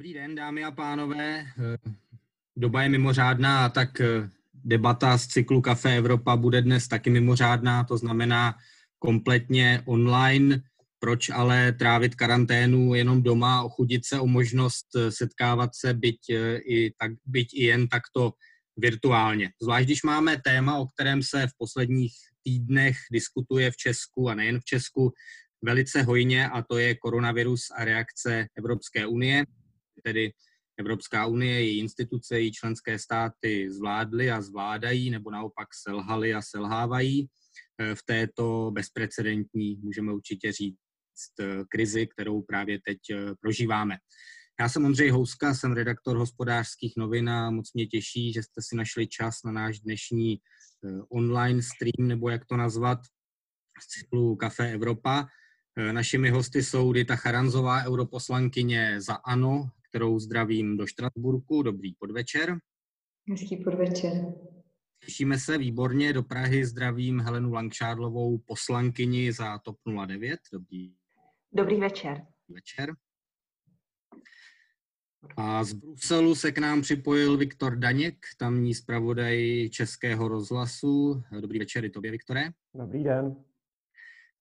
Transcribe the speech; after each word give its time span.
Dobrý 0.00 0.14
den, 0.14 0.34
dámy 0.34 0.64
a 0.64 0.70
pánové. 0.70 1.46
Doba 2.56 2.82
je 2.82 2.88
mimořádná, 2.88 3.68
tak 3.68 3.88
debata 4.54 5.18
z 5.18 5.26
cyklu 5.26 5.60
Café 5.60 5.96
Evropa 5.96 6.36
bude 6.36 6.62
dnes 6.62 6.88
taky 6.88 7.10
mimořádná, 7.10 7.84
to 7.84 7.96
znamená 7.96 8.54
kompletně 8.98 9.82
online. 9.84 10.62
Proč 10.98 11.30
ale 11.30 11.72
trávit 11.72 12.14
karanténu 12.14 12.94
jenom 12.94 13.22
doma, 13.22 13.62
ochudit 13.62 14.06
se 14.06 14.20
o 14.20 14.26
možnost 14.26 14.86
setkávat 15.08 15.70
se, 15.74 15.94
byť 15.94 16.18
i, 16.64 16.92
tak, 16.98 17.12
byť 17.26 17.48
i 17.54 17.64
jen 17.64 17.88
takto 17.88 18.32
virtuálně. 18.76 19.50
Zvlášť 19.62 19.86
když 19.86 20.02
máme 20.02 20.40
téma, 20.44 20.78
o 20.78 20.86
kterém 20.86 21.22
se 21.22 21.46
v 21.46 21.52
posledních 21.58 22.12
týdnech 22.42 22.96
diskutuje 23.12 23.70
v 23.70 23.76
Česku 23.76 24.28
a 24.28 24.34
nejen 24.34 24.60
v 24.60 24.64
Česku 24.64 25.12
velice 25.64 26.02
hojně, 26.02 26.48
a 26.48 26.62
to 26.62 26.78
je 26.78 26.94
koronavirus 26.94 27.70
a 27.76 27.84
reakce 27.84 28.46
Evropské 28.58 29.06
unie, 29.06 29.44
tedy 30.02 30.32
Evropská 30.80 31.26
unie, 31.26 31.60
její 31.60 31.78
instituce, 31.78 32.40
její 32.40 32.52
členské 32.52 32.98
státy 32.98 33.70
zvládly 33.70 34.30
a 34.30 34.40
zvládají, 34.40 35.10
nebo 35.10 35.30
naopak 35.30 35.68
selhaly 35.82 36.34
a 36.34 36.42
selhávají 36.42 37.28
eh, 37.80 37.94
v 37.94 38.02
této 38.02 38.70
bezprecedentní, 38.74 39.76
můžeme 39.76 40.12
určitě 40.12 40.52
říct, 40.52 40.76
eh, 41.40 41.64
krizi, 41.68 42.06
kterou 42.06 42.42
právě 42.42 42.78
teď 42.86 42.98
eh, 43.10 43.34
prožíváme. 43.40 43.96
Já 44.60 44.68
jsem 44.68 44.84
Ondřej 44.84 45.10
Houska, 45.10 45.54
jsem 45.54 45.72
redaktor 45.72 46.16
hospodářských 46.16 46.92
novin 46.96 47.28
a 47.30 47.50
moc 47.50 47.72
mě 47.72 47.86
těší, 47.86 48.32
že 48.32 48.42
jste 48.42 48.62
si 48.62 48.76
našli 48.76 49.06
čas 49.06 49.38
na 49.44 49.52
náš 49.52 49.80
dnešní 49.80 50.38
online 51.08 51.62
stream, 51.62 52.08
nebo 52.08 52.28
jak 52.28 52.44
to 52.46 52.56
nazvat, 52.56 52.98
z 53.82 53.86
cyklu 53.86 54.36
Café 54.36 54.72
Evropa. 54.72 55.26
Našimi 55.92 56.30
hosty 56.30 56.62
jsou 56.62 56.92
Dita 56.92 57.16
Charanzová, 57.16 57.84
europoslankyně 57.84 59.00
za 59.00 59.14
ANO, 59.14 59.70
kterou 59.90 60.18
zdravím 60.18 60.76
do 60.76 60.86
Štrasburku. 60.86 61.62
Dobrý 61.62 61.94
podvečer. 61.94 62.58
Hezký 63.30 63.56
podvečer. 63.56 64.34
Těšíme 65.04 65.38
se 65.38 65.58
výborně. 65.58 66.12
Do 66.12 66.22
Prahy 66.22 66.66
zdravím 66.66 67.20
Helenu 67.20 67.52
Langšádlovou, 67.52 68.38
poslankyni 68.38 69.32
za 69.32 69.58
TOP 69.58 69.76
09. 70.06 70.40
Dobrý. 70.52 70.94
Dobrý 71.52 71.80
večer. 71.80 72.26
Večer. 72.48 72.94
A 75.36 75.64
z 75.64 75.72
Bruselu 75.72 76.34
se 76.34 76.52
k 76.52 76.58
nám 76.58 76.82
připojil 76.82 77.36
Viktor 77.36 77.76
Daněk, 77.76 78.16
tamní 78.38 78.74
zpravodaj 78.74 79.68
Českého 79.72 80.28
rozhlasu. 80.28 81.22
Dobrý 81.40 81.58
večer 81.58 81.84
i 81.84 81.90
tobě, 81.90 82.10
Viktore. 82.10 82.50
Dobrý 82.74 83.04
den. 83.04 83.36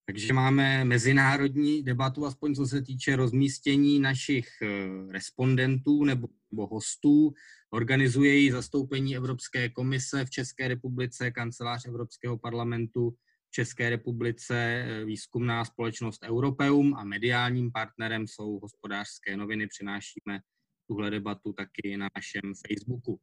Takže 0.10 0.34
máme 0.34 0.86
mezinárodní 0.86 1.84
debatu, 1.84 2.26
aspoň 2.26 2.56
co 2.56 2.66
se 2.66 2.82
týče 2.82 3.16
rozmístění 3.16 4.00
našich 4.00 4.48
eh, 4.62 4.68
respondentů 5.12 6.04
nebo, 6.04 6.28
nebo 6.52 6.68
hostů. 6.68 7.34
Organizuje 7.70 8.36
ji 8.36 8.52
zastoupení 8.52 9.16
Evropské 9.16 9.70
komise 9.70 10.26
v 10.26 10.30
České 10.30 10.68
republice, 10.68 11.32
kancelář 11.32 11.86
Evropského 11.86 12.38
parlamentu 12.38 13.12
v 13.48 13.52
České 13.52 13.90
republice, 13.90 14.56
eh, 14.58 15.06
výzkumná 15.06 15.66
společnost 15.66 16.24
Europeum 16.24 16.94
a 16.94 17.04
mediálním 17.04 17.72
partnerem 17.72 18.28
jsou 18.28 18.60
hospodářské 18.60 19.38
noviny. 19.38 19.68
Přinášíme 19.68 20.40
tuhle 20.88 21.10
debatu 21.10 21.54
taky 21.54 21.98
na 21.98 22.08
našem 22.16 22.54
Facebooku. 22.68 23.20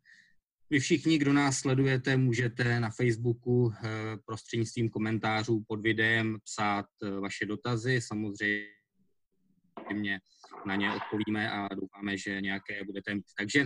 Vy 0.71 0.81
všichni, 0.81 1.19
kdo 1.19 1.33
nás 1.33 1.59
sledujete, 1.59 2.17
můžete 2.17 2.81
na 2.81 2.91
Facebooku 2.91 3.73
eh, 3.73 3.89
prostřednictvím 4.25 4.91
komentářů 4.91 5.65
pod 5.69 5.81
videem 5.81 6.39
psát 6.45 6.87
eh, 7.03 7.11
vaše 7.11 7.47
dotazy. 7.47 8.01
Samozřejmě 8.01 8.61
na 10.67 10.77
ně 10.77 10.93
odpovíme 10.93 11.51
a 11.51 11.75
doufáme, 11.75 12.19
že 12.19 12.41
nějaké 12.41 12.85
budete 12.85 13.15
mít. 13.15 13.25
Takže, 13.39 13.61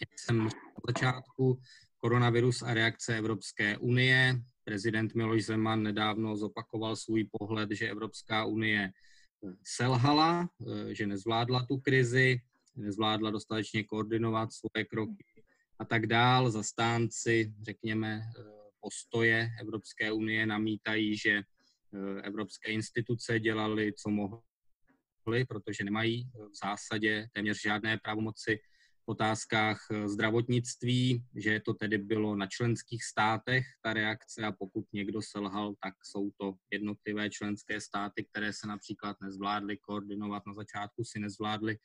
jak 0.00 0.18
jsem 0.18 0.38
na 0.38 0.48
začátku, 0.86 1.60
koronavirus 1.98 2.62
a 2.62 2.74
reakce 2.74 3.18
Evropské 3.18 3.78
unie. 3.78 4.40
Prezident 4.64 5.14
Miloš 5.14 5.44
Zeman 5.44 5.82
nedávno 5.82 6.36
zopakoval 6.36 6.96
svůj 6.96 7.28
pohled, 7.38 7.70
že 7.72 7.90
Evropská 7.90 8.44
unie 8.44 8.92
eh, 8.92 9.52
selhala, 9.64 10.48
že 10.92 11.06
nezvládla 11.06 11.66
tu 11.66 11.76
krizi, 11.76 12.40
nezvládla 12.76 13.30
dostatečně 13.30 13.84
koordinovat 13.84 14.52
svoje 14.52 14.84
kroky 14.84 15.37
a 15.78 15.84
tak 15.84 16.06
dál. 16.06 16.50
Zastánci, 16.50 17.54
řekněme, 17.62 18.22
eh, 18.22 18.42
postoje 18.80 19.50
Evropské 19.60 20.12
unie 20.12 20.46
namítají, 20.46 21.16
že 21.16 21.30
eh, 21.30 22.22
evropské 22.22 22.72
instituce 22.72 23.40
dělali, 23.40 23.92
co 23.92 24.10
mohly, 24.10 25.44
protože 25.48 25.84
nemají 25.84 26.30
v 26.50 26.54
zásadě 26.62 27.28
téměř 27.32 27.62
žádné 27.62 27.98
pravomoci 27.98 28.60
v 29.06 29.10
otázkách 29.10 29.78
eh, 29.90 30.08
zdravotnictví, 30.08 31.24
že 31.36 31.60
to 31.60 31.74
tedy 31.74 31.98
bylo 31.98 32.36
na 32.36 32.46
členských 32.46 33.04
státech 33.04 33.64
ta 33.82 33.92
reakce 33.92 34.42
a 34.44 34.52
pokud 34.52 34.84
někdo 34.92 35.22
selhal, 35.22 35.74
tak 35.82 35.94
jsou 36.02 36.30
to 36.40 36.54
jednotlivé 36.70 37.30
členské 37.30 37.80
státy, 37.80 38.24
které 38.24 38.52
se 38.52 38.66
například 38.66 39.16
nezvládly 39.20 39.76
koordinovat, 39.76 40.42
na 40.46 40.54
začátku 40.54 41.04
si 41.04 41.20
nezvládly 41.20 41.78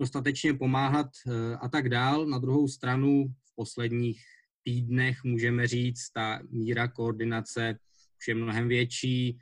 dostatečně 0.00 0.54
pomáhat 0.54 1.06
eh, 1.26 1.56
a 1.56 1.68
tak 1.68 1.88
dál. 1.88 2.26
Na 2.26 2.38
druhou 2.38 2.68
stranu 2.68 3.24
v 3.28 3.54
posledních 3.56 4.22
týdnech 4.62 5.24
můžeme 5.24 5.66
říct, 5.66 6.10
ta 6.10 6.40
míra 6.50 6.88
koordinace 6.88 7.78
už 8.18 8.28
je 8.28 8.34
mnohem 8.34 8.68
větší. 8.68 9.38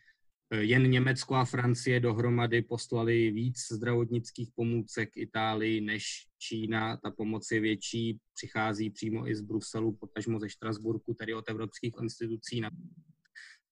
Eh, 0.50 0.62
jen 0.62 0.90
Německo 0.90 1.34
a 1.34 1.44
Francie 1.44 2.00
dohromady 2.00 2.62
poslali 2.62 3.30
víc 3.30 3.58
zdravotnických 3.72 4.50
pomůcek 4.54 5.16
Itálii 5.16 5.80
než 5.80 6.26
Čína. 6.38 6.96
Ta 6.96 7.10
pomoc 7.10 7.50
je 7.50 7.60
větší, 7.60 8.18
přichází 8.34 8.90
přímo 8.90 9.28
i 9.28 9.34
z 9.34 9.40
Bruselu, 9.40 9.96
potažmo 9.96 10.40
ze 10.40 10.48
Štrasburku, 10.48 11.14
tedy 11.14 11.34
od 11.34 11.50
evropských 11.50 11.94
institucí 12.02 12.60
na 12.60 12.70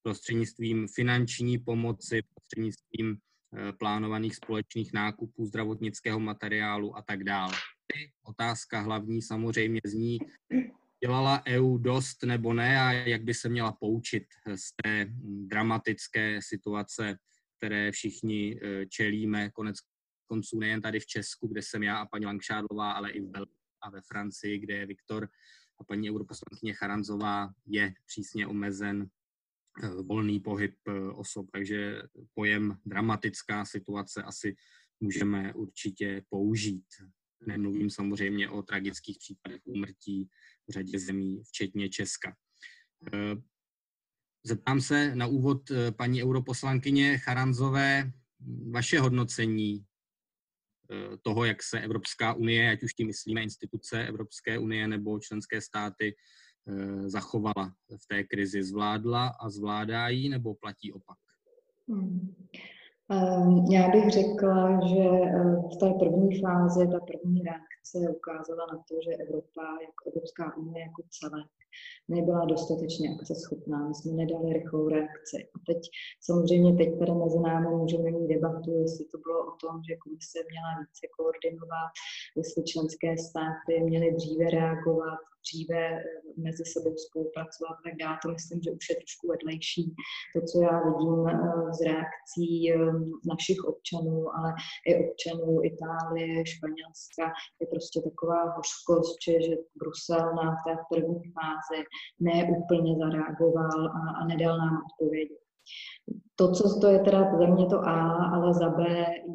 prostřednictvím 0.03 0.87
finanční 0.95 1.57
pomoci, 1.57 2.21
prostřednictvím 2.33 3.17
plánovaných 3.79 4.35
společných 4.35 4.93
nákupů 4.93 5.45
zdravotnického 5.45 6.19
materiálu 6.19 6.97
a 6.97 7.01
tak 7.01 7.23
dále. 7.23 7.53
Otázka 8.23 8.79
hlavní 8.79 9.21
samozřejmě 9.21 9.81
zní, 9.85 10.19
dělala 11.03 11.43
EU 11.47 11.77
dost 11.77 12.23
nebo 12.23 12.53
ne 12.53 12.81
a 12.81 12.91
jak 12.91 13.23
by 13.23 13.33
se 13.33 13.49
měla 13.49 13.71
poučit 13.71 14.23
z 14.55 14.71
té 14.83 15.07
dramatické 15.47 16.39
situace, 16.41 17.17
které 17.57 17.91
všichni 17.91 18.59
eh, 18.61 18.85
čelíme, 18.85 19.49
konec 19.49 19.77
konců 20.27 20.59
nejen 20.59 20.81
tady 20.81 20.99
v 20.99 21.05
Česku, 21.05 21.47
kde 21.47 21.61
jsem 21.61 21.83
já 21.83 21.97
a 21.97 22.05
paní 22.05 22.25
Langšádlová, 22.25 22.91
ale 22.91 23.11
i 23.11 23.21
v 23.21 23.29
Belgii 23.29 23.55
a 23.83 23.89
ve 23.89 24.01
Francii, 24.01 24.59
kde 24.59 24.73
je 24.73 24.85
Viktor 24.85 25.29
a 25.79 25.83
paní 25.83 26.09
europoslankyně 26.09 26.73
Charanzová 26.73 27.49
je 27.65 27.93
přísně 28.05 28.47
omezen 28.47 29.01
Eh, 29.03 29.20
volný 30.03 30.39
pohyb 30.39 30.75
eh, 30.87 30.91
osob, 30.99 31.45
takže 31.53 32.01
pojem 32.33 32.77
dramatická 32.85 33.65
situace 33.65 34.23
asi 34.23 34.55
můžeme 34.99 35.53
určitě 35.53 36.23
použít. 36.29 36.85
Nemluvím 37.47 37.89
samozřejmě 37.89 38.49
o 38.49 38.61
tragických 38.61 39.17
případech 39.17 39.61
úmrtí 39.63 40.29
v 40.67 40.73
řadě 40.73 40.99
zemí, 40.99 41.41
včetně 41.43 41.89
Česka. 41.89 42.35
Eh, 43.13 43.35
zeptám 44.45 44.81
se 44.81 45.15
na 45.15 45.27
úvod 45.27 45.61
paní 45.97 46.23
europoslankyně 46.23 47.17
Charanzové, 47.17 48.11
vaše 48.71 48.99
hodnocení 48.99 49.85
toho, 51.21 51.45
jak 51.45 51.63
se 51.63 51.79
Evropská 51.79 52.33
unie, 52.33 52.71
ať 52.71 52.83
už 52.83 52.93
tím 52.93 53.07
myslíme 53.07 53.43
instituce 53.43 54.07
Evropské 54.07 54.59
unie 54.59 54.87
nebo 54.87 55.19
členské 55.19 55.61
státy, 55.61 56.15
Eh, 56.15 56.50
zachovala 57.05 57.73
v 57.97 58.07
té 58.07 58.23
krizi? 58.23 58.63
Zvládla 58.63 59.27
a 59.27 59.49
zvládá 59.49 60.07
ji 60.07 60.29
nebo 60.29 60.55
platí 60.55 60.93
opak? 60.93 61.17
Hmm. 61.87 62.33
Ehm, 63.11 63.65
já 63.71 63.89
bych 63.89 64.09
řekla, 64.09 64.79
že 64.87 65.03
eh, 65.03 65.55
v 65.73 65.77
té 65.79 65.89
první 65.99 66.41
fázi, 66.41 66.87
ta 66.87 66.99
první 66.99 67.43
reakce 67.43 67.97
ukázala 68.17 68.65
na 68.73 68.77
to, 68.87 68.95
že 69.05 69.11
Evropa, 69.23 69.65
jako 69.87 70.01
Evropská 70.09 70.57
unie 70.57 70.81
jako 70.81 71.01
celek, 71.09 71.51
nebyla 72.07 72.45
dostatečně 72.45 73.09
akceschopná. 73.15 73.87
My 73.87 73.95
jsme 73.95 74.11
nedali 74.11 74.53
rychlou 74.53 74.89
reakci. 74.89 75.37
A 75.55 75.57
teď 75.67 75.79
samozřejmě 76.21 76.71
teď 76.81 76.89
tady 76.99 77.13
mezi 77.23 77.39
námi 77.39 77.69
můžeme 77.81 78.11
mít 78.11 78.27
debatu, 78.35 78.71
jestli 78.81 79.05
to 79.05 79.17
bylo 79.25 79.39
o 79.51 79.53
tom, 79.61 79.75
že 79.87 80.01
komise 80.03 80.39
měla 80.49 80.71
více 80.81 81.05
koordinovat, 81.17 81.91
jestli 82.39 82.63
členské 82.71 83.09
státy 83.27 83.71
měly 83.89 84.07
dříve 84.19 84.45
reagovat, 84.49 85.23
dříve 85.45 85.81
eh, 85.91 86.03
mezi 86.45 86.63
sebou 86.73 86.93
spolupracovat, 87.05 87.75
tak 87.85 87.93
já 88.05 88.11
to 88.21 88.27
myslím, 88.35 88.59
že 88.63 88.71
už 88.71 88.85
je 88.89 88.95
trošku 89.01 89.23
vedlejší. 89.33 89.83
To, 90.33 90.39
co 90.49 90.55
já 90.67 90.75
vidím 90.87 91.19
eh, 91.27 91.35
z 91.77 91.79
reakcí 91.89 92.53
eh, 92.71 92.75
našich 93.31 93.59
občanů, 93.71 94.15
ale 94.37 94.49
i 94.89 94.91
občanů 95.03 95.49
Itálie, 95.71 96.33
Španělska, 96.53 97.25
je 97.61 97.65
prostě 97.73 97.97
taková 98.09 98.41
hořkost, 98.57 99.15
že, 99.25 99.33
že 99.45 99.55
Brusel 99.79 100.25
na 100.41 100.47
té 100.65 100.73
první 100.91 101.21
fázi 101.37 101.79
neúplně 102.29 102.91
zareagoval 103.01 103.79
a, 103.99 104.01
a 104.19 104.21
nedal 104.31 104.57
nám 104.57 104.75
odpovědi. 104.87 105.40
To, 106.35 106.51
co 106.51 106.79
to 106.81 106.87
je 106.87 106.99
teda 106.99 107.37
za 107.39 107.47
mě 107.47 107.65
to 107.65 107.79
A, 107.79 107.99
ale 108.35 108.53
za 108.53 108.69
B 108.69 108.83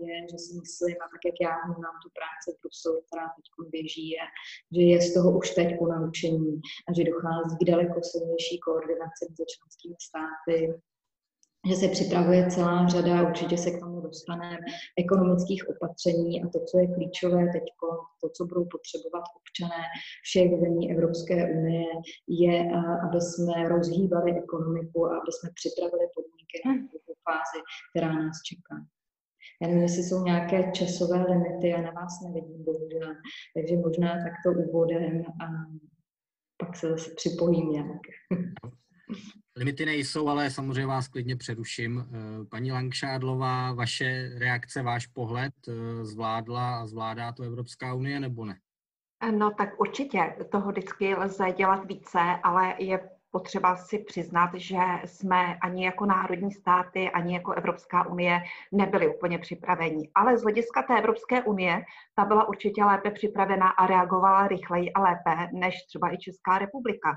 je, 0.07 0.17
že 0.31 0.39
si 0.39 0.53
myslím, 0.61 0.97
a 1.05 1.07
tak 1.13 1.23
jak 1.29 1.37
já 1.41 1.53
vnímám 1.65 1.97
tu 2.03 2.09
práci 2.19 2.49
v 2.53 2.61
Bruselu, 2.63 2.99
která 3.07 3.27
teď 3.37 3.47
běží, 3.71 4.09
je, 4.17 4.25
že 4.75 4.83
je 4.83 4.99
z 5.03 5.15
toho 5.15 5.39
už 5.39 5.51
teď 5.51 5.69
po 5.79 5.87
naučení 5.87 6.61
a 6.89 6.89
že 6.97 7.09
dochází 7.11 7.57
k 7.61 7.69
daleko 7.71 7.99
silnější 8.03 8.59
koordinaci 8.67 9.23
mezi 9.31 9.45
členskými 9.55 9.97
státy, 10.09 10.57
že 11.69 11.77
se 11.77 11.89
připravuje 11.89 12.51
celá 12.51 12.89
řada, 12.89 13.29
určitě 13.29 13.57
se 13.59 13.71
k 13.71 13.81
tomu 13.81 14.01
dostaneme, 14.01 14.59
ekonomických 14.99 15.69
opatření 15.69 16.43
a 16.43 16.49
to, 16.49 16.59
co 16.65 16.79
je 16.79 16.95
klíčové 16.95 17.43
teď, 17.53 17.63
to, 18.21 18.29
co 18.29 18.45
budou 18.45 18.65
potřebovat 18.65 19.25
občané 19.39 19.83
všech 20.23 20.51
zemí 20.61 20.93
Evropské 20.93 21.37
unie, 21.59 21.87
je, 22.29 22.57
aby 23.05 23.21
jsme 23.21 23.69
rozhýbali 23.69 24.39
ekonomiku 24.43 25.07
a 25.07 25.17
aby 25.19 25.31
jsme 25.33 25.51
připravili 25.59 26.07
podmínky 26.15 26.57
na 26.67 26.73
tu 27.07 27.13
fázi, 27.27 27.59
která 27.91 28.13
nás 28.13 28.37
čeká. 28.49 28.77
Já 29.63 29.69
nevím, 29.69 29.83
jestli 29.83 30.03
jsou 30.03 30.25
nějaké 30.25 30.73
časové 30.73 31.19
limity, 31.33 31.69
já 31.69 31.81
na 31.81 31.91
vás 31.91 32.21
nevidím, 32.25 32.65
bohužel. 32.65 33.15
Takže 33.55 33.77
možná 33.77 34.09
takto 34.09 34.61
úvodem 34.61 35.25
a 35.45 35.47
pak 36.57 36.77
se 36.77 36.89
zase 36.89 37.11
připojím 37.17 37.71
nějak. 37.71 38.03
Limity 39.57 39.87
nejsou, 39.87 40.29
ale 40.29 40.51
samozřejmě 40.51 40.87
vás 40.87 41.09
klidně 41.09 41.37
přeruším. 41.37 42.09
Eh, 42.09 42.45
paní 42.45 42.73
Langšádlová, 42.73 43.73
vaše 43.73 44.31
reakce, 44.39 44.83
váš 44.83 45.07
pohled, 45.07 45.55
eh, 45.69 46.05
zvládla 46.05 46.77
a 46.77 46.87
zvládá 46.87 47.33
to 47.33 47.43
Evropská 47.43 47.95
unie 47.95 48.21
nebo 48.21 48.45
ne? 48.45 48.59
No 49.31 49.51
tak 49.51 49.81
určitě 49.81 50.37
toho 50.51 50.71
vždycky 50.71 51.15
lze 51.15 51.53
dělat 51.53 51.85
více, 51.85 52.19
ale 52.43 52.75
je 52.79 53.16
potřeba 53.37 53.77
si 53.77 53.99
přiznat, 53.99 54.51
že 54.55 54.81
jsme 55.05 55.57
ani 55.63 55.85
jako 55.85 56.07
národní 56.07 56.53
státy, 56.53 57.11
ani 57.11 57.35
jako 57.35 57.53
Evropská 57.53 58.07
unie 58.07 58.41
nebyli 58.73 59.15
úplně 59.17 59.39
připraveni. 59.39 60.11
Ale 60.15 60.39
z 60.39 60.43
hlediska 60.43 60.83
té 60.83 60.99
Evropské 60.99 61.43
unie, 61.43 61.85
ta 62.15 62.25
byla 62.25 62.49
určitě 62.49 62.85
lépe 62.85 63.11
připravena 63.11 63.69
a 63.69 63.87
reagovala 63.87 64.49
rychleji 64.49 64.93
a 64.93 65.01
lépe 65.01 65.49
než 65.53 65.75
třeba 65.89 66.15
i 66.15 66.19
Česká 66.19 66.59
republika. 66.59 67.17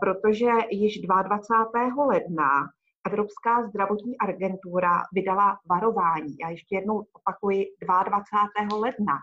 Protože 0.00 0.50
již 0.70 1.00
22. 1.00 2.04
ledna 2.04 2.50
Evropská 3.06 3.66
zdravotní 3.68 4.18
agentura 4.18 5.02
vydala 5.12 5.58
varování. 5.70 6.36
Já 6.42 6.48
ještě 6.48 6.74
jednou 6.74 7.04
opakuji 7.12 7.66
22. 8.04 8.76
ledna 8.76 9.14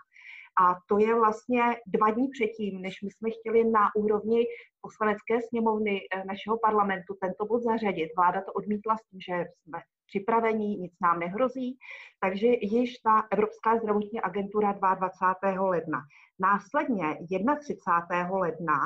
a 0.62 0.76
to 0.88 0.98
je 0.98 1.16
vlastně 1.16 1.62
dva 1.88 2.10
dní 2.12 2.28
předtím, 2.28 2.82
než 2.82 3.02
my 3.02 3.12
jsme 3.12 3.30
chtěli 3.30 3.64
na 3.64 3.96
úrovni 3.96 4.46
poslanecké 4.82 5.42
sněmovny 5.42 6.00
eh, 6.02 6.24
našeho 6.26 6.58
parlamentu 6.60 7.18
tento 7.22 7.46
bod 7.46 7.64
zařadit. 7.64 8.10
Vláda 8.18 8.42
to 8.42 8.54
odmítla 8.54 8.98
s 8.98 9.04
tím, 9.10 9.20
že 9.22 9.34
jsme 9.34 9.80
připravení, 10.08 10.78
nic 10.78 10.94
nám 11.02 11.20
nehrozí, 11.20 11.78
takže 12.20 12.48
již 12.62 12.98
ta 12.98 13.28
Evropská 13.32 13.78
zdravotní 13.78 14.22
agentura 14.22 14.72
22. 14.72 15.70
ledna. 15.70 16.00
Následně 16.40 17.18
31. 17.60 18.38
ledna 18.38 18.78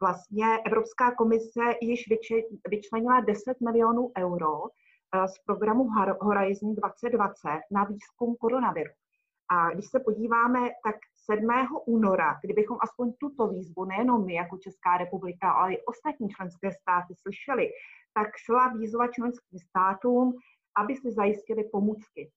vlastně 0.00 0.46
Evropská 0.66 1.14
komise 1.14 1.62
již 1.80 2.04
vyčlenila 2.68 3.20
10 3.20 3.60
milionů 3.60 4.12
euro 4.18 4.52
eh, 4.64 5.28
z 5.28 5.38
programu 5.46 5.88
Horizon 6.20 6.74
2020 6.74 7.48
na 7.70 7.84
výzkum 7.84 8.36
koronaviru. 8.40 8.90
A 9.50 9.70
když 9.70 9.86
se 9.86 10.00
podíváme, 10.00 10.60
tak 10.84 10.96
7. 11.16 11.48
února, 11.86 12.38
kdybychom 12.44 12.78
aspoň 12.80 13.12
tuto 13.20 13.48
výzvu, 13.48 13.84
nejenom 13.84 14.26
my 14.26 14.34
jako 14.34 14.58
Česká 14.58 14.96
republika, 14.96 15.52
ale 15.52 15.74
i 15.74 15.84
ostatní 15.84 16.28
členské 16.28 16.72
státy 16.72 17.14
slyšeli, 17.22 17.68
tak 18.14 18.28
šla 18.36 18.68
výzva 18.68 19.08
členským 19.08 19.58
státům, 19.58 20.32
aby 20.76 20.96
si 20.96 21.12
zajistili 21.12 21.64
pomůcky. 21.72 22.30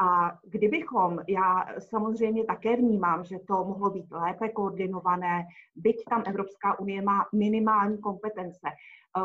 A 0.00 0.38
kdybychom, 0.44 1.20
já 1.28 1.66
samozřejmě 1.78 2.44
také 2.44 2.76
vnímám, 2.76 3.24
že 3.24 3.38
to 3.38 3.64
mohlo 3.64 3.90
být 3.90 4.10
lépe 4.10 4.48
koordinované, 4.48 5.44
byť 5.74 6.04
tam 6.10 6.22
Evropská 6.26 6.78
unie 6.78 7.02
má 7.02 7.26
minimální 7.34 7.98
kompetence, 7.98 8.68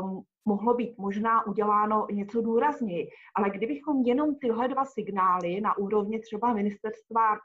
um, 0.01 0.23
mohlo 0.45 0.73
být 0.73 0.97
možná 0.97 1.47
uděláno 1.47 2.07
něco 2.11 2.41
důrazněji. 2.41 3.09
Ale 3.35 3.49
kdybychom 3.49 4.01
jenom 4.01 4.35
tyhle 4.35 4.67
dva 4.67 4.85
signály 4.85 5.61
na 5.61 5.77
úrovni 5.77 6.19
třeba 6.19 6.53
ministerstva 6.53 7.37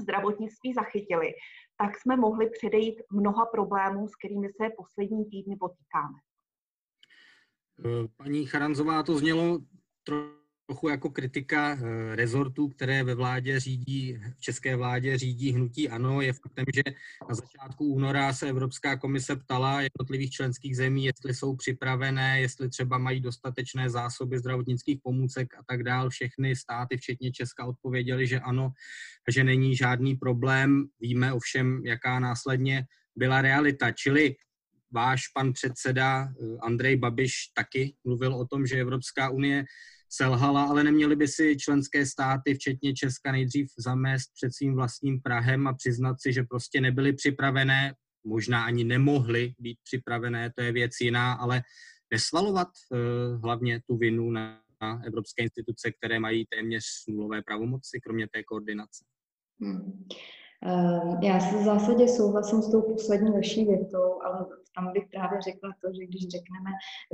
zdravotnictví 0.00 0.72
zachytili, 0.74 1.32
tak 1.76 1.98
jsme 1.98 2.16
mohli 2.16 2.50
předejít 2.50 3.02
mnoha 3.12 3.46
problémů, 3.46 4.08
s 4.08 4.16
kterými 4.16 4.48
se 4.48 4.70
poslední 4.76 5.24
týdny 5.24 5.56
potýkáme. 5.56 6.18
Paní 8.16 8.46
Charanzová, 8.46 9.02
to 9.02 9.18
znělo 9.18 9.58
trochu 10.68 10.88
jako 10.88 11.10
kritika 11.10 11.78
eh, 11.80 12.16
rezortů, 12.16 12.68
které 12.68 13.04
ve 13.04 13.14
vládě 13.14 13.60
řídí, 13.60 14.18
v 14.36 14.40
české 14.40 14.76
vládě 14.76 15.18
řídí 15.18 15.52
hnutí 15.52 15.88
ANO, 15.88 16.20
je 16.20 16.32
faktem, 16.32 16.64
že 16.74 16.82
na 17.28 17.34
začátku 17.34 17.84
února 17.84 18.32
se 18.32 18.48
Evropská 18.48 18.96
komise 18.96 19.36
ptala 19.36 19.80
jednotlivých 19.80 20.30
členských 20.30 20.76
zemí, 20.76 21.04
jestli 21.04 21.34
jsou 21.34 21.56
připravené, 21.56 22.40
jestli 22.40 22.68
třeba 22.68 22.98
mají 22.98 23.20
dostatečné 23.20 23.90
zásoby 23.90 24.38
zdravotnických 24.38 24.98
pomůcek 25.02 25.54
a 25.54 25.62
tak 25.66 25.82
dál. 25.82 26.10
Všechny 26.10 26.56
státy, 26.56 26.96
včetně 26.96 27.32
Česka, 27.32 27.64
odpověděli, 27.64 28.26
že 28.26 28.40
ano, 28.40 28.70
že 29.28 29.44
není 29.44 29.76
žádný 29.76 30.16
problém. 30.16 30.84
Víme 31.00 31.32
ovšem, 31.32 31.82
jaká 31.84 32.20
následně 32.20 32.84
byla 33.16 33.42
realita. 33.42 33.92
Čili 33.92 34.36
váš 34.90 35.28
pan 35.28 35.52
předseda 35.52 36.28
eh, 36.28 36.58
Andrej 36.60 36.96
Babiš 36.96 37.32
taky 37.54 37.94
mluvil 38.04 38.34
o 38.34 38.46
tom, 38.46 38.66
že 38.66 38.80
Evropská 38.80 39.30
unie 39.30 39.64
selhala, 40.08 40.64
ale 40.64 40.84
neměly 40.84 41.16
by 41.16 41.28
si 41.28 41.56
členské 41.56 42.06
státy, 42.06 42.54
včetně 42.54 42.94
Česka, 42.94 43.32
nejdřív 43.32 43.66
zamést 43.78 44.30
před 44.34 44.54
svým 44.54 44.74
vlastním 44.74 45.20
Prahem 45.20 45.66
a 45.66 45.74
přiznat 45.74 46.16
si, 46.20 46.32
že 46.32 46.42
prostě 46.42 46.80
nebyly 46.80 47.12
připravené, 47.12 47.94
možná 48.24 48.64
ani 48.64 48.84
nemohly 48.84 49.54
být 49.58 49.78
připravené, 49.84 50.52
to 50.56 50.62
je 50.62 50.72
věc 50.72 50.92
jiná, 51.00 51.32
ale 51.32 51.62
nesvalovat 52.12 52.68
uh, 52.68 53.42
hlavně 53.42 53.80
tu 53.86 53.96
vinu 53.96 54.30
na, 54.30 54.60
evropské 55.06 55.42
instituce, 55.42 55.92
které 55.92 56.18
mají 56.18 56.46
téměř 56.46 56.84
nulové 57.08 57.42
pravomoci, 57.42 58.00
kromě 58.00 58.28
té 58.28 58.42
koordinace. 58.42 59.04
Hmm. 59.60 60.04
Ehm, 60.62 61.22
já 61.22 61.40
se 61.40 61.56
v 61.56 61.64
zásadě 61.64 62.08
souhlasím 62.08 62.62
s 62.62 62.70
tou 62.70 62.82
poslední 62.82 63.30
vaší 63.30 63.64
větou, 63.64 64.22
ale 64.24 64.46
tam 64.78 64.92
bych 64.92 65.06
právě 65.10 65.38
řekla 65.42 65.70
to, 65.82 65.88
že 65.96 66.06
když 66.06 66.24
řekneme, 66.36 66.70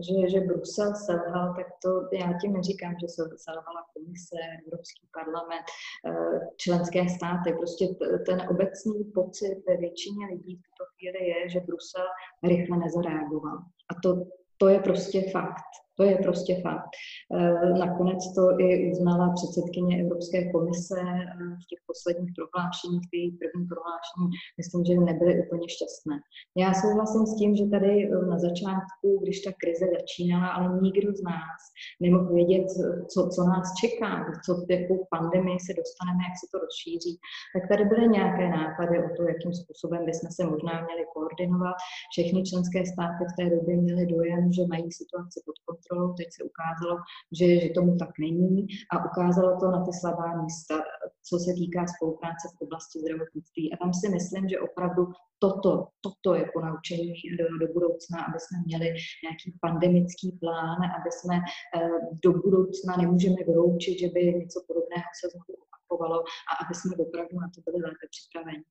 že, 0.06 0.30
že 0.32 0.46
Brusel 0.46 0.94
selhal, 0.94 1.54
tak 1.56 1.66
to 1.82 1.90
já 2.22 2.28
tím 2.40 2.52
neříkám, 2.52 2.94
že 3.00 3.08
se 3.08 3.22
selhala 3.36 3.82
komise, 3.92 4.36
Evropský 4.66 5.04
parlament, 5.18 5.66
ehm, 6.06 6.40
členské 6.56 7.08
státy. 7.08 7.52
Prostě 7.52 7.84
ten 8.26 8.38
obecný 8.50 9.04
pocit 9.04 9.56
ve 9.68 9.76
většině 9.76 10.26
lidí 10.26 10.56
v 10.56 10.64
tuto 10.66 10.84
chvíli 10.92 11.20
je, 11.28 11.48
že 11.48 11.60
Brusel 11.60 12.06
rychle 12.42 12.76
nezareagoval. 12.76 13.58
A 13.90 13.92
to, 14.02 14.26
to 14.56 14.68
je 14.68 14.80
prostě 14.80 15.30
fakt. 15.30 15.83
To 15.96 16.02
je 16.04 16.16
prostě 16.26 16.52
fakt. 16.62 16.90
Eh, 17.38 17.78
nakonec 17.84 18.34
to 18.36 18.44
i 18.60 18.92
uznala 18.92 19.32
předsedkyně 19.38 20.02
Evropské 20.02 20.52
komise 20.52 21.00
eh, 21.00 21.34
v 21.62 21.64
těch 21.70 21.80
posledních 21.90 22.32
prohlášeních, 22.38 23.04
ty 23.12 23.18
první 23.40 23.64
prohlášení, 23.72 24.26
myslím, 24.60 24.80
že 24.84 24.94
nebyly 25.10 25.32
úplně 25.44 25.66
šťastné. 25.76 26.16
Já 26.62 26.68
souhlasím 26.82 27.24
s 27.26 27.34
tím, 27.40 27.50
že 27.60 27.66
tady 27.76 27.92
eh, 28.04 28.26
na 28.32 28.38
začátku, 28.46 29.06
když 29.22 29.36
ta 29.44 29.50
krize 29.60 29.86
začínala, 29.98 30.48
ale 30.56 30.66
nikdo 30.86 31.08
z 31.20 31.22
nás 31.32 31.60
nemohl 32.04 32.28
vědět, 32.38 32.66
co, 33.12 33.20
co 33.34 33.40
nás 33.52 33.66
čeká, 33.82 34.12
co 34.44 34.50
v 34.66 34.70
jakou 34.76 34.98
pandemii 35.14 35.58
se 35.66 35.72
dostaneme, 35.80 36.20
jak 36.28 36.36
se 36.40 36.46
to 36.52 36.56
rozšíří, 36.64 37.14
tak 37.54 37.62
tady 37.70 37.82
byly 37.92 38.06
nějaké 38.18 38.44
nápady 38.58 38.94
o 39.06 39.08
to, 39.16 39.22
jakým 39.32 39.52
způsobem 39.60 40.00
bychom 40.08 40.28
se 40.36 40.42
možná 40.52 40.74
měli 40.86 41.04
koordinovat. 41.14 41.76
Všechny 42.14 42.40
členské 42.50 42.80
státy 42.92 43.22
v 43.30 43.36
té 43.38 43.44
době 43.54 43.74
měly 43.76 44.04
dojem, 44.14 44.42
že 44.56 44.62
mají 44.72 44.86
situaci 45.00 45.38
pod 45.46 45.56
kontrolou 45.66 45.83
kontrolou. 45.84 46.14
Teď 46.14 46.26
se 46.36 46.42
ukázalo, 46.44 46.96
že, 47.38 47.60
že 47.60 47.68
tomu 47.68 47.96
tak 47.96 48.10
není 48.18 48.66
a 48.92 49.04
ukázalo 49.10 49.60
to 49.60 49.66
na 49.70 49.84
ty 49.84 49.90
slabá 50.00 50.42
místa, 50.42 50.82
co 51.28 51.38
se 51.38 51.52
týká 51.54 51.86
spolupráce 51.96 52.44
v 52.48 52.60
oblasti 52.66 52.98
zdravotnictví. 53.00 53.72
A 53.72 53.76
tam 53.76 53.94
si 53.94 54.08
myslím, 54.08 54.48
že 54.48 54.60
opravdu 54.60 55.02
toto, 55.38 55.88
toto 56.00 56.34
je 56.34 56.44
ponaučení 56.54 57.12
do, 57.38 57.46
do 57.60 57.66
budoucna, 57.72 58.18
aby 58.28 58.38
jsme 58.40 58.58
měli 58.66 58.86
nějaký 59.24 59.48
pandemický 59.60 60.28
plán, 60.42 60.78
aby 60.98 61.10
jsme 61.16 61.36
eh, 61.76 61.98
do 62.24 62.30
budoucna 62.32 62.96
nemůžeme 62.96 63.40
vyloučit, 63.46 63.98
že 63.98 64.08
by 64.14 64.20
něco 64.42 64.58
podobného 64.68 65.08
se 65.20 65.26
znovu 65.32 65.52
opakovalo 65.64 66.18
a 66.50 66.52
aby 66.62 66.74
jsme 66.74 66.96
opravdu 66.96 67.34
na 67.40 67.48
to 67.54 67.58
byli 67.66 67.78
lépe 67.84 68.06
připraveni. 68.14 68.64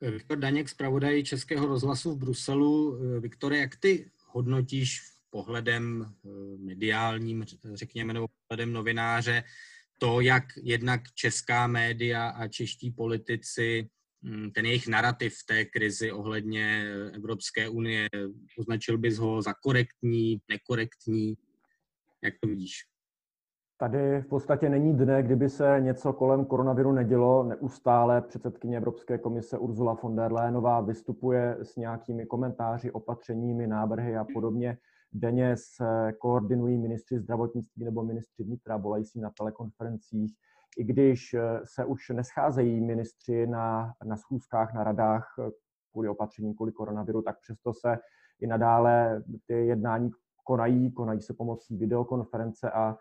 Viktor 0.00 0.38
Daněk, 0.38 0.68
zpravodaj 0.68 1.22
Českého 1.22 1.66
rozhlasu 1.66 2.14
v 2.14 2.18
Bruselu. 2.18 2.98
Eh, 2.98 3.20
Viktore, 3.20 3.58
jak 3.58 3.76
ty 3.76 4.10
hodnotíš 4.26 5.15
pohledem 5.30 6.04
eh, 6.04 6.28
mediálním, 6.58 7.44
řekněme, 7.74 8.12
nebo 8.12 8.26
pohledem 8.48 8.72
novináře, 8.72 9.44
to, 9.98 10.20
jak 10.20 10.44
jednak 10.62 11.00
česká 11.14 11.66
média 11.66 12.28
a 12.28 12.48
čeští 12.48 12.90
politici 12.90 13.88
hm, 14.22 14.50
ten 14.50 14.66
jejich 14.66 14.88
narrativ 14.88 15.34
v 15.34 15.46
té 15.46 15.64
krizi 15.64 16.12
ohledně 16.12 16.92
Evropské 17.14 17.68
unie, 17.68 18.08
označil 18.58 18.98
bys 18.98 19.18
ho 19.18 19.42
za 19.42 19.54
korektní, 19.62 20.38
nekorektní? 20.48 21.34
Jak 22.24 22.34
to 22.40 22.48
vidíš? 22.48 22.72
Tady 23.78 24.20
v 24.20 24.26
podstatě 24.26 24.68
není 24.68 24.96
dne, 24.96 25.22
kdyby 25.22 25.48
se 25.48 25.76
něco 25.80 26.12
kolem 26.12 26.44
koronaviru 26.44 26.92
nedělo. 26.92 27.44
Neustále 27.44 28.22
předsedkyně 28.22 28.76
Evropské 28.76 29.18
komise 29.18 29.58
Ursula 29.58 29.98
von 30.02 30.16
der 30.16 30.32
Leyenová 30.32 30.80
vystupuje 30.80 31.56
s 31.62 31.76
nějakými 31.76 32.26
komentáři, 32.26 32.90
opatřeními, 32.90 33.66
návrhy 33.66 34.16
a 34.16 34.26
podobně. 34.34 34.78
Denně 35.12 35.56
se 35.56 36.12
koordinují 36.18 36.78
ministři 36.78 37.18
zdravotnictví 37.18 37.84
nebo 37.84 38.04
ministři 38.04 38.44
vnitra, 38.44 38.76
volají 38.76 39.04
si 39.04 39.20
na 39.20 39.30
telekonferencích. 39.38 40.34
I 40.78 40.84
když 40.84 41.36
se 41.64 41.84
už 41.84 42.08
nescházejí 42.08 42.80
ministři 42.80 43.46
na, 43.46 43.92
na 44.04 44.16
schůzkách, 44.16 44.74
na 44.74 44.84
radách 44.84 45.34
kvůli 45.92 46.08
opatření, 46.08 46.54
kvůli 46.54 46.72
koronaviru, 46.72 47.22
tak 47.22 47.40
přesto 47.40 47.74
se 47.74 47.98
i 48.40 48.46
nadále 48.46 49.22
ty 49.46 49.66
jednání 49.66 50.10
konají, 50.44 50.92
konají 50.92 51.22
se 51.22 51.34
pomocí 51.34 51.76
videokonference 51.76 52.70
a 52.70 52.96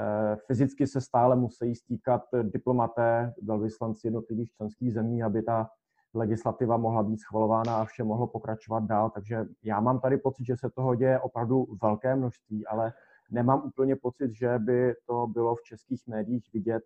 Eh, 0.00 0.36
fyzicky 0.46 0.86
se 0.86 1.00
stále 1.00 1.36
musí 1.36 1.74
stýkat 1.74 2.22
diplomaté, 2.42 3.34
velvyslanci 3.42 4.06
jednotlivých 4.06 4.50
členských 4.50 4.92
zemí, 4.92 5.22
aby 5.22 5.42
ta 5.42 5.70
legislativa 6.14 6.76
mohla 6.76 7.02
být 7.02 7.20
schvalována 7.20 7.76
a 7.76 7.84
vše 7.84 8.04
mohlo 8.04 8.26
pokračovat 8.26 8.84
dál. 8.84 9.10
Takže 9.10 9.46
já 9.62 9.80
mám 9.80 10.00
tady 10.00 10.16
pocit, 10.16 10.44
že 10.44 10.56
se 10.56 10.70
toho 10.70 10.94
děje 10.94 11.20
opravdu 11.20 11.66
velké 11.82 12.16
množství, 12.16 12.66
ale 12.66 12.92
nemám 13.30 13.62
úplně 13.66 13.96
pocit, 13.96 14.32
že 14.32 14.58
by 14.58 14.94
to 15.06 15.26
bylo 15.26 15.54
v 15.54 15.62
českých 15.62 16.06
médiích 16.06 16.48
vidět. 16.52 16.82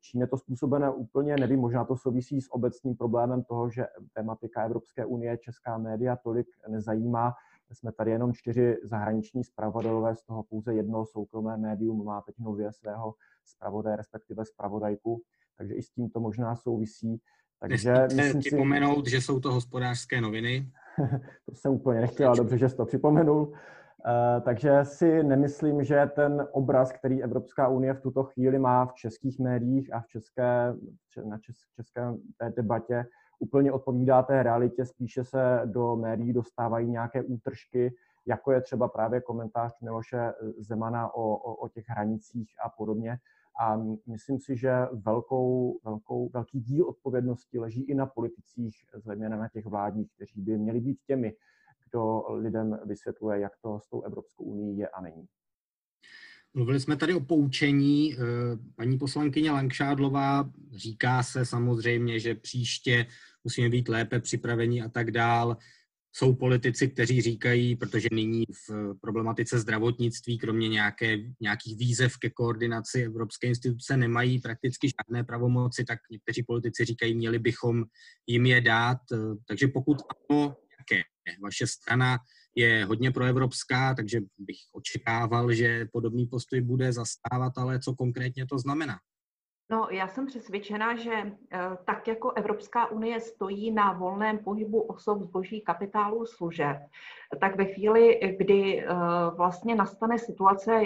Čím 0.00 0.20
je 0.20 0.26
to 0.26 0.38
způsobené, 0.38 0.90
úplně 0.90 1.36
nevím, 1.36 1.60
možná 1.60 1.84
to 1.84 1.96
souvisí 1.96 2.40
s 2.40 2.52
obecným 2.52 2.96
problémem 2.96 3.42
toho, 3.42 3.70
že 3.70 3.86
tematika 4.12 4.62
Evropské 4.62 5.04
unie 5.04 5.38
česká 5.38 5.78
média 5.78 6.16
tolik 6.16 6.46
nezajímá 6.68 7.34
jsme 7.74 7.92
tady 7.92 8.10
jenom 8.10 8.32
čtyři 8.32 8.76
zahraniční 8.82 9.44
zpravodajové, 9.44 10.16
z 10.16 10.22
toho 10.22 10.42
pouze 10.42 10.74
jedno 10.74 11.06
soukromé 11.06 11.56
médium 11.56 12.04
má 12.04 12.20
teď 12.20 12.34
nově 12.38 12.72
svého 12.72 13.14
zpravodaje, 13.44 13.96
respektive 13.96 14.44
zpravodajku, 14.44 15.22
takže 15.56 15.74
i 15.74 15.82
s 15.82 15.90
tím 15.90 16.10
to 16.10 16.20
možná 16.20 16.56
souvisí. 16.56 17.20
Takže 17.60 17.94
myslím 18.14 18.42
si... 18.42 18.48
připomenout, 18.48 19.06
že 19.06 19.20
jsou 19.20 19.40
to 19.40 19.52
hospodářské 19.52 20.20
noviny. 20.20 20.72
to 21.46 21.54
jsem 21.54 21.72
úplně 21.72 22.00
nechtěl, 22.00 22.28
ale 22.28 22.36
dobře, 22.36 22.58
že 22.58 22.68
jsi 22.68 22.76
to 22.76 22.84
připomenul. 22.84 23.52
Uh, 24.06 24.42
takže 24.44 24.70
si 24.82 25.22
nemyslím, 25.22 25.84
že 25.84 26.10
ten 26.14 26.48
obraz, 26.52 26.92
který 26.92 27.22
Evropská 27.22 27.68
unie 27.68 27.94
v 27.94 28.00
tuto 28.00 28.24
chvíli 28.24 28.58
má 28.58 28.86
v 28.86 28.94
českých 28.94 29.38
médiích 29.38 29.94
a 29.94 30.00
v 30.00 30.06
české, 30.06 30.74
na 31.24 31.38
české 31.38 32.02
té 32.38 32.52
debatě, 32.56 33.04
úplně 33.38 33.72
odpovídá 33.72 34.22
té 34.22 34.42
realitě, 34.42 34.84
spíše 34.84 35.24
se 35.24 35.60
do 35.64 35.96
médií 35.96 36.32
dostávají 36.32 36.88
nějaké 36.88 37.22
útržky, 37.22 37.94
jako 38.26 38.52
je 38.52 38.60
třeba 38.60 38.88
právě 38.88 39.20
komentář 39.20 39.80
Miloše 39.80 40.32
Zemana 40.58 41.14
o, 41.14 41.22
o, 41.22 41.54
o 41.54 41.68
těch 41.68 41.84
hranicích 41.88 42.50
a 42.64 42.68
podobně. 42.68 43.18
A 43.60 43.76
myslím 44.06 44.40
si, 44.40 44.56
že 44.56 44.72
velkou, 44.92 45.80
velkou, 45.84 46.28
velký 46.28 46.60
díl 46.60 46.88
odpovědnosti 46.88 47.58
leží 47.58 47.82
i 47.82 47.94
na 47.94 48.06
politicích, 48.06 48.76
zejména 49.04 49.36
na 49.36 49.48
těch 49.48 49.66
vládních, 49.66 50.10
kteří 50.16 50.40
by 50.40 50.58
měli 50.58 50.80
být 50.80 50.98
těmi, 51.06 51.34
kdo 51.90 52.24
lidem 52.28 52.78
vysvětluje, 52.84 53.40
jak 53.40 53.52
to 53.62 53.80
s 53.80 53.88
tou 53.88 54.02
Evropskou 54.02 54.44
unii 54.44 54.78
je 54.78 54.88
a 54.88 55.00
není. 55.00 55.26
Mluvili 56.54 56.80
jsme 56.80 56.96
tady 56.96 57.14
o 57.14 57.20
poučení. 57.20 58.14
Eh, 58.14 58.16
paní 58.76 58.98
poslankyně 58.98 59.50
Langšádlová 59.50 60.50
říká 60.72 61.22
se 61.22 61.44
samozřejmě, 61.44 62.20
že 62.20 62.34
příště 62.34 63.06
musíme 63.44 63.68
být 63.68 63.88
lépe 63.88 64.20
připraveni 64.20 64.82
a 64.82 64.88
tak 64.88 65.10
dál. 65.10 65.56
Jsou 66.12 66.34
politici, 66.34 66.88
kteří 66.88 67.20
říkají, 67.22 67.76
protože 67.76 68.08
nyní 68.12 68.44
v 68.68 68.94
problematice 69.00 69.58
zdravotnictví, 69.58 70.38
kromě 70.38 70.68
nějaké, 70.68 71.16
nějakých 71.40 71.76
výzev 71.78 72.18
ke 72.18 72.30
koordinaci 72.30 73.02
Evropské 73.02 73.46
instituce, 73.46 73.96
nemají 73.96 74.38
prakticky 74.38 74.88
žádné 74.88 75.24
pravomoci, 75.24 75.84
tak 75.84 75.98
někteří 76.10 76.42
politici 76.42 76.84
říkají, 76.84 77.14
měli 77.14 77.38
bychom 77.38 77.84
jim 78.26 78.46
je 78.46 78.60
dát. 78.60 78.98
Takže 79.48 79.68
pokud 79.68 79.96
ano, 80.10 80.56
jaké? 80.78 81.02
Vaše 81.42 81.66
strana 81.66 82.18
je 82.54 82.84
hodně 82.84 83.10
proevropská, 83.10 83.94
takže 83.94 84.20
bych 84.38 84.56
očekával, 84.72 85.52
že 85.52 85.86
podobný 85.92 86.26
postoj 86.26 86.60
bude 86.60 86.92
zastávat, 86.92 87.58
ale 87.58 87.80
co 87.80 87.94
konkrétně 87.94 88.46
to 88.46 88.58
znamená? 88.58 88.98
No, 89.70 89.86
já 89.90 90.08
jsem 90.08 90.26
přesvědčena, 90.26 90.96
že 90.96 91.12
eh, 91.12 91.58
tak 91.84 92.08
jako 92.08 92.30
Evropská 92.30 92.86
unie 92.86 93.20
stojí 93.20 93.70
na 93.70 93.92
volném 93.92 94.38
pohybu 94.38 94.80
osob, 94.80 95.22
zboží, 95.22 95.60
kapitálu, 95.60 96.26
služeb, 96.26 96.76
tak 97.40 97.56
ve 97.56 97.64
chvíli, 97.64 98.20
kdy 98.38 98.80
eh, 98.80 98.86
vlastně 99.36 99.74
nastane 99.74 100.18
situace, 100.18 100.82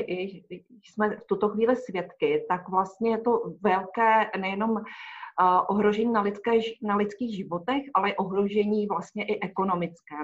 jsme 0.82 1.16
v 1.16 1.26
tuto 1.26 1.48
chvíli 1.48 1.76
svědky, 1.76 2.44
tak 2.48 2.68
vlastně 2.68 3.10
je 3.10 3.18
to 3.18 3.42
velké 3.62 4.30
nejenom 4.40 4.78
eh, 4.78 4.82
ohrožení 5.68 6.12
na, 6.12 6.20
lidské, 6.20 6.50
na 6.82 6.96
lidských 6.96 7.36
životech, 7.36 7.82
ale 7.94 8.14
ohrožení 8.14 8.86
vlastně 8.86 9.24
i 9.24 9.40
ekonomické 9.40 10.16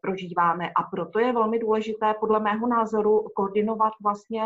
prožíváme. 0.00 0.70
A 0.76 0.82
proto 0.82 1.18
je 1.18 1.32
velmi 1.32 1.58
důležité, 1.58 2.14
podle 2.20 2.40
mého 2.40 2.66
názoru, 2.66 3.26
koordinovat 3.34 3.92
vlastně 4.02 4.42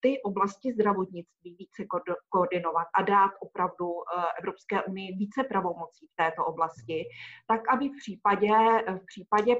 ty 0.00 0.22
oblasti 0.22 0.72
zdravotnictví 0.72 1.56
více 1.58 1.86
koordinovat 2.28 2.86
a 2.94 3.02
dát 3.02 3.30
opravdu 3.40 3.86
eh, 3.88 4.22
Evropské 4.38 4.82
unii 4.82 5.16
více 5.16 5.44
pravomocí 5.44 6.06
v 6.06 6.16
této 6.16 6.44
oblasti, 6.44 7.04
tak 7.46 7.68
aby 7.68 7.88
v 7.88 7.96
případě, 7.96 8.54
v 9.02 9.06
případě 9.06 9.56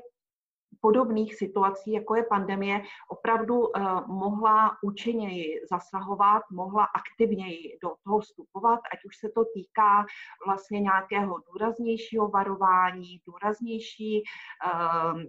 podobných 0.81 1.35
situací, 1.35 1.93
jako 1.93 2.15
je 2.15 2.23
pandemie, 2.23 2.83
opravdu 3.09 3.61
uh, 3.61 4.07
mohla 4.07 4.77
účinněji 4.83 5.61
zasahovat, 5.71 6.43
mohla 6.53 6.85
aktivněji 6.85 7.79
do 7.83 7.95
toho 8.05 8.21
vstupovat, 8.21 8.81
ať 8.93 9.05
už 9.05 9.17
se 9.17 9.29
to 9.35 9.45
týká 9.55 10.07
vlastně 10.47 10.81
nějakého 10.81 11.39
důraznějšího 11.53 12.29
varování, 12.29 13.21
důraznější 13.27 14.23
uh, 14.23 15.23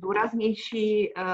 důraznější 0.00 1.14
uh, 1.14 1.24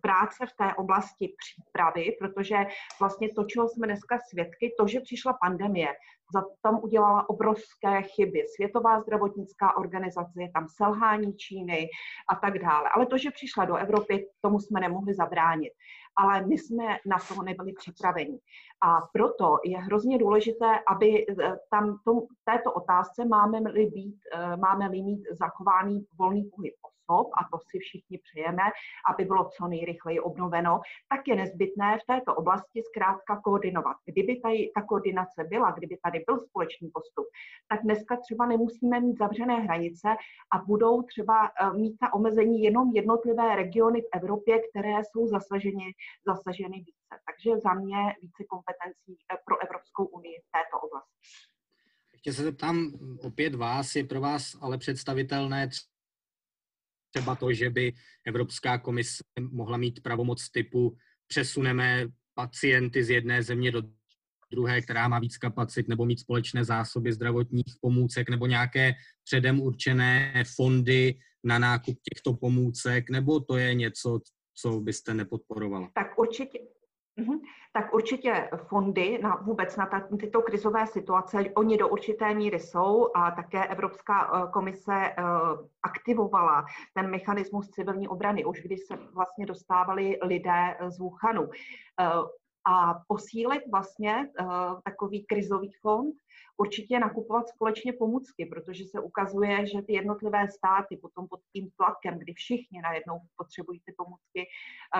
práce 0.00 0.46
v 0.46 0.56
té 0.56 0.74
oblasti 0.74 1.34
přípravy, 1.38 2.16
protože 2.20 2.56
vlastně 3.00 3.28
to, 3.36 3.44
čeho 3.44 3.68
jsme 3.68 3.86
dneska 3.86 4.18
svědky, 4.30 4.74
to, 4.78 4.86
že 4.86 5.00
přišla 5.00 5.38
pandemie, 5.42 5.88
za 6.34 6.42
tam 6.62 6.80
udělala 6.82 7.28
obrovské 7.28 8.02
chyby. 8.02 8.44
Světová 8.54 9.00
zdravotnická 9.00 9.76
organizace, 9.76 10.42
je 10.42 10.50
tam 10.50 10.66
selhání 10.68 11.36
Číny 11.36 11.88
a 12.30 12.34
tak 12.34 12.58
dále. 12.58 12.88
Ale 12.94 13.06
to, 13.06 13.18
že 13.18 13.30
přišla 13.30 13.64
do 13.64 13.76
Evropy, 13.76 14.26
tomu 14.40 14.60
jsme 14.60 14.80
nemohli 14.80 15.14
zabránit. 15.14 15.72
Ale 16.16 16.46
my 16.46 16.58
jsme 16.58 16.98
na 17.06 17.18
to 17.28 17.42
nebyli 17.42 17.72
připraveni. 17.72 18.38
A 18.80 19.00
proto 19.12 19.58
je 19.64 19.78
hrozně 19.78 20.18
důležité, 20.18 20.78
aby 20.88 21.26
eh, 21.28 21.56
tam 21.70 21.98
tom, 22.04 22.20
této 22.44 22.72
otázce 22.72 23.24
máme-li 23.24 23.86
být, 23.86 24.18
eh, 24.34 24.56
máme-li 24.56 25.02
mít 25.02 25.22
zachovaný 25.30 26.06
volný 26.18 26.50
pohyb 26.56 26.74
osob, 27.04 27.30
a 27.40 27.44
to 27.52 27.58
si 27.70 27.78
všichni 27.78 28.18
přejeme, 28.18 28.62
aby 29.14 29.24
bylo 29.24 29.48
co 29.56 29.68
nejrychleji 29.68 30.20
obnoveno, 30.20 30.80
tak 31.08 31.28
je 31.28 31.36
nezbytné 31.36 31.98
v 31.98 32.06
této 32.06 32.34
oblasti 32.34 32.82
zkrátka 32.82 33.40
koordinovat. 33.44 33.96
Kdyby 34.06 34.40
tady 34.40 34.70
ta 34.74 34.82
koordinace 34.82 35.44
byla, 35.44 35.70
kdyby 35.70 35.98
tady 36.04 36.24
byl 36.26 36.38
společný 36.38 36.90
postup, 36.94 37.26
tak 37.68 37.82
dneska 37.82 38.16
třeba 38.16 38.46
nemusíme 38.46 39.00
mít 39.00 39.18
zavřené 39.18 39.54
hranice 39.54 40.08
a 40.52 40.58
budou 40.66 41.02
třeba 41.02 41.46
eh, 41.46 41.72
mít 41.72 41.96
ta 42.00 42.14
omezení 42.14 42.62
jenom 42.62 42.90
jednotlivé 42.94 43.56
regiony 43.56 44.00
v 44.02 44.08
Evropě, 44.14 44.60
které 44.70 45.04
jsou 45.04 45.26
zasaženy, 45.26 45.92
zasaženy 46.26 46.76
více. 46.88 47.14
Takže 47.26 47.50
za 47.66 47.74
mě 47.74 48.00
více 48.22 48.42
kompetencí 48.52 49.12
eh, 49.32 49.36
pro 49.46 49.62
Evropskou 49.64 50.04
unii 50.04 50.36
v 50.46 50.48
této 50.56 50.74
oblasti. 50.86 51.18
Ještě 52.12 52.32
se 52.32 52.42
zeptám 52.42 52.92
opět 53.20 53.54
vás, 53.54 53.96
je 53.96 54.04
pro 54.04 54.20
vás 54.20 54.56
ale 54.60 54.78
představitelné 54.78 55.68
třeba 57.14 57.34
to, 57.34 57.52
že 57.52 57.70
by 57.70 57.92
Evropská 58.26 58.78
komise 58.78 59.24
mohla 59.40 59.76
mít 59.76 60.02
pravomoc 60.02 60.50
typu 60.50 60.96
přesuneme 61.26 62.06
pacienty 62.34 63.04
z 63.04 63.10
jedné 63.10 63.42
země 63.42 63.72
do 63.72 63.82
druhé, 64.50 64.80
která 64.80 65.08
má 65.08 65.18
víc 65.18 65.36
kapacit, 65.36 65.88
nebo 65.88 66.06
mít 66.06 66.20
společné 66.20 66.64
zásoby 66.64 67.12
zdravotních 67.12 67.74
pomůcek, 67.80 68.30
nebo 68.30 68.46
nějaké 68.46 68.94
předem 69.24 69.60
určené 69.60 70.44
fondy 70.56 71.18
na 71.44 71.58
nákup 71.58 71.98
těchto 72.02 72.34
pomůcek, 72.34 73.10
nebo 73.10 73.40
to 73.40 73.56
je 73.56 73.74
něco, 73.74 74.20
co 74.54 74.80
byste 74.80 75.14
nepodporovala? 75.14 75.90
Tak 75.94 76.18
určitě, 76.18 76.58
Mhm. 77.16 77.40
Tak 77.72 77.94
určitě 77.94 78.50
fondy 78.56 79.18
na, 79.22 79.36
vůbec 79.36 79.76
na 79.76 79.86
ta, 79.86 80.00
tyto 80.00 80.42
krizové 80.42 80.86
situace, 80.86 81.38
oni 81.56 81.76
do 81.76 81.88
určité 81.88 82.34
míry 82.34 82.60
jsou 82.60 83.08
a 83.14 83.30
také 83.30 83.66
Evropská 83.66 84.30
eh, 84.34 84.50
komise 84.52 84.92
eh, 84.94 85.22
aktivovala 85.82 86.64
ten 86.94 87.10
mechanismus 87.10 87.70
civilní 87.70 88.08
obrany, 88.08 88.44
už 88.44 88.62
když 88.62 88.80
se 88.80 88.96
vlastně 89.14 89.46
dostávali 89.46 90.18
lidé 90.22 90.76
z 90.88 90.98
Wuhanu. 90.98 91.48
Eh, 92.68 92.72
a 92.72 93.00
posílit 93.08 93.62
vlastně 93.70 94.28
takový 94.84 95.26
krizový 95.26 95.72
fond, 95.80 96.14
určitě 96.56 96.98
nakupovat 96.98 97.48
společně 97.48 97.92
pomůcky, 97.92 98.46
protože 98.46 98.84
se 98.84 99.00
ukazuje, 99.00 99.66
že 99.66 99.82
ty 99.82 99.92
jednotlivé 99.92 100.48
státy 100.48 100.96
potom 100.96 101.28
pod 101.28 101.40
tím 101.52 101.70
tlakem, 101.76 102.18
kdy 102.18 102.32
všichni 102.32 102.82
najednou 102.82 103.20
potřebují 103.36 103.80
ty 103.84 103.94
pomůcky, 103.96 104.46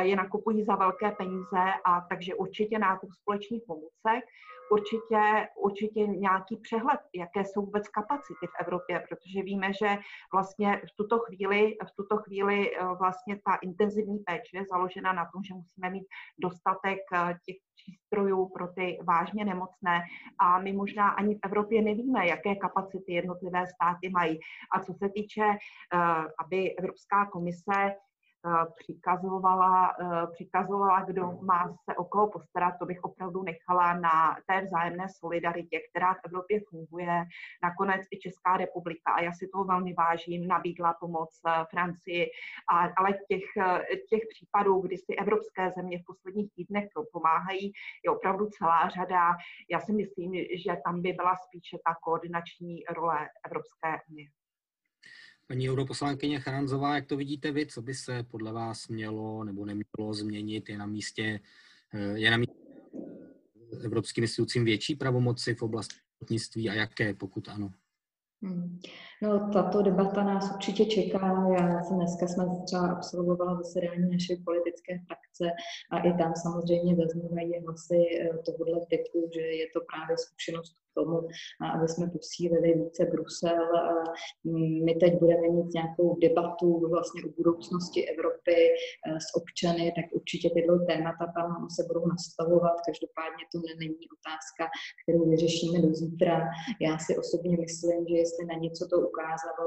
je 0.00 0.16
nakupují 0.16 0.64
za 0.64 0.76
velké 0.76 1.10
peníze 1.10 1.62
a 1.84 2.00
takže 2.00 2.34
určitě 2.34 2.78
nákup 2.78 3.10
společných 3.12 3.62
pomůcek, 3.66 4.24
určitě, 4.70 5.48
určitě 5.56 6.06
nějaký 6.06 6.56
přehled, 6.56 7.00
jaké 7.14 7.44
jsou 7.44 7.64
vůbec 7.64 7.88
kapacity 7.88 8.46
v 8.46 8.60
Evropě, 8.60 9.04
protože 9.08 9.42
víme, 9.42 9.72
že 9.72 9.98
vlastně 10.32 10.76
v 10.76 10.96
tuto 10.96 11.18
chvíli, 11.18 11.76
v 11.88 11.96
tuto 11.96 12.16
chvíli 12.16 12.76
eh, 12.76 12.84
vlastně 12.98 13.40
ta 13.46 13.54
intenzivní 13.54 14.18
péče 14.18 14.56
je 14.56 14.64
založena 14.70 15.12
na 15.12 15.24
tom, 15.32 15.44
že 15.44 15.54
musíme 15.54 15.90
mít 15.90 16.06
dostatek 16.38 16.98
eh, 17.12 17.38
těch 17.46 17.56
přístrojů 17.76 18.48
pro 18.48 18.68
ty 18.68 18.98
vážně 19.04 19.44
nemocné 19.44 20.02
a 20.40 20.58
my 20.58 20.72
možná 20.72 21.08
ani 21.08 21.34
v 21.34 21.38
Evropě 21.44 21.82
nevíme, 21.82 22.26
jaké 22.26 22.54
kapacity 22.54 23.12
jednotlivé 23.12 23.66
státy 23.66 24.08
mají. 24.10 24.38
A 24.74 24.80
co 24.80 24.92
se 24.94 25.08
týče, 25.08 25.44
eh, 25.44 25.98
aby 26.44 26.76
Evropská 26.76 27.26
komise 27.26 27.94
přikazovala, 28.78 29.94
eh, 30.00 30.26
přikazovala, 30.32 31.04
kdo 31.04 31.38
má 31.42 31.68
se 31.68 31.96
o 31.96 32.04
koho 32.04 32.30
postarat, 32.30 32.74
to 32.78 32.86
bych 32.86 33.04
opravdu 33.04 33.42
nechala 33.42 33.94
na 33.94 34.36
té 34.46 34.66
vzájemné 34.66 35.06
solidaritě, 35.08 35.80
která 35.90 36.14
v 36.14 36.20
Evropě 36.26 36.60
funguje. 36.70 37.24
Nakonec 37.62 38.00
i 38.10 38.18
Česká 38.18 38.56
republika, 38.56 39.12
a 39.12 39.22
já 39.22 39.32
si 39.32 39.48
toho 39.48 39.64
velmi 39.64 39.94
vážím, 39.94 40.46
nabídla 40.46 40.94
pomoc 41.00 41.40
eh, 41.46 41.64
Francii, 41.70 42.26
a, 42.70 42.78
ale 42.96 43.12
těch, 43.28 43.44
těch 44.10 44.22
případů, 44.30 44.80
kdy 44.80 44.96
si 44.96 45.14
evropské 45.14 45.70
země 45.70 45.98
v 45.98 46.06
posledních 46.06 46.52
týdnech 46.54 46.88
pomáhají, 47.12 47.72
je 48.04 48.10
opravdu 48.10 48.46
celá 48.46 48.88
řada. 48.88 49.30
Já 49.70 49.80
si 49.80 49.92
myslím, 49.92 50.34
že 50.34 50.76
tam 50.84 51.02
by 51.02 51.12
byla 51.12 51.36
spíše 51.36 51.76
ta 51.86 51.94
koordinační 52.02 52.84
role 52.94 53.28
Evropské 53.46 53.98
unie. 54.10 54.43
Paní 55.46 55.70
europoslankyně 55.70 56.40
Charanzová, 56.40 56.94
jak 56.94 57.06
to 57.06 57.16
vidíte 57.16 57.52
vy, 57.52 57.66
co 57.66 57.82
by 57.82 57.94
se 57.94 58.22
podle 58.22 58.52
vás 58.52 58.88
mělo 58.88 59.44
nebo 59.44 59.64
nemělo 59.64 60.14
změnit? 60.14 60.68
Je 60.68 60.78
na 60.78 60.86
místě, 60.86 61.40
eh, 61.94 62.18
je 62.18 62.30
na 62.30 62.36
místě 62.36 62.54
evropským 63.84 64.24
institucím 64.24 64.64
větší 64.64 64.96
pravomoci 64.96 65.54
v 65.54 65.62
oblasti 65.62 65.96
a 66.70 66.72
jaké, 66.72 67.14
pokud 67.14 67.48
ano? 67.48 67.70
Hmm. 68.42 68.78
No, 69.22 69.50
tato 69.52 69.82
debata 69.82 70.24
nás 70.24 70.50
určitě 70.54 70.86
čeká. 70.86 71.46
Já 71.58 71.82
jsem 71.82 71.96
dneska 71.96 72.26
jsme 72.26 72.44
třeba 72.66 72.88
absolvovala 72.88 73.56
zasedání 73.56 74.10
naší 74.10 74.36
politické 74.44 74.98
frakce 75.06 75.44
a 75.90 75.98
i 75.98 76.18
tam 76.18 76.32
samozřejmě 76.42 76.96
zaznívají 76.96 77.52
hlasy 77.66 77.96
eh, 78.20 78.38
tohohle 78.46 78.86
typu, 78.90 79.30
že 79.34 79.40
je 79.40 79.66
to 79.72 79.80
právě 79.80 80.18
zkušenost 80.18 80.83
tomu, 80.94 81.28
aby 81.74 81.88
jsme 81.88 82.06
posílili 82.10 82.68
více 82.82 83.04
Brusel. 83.04 83.66
My 84.84 84.94
teď 84.94 85.12
budeme 85.20 85.48
mít 85.56 85.74
nějakou 85.74 86.18
debatu 86.18 86.88
vlastně 86.94 87.20
o 87.24 87.28
budoucnosti 87.36 88.08
Evropy 88.12 88.58
eh, 88.70 89.20
s 89.20 89.28
občany, 89.40 89.92
tak 89.96 90.06
určitě 90.12 90.50
tyto 90.50 90.78
témata 90.90 91.24
tam 91.36 91.50
se 91.76 91.82
budou 91.88 92.06
nastavovat. 92.06 92.76
Každopádně 92.88 93.44
to 93.52 93.58
není 93.82 94.04
otázka, 94.16 94.64
kterou 95.02 95.22
vyřešíme 95.30 95.78
do 95.86 95.90
zítra. 96.02 96.36
Já 96.86 96.98
si 97.04 97.12
osobně 97.22 97.56
myslím, 97.64 97.98
že 98.08 98.16
jestli 98.22 98.42
na 98.46 98.56
něco 98.64 98.82
to 98.90 98.96
ukázalo, 99.10 99.66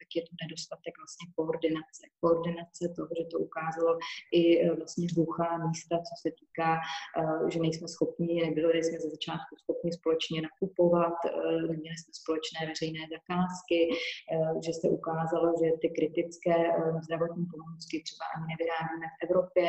tak 0.00 0.08
je 0.16 0.22
to 0.28 0.32
nedostatek 0.42 0.94
vlastně 1.02 1.26
koordinace. 1.36 2.02
Koordinace 2.22 2.82
toho, 2.96 3.10
že 3.18 3.24
to 3.32 3.38
ukázalo 3.48 3.92
i 4.32 4.42
eh, 4.60 4.74
vlastně 4.80 5.06
hluchá 5.14 5.48
místa, 5.66 5.94
co 6.08 6.14
se 6.22 6.28
týká, 6.40 6.70
eh, 6.76 7.50
že 7.52 7.58
nejsme 7.64 7.88
schopni, 7.88 8.34
nebyli 8.46 8.84
jsme 8.84 8.98
ze 9.00 9.08
začátku 9.16 9.52
schopni 9.62 9.90
společně 9.98 10.38
nakupovat 10.42 10.63
nakupovat, 10.64 11.14
eh, 11.26 11.32
měli 11.62 11.96
jsme 11.98 12.12
společné 12.22 12.60
veřejné 12.68 13.02
zakázky, 13.16 13.80
eh, 13.90 14.54
že 14.66 14.72
se 14.80 14.88
ukázalo, 14.88 15.46
že 15.60 15.68
ty 15.82 15.88
kritické 15.98 16.56
eh, 16.68 17.00
zdravotní 17.04 17.44
pomůcky 17.52 18.02
třeba 18.06 18.24
ani 18.34 18.46
nevyrábíme 18.52 19.06
v 19.14 19.24
Evropě. 19.26 19.68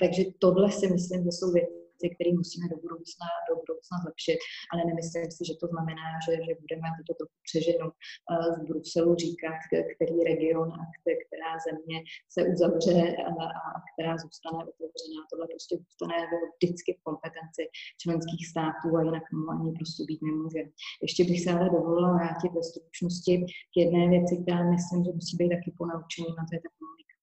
Takže 0.00 0.22
tohle 0.38 0.72
si 0.72 0.86
myslím, 0.92 1.20
že 1.24 1.32
jsou 1.32 1.52
věci, 1.52 1.85
věci, 1.96 2.14
které 2.14 2.30
musíme 2.40 2.66
do 2.72 2.76
budoucna, 2.84 3.26
do 3.48 3.54
budoucna 3.62 3.94
zlepšit, 4.04 4.38
ale 4.72 4.80
nemyslím 4.90 5.30
si, 5.36 5.42
že 5.48 5.54
to 5.62 5.66
znamená, 5.72 6.08
že, 6.24 6.32
že 6.46 6.52
budeme 6.62 6.88
toto 6.96 7.12
trochu 7.18 7.38
přeženu 7.48 7.86
eh, 7.92 8.48
z 8.56 8.58
Bruselu 8.68 9.10
říkat, 9.24 9.58
který 9.94 10.16
region 10.32 10.68
a 10.80 10.82
která 11.24 11.50
země 11.66 11.98
se 12.34 12.40
uzavře 12.52 12.96
a, 13.28 13.44
a 13.60 13.68
která 13.90 14.12
zůstane 14.24 14.58
otevřená. 14.70 15.20
Tohle 15.30 15.46
prostě 15.54 15.74
zůstane 15.84 16.16
vždycky 16.58 16.90
v 16.98 17.04
kompetenci 17.08 17.62
členských 18.02 18.42
států 18.52 18.88
a 18.96 19.02
jinak 19.06 19.24
tomu 19.30 19.46
ani 19.54 19.68
prostě 19.78 20.02
být 20.08 20.20
nemůže. 20.28 20.62
Ještě 21.06 21.22
bych 21.28 21.40
se 21.44 21.50
ale 21.56 21.66
dovolila 21.76 22.10
vrátit 22.18 22.50
ve 22.56 22.62
stručnosti 22.70 23.34
k 23.72 23.74
jedné 23.82 24.02
věci, 24.14 24.34
která 24.42 24.60
myslím, 24.74 25.00
že 25.04 25.16
musí 25.18 25.34
být 25.40 25.52
taky 25.56 25.70
ponaučení, 25.80 26.30
na 26.38 26.44
to 26.46 26.52
je 26.56 26.60
ta 26.64 26.70
komunikace 26.78 27.15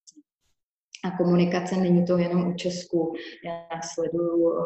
a 1.05 1.17
komunikace 1.17 1.75
není 1.75 2.05
to 2.05 2.17
jenom 2.17 2.41
o 2.51 2.53
Česku. 2.53 3.13
Já 3.49 3.81
sleduju 3.93 4.37
um, 4.49 4.63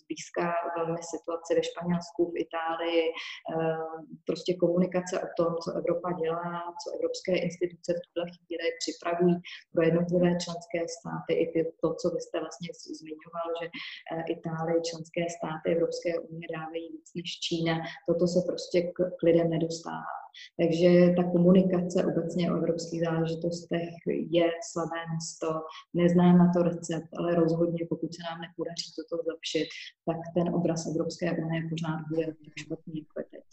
zblízka 0.00 0.44
velmi 0.76 1.00
situace 1.12 1.50
ve 1.54 1.62
Španělsku, 1.68 2.20
v 2.32 2.38
Itálii. 2.44 3.04
Um, 3.10 4.00
prostě 4.28 4.50
komunikace 4.62 5.14
o 5.26 5.28
tom, 5.38 5.50
co 5.62 5.68
Evropa 5.80 6.08
dělá, 6.22 6.52
co 6.80 6.86
evropské 6.96 7.32
instituce 7.46 7.90
v 7.94 8.02
tuhle 8.06 8.26
chvíli 8.34 8.66
připravují 8.82 9.36
pro 9.72 9.82
jednotlivé 9.88 10.30
členské 10.44 10.80
státy. 10.96 11.30
I 11.42 11.44
to, 11.82 11.88
co 12.00 12.06
vy 12.14 12.20
jste 12.20 12.36
vlastně 12.44 12.70
zmiňoval, 13.00 13.48
že 13.58 13.66
uh, 13.68 14.34
Itálie, 14.34 14.78
členské 14.90 15.22
státy 15.36 15.66
Evropské 15.76 16.10
unie 16.26 16.46
dávají 16.58 16.86
víc 16.94 17.08
než 17.18 17.30
Čína. 17.46 17.74
Toto 18.08 18.24
se 18.34 18.40
prostě 18.50 18.78
k 19.18 19.22
lidem 19.28 19.48
nedostává. 19.56 20.14
Takže 20.60 21.14
ta 21.16 21.22
komunikace 21.32 22.04
obecně 22.04 22.52
o 22.52 22.56
evropských 22.56 23.00
záležitostech 23.00 23.94
je 24.30 24.46
slabé 24.70 25.00
město. 25.12 25.48
Neznám 25.94 26.38
na 26.38 26.52
to 26.56 26.62
recept, 26.62 27.08
ale 27.18 27.34
rozhodně, 27.34 27.86
pokud 27.88 28.14
se 28.14 28.22
nám 28.30 28.40
nepodaří 28.40 28.88
toto 28.96 29.22
zlepšit, 29.24 29.68
tak 30.06 30.16
ten 30.34 30.54
obraz 30.54 30.86
Evropské 30.86 31.26
unie 31.32 31.62
pořád 31.70 32.00
bude 32.08 32.26
tak 32.26 32.52
špatný, 32.56 32.94
jako 33.00 33.20
je 33.20 33.24
teď. 33.30 33.44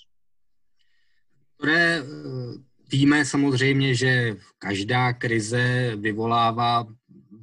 Které 1.57 1.99
eh, 1.99 2.03
víme 2.91 3.25
samozřejmě, 3.25 3.95
že 3.95 4.35
každá 4.59 5.13
krize 5.13 5.95
vyvolává 5.95 6.85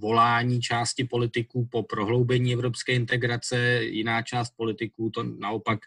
volání 0.03 0.61
části 0.61 1.05
politiků 1.05 1.69
po 1.71 1.83
prohloubení 1.83 2.53
evropské 2.53 2.93
integrace, 2.93 3.85
jiná 3.85 4.23
část 4.23 4.51
politiků 4.57 5.11
to 5.11 5.23
naopak 5.23 5.79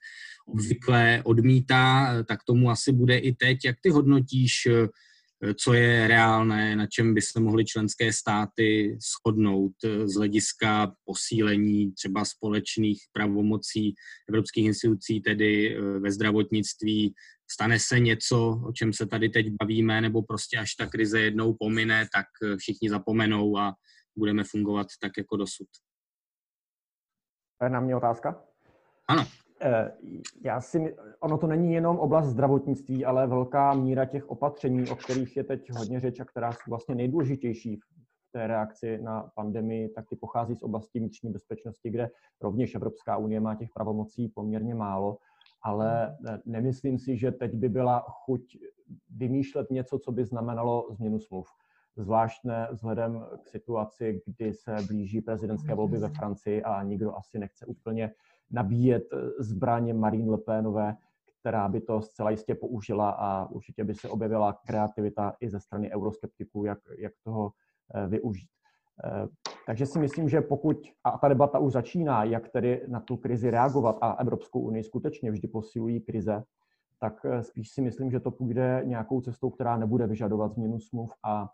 obvykle 0.45 1.21
odmítá, 1.25 2.15
tak 2.23 2.43
tomu 2.43 2.69
asi 2.69 2.91
bude 2.91 3.17
i 3.17 3.35
teď. 3.35 3.57
Jak 3.65 3.75
ty 3.81 3.89
hodnotíš, 3.89 4.67
co 5.63 5.73
je 5.73 6.07
reálné, 6.07 6.75
na 6.75 6.87
čem 6.87 7.13
by 7.13 7.21
se 7.21 7.39
mohly 7.39 7.65
členské 7.65 8.13
státy 8.13 8.97
shodnout 8.99 9.73
z 10.05 10.13
hlediska 10.15 10.93
posílení 11.05 11.91
třeba 11.91 12.25
společných 12.25 12.99
pravomocí 13.13 13.93
evropských 14.29 14.65
institucí, 14.65 15.21
tedy 15.21 15.77
ve 15.99 16.11
zdravotnictví, 16.11 17.13
stane 17.51 17.79
se 17.79 17.99
něco, 17.99 18.61
o 18.67 18.71
čem 18.71 18.93
se 18.93 19.05
tady 19.05 19.29
teď 19.29 19.45
bavíme, 19.61 20.01
nebo 20.01 20.23
prostě 20.23 20.57
až 20.57 20.75
ta 20.75 20.85
krize 20.85 21.19
jednou 21.19 21.53
pomine, 21.59 22.07
tak 22.13 22.25
všichni 22.57 22.89
zapomenou 22.89 23.57
a 23.57 23.73
budeme 24.17 24.43
fungovat 24.43 24.87
tak 25.01 25.11
jako 25.17 25.37
dosud. 25.37 25.67
To 27.59 27.65
je 27.65 27.69
na 27.69 27.79
mě 27.79 27.95
otázka? 27.95 28.43
Ano. 29.07 29.27
Eh, 29.61 29.91
já 30.43 30.61
si, 30.61 30.95
ono 31.19 31.37
to 31.37 31.47
není 31.47 31.73
jenom 31.73 31.99
oblast 31.99 32.27
zdravotnictví, 32.27 33.05
ale 33.05 33.27
velká 33.27 33.73
míra 33.73 34.05
těch 34.05 34.29
opatření, 34.29 34.89
o 34.89 34.95
kterých 34.95 35.37
je 35.37 35.43
teď 35.43 35.71
hodně 35.71 35.99
řeč 35.99 36.19
a 36.19 36.25
která 36.25 36.51
jsou 36.51 36.69
vlastně 36.69 36.95
nejdůležitější 36.95 37.75
v 37.75 38.31
té 38.31 38.47
reakci 38.47 39.01
na 39.01 39.31
pandemii, 39.35 39.89
tak 39.89 40.09
ty 40.09 40.15
pochází 40.15 40.55
z 40.55 40.63
oblasti 40.63 40.99
vnitřní 40.99 41.31
bezpečnosti, 41.31 41.89
kde 41.89 42.09
rovněž 42.41 42.75
Evropská 42.75 43.17
unie 43.17 43.39
má 43.39 43.55
těch 43.55 43.69
pravomocí 43.73 44.27
poměrně 44.27 44.75
málo, 44.75 45.17
ale 45.61 46.17
nemyslím 46.45 46.99
si, 46.99 47.17
že 47.17 47.31
teď 47.31 47.55
by 47.55 47.69
byla 47.69 47.99
chuť 47.99 48.57
vymýšlet 49.09 49.71
něco, 49.71 49.99
co 49.99 50.11
by 50.11 50.25
znamenalo 50.25 50.87
změnu 50.91 51.19
smluv. 51.19 51.47
Zvláštné 51.97 52.67
vzhledem 52.71 53.25
k 53.43 53.47
situaci, 53.47 54.21
kdy 54.25 54.53
se 54.53 54.75
blíží 54.87 55.21
prezidentské 55.21 55.75
volby 55.75 55.97
ve 55.97 56.09
Francii 56.09 56.63
a 56.63 56.83
nikdo 56.83 57.15
asi 57.15 57.39
nechce 57.39 57.65
úplně 57.65 58.11
nabíjet 58.51 59.03
zbraně 59.39 59.93
Marine 59.93 60.31
Le 60.31 60.37
Penové, 60.37 60.95
která 61.45 61.69
by 61.69 61.81
to 61.81 62.01
zcela 62.01 62.29
jistě 62.29 62.55
použila 62.55 63.09
a 63.09 63.49
určitě 63.49 63.83
by 63.83 63.95
se 63.95 64.09
objevila 64.09 64.53
kreativita 64.67 65.33
i 65.39 65.49
ze 65.49 65.59
strany 65.59 65.91
euroskeptiků, 65.91 66.65
jak, 66.65 66.79
jak 66.97 67.13
toho 67.23 67.51
eh, 67.95 68.07
využít. 68.07 68.49
Eh, 69.03 69.27
takže 69.65 69.85
si 69.85 69.99
myslím, 69.99 70.29
že 70.29 70.41
pokud, 70.41 70.77
a 71.03 71.17
ta 71.17 71.27
debata 71.27 71.59
už 71.59 71.73
začíná, 71.73 72.23
jak 72.23 72.49
tedy 72.49 72.81
na 72.87 72.99
tu 72.99 73.17
krizi 73.17 73.51
reagovat 73.51 73.97
a 74.01 74.11
Evropskou 74.11 74.59
unii 74.59 74.83
skutečně 74.83 75.31
vždy 75.31 75.47
posilují 75.47 76.01
krize, 76.01 76.43
tak 76.99 77.25
eh, 77.25 77.43
spíš 77.43 77.69
si 77.69 77.81
myslím, 77.81 78.11
že 78.11 78.19
to 78.19 78.31
půjde 78.31 78.81
nějakou 78.85 79.21
cestou, 79.21 79.49
která 79.49 79.77
nebude 79.77 80.07
vyžadovat 80.07 80.53
změnu 80.53 80.79
smluv 80.79 81.13
a 81.23 81.49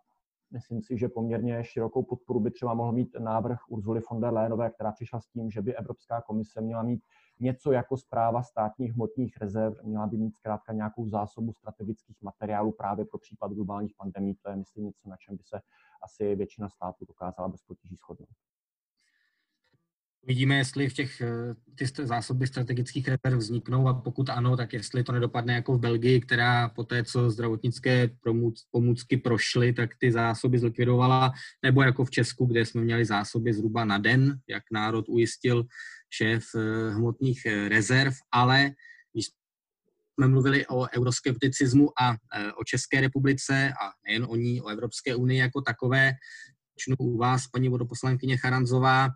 Myslím 0.52 0.82
si, 0.82 0.98
že 0.98 1.10
poměrně 1.10 1.64
širokou 1.64 2.04
podporu 2.04 2.40
by 2.40 2.52
třeba 2.52 2.74
mohl 2.74 2.92
mít 2.92 3.16
návrh 3.20 3.60
Urzuly 3.68 4.02
von 4.12 4.22
der 4.22 4.34
Leyenové, 4.34 4.70
která 4.70 4.92
přišla 4.92 5.20
s 5.20 5.28
tím, 5.28 5.52
že 5.52 5.62
by 5.62 5.76
Evropská 5.76 6.22
komise 6.22 6.62
měla 6.62 6.84
mít 6.84 7.04
něco 7.40 7.72
jako 7.72 7.98
zpráva 7.98 8.44
státních 8.44 8.94
hmotných 8.94 9.38
rezerv, 9.38 9.84
měla 9.84 10.08
by 10.08 10.18
mít 10.18 10.36
zkrátka 10.36 10.74
nějakou 10.74 11.08
zásobu 11.08 11.54
strategických 11.54 12.22
materiálů 12.22 12.72
právě 12.72 13.06
pro 13.06 13.20
případ 13.20 13.52
globálních 13.52 13.96
pandemí. 13.98 14.36
To 14.36 14.50
je, 14.50 14.56
myslím, 14.56 14.84
něco, 14.84 15.10
na 15.10 15.18
čem 15.18 15.38
by 15.38 15.44
se 15.44 15.62
asi 16.04 16.36
většina 16.36 16.70
států 16.70 17.06
dokázala 17.06 17.48
bez 17.48 17.62
potíží 17.64 17.96
shodnout. 17.96 18.30
Uvidíme, 20.24 20.58
jestli 20.58 20.90
v 20.90 20.94
těch 20.94 21.22
eh, 21.22 21.56
ty 21.76 21.86
zásoby 22.06 22.48
strategických 22.48 23.08
rezerv 23.08 23.40
vzniknou 23.40 23.88
a 23.88 23.94
pokud 23.94 24.30
ano, 24.30 24.58
tak 24.58 24.74
jestli 24.74 25.04
to 25.04 25.12
nedopadne 25.12 25.54
jako 25.54 25.74
v 25.74 25.80
Belgii, 25.80 26.22
která 26.22 26.70
po 26.70 26.84
té, 26.84 27.04
co 27.04 27.30
zdravotnické 27.30 28.10
pomůcky 28.72 29.18
prošly, 29.18 29.74
tak 29.74 29.90
ty 30.00 30.12
zásoby 30.12 30.60
zlikvidovala, 30.60 31.34
nebo 31.64 31.82
jako 31.82 32.06
v 32.06 32.12
Česku, 32.12 32.46
kde 32.46 32.66
jsme 32.66 32.82
měli 32.82 33.06
zásoby 33.06 33.54
zhruba 33.54 33.86
na 33.86 33.98
den, 33.98 34.40
jak 34.50 34.64
národ 34.72 35.10
ujistil 35.10 35.66
šéf 36.10 36.46
eh, 36.56 36.90
hmotných 36.92 37.46
eh, 37.46 37.70
rezerv, 37.70 38.14
ale 38.32 38.72
když 39.14 39.26
jsme 40.14 40.28
mluvili 40.28 40.68
o 40.68 40.88
euroskepticismu 40.98 41.90
a 42.02 42.16
o 42.62 42.64
České 42.64 43.02
republice 43.02 43.74
a 43.82 43.92
nejen 44.08 44.26
o 44.30 44.36
ní, 44.36 44.62
o 44.62 44.68
Evropské 44.68 45.16
unii 45.16 45.40
jako 45.40 45.62
takové, 45.62 46.14
začnu 46.80 46.96
u 47.00 47.18
vás, 47.18 47.48
paní 47.48 47.70
vodoposlankyně 47.70 48.38
Charanzová, 48.38 49.10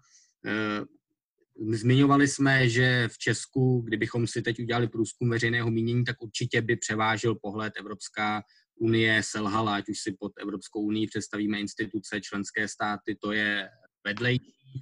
Zmiňovali 1.72 2.28
jsme, 2.28 2.70
že 2.70 3.08
v 3.08 3.18
Česku, 3.18 3.82
kdybychom 3.82 4.28
si 4.28 4.42
teď 4.42 4.60
udělali 4.60 4.88
průzkum 4.88 5.30
veřejného 5.30 5.72
mínění, 5.72 6.04
tak 6.04 6.22
určitě 6.22 6.62
by 6.62 6.76
převážil 6.76 7.36
pohled 7.36 7.74
Evropská 7.80 8.44
unie 8.80 9.24
selhala, 9.24 9.76
ať 9.76 9.90
už 9.90 10.00
si 10.00 10.16
pod 10.20 10.32
Evropskou 10.42 10.82
unii 10.82 11.08
představíme 11.08 11.60
instituce, 11.60 12.22
členské 12.22 12.68
státy, 12.68 13.18
to 13.22 13.32
je 13.32 13.70
vedlejší. 14.06 14.82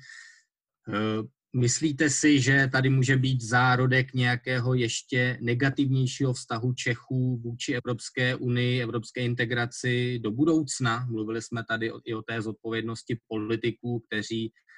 Eh, 0.90 1.24
myslíte 1.56 2.10
si, 2.10 2.42
že 2.42 2.70
tady 2.72 2.90
může 2.90 3.18
být 3.18 3.42
zárodek 3.42 4.14
nějakého 4.14 4.74
ještě 4.74 5.38
negativnějšího 5.42 6.34
vztahu 6.34 6.74
Čechů 6.74 7.42
vůči 7.44 7.74
Evropské 7.74 8.36
unii, 8.36 8.82
evropské 8.82 9.22
integraci 9.22 10.20
do 10.20 10.32
budoucna? 10.32 11.06
Mluvili 11.10 11.42
jsme 11.42 11.64
tady 11.70 11.92
i 12.06 12.14
o 12.14 12.22
té 12.22 12.42
zodpovědnosti 12.42 13.20
politiků, 13.28 14.04
kteří 14.08 14.52
Eh, 14.52 14.73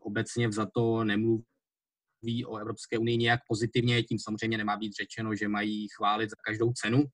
obecně 0.00 0.52
za 0.52 0.66
to 0.74 1.04
nemluví 1.04 1.44
o 2.46 2.56
Evropské 2.56 2.98
unii 2.98 3.16
nějak 3.16 3.40
pozitivně, 3.48 4.02
tím 4.02 4.18
samozřejmě 4.18 4.58
nemá 4.58 4.76
být 4.76 4.92
řečeno, 4.92 5.34
že 5.34 5.48
mají 5.48 5.88
chválit 5.96 6.30
za 6.30 6.36
každou 6.46 6.72
cenu, 6.72 7.04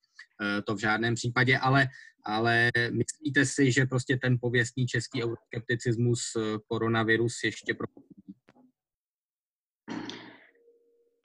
eh, 0.42 0.62
to 0.62 0.74
v 0.74 0.80
žádném 0.80 1.14
případě, 1.14 1.58
ale, 1.58 1.88
ale 2.24 2.70
myslíte 2.76 3.46
si, 3.46 3.72
že 3.72 3.86
prostě 3.86 4.16
ten 4.22 4.38
pověstný 4.40 4.86
český 4.86 5.24
euroskepticismus 5.24 6.20
eh, 6.36 6.58
koronavirus 6.68 7.44
ještě 7.44 7.74
pro 7.74 7.86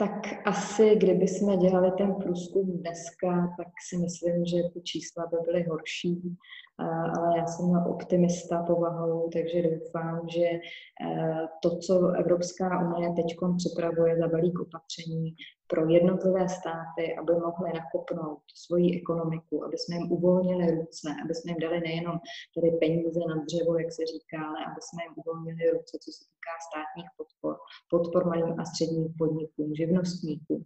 tak 0.01 0.47
asi, 0.47 0.95
kdyby 0.95 1.27
jsme 1.27 1.57
dělali 1.57 1.91
ten 1.97 2.15
průzkum 2.15 2.77
dneska, 2.77 3.55
tak 3.57 3.67
si 3.89 3.97
myslím, 3.97 4.45
že 4.45 4.57
ty 4.73 4.81
čísla 4.81 5.27
by 5.27 5.37
byly 5.45 5.63
horší 5.63 6.37
ale 6.79 7.37
já 7.37 7.45
jsem 7.45 7.65
optimista 7.69 8.63
povahou, 8.63 9.29
takže 9.33 9.61
doufám, 9.61 10.29
že 10.29 10.45
eh, 10.45 11.47
to, 11.61 11.77
co 11.77 12.07
Evropská 12.09 12.67
unie 12.87 13.13
teď 13.15 13.25
připravuje 13.57 14.17
za 14.17 14.27
balík 14.27 14.59
opatření 14.59 15.35
pro 15.67 15.89
jednotlivé 15.89 16.49
státy, 16.49 17.03
aby 17.19 17.33
mohly 17.33 17.69
nakopnout 17.79 18.41
svoji 18.55 19.01
ekonomiku, 19.01 19.65
aby 19.65 19.77
jsme 19.77 19.95
jim 19.95 20.11
uvolnili 20.11 20.65
ruce, 20.71 21.07
aby 21.23 21.33
jsme 21.35 21.51
jim 21.51 21.59
dali 21.59 21.79
nejenom 21.79 22.17
tedy 22.55 22.69
peníze 22.71 23.19
na 23.29 23.35
dřevo, 23.43 23.71
jak 23.79 23.91
se 23.91 24.03
říká, 24.13 24.39
ale 24.49 24.59
aby 24.69 24.79
jsme 24.81 25.03
jim 25.03 25.13
uvolnili 25.21 25.71
ruce, 25.75 25.93
co 26.03 26.09
se 26.15 26.23
týká 26.31 26.53
státních 26.67 27.09
podpor, 27.17 27.55
podpor 27.89 28.21
malým 28.31 28.59
a 28.59 28.65
středním 28.65 29.13
podnikům, 29.17 29.75
živnostníkům, 29.75 30.61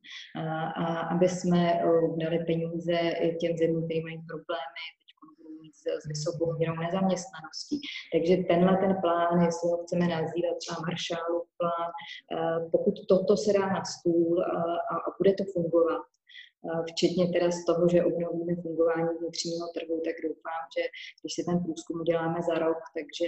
a 0.84 0.86
aby 1.14 1.30
jsme 1.30 1.62
eh, 1.74 1.84
dali 2.24 2.38
peníze 2.50 2.98
těm 3.40 3.58
zemím, 3.58 3.84
které 3.86 4.02
mají 4.08 4.20
problémy, 4.32 4.84
s 6.02 6.08
vysokou 6.08 6.58
mírou 6.58 6.76
nezaměstnanosti. 6.86 7.76
Takže 8.14 8.34
tenhle 8.52 8.78
ten 8.84 8.94
plán, 9.02 9.42
jestli 9.48 9.70
ho 9.70 9.78
chceme 9.84 10.06
nazývat 10.08 10.56
třeba 10.62 10.78
Marshallův 10.86 11.46
plán, 11.60 11.90
eh, 11.92 12.60
pokud 12.74 12.96
toto 13.12 13.38
se 13.38 13.54
dá 13.54 13.66
na 13.78 13.84
stůl 13.94 14.32
eh, 14.42 14.46
a, 14.92 14.96
a 15.08 15.10
bude 15.20 15.34
to 15.34 15.44
fungovat, 15.54 16.06
eh, 16.10 16.82
včetně 16.92 17.24
teda 17.36 17.52
z 17.52 17.66
toho, 17.70 17.84
že 17.94 18.06
obnovíme 18.10 18.54
fungování 18.64 19.10
vnitřního 19.20 19.66
trhu, 19.76 19.96
tak 20.08 20.16
doufám, 20.28 20.64
že 20.76 20.84
když 21.22 21.34
si 21.36 21.44
ten 21.48 21.58
průzkum 21.64 22.02
uděláme 22.02 22.40
za 22.50 22.56
rok, 22.66 22.82
takže 22.98 23.28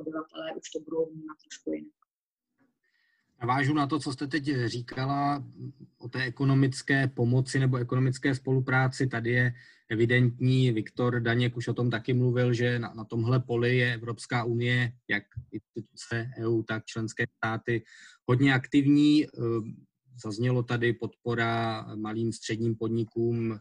obyvatelé 0.00 0.46
už 0.60 0.66
to 0.70 0.78
budou 0.86 1.02
vnímat 1.06 1.36
trošku 1.44 1.72
jinak. 1.72 1.96
Navážu 3.40 3.74
na 3.74 3.86
to, 3.86 3.98
co 3.98 4.12
jste 4.12 4.26
teď 4.26 4.44
říkala 4.64 5.44
o 5.98 6.08
té 6.08 6.22
ekonomické 6.24 7.08
pomoci 7.08 7.58
nebo 7.58 7.76
ekonomické 7.76 8.34
spolupráci. 8.34 9.06
Tady 9.06 9.30
je 9.30 9.52
evidentní, 9.88 10.72
Viktor 10.72 11.20
Daněk 11.20 11.56
už 11.56 11.68
o 11.68 11.74
tom 11.74 11.90
taky 11.90 12.14
mluvil, 12.14 12.52
že 12.52 12.78
na, 12.78 12.94
na 12.94 13.04
tomhle 13.04 13.40
poli 13.40 13.76
je 13.76 13.94
Evropská 13.94 14.44
unie, 14.44 14.92
jak 15.08 15.22
instituce 15.52 16.30
EU, 16.38 16.62
tak 16.62 16.84
členské 16.84 17.24
státy, 17.36 17.84
hodně 18.28 18.54
aktivní. 18.54 19.26
Zaznělo 20.24 20.62
tady 20.62 20.92
podpora 20.92 21.86
malým 21.96 22.32
středním 22.32 22.76
podnikům, 22.76 23.58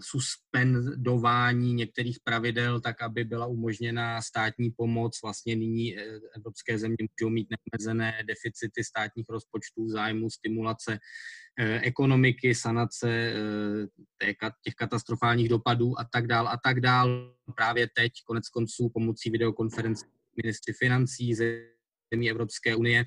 suspendování 0.00 1.74
některých 1.74 2.18
pravidel, 2.24 2.80
tak 2.80 3.02
aby 3.02 3.24
byla 3.24 3.46
umožněna 3.46 4.22
státní 4.22 4.70
pomoc. 4.70 5.18
Vlastně 5.22 5.56
nyní 5.56 5.98
eh, 5.98 6.20
evropské 6.36 6.78
země 6.78 6.96
můžou 7.00 7.30
mít 7.30 7.48
neomezené 7.50 8.22
deficity 8.28 8.84
státních 8.84 9.26
rozpočtů, 9.28 9.88
zájmu, 9.88 10.30
stimulace 10.30 10.98
eh, 11.58 11.80
ekonomiky, 11.80 12.54
sanace 12.54 13.34
těch 14.64 14.74
katastrofálních 14.74 15.48
dopadů 15.48 16.00
a 16.00 16.04
tak 16.12 16.26
dál 16.26 16.48
a 16.48 16.58
tak 16.64 16.80
dál. 16.80 17.34
Právě 17.56 17.88
teď, 17.96 18.12
konec 18.26 18.48
konců, 18.48 18.90
pomocí 18.94 19.30
videokonference 19.30 20.06
ministry 20.42 20.72
financí 20.72 21.34
zemí 21.34 22.30
Evropské 22.30 22.76
unie, 22.76 23.04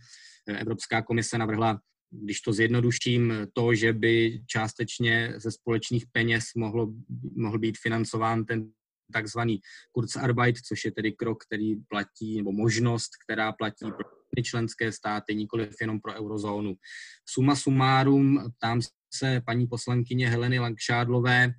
Evropská 0.47 1.01
komise 1.01 1.37
navrhla 1.37 1.81
když 2.21 2.41
to 2.41 2.53
zjednoduším, 2.53 3.33
to, 3.53 3.75
že 3.75 3.93
by 3.93 4.41
částečně 4.47 5.33
ze 5.37 5.51
společných 5.51 6.05
peněz 6.11 6.43
mohlo, 6.57 6.93
mohl 7.35 7.59
být 7.59 7.77
financován 7.77 8.45
ten 8.45 8.71
takzvaný 9.13 9.59
Kurzarbeit, 9.91 10.57
což 10.57 10.85
je 10.85 10.91
tedy 10.91 11.11
krok, 11.11 11.43
který 11.43 11.75
platí, 11.75 12.37
nebo 12.37 12.51
možnost, 12.51 13.09
která 13.25 13.51
platí 13.51 13.85
pro 13.85 14.43
členské 14.43 14.91
státy, 14.91 15.35
nikoliv 15.35 15.75
jenom 15.81 15.99
pro 15.99 16.13
eurozónu. 16.13 16.75
Suma 17.25 17.55
sumárum, 17.55 18.51
ptám 18.57 18.81
se 19.13 19.41
paní 19.45 19.67
poslankyně 19.67 20.29
Heleny 20.29 20.59
Langšádlové, 20.59 21.53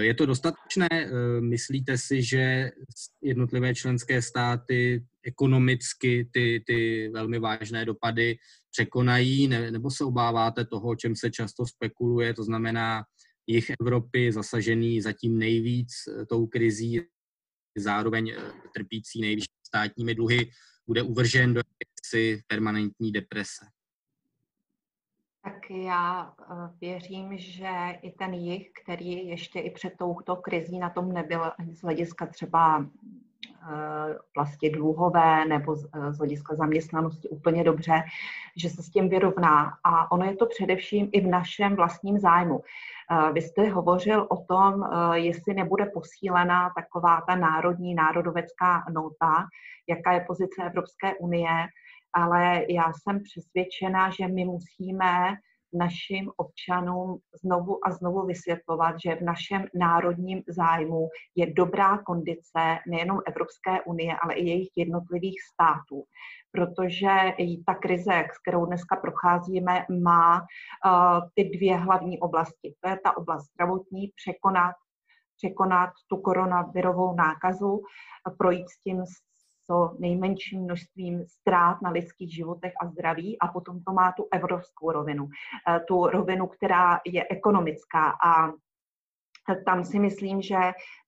je 0.00 0.14
to 0.14 0.26
dostatečné? 0.26 0.88
Eh, 0.90 1.40
myslíte 1.40 1.98
si, 1.98 2.22
že 2.22 2.70
jednotlivé 3.22 3.74
členské 3.74 4.22
státy 4.22 5.04
ekonomicky 5.22 6.28
ty, 6.32 6.62
ty 6.66 7.08
velmi 7.08 7.38
vážné 7.38 7.84
dopady 7.84 8.38
překonají, 8.70 9.48
ne, 9.48 9.70
nebo 9.70 9.90
se 9.90 10.04
obáváte 10.04 10.64
toho, 10.64 10.88
o 10.88 10.96
čem 10.96 11.16
se 11.16 11.30
často 11.30 11.66
spekuluje, 11.66 12.34
to 12.34 12.44
znamená 12.44 13.04
jich 13.46 13.70
Evropy 13.80 14.32
zasažený 14.32 15.00
zatím 15.00 15.38
nejvíc 15.38 15.92
eh, 16.08 16.26
tou 16.26 16.46
krizí, 16.46 17.00
zároveň 17.76 18.34
trpící 18.74 19.20
nejvyšší 19.20 19.48
státními 19.66 20.14
dluhy, 20.14 20.50
bude 20.86 21.02
uvržen 21.02 21.54
do 21.54 21.60
jakési 21.60 22.42
permanentní 22.46 23.12
deprese? 23.12 23.66
Tak 25.48 25.70
já 25.70 26.32
eh, 26.40 26.54
věřím, 26.80 27.38
že 27.38 27.68
i 28.02 28.10
ten 28.10 28.34
jich, 28.34 28.70
který 28.82 29.28
ještě 29.28 29.60
i 29.60 29.70
před 29.70 29.92
touto 29.98 30.36
krizí 30.36 30.78
na 30.78 30.90
tom 30.90 31.12
nebyl 31.12 31.52
z 31.72 31.82
hlediska 31.82 32.26
třeba 32.26 32.86
vlastně 34.36 34.70
dluhové 34.70 35.44
nebo 35.44 35.76
eh, 35.76 36.12
z 36.12 36.18
hlediska 36.18 36.54
zaměstnanosti 36.54 37.28
úplně 37.28 37.64
dobře, 37.64 38.02
že 38.56 38.70
se 38.70 38.82
s 38.82 38.90
tím 38.90 39.08
vyrovná. 39.08 39.78
A 39.84 40.12
ono 40.12 40.24
je 40.24 40.36
to 40.36 40.46
především 40.46 41.08
i 41.12 41.20
v 41.20 41.26
našem 41.26 41.76
vlastním 41.76 42.18
zájmu. 42.18 42.62
Vy 43.32 43.42
jste 43.42 43.68
hovořil 43.68 44.26
o 44.30 44.36
tom, 44.36 44.84
jestli 45.14 45.54
nebude 45.54 45.86
posílena 45.86 46.70
taková 46.76 47.20
ta 47.26 47.36
národní 47.36 47.94
národovecká 47.94 48.84
nota, 48.90 49.46
jaká 49.88 50.12
je 50.12 50.20
pozice 50.20 50.64
Evropské 50.64 51.14
unie, 51.14 51.68
ale 52.12 52.64
já 52.68 52.92
jsem 52.92 53.22
přesvědčena, 53.22 54.10
že 54.10 54.28
my 54.28 54.44
musíme 54.44 55.36
našim 55.72 56.30
občanům 56.36 57.18
znovu 57.44 57.86
a 57.86 57.90
znovu 57.90 58.26
vysvětlovat, 58.26 58.96
že 59.04 59.14
v 59.14 59.20
našem 59.20 59.66
národním 59.74 60.42
zájmu 60.48 61.08
je 61.34 61.52
dobrá 61.52 61.98
kondice 61.98 62.78
nejenom 62.88 63.20
Evropské 63.26 63.82
unie, 63.82 64.16
ale 64.22 64.34
i 64.34 64.44
jejich 64.44 64.68
jednotlivých 64.76 65.42
států. 65.52 66.04
Protože 66.52 67.08
ta 67.66 67.74
krize, 67.74 68.24
s 68.34 68.38
kterou 68.38 68.66
dneska 68.66 68.96
procházíme, 68.96 69.86
má 70.02 70.40
uh, 70.40 71.20
ty 71.34 71.44
dvě 71.44 71.76
hlavní 71.76 72.18
oblasti. 72.18 72.74
To 72.80 72.90
je 72.90 72.98
ta 73.04 73.16
oblast 73.16 73.44
zdravotní, 73.54 74.12
překonat 74.16 74.74
překonat 75.38 75.90
tu 76.06 76.16
koronavirovou 76.16 77.14
nákazu, 77.14 77.82
projít 78.38 78.68
s 78.68 78.82
tím 78.82 79.02
co 79.70 79.96
nejmenším 79.98 80.62
množstvím 80.62 81.24
ztrát 81.26 81.82
na 81.82 81.90
lidských 81.90 82.34
životech 82.34 82.72
a 82.82 82.86
zdraví 82.86 83.38
a 83.38 83.48
potom 83.48 83.82
to 83.82 83.92
má 83.92 84.12
tu 84.12 84.28
evropskou 84.32 84.92
rovinu, 84.92 85.28
eh, 85.68 85.80
tu 85.80 86.06
rovinu, 86.06 86.46
která 86.46 87.00
je 87.06 87.26
ekonomická 87.30 88.10
a 88.24 88.52
tam 89.54 89.84
si 89.84 89.98
myslím, 89.98 90.42
že 90.42 90.58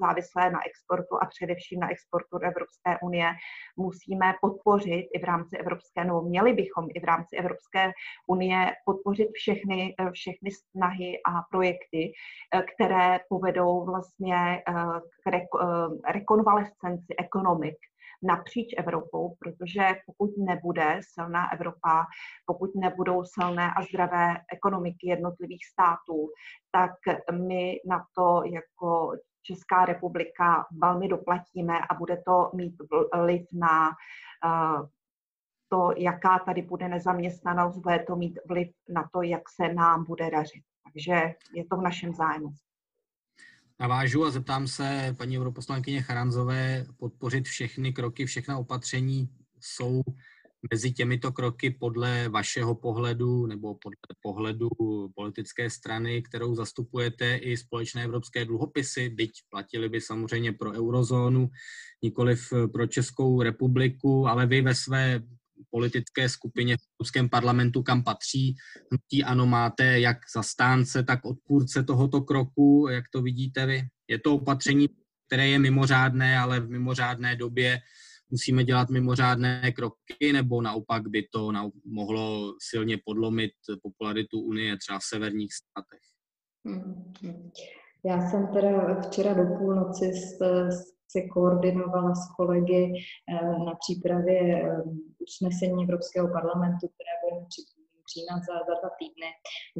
závislé 0.00 0.50
na 0.50 0.60
exportu 0.66 1.16
a 1.22 1.26
především 1.26 1.80
na 1.80 1.90
exportu 1.90 2.38
do 2.38 2.46
Evropské 2.46 2.98
unie, 3.02 3.30
musíme 3.76 4.34
podpořit 4.40 5.08
i 5.14 5.18
v 5.18 5.24
rámci 5.24 5.56
Evropské, 5.56 6.04
nebo 6.04 6.22
měli 6.22 6.52
bychom 6.52 6.86
i 6.94 7.00
v 7.00 7.04
rámci 7.04 7.36
Evropské 7.36 7.92
unie 8.26 8.72
podpořit 8.84 9.28
všechny, 9.32 9.94
všechny 10.12 10.50
snahy 10.50 11.18
a 11.26 11.42
projekty, 11.50 12.12
které 12.74 13.20
povedou 13.28 13.84
vlastně 13.84 14.62
k 15.24 15.30
rekonvalescenci 16.12 17.14
ekonomik 17.18 17.76
napříč 18.22 18.74
Evropou, 18.78 19.34
protože 19.38 19.88
pokud 20.06 20.30
nebude 20.38 21.00
silná 21.14 21.52
Evropa, 21.52 22.06
pokud 22.46 22.70
nebudou 22.74 23.24
silné 23.24 23.70
a 23.76 23.82
zdravé 23.82 24.36
ekonomiky 24.52 25.08
jednotlivých 25.08 25.66
států, 25.66 26.28
tak 26.72 26.92
my 27.32 27.80
na 27.86 28.04
to 28.16 28.42
jako 28.44 29.12
Česká 29.42 29.84
republika 29.84 30.66
velmi 30.82 31.08
doplatíme 31.08 31.78
a 31.90 31.94
bude 31.94 32.22
to 32.26 32.50
mít 32.54 32.74
vliv 33.14 33.46
na 33.52 33.88
uh, 33.88 34.86
to, 35.68 35.92
jaká 35.96 36.38
tady 36.38 36.62
bude 36.62 36.88
nezaměstnanost, 36.88 37.78
bude 37.78 37.98
to 37.98 38.16
mít 38.16 38.38
vliv 38.48 38.68
na 38.88 39.08
to, 39.12 39.22
jak 39.22 39.42
se 39.48 39.74
nám 39.74 40.04
bude 40.04 40.30
dařit. 40.30 40.62
Takže 40.84 41.34
je 41.54 41.64
to 41.70 41.76
v 41.76 41.82
našem 41.82 42.14
zájmu 42.14 42.48
navážu 43.80 44.24
a 44.24 44.30
zeptám 44.30 44.68
se 44.68 45.14
paní 45.18 45.38
europoslankyně 45.38 46.02
Charanzové 46.02 46.86
podpořit 46.96 47.48
všechny 47.48 47.92
kroky, 47.92 48.26
všechna 48.26 48.58
opatření 48.58 49.28
jsou 49.60 50.02
mezi 50.72 50.92
těmito 50.92 51.32
kroky 51.32 51.70
podle 51.70 52.28
vašeho 52.28 52.74
pohledu 52.74 53.46
nebo 53.46 53.74
podle 53.74 53.96
pohledu 54.22 54.68
politické 55.14 55.70
strany, 55.70 56.22
kterou 56.22 56.54
zastupujete, 56.54 57.36
i 57.36 57.56
společné 57.56 58.04
evropské 58.04 58.44
dluhopisy, 58.44 59.08
byť 59.08 59.30
platili 59.50 59.88
by 59.88 60.00
samozřejmě 60.00 60.52
pro 60.52 60.72
eurozónu, 60.72 61.48
nikoliv 62.02 62.52
pro 62.72 62.86
Českou 62.86 63.42
republiku, 63.42 64.26
ale 64.26 64.46
vy 64.46 64.62
ve 64.62 64.74
své 64.74 65.22
politické 65.70 66.28
skupině 66.28 66.76
v 66.76 66.80
Evropském 66.94 67.28
parlamentu, 67.28 67.82
kam 67.82 68.04
patří. 68.04 68.54
Hnutí 68.90 69.24
ano 69.24 69.46
máte 69.46 70.00
jak 70.00 70.16
zastánce, 70.34 71.02
tak 71.02 71.24
odpůrce 71.24 71.82
tohoto 71.82 72.20
kroku, 72.20 72.88
jak 72.90 73.04
to 73.12 73.22
vidíte 73.22 73.66
vy. 73.66 73.82
Je 74.08 74.18
to 74.18 74.34
opatření, 74.34 74.88
které 75.26 75.48
je 75.48 75.58
mimořádné, 75.58 76.38
ale 76.38 76.60
v 76.60 76.70
mimořádné 76.70 77.36
době 77.36 77.80
musíme 78.30 78.64
dělat 78.64 78.90
mimořádné 78.90 79.72
kroky, 79.72 80.32
nebo 80.32 80.62
naopak 80.62 81.08
by 81.08 81.28
to 81.32 81.52
mohlo 81.84 82.54
silně 82.70 82.98
podlomit 83.04 83.50
popularitu 83.82 84.40
Unie 84.40 84.76
třeba 84.76 84.98
v 84.98 85.04
severních 85.04 85.52
státech? 85.52 86.00
Já 88.04 88.30
jsem 88.30 88.46
teda 88.54 89.00
včera 89.00 89.34
do 89.34 89.42
půlnoci 89.58 90.12
s, 90.12 90.42
s 90.68 90.97
se 91.08 91.20
koordinovala 91.22 92.14
s 92.14 92.34
kolegy 92.36 92.92
eh, 92.92 93.58
na 93.64 93.74
přípravě 93.74 94.62
eh, 94.62 94.82
usnesení 95.18 95.84
Evropského 95.84 96.28
parlamentu, 96.28 96.88
které 96.88 97.12
budeme 97.24 97.46
přijímat 98.08 98.40
za, 98.48 98.54
za 98.68 98.74
dva 98.80 98.90
týdny. 99.00 99.30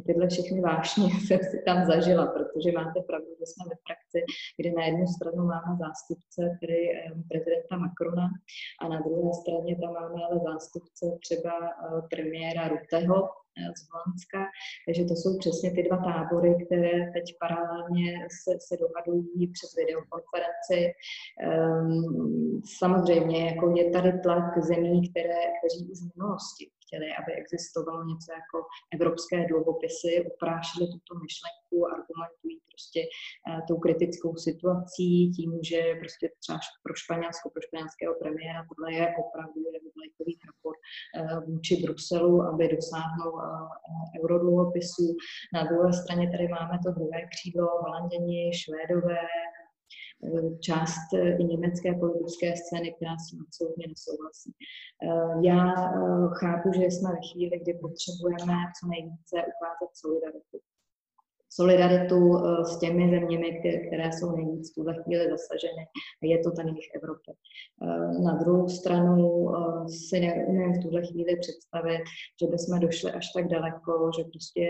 Tyhle 0.07 0.25
všechny 0.33 0.59
vášně 0.71 1.05
jsem 1.25 1.39
si 1.51 1.57
tam 1.67 1.77
zažila, 1.91 2.25
protože 2.35 2.77
máte 2.79 2.99
pravdu, 3.09 3.31
že 3.39 3.45
jsme 3.47 3.63
ve 3.71 3.77
frakci, 3.85 4.19
kde 4.57 4.69
na 4.77 4.83
jednu 4.89 5.05
stranu 5.15 5.41
máme 5.53 5.71
zástupce, 5.85 6.41
tedy 6.61 6.79
eh, 6.91 7.11
prezidenta 7.29 7.73
Macrona, 7.83 8.27
a 8.81 8.83
na 8.93 8.99
druhé 9.05 9.29
straně 9.41 9.71
tam 9.81 9.91
máme 9.99 10.19
ale 10.25 10.37
zástupce 10.49 11.05
třeba 11.25 11.53
premiéra 12.11 12.63
Ruteho, 12.73 13.19
z 13.77 13.81
Holandska. 13.91 14.39
Takže 14.85 15.05
to 15.05 15.15
jsou 15.15 15.37
přesně 15.37 15.71
ty 15.71 15.83
dva 15.83 15.97
tábory, 15.97 16.65
které 16.65 17.11
teď 17.11 17.25
paralelně 17.39 18.27
se, 18.41 18.51
se 18.67 18.77
dohadují 18.83 19.47
přes 19.55 19.69
videokonferenci. 19.79 20.79
Um, 21.49 22.61
samozřejmě 22.79 23.45
jako 23.45 23.73
je 23.77 23.89
tady 23.89 24.11
tlak 24.19 24.63
zemí, 24.63 25.09
které, 25.09 25.39
kteří 25.57 25.91
už 25.91 25.99
v 25.99 26.15
minulosti 26.15 26.71
chtěli, 26.89 27.07
aby 27.19 27.31
existovalo 27.41 28.01
něco 28.11 28.29
jako 28.41 28.57
evropské 28.95 29.37
dluhopisy, 29.47 30.11
oprášili 30.31 30.85
tuto 30.93 31.11
myšlenku, 31.23 31.75
argumentují 31.97 32.57
prostě 32.71 33.01
uh, 33.05 33.61
tou 33.67 33.77
kritickou 33.85 34.31
situací, 34.47 35.09
tím, 35.35 35.49
že 35.69 35.79
prostě 36.01 36.25
třeba 36.41 36.59
pro 36.83 36.93
Španělsko, 37.01 37.45
pro 37.53 37.61
španělského 37.67 38.13
premiéra 38.21 38.61
tohle 38.69 38.89
je 38.99 39.05
opravdu 39.23 39.59
vlajkový 39.97 40.33
prapor 40.43 40.73
uh, 40.75 41.43
vůči 41.49 41.73
Bruselu, 41.83 42.33
aby 42.49 42.63
dosáhnul 42.77 43.33
uh, 43.33 43.43
eurodluhopisů. 44.17 45.07
Na 45.57 45.61
druhé 45.69 45.89
straně 46.01 46.25
tady 46.33 46.47
máme 46.57 46.75
to 46.83 46.89
druhé 46.97 47.19
křídlo, 47.31 47.67
Holanděni, 47.83 48.41
Švédové, 48.59 49.23
část 50.59 51.13
eh, 51.13 51.37
i 51.37 51.43
německé 51.43 51.93
politické 51.93 52.55
scény, 52.55 52.93
která 52.93 53.17
s 53.17 53.29
tím 53.29 53.39
absolutně 53.41 53.85
nesouhlasí. 53.87 54.51
Eh, 55.03 55.47
já 55.49 55.61
eh, 55.73 56.29
chápu, 56.39 56.71
že 56.73 56.85
jsme 56.85 57.09
ve 57.09 57.21
chvíli, 57.31 57.59
kdy 57.59 57.73
potřebujeme 57.73 58.55
co 58.75 58.87
nejvíce 58.87 59.35
ukázat 59.53 59.89
solidaritu. 59.93 60.57
Solidaritu 61.51 62.37
s 62.63 62.79
těmi 62.79 63.09
zeměmi, 63.09 63.61
které 63.87 64.11
jsou 64.11 64.35
nejvíc 64.35 64.71
v 64.71 64.75
tuhle 64.75 65.03
chvíli 65.03 65.29
zasaženy. 65.29 65.83
Je 66.21 66.39
to 66.39 66.51
ten 66.51 66.67
jejich 66.67 66.89
Evropě. 66.95 67.33
Na 68.23 68.33
druhou 68.35 68.67
stranu 68.67 69.49
si 69.87 70.19
neumím 70.19 70.73
v 70.73 70.81
tuhle 70.83 71.07
chvíli 71.07 71.35
představit, 71.39 72.03
že 72.41 72.47
bychom 72.47 72.79
došli 72.79 73.11
až 73.11 73.31
tak 73.35 73.47
daleko, 73.47 74.11
že 74.17 74.23
prostě 74.23 74.69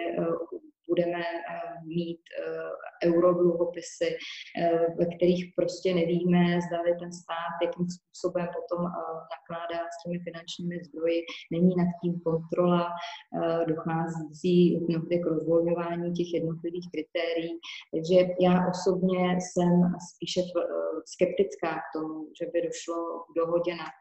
budeme 0.89 1.21
eh, 1.21 1.86
mít 1.86 2.21
eh, 2.39 3.08
eurodluhopisy, 3.08 4.10
eh, 4.12 4.86
ve 4.99 5.06
kterých 5.15 5.43
prostě 5.56 5.93
nevíme, 5.93 6.41
zda 6.65 6.78
ten 6.99 7.12
stát, 7.21 7.54
jakým 7.65 7.88
způsobem 7.95 8.47
potom 8.58 8.82
nakládá 9.36 9.82
s 9.93 9.95
těmi 10.04 10.19
finančními 10.28 10.75
zdroji, 10.84 11.19
není 11.52 11.75
nad 11.75 11.91
tím 12.02 12.13
kontrola, 12.19 12.89
dochází 13.67 14.88
k 15.23 15.25
rozvolňování 15.25 16.13
těch 16.13 16.34
jednotlivých 16.34 16.88
kritérií. 16.93 17.54
Takže 17.93 18.17
já 18.39 18.54
osobně 18.69 19.38
jsem 19.41 19.73
spíše 20.10 20.41
skeptická 21.13 21.71
k 21.75 21.88
tomu, 21.95 22.15
že 22.39 22.45
by 22.54 22.62
došlo 22.67 22.97
k 23.28 23.30
dohodě 23.39 23.71
nad 23.75 23.97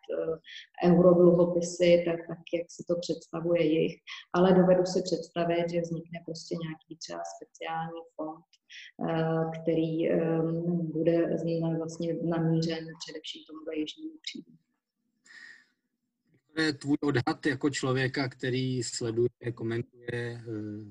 eurodluhopisy, 0.85 2.03
tak, 2.07 2.19
tak 2.29 2.43
jak 2.55 2.67
si 2.71 2.83
to 2.89 2.95
představuje 3.01 3.63
jich, 3.63 3.95
ale 4.35 4.55
dovedu 4.55 4.85
si 4.85 5.03
představit, 5.03 5.71
že 5.71 5.81
vznikne 5.81 6.19
prostě 6.27 6.55
nějaký 6.65 6.78
třeba 6.97 7.21
speciální 7.37 8.01
fond, 8.17 8.45
eh, 9.09 9.61
který 9.63 10.11
ehm, 10.11 10.93
bude 10.93 11.37
vlastně 11.79 12.15
namířen 12.15 12.87
především 13.05 13.43
tomuto 13.49 13.71
jižnímu 13.73 14.15
příjmu. 14.23 14.59
Je 16.59 16.73
tvůj 16.73 16.97
odhad 17.03 17.47
jako 17.47 17.71
člověka, 17.71 18.29
který 18.29 18.83
sleduje, 18.83 19.53
komentuje 19.55 20.13
eh, 20.13 20.43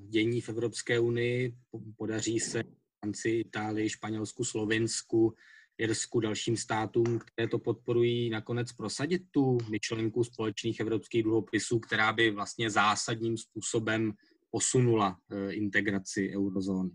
dění 0.08 0.40
v 0.40 0.48
Evropské 0.48 1.00
unii. 1.00 1.54
Podaří 1.96 2.40
se 2.40 2.62
Francii, 3.00 3.40
Itálii, 3.40 3.88
Španělsku, 3.88 4.44
Slovensku, 4.44 5.34
Irsku, 5.78 6.20
dalším 6.20 6.56
státům, 6.56 7.18
které 7.18 7.48
to 7.48 7.58
podporují, 7.58 8.30
nakonec 8.30 8.72
prosadit 8.72 9.22
tu 9.30 9.58
myšlenku 9.70 10.24
společných 10.24 10.80
evropských 10.80 11.22
dluhopisů, 11.22 11.78
která 11.78 12.12
by 12.12 12.30
vlastně 12.30 12.70
zásadním 12.70 13.36
způsobem 13.36 14.12
posunula 14.50 15.16
eh, 15.30 15.52
integraci 15.52 16.32
eurozóny. 16.36 16.90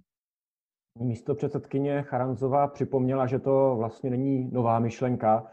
Místo 1.00 1.36
předsedkyně 1.36 2.02
Charanzová 2.02 2.68
připomněla, 2.68 3.28
že 3.28 3.40
to 3.40 3.76
vlastně 3.78 4.10
není 4.10 4.50
nová 4.52 4.80
myšlenka. 4.80 5.48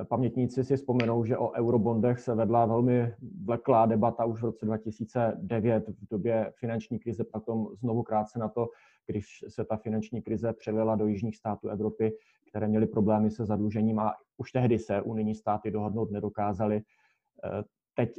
Eh, 0.00 0.04
pamětníci 0.04 0.64
si 0.64 0.76
vzpomenou, 0.76 1.24
že 1.24 1.38
o 1.38 1.52
eurobondech 1.52 2.20
se 2.20 2.34
vedla 2.34 2.66
velmi 2.66 3.14
vleklá 3.44 3.86
debata 3.86 4.24
už 4.24 4.40
v 4.40 4.44
roce 4.44 4.66
2009 4.66 5.88
v 5.88 6.08
době 6.10 6.52
finanční 6.56 6.98
krize, 6.98 7.24
potom 7.24 7.66
znovu 7.74 8.02
krátce 8.02 8.38
na 8.38 8.48
to, 8.48 8.68
když 9.06 9.44
se 9.48 9.64
ta 9.64 9.76
finanční 9.76 10.22
krize 10.22 10.52
přelila 10.52 10.96
do 10.96 11.06
jižních 11.06 11.36
států 11.36 11.68
Evropy, 11.68 12.12
které 12.48 12.68
měly 12.68 12.86
problémy 12.86 13.30
se 13.30 13.44
zadlužením 13.44 13.98
a 13.98 14.14
už 14.36 14.52
tehdy 14.52 14.78
se 14.78 15.02
unijní 15.02 15.34
státy 15.34 15.70
dohodnout 15.70 16.10
nedokázaly. 16.10 16.76
Eh, 17.44 17.62
teď 17.94 18.10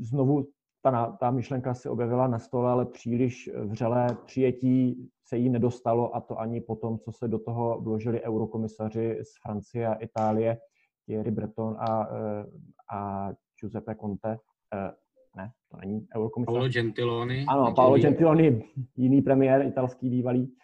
znovu 0.00 0.46
ta, 0.82 1.16
ta 1.20 1.30
myšlenka 1.30 1.74
se 1.74 1.90
objevila 1.90 2.26
na 2.26 2.38
stole, 2.38 2.70
ale 2.70 2.86
příliš 2.86 3.50
vřelé 3.64 4.16
přijetí 4.26 5.08
se 5.24 5.36
jí 5.36 5.48
nedostalo 5.48 6.16
a 6.16 6.20
to 6.20 6.40
ani 6.40 6.60
po 6.60 6.76
tom, 6.76 6.98
co 6.98 7.12
se 7.12 7.28
do 7.28 7.38
toho 7.38 7.80
vložili 7.80 8.22
eurokomisaři 8.22 9.18
z 9.22 9.42
Francie 9.42 9.86
a 9.86 9.94
Itálie, 9.94 10.58
Thierry 11.06 11.30
Breton 11.30 11.76
a, 11.78 12.08
eh, 12.10 12.44
a 12.92 13.30
Giuseppe 13.60 13.94
Conte. 13.94 14.38
Eh, 14.74 14.90
ne, 15.36 15.50
to 15.70 15.76
není 15.76 15.92
není 15.92 16.06
eurokomisař. 16.16 16.54
Paolo 16.54 16.68
Gentiloni. 16.68 17.44
Ano, 17.48 17.74
Paolo 17.74 17.98
Gentiloni, 17.98 18.64
jiný 18.96 19.22
premiér, 19.22 19.66
italský 19.66 20.10
bývalý. 20.10 20.54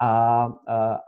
A, 0.00 0.44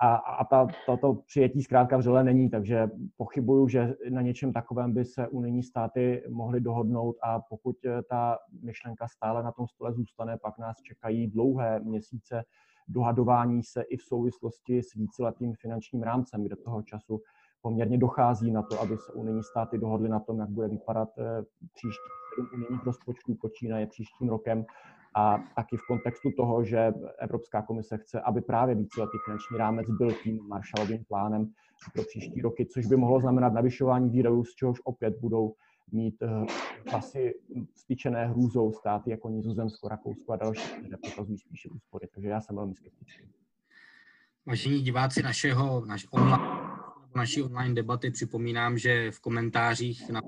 a, 0.00 0.14
a 0.14 0.44
ta, 0.44 0.66
toto 0.86 1.14
přijetí 1.14 1.62
zkrátka 1.62 1.96
vřele 1.96 2.24
není, 2.24 2.50
takže 2.50 2.88
pochybuju, 3.16 3.68
že 3.68 3.94
na 4.10 4.22
něčem 4.22 4.52
takovém 4.52 4.94
by 4.94 5.04
se 5.04 5.28
unijní 5.28 5.62
státy 5.62 6.22
mohly 6.28 6.60
dohodnout 6.60 7.16
a 7.22 7.40
pokud 7.40 7.76
ta 8.10 8.38
myšlenka 8.62 9.08
stále 9.08 9.42
na 9.42 9.52
tom 9.52 9.66
stole 9.68 9.92
zůstane, 9.92 10.38
pak 10.42 10.58
nás 10.58 10.76
čekají 10.82 11.26
dlouhé 11.26 11.80
měsíce 11.80 12.44
dohadování 12.88 13.62
se 13.62 13.82
i 13.82 13.96
v 13.96 14.02
souvislosti 14.02 14.82
s 14.82 14.94
víceletým 14.94 15.54
finančním 15.54 16.02
rámcem, 16.02 16.44
kde 16.44 16.56
toho 16.56 16.82
času 16.82 17.20
poměrně 17.62 17.98
dochází 17.98 18.50
na 18.50 18.62
to, 18.62 18.80
aby 18.80 18.96
se 18.96 19.12
unijní 19.12 19.42
státy 19.42 19.78
dohodly 19.78 20.08
na 20.08 20.20
tom, 20.20 20.38
jak 20.38 20.48
bude 20.48 20.68
vypadat 20.68 21.08
eh, 21.18 21.42
příští 21.74 22.08
unijních 22.52 22.84
rozpočtů 22.84 23.34
počínaje 23.34 23.86
příštím 23.86 24.28
rokem 24.28 24.64
a 25.14 25.38
taky 25.56 25.76
v 25.76 25.86
kontextu 25.86 26.30
toho, 26.36 26.64
že 26.64 26.92
Evropská 27.18 27.62
komise 27.62 27.98
chce, 27.98 28.20
aby 28.20 28.40
právě 28.40 28.74
víceletý 28.74 29.18
finanční 29.24 29.58
rámec 29.58 29.90
byl 29.90 30.12
tím 30.12 30.48
Marshallovým 30.48 31.04
plánem 31.04 31.52
pro 31.94 32.02
příští 32.02 32.42
roky, 32.42 32.66
což 32.66 32.86
by 32.86 32.96
mohlo 32.96 33.20
znamenat 33.20 33.52
navyšování 33.52 34.10
výdajů, 34.10 34.44
z 34.44 34.54
čehož 34.54 34.80
opět 34.84 35.14
budou 35.20 35.54
mít 35.92 36.22
uh, 36.22 36.46
asi 36.94 37.34
styčené 37.74 38.26
hrůzou 38.26 38.72
státy 38.72 39.10
jako 39.10 39.28
Nizozemsko, 39.28 39.88
Rakousko 39.88 40.32
a 40.32 40.36
další, 40.36 40.68
které 40.80 40.96
pokazují 40.96 41.38
spíše 41.38 41.68
úspory. 41.68 42.08
Takže 42.14 42.28
já 42.28 42.40
jsem 42.40 42.56
velmi 42.56 42.74
skeptický. 42.74 43.28
Vážení 44.46 44.82
diváci 44.82 45.22
našeho, 45.22 45.84
naš 45.86 46.06
online, 46.10 46.67
naší 47.14 47.42
online 47.42 47.74
debaty 47.74 48.10
připomínám, 48.10 48.78
že 48.78 49.10
v 49.10 49.20
komentářích 49.20 50.08
na, 50.08 50.20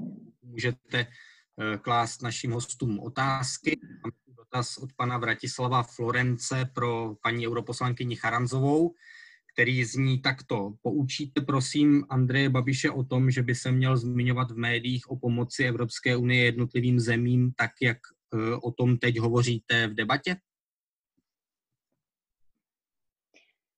můžete 0.43 1.07
uh, 1.07 1.77
klást 1.77 2.23
našim 2.23 2.53
hostům 2.53 3.01
otázky. 3.01 3.81
Mám 4.03 4.13
dotaz 4.37 4.79
od 4.79 4.93
pana 4.93 5.19
Vratislava 5.19 5.83
Florence 5.83 6.71
pro 6.75 7.15
paní 7.23 7.47
europoslankyni 7.47 8.17
Charanzovou 8.17 8.95
který 9.53 9.85
zní 9.85 10.19
takto. 10.19 10.73
Poučíte 10.83 11.41
prosím 11.41 12.05
Andreje 12.09 12.49
Babiše 12.49 12.91
o 12.91 13.05
tom, 13.05 13.31
že 13.31 13.43
by 13.43 13.55
se 13.55 13.73
měl 13.73 13.97
zmiňovat 13.97 14.51
v 14.51 14.57
médiích 14.57 15.11
o 15.11 15.17
pomoci 15.17 15.65
Evropské 15.65 16.17
unie 16.17 16.45
jednotlivým 16.45 17.01
zemím, 17.01 17.53
tak 17.57 17.71
jak 17.83 17.99
eh, 18.35 18.55
o 18.63 18.71
tom 18.73 18.99
teď 18.99 19.19
hovoříte 19.19 19.87
v 19.87 19.95
debatě? 19.95 20.37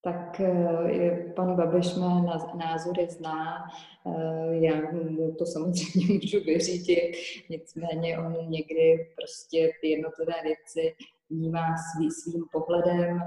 Tak 0.05 0.41
eh, 0.41 1.33
pan 1.37 1.57
Babiš 1.57 1.95
mé 1.95 2.23
názory 2.55 3.07
zná, 3.11 3.71
eh, 4.07 4.57
já 4.67 4.91
mu 4.93 5.35
to 5.35 5.47
samozřejmě 5.47 6.15
můžu 6.23 6.41
vyřídit, 6.45 7.13
nicméně 7.49 8.19
on 8.19 8.51
někdy 8.51 9.13
prostě 9.17 9.73
ty 9.81 9.89
jednotlivé 9.89 10.35
věci 10.43 10.97
vnímá 11.31 11.67
svý, 11.77 12.11
svým 12.11 12.45
pohledem. 12.53 13.21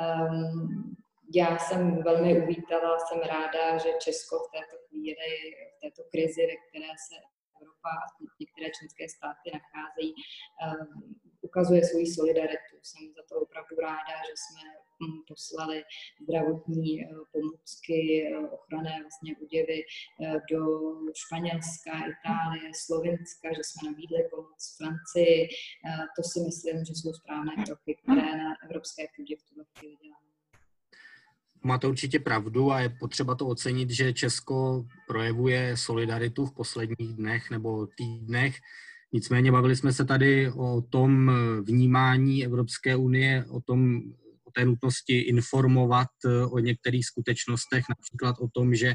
Ehm, 0.00 0.96
já 1.34 1.58
jsem 1.58 2.02
velmi 2.02 2.42
uvítala, 2.42 2.98
jsem 2.98 3.20
ráda, 3.20 3.78
že 3.78 3.88
Česko 3.98 4.36
v 4.38 4.50
této 4.56 4.76
chvíli, 4.88 5.30
v 5.76 5.80
této 5.80 6.02
krizi, 6.10 6.42
ve 6.46 6.56
které 6.66 6.92
se 7.06 7.14
Evropa 7.60 7.90
a 8.02 8.06
některé 8.40 8.66
členské 8.78 9.08
státy 9.16 9.46
nacházejí, 9.56 10.14
um, 10.14 11.20
ukazuje 11.40 11.84
svoji 11.84 12.06
solidaritu. 12.06 12.74
Jsem 12.82 13.02
za 13.16 13.22
to 13.28 13.34
opravdu 13.44 13.74
ráda, 13.88 14.14
že 14.28 14.34
jsme 14.42 14.62
poslali 15.28 15.82
zdravotní 16.22 17.02
eh, 17.02 17.06
pomůcky, 17.32 18.00
eh, 18.26 18.48
ochranné 18.56 18.94
vlastně 19.02 19.36
oděvy 19.42 19.80
eh, 19.82 20.40
do 20.52 20.62
Španělska, 21.14 21.92
Itálie, 21.92 22.70
Slovenska, 22.86 23.48
že 23.56 23.62
jsme 23.64 23.90
nabídli 23.90 24.18
pomoc 24.30 24.76
Francii. 24.78 25.48
To 26.16 26.22
si 26.22 26.40
myslím, 26.40 26.84
že 26.84 26.92
jsou 26.94 27.12
správné 27.12 27.52
kroky, 27.66 27.96
které 28.02 28.36
na 28.44 28.54
evropské 28.64 29.02
půdě 29.16 29.36
v 29.36 29.42
tuto 29.48 29.62
chvíli 29.78 29.96
děláme. 30.02 30.26
Máte 31.62 31.86
určitě 31.86 32.18
pravdu 32.20 32.72
a 32.72 32.80
je 32.80 32.88
potřeba 33.00 33.34
to 33.34 33.46
ocenit, 33.46 33.90
že 33.90 34.12
Česko 34.12 34.84
projevuje 35.06 35.76
solidaritu 35.76 36.46
v 36.46 36.54
posledních 36.54 37.14
dnech 37.16 37.50
nebo 37.50 37.86
týdnech. 37.86 38.56
Nicméně 39.12 39.52
bavili 39.52 39.76
jsme 39.76 39.92
se 39.92 40.04
tady 40.04 40.50
o 40.52 40.82
tom 40.82 41.30
vnímání 41.62 42.44
Evropské 42.44 42.96
unie, 42.96 43.44
o 43.50 43.60
tom, 43.60 44.02
o 44.50 44.60
té 44.60 44.64
nutnosti 44.64 45.18
informovat 45.18 46.08
o 46.50 46.58
některých 46.58 47.06
skutečnostech, 47.06 47.84
například 47.88 48.36
o 48.40 48.48
tom, 48.48 48.74
že 48.74 48.94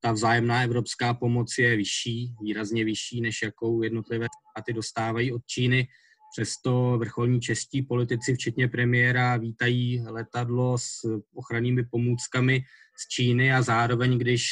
ta 0.00 0.12
vzájemná 0.12 0.62
evropská 0.62 1.14
pomoc 1.14 1.54
je 1.58 1.76
vyšší, 1.76 2.34
výrazně 2.42 2.84
vyšší, 2.84 3.20
než 3.20 3.42
jakou 3.42 3.82
jednotlivé 3.82 4.26
státy 4.50 4.72
dostávají 4.72 5.32
od 5.32 5.42
Číny. 5.46 5.88
Přesto 6.36 6.96
vrcholní 6.98 7.40
čestí 7.40 7.82
politici, 7.82 8.34
včetně 8.34 8.68
premiéra, 8.68 9.36
vítají 9.36 10.00
letadlo 10.00 10.78
s 10.78 11.22
ochrannými 11.34 11.84
pomůckami 11.84 12.64
z 12.96 13.08
Číny 13.08 13.52
a 13.52 13.62
zároveň, 13.62 14.18
když 14.18 14.44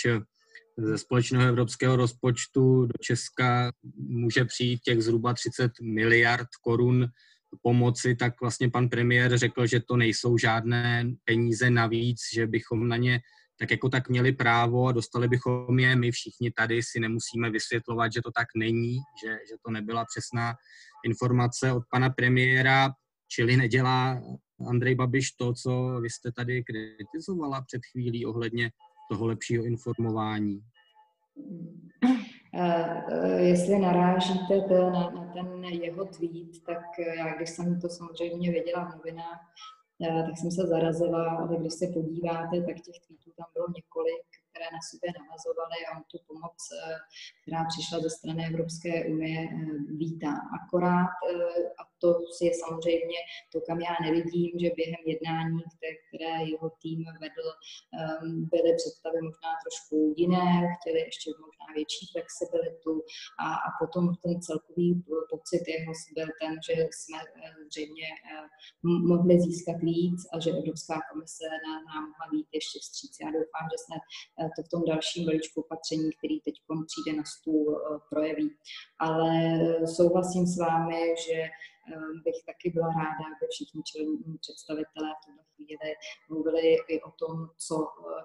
ze 0.79 0.99
společného 0.99 1.45
evropského 1.45 1.97
rozpočtu 1.97 2.87
do 2.87 2.93
Česka 3.01 3.73
může 3.97 4.45
přijít 4.45 4.81
těch 4.81 5.03
zhruba 5.03 5.35
30 5.35 5.73
miliard 5.83 6.49
korun 6.63 7.07
pomoci, 7.63 8.15
tak 8.15 8.41
vlastně 8.41 8.71
pan 8.71 8.89
premiér 8.89 9.39
řekl, 9.39 9.67
že 9.67 9.81
to 9.81 9.97
nejsou 9.97 10.39
žádné 10.39 11.05
peníze 11.25 11.71
navíc, 11.71 12.21
že 12.35 12.47
bychom 12.47 12.89
na 12.89 12.97
ně 12.97 13.21
tak 13.59 13.71
jako 13.71 13.89
tak 13.89 14.09
měli 14.09 14.33
právo 14.33 14.87
a 14.87 14.93
dostali 14.93 15.29
bychom 15.29 15.79
je. 15.79 15.97
My 15.97 16.11
všichni 16.11 16.51
tady 16.51 16.83
si 16.83 17.01
nemusíme 17.01 17.51
vysvětlovat, 17.51 18.13
že 18.13 18.23
to 18.23 18.31
tak 18.31 18.47
není, 18.57 18.99
že, 19.25 19.31
že 19.31 19.55
to 19.67 19.71
nebyla 19.71 20.05
přesná 20.05 20.55
informace 21.05 21.73
od 21.73 21.83
pana 21.91 22.11
premiéra, 22.11 22.91
čili 23.29 23.57
nedělá 23.57 24.23
Andrej 24.69 24.95
Babiš 24.95 25.33
to, 25.33 25.55
co 25.55 26.01
vy 26.03 26.11
jste 26.11 26.33
tady 26.33 26.65
kritizovala 26.65 27.63
před 27.63 27.81
chvílí 27.93 28.27
ohledně 28.27 28.71
toho 29.11 29.27
lepšího 29.27 29.65
informování. 29.65 30.61
Uh, 32.55 33.41
jestli 33.41 33.79
narážíte 33.79 34.61
na, 34.69 35.11
na 35.11 35.33
ten 35.33 35.65
jeho 35.65 36.05
tweet, 36.05 36.65
tak 36.67 36.99
já 37.17 37.35
když 37.37 37.51
jsem 37.51 37.81
to 37.81 37.89
samozřejmě 37.89 38.51
věděla 38.51 38.85
v 38.85 38.97
novinách, 38.97 39.53
uh, 39.99 40.27
tak 40.27 40.39
jsem 40.39 40.51
se 40.51 40.67
zarazila, 40.67 41.31
ale 41.31 41.57
když 41.57 41.73
se 41.73 41.87
podíváte, 41.87 42.63
tak 42.63 42.77
těch 42.81 42.99
tweetů 43.07 43.31
tam 43.37 43.47
bylo 43.55 43.67
několik 43.77 44.42
které 44.53 44.67
na 44.77 44.83
sebe 44.91 45.07
navazovaly 45.21 45.79
a 45.91 45.93
tu 46.11 46.19
pomoc, 46.29 46.59
eh, 46.73 46.99
která 47.43 47.61
přišla 47.73 47.97
ze 48.01 48.11
strany 48.19 48.41
Evropské 48.51 48.93
unie, 49.15 49.41
eh, 49.41 49.57
vítá. 50.03 50.35
Akorát, 50.59 51.13
eh, 51.31 51.65
a 51.81 51.83
to 52.03 52.09
je 52.47 52.53
samozřejmě 52.65 53.19
to, 53.53 53.61
kam 53.67 53.79
já 53.81 53.95
nevidím, 54.07 54.51
že 54.63 54.77
během 54.79 55.03
jednání, 55.13 55.63
které 56.09 56.33
jeho 56.53 56.69
tým 56.83 57.01
vedl, 57.25 57.49
byly 58.53 58.71
představy 58.81 59.19
možná 59.29 59.53
trošku 59.65 60.15
jiné, 60.17 60.51
chtěli 60.75 61.01
ještě 61.01 61.31
možná 61.45 61.67
větší 61.79 62.05
flexibilitu 62.13 62.95
a, 63.45 63.49
a 63.67 63.69
potom 63.81 64.05
ten 64.25 64.35
celkový 64.47 64.89
pocit 65.33 65.63
jeho 65.75 65.93
byl 66.17 66.29
ten, 66.41 66.53
že 66.67 66.75
jsme 66.97 67.19
zřejmě 67.69 68.09
mohli 68.83 69.35
získat 69.41 69.79
víc 69.93 70.21
a 70.33 70.35
že 70.43 70.51
Evropská 70.51 70.97
komise 71.11 71.47
nám 71.89 72.03
mohla 72.11 72.27
být 72.33 72.49
ještě 72.59 72.79
vstříc. 72.83 73.13
Já 73.23 73.29
doufám, 73.39 73.65
že 73.73 73.79
Eh, 74.41 74.42
to 74.57 74.63
v 74.63 74.69
tom 74.69 74.83
dalším 74.89 75.25
balíčku 75.27 75.61
opatření, 75.61 76.11
který 76.19 76.41
teď 76.41 76.55
přijde 76.87 77.19
na 77.19 77.25
stůl, 77.25 77.81
eh, 77.81 77.99
projeví. 78.11 78.51
Ale 78.99 79.29
souhlasím 79.87 80.47
s 80.47 80.59
vámi, 80.59 81.15
že 81.27 81.39
eh, 81.43 81.51
bych 82.25 82.39
taky 82.51 82.67
byla 82.77 82.89
ráda, 83.03 83.25
aby 83.35 83.47
všichni 83.51 83.83
čelní 83.91 84.39
představitelé 84.45 85.09
v 85.15 85.25
tuto 85.25 85.43
chvíli 85.55 85.91
mluvili 86.31 86.67
i 86.95 86.97
o 87.09 87.11
tom, 87.21 87.35
co 87.67 87.75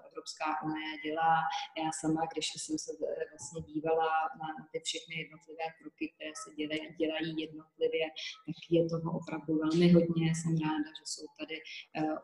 Evropská 0.07 0.49
unie 0.65 0.91
dělá. 1.05 1.33
Já 1.81 1.89
sama, 2.01 2.21
když 2.33 2.47
jsem 2.63 2.77
se 2.85 2.91
vlastně 3.31 3.61
dívala 3.71 4.09
na, 4.39 4.47
ty 4.71 4.79
všechny 4.87 5.15
jednotlivé 5.23 5.65
kroky, 5.79 6.05
které 6.13 6.31
se 6.41 6.49
dělají, 6.59 6.83
dělají 7.01 7.29
jednotlivě, 7.45 8.05
tak 8.47 8.57
je 8.75 8.81
toho 8.93 9.09
opravdu 9.19 9.51
velmi 9.63 9.87
hodně. 9.97 10.25
Jsem 10.39 10.53
ráda, 10.65 10.89
že 10.99 11.05
jsou 11.11 11.25
tady 11.39 11.57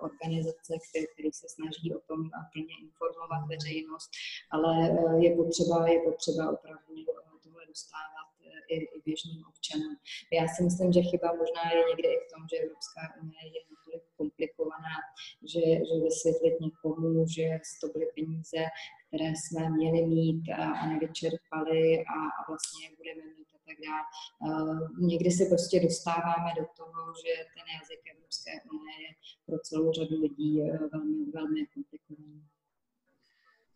organizace, 0.07 0.71
které, 0.85 1.05
které 1.13 1.29
se 1.41 1.47
snaží 1.55 1.87
o 1.97 2.01
tom 2.09 2.19
plně 2.53 2.73
informovat 2.85 3.41
veřejnost 3.53 4.09
ale 4.51 4.71
eh, 4.89 5.23
je 5.23 5.35
potřeba, 5.35 5.87
je 5.87 5.99
potřeba 6.01 6.51
opravdu 6.51 6.93
eh, 6.99 7.32
dostávat 7.73 8.27
eh, 8.33 8.61
i, 8.73 8.77
i 8.95 8.97
běžným 9.05 9.41
občanům. 9.51 9.95
Já 10.37 10.43
si 10.53 10.59
myslím, 10.67 10.89
že 10.95 11.09
chyba 11.11 11.27
možná 11.41 11.63
je 11.75 11.81
někde 11.89 12.09
i 12.15 12.19
v 12.23 12.29
tom, 12.31 12.41
že 12.49 12.63
Evropská 12.65 13.03
unie 13.21 13.43
je 13.55 13.61
natolik 13.71 14.03
komplikovaná, 14.19 14.97
že, 15.51 15.63
že 15.87 15.95
vysvětlit 16.07 16.55
někomu, 16.65 17.09
že 17.35 17.45
to 17.81 17.85
byly 17.93 18.07
peníze, 18.17 18.61
které 19.07 19.29
jsme 19.35 19.61
měli 19.77 20.01
mít 20.15 20.43
a, 20.49 20.65
a 20.81 20.83
nevyčerpali 20.91 21.83
a, 22.15 22.19
a 22.37 22.39
vlastně 22.49 22.79
je 22.85 22.95
budeme 22.99 23.23
mít 23.35 23.49
a 23.55 23.59
tak 23.67 23.77
dále. 23.87 24.03
Uh, 24.47 24.79
někdy 25.11 25.29
se 25.31 25.43
prostě 25.53 25.75
dostáváme 25.87 26.49
do 26.59 26.65
toho, 26.79 26.99
že 27.21 27.31
ten 27.55 27.65
jazyk 27.77 28.01
Evropské 28.13 28.51
unie 28.73 28.95
je 29.05 29.11
pro 29.45 29.57
celou 29.67 29.87
řadu 29.97 30.15
lidí 30.25 30.51
velmi, 30.91 31.31
velmi 31.37 31.59
komplikovaný. 31.73 32.52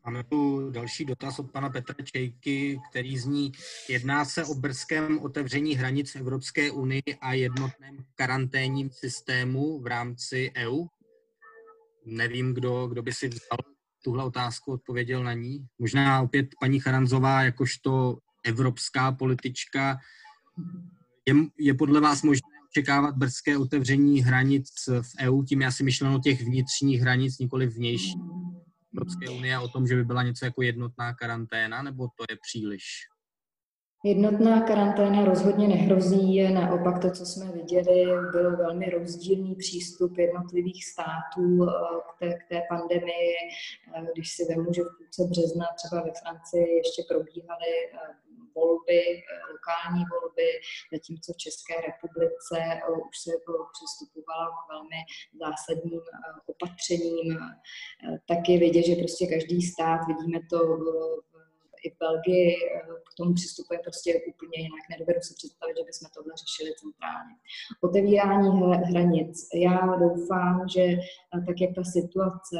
Máme 0.07 0.23
tu 0.23 0.69
další 0.71 1.05
dotaz 1.05 1.39
od 1.39 1.51
pana 1.51 1.69
Petra 1.69 1.95
Čejky, 2.03 2.79
který 2.89 3.17
zní, 3.17 3.51
jedná 3.89 4.25
se 4.25 4.45
o 4.45 4.55
brzkém 4.55 5.19
otevření 5.19 5.75
hranic 5.75 6.15
Evropské 6.15 6.71
unie 6.71 7.01
a 7.21 7.33
jednotném 7.33 7.97
karanténním 8.15 8.89
systému 8.91 9.79
v 9.79 9.87
rámci 9.87 10.51
EU? 10.57 10.85
Nevím, 12.05 12.53
kdo, 12.53 12.87
kdo 12.87 13.01
by 13.01 13.13
si 13.13 13.27
vzal 13.27 13.57
tuhle 14.03 14.23
otázku, 14.23 14.71
odpověděl 14.71 15.23
na 15.23 15.33
ní. 15.33 15.67
Možná 15.79 16.21
opět 16.21 16.47
paní 16.59 16.79
Charanzová, 16.79 17.43
jakožto 17.43 18.17
evropská 18.45 19.11
politička, 19.11 19.97
je, 21.25 21.35
je 21.59 21.73
podle 21.73 22.01
vás 22.01 22.23
možné 22.23 22.47
očekávat 22.69 23.15
brzké 23.15 23.57
otevření 23.57 24.21
hranic 24.21 24.69
v 25.01 25.11
EU? 25.19 25.43
Tím 25.43 25.61
já 25.61 25.71
si 25.71 25.83
myšleno 25.83 26.19
těch 26.19 26.41
vnitřních 26.41 27.01
hranic, 27.01 27.39
nikoli 27.39 27.67
vnější. 27.67 28.13
Evropské 28.97 29.29
unie 29.29 29.59
o 29.59 29.67
tom, 29.67 29.87
že 29.87 29.95
by 29.95 30.03
byla 30.05 30.23
něco 30.23 30.45
jako 30.45 30.61
jednotná 30.61 31.13
karanténa, 31.13 31.81
nebo 31.81 32.07
to 32.07 32.23
je 32.29 32.37
příliš? 32.41 32.83
Jednotná 34.03 34.61
karanténa 34.61 35.25
rozhodně 35.25 35.67
nehrozí, 35.67 36.53
naopak 36.53 37.01
to, 37.01 37.11
co 37.11 37.25
jsme 37.25 37.51
viděli, 37.51 38.05
byl 38.31 38.57
velmi 38.57 38.89
rozdílný 38.89 39.55
přístup 39.55 40.17
jednotlivých 40.17 40.85
států 40.85 41.63
eh, 41.63 41.71
k 42.09 42.19
té, 42.19 42.33
k 42.33 42.49
té 42.49 42.61
pandemii. 42.69 43.33
Eh, 43.95 44.07
když 44.13 44.31
si 44.31 44.45
vemu, 44.45 44.73
že 44.73 44.81
v 44.81 44.97
půlce 44.97 45.29
března 45.29 45.65
třeba 45.75 46.03
ve 46.03 46.11
Francii 46.21 46.77
ještě 46.77 47.03
probíhaly 47.09 47.73
eh, 47.93 47.97
volby, 48.57 49.01
lokální 49.53 50.03
volby, 50.13 50.49
zatímco 50.93 51.29
v 51.33 51.41
České 51.45 51.75
republice 51.89 52.57
už 53.09 53.15
se 53.23 53.31
přistupovalo 53.75 54.51
k 54.57 54.67
velmi 54.73 54.99
zásadním 55.43 55.99
opatřením. 56.51 57.29
Tak 58.29 58.41
je 58.49 58.57
vidět, 58.65 58.83
že 58.89 59.01
prostě 59.01 59.23
každý 59.35 59.61
stát, 59.71 59.99
vidíme 60.07 60.39
to 60.51 60.57
i 61.85 61.89
v 61.91 61.97
Belgii 61.99 62.55
k 63.09 63.11
tomu 63.17 63.33
přistupuje 63.33 63.79
prostě 63.79 64.09
úplně 64.31 64.57
jinak. 64.65 64.83
Nedovedu 64.89 65.19
si 65.21 65.33
představit, 65.33 65.77
že 65.77 65.83
bychom 65.89 66.07
tohle 66.15 66.33
řešili 66.43 66.71
centrálně. 66.81 67.35
Otevírání 67.87 68.49
hranic. 68.89 69.47
Já 69.67 69.77
doufám, 70.03 70.55
že 70.75 70.83
tak, 71.47 71.57
jak 71.61 71.71
ta 71.75 71.83
situace 71.83 72.57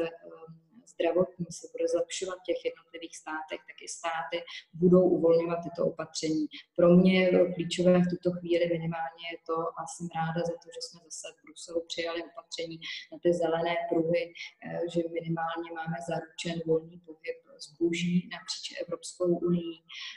zdravotní 0.97 1.45
se 1.59 1.65
bude 1.73 1.85
zlepšovat 1.93 2.37
v 2.39 2.47
těch 2.49 2.59
jednotlivých 2.69 3.15
státech, 3.21 3.61
tak 3.69 3.77
i 3.85 3.87
státy 3.97 4.37
budou 4.83 5.03
uvolňovat 5.17 5.59
tyto 5.67 5.81
opatření. 5.91 6.45
Pro 6.77 6.87
mě 6.97 7.13
je 7.21 7.53
klíčové 7.55 7.93
v 7.99 8.11
tuto 8.13 8.29
chvíli 8.37 8.65
minimálně 8.75 9.23
je 9.33 9.39
to, 9.49 9.57
a 9.79 9.81
jsem 9.91 10.07
ráda 10.19 10.39
za 10.49 10.55
to, 10.61 10.67
že 10.75 10.81
jsme 10.83 10.99
zase 11.09 11.27
v 11.33 11.43
Bruselu 11.43 11.79
přijali 11.91 12.19
opatření 12.29 12.77
na 13.11 13.17
ty 13.23 13.29
zelené 13.43 13.75
pruhy, 13.89 14.23
eh, 14.65 14.81
že 14.91 15.01
minimálně 15.19 15.69
máme 15.79 15.97
zaručen 16.09 16.57
volný 16.69 16.97
pohyb 17.05 17.37
zboží 17.67 18.29
napříč 18.31 18.65
Evropskou 18.83 19.37
unii 19.49 19.75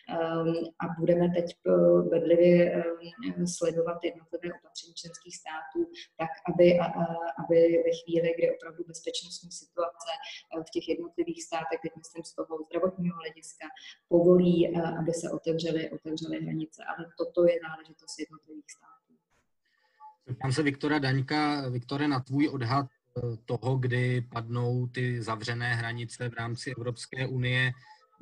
ehm, 0.09 0.55
a 0.83 0.85
budeme 1.01 1.27
teď 1.37 1.49
vedlivě 2.15 2.73
ehm, 2.73 3.47
sledovat 3.47 3.99
jednotlivé 4.05 4.49
opatření 4.59 4.95
členských 4.95 5.37
států, 5.43 5.81
tak 6.21 6.31
aby, 6.51 6.67
aby 7.41 7.59
ve 7.87 7.93
chvíli, 8.01 8.29
kdy 8.37 8.47
opravdu 8.57 8.81
bezpečnostní 8.91 9.51
situace 9.63 10.11
eh, 10.17 10.63
v 10.67 10.71
těch 10.75 10.89
jednotlivých 10.93 11.43
státech, 11.49 11.79
teď 11.83 11.93
myslím 12.03 12.25
z 12.25 12.33
toho 12.39 12.53
zdravotního 12.67 13.17
hlediska, 13.23 13.67
povolí, 14.09 14.57
eh, 14.67 14.71
aby 15.01 15.13
se 15.21 15.27
otevřely, 15.31 15.91
otevřely 15.91 16.37
hranice. 16.45 16.81
Ale 16.91 17.03
toto 17.19 17.41
je 17.51 17.57
záležitost 17.67 18.15
jednotlivých 18.25 18.71
států. 18.77 19.11
Zeptám 20.27 20.53
se 20.53 20.63
Viktora 20.63 20.99
Daňka. 20.99 21.69
Viktore, 21.69 22.09
na 22.09 22.21
tvůj 22.21 22.49
odhad 22.49 22.87
eh, 22.87 23.00
toho, 23.45 23.77
kdy 23.79 24.21
padnou 24.21 24.87
ty 24.87 25.23
zavřené 25.23 25.75
hranice 25.75 26.29
v 26.29 26.35
rámci 26.35 26.71
Evropské 26.71 27.27
unie, 27.27 27.73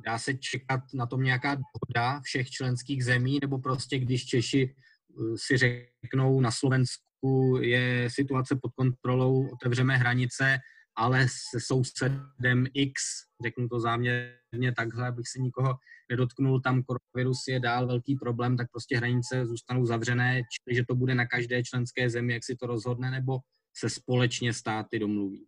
dá 0.05 0.19
se 0.19 0.33
čekat 0.33 0.79
na 0.93 1.05
tom 1.05 1.23
nějaká 1.23 1.55
dohoda 1.55 2.21
všech 2.23 2.49
členských 2.49 3.05
zemí, 3.05 3.39
nebo 3.41 3.59
prostě 3.59 3.99
když 3.99 4.25
Češi 4.25 4.75
eh, 4.75 5.37
si 5.37 5.57
řeknou 5.57 6.41
na 6.41 6.51
Slovensku 6.51 7.59
je 7.61 8.09
situace 8.11 8.59
pod 8.61 8.71
kontrolou, 8.75 9.49
otevřeme 9.53 9.97
hranice, 9.97 10.57
ale 10.95 11.27
se 11.27 11.59
sousedem 11.59 12.65
X, 12.73 13.01
řeknu 13.43 13.69
to 13.69 13.79
záměrně 13.79 14.71
takhle, 14.77 15.07
abych 15.07 15.27
se 15.27 15.39
nikoho 15.39 15.75
nedotknul, 16.09 16.61
tam 16.61 16.83
koronavirus 16.83 17.47
je 17.47 17.59
dál 17.59 17.87
velký 17.87 18.15
problém, 18.15 18.57
tak 18.57 18.67
prostě 18.71 18.97
hranice 18.97 19.45
zůstanou 19.45 19.85
zavřené, 19.85 20.41
čili 20.41 20.75
že 20.75 20.83
to 20.87 20.95
bude 20.95 21.15
na 21.15 21.25
každé 21.25 21.63
členské 21.63 22.09
zemi, 22.09 22.33
jak 22.33 22.45
si 22.45 22.55
to 22.55 22.67
rozhodne, 22.67 23.11
nebo 23.11 23.39
se 23.73 23.89
společně 23.89 24.53
státy 24.53 24.99
domluví. 24.99 25.45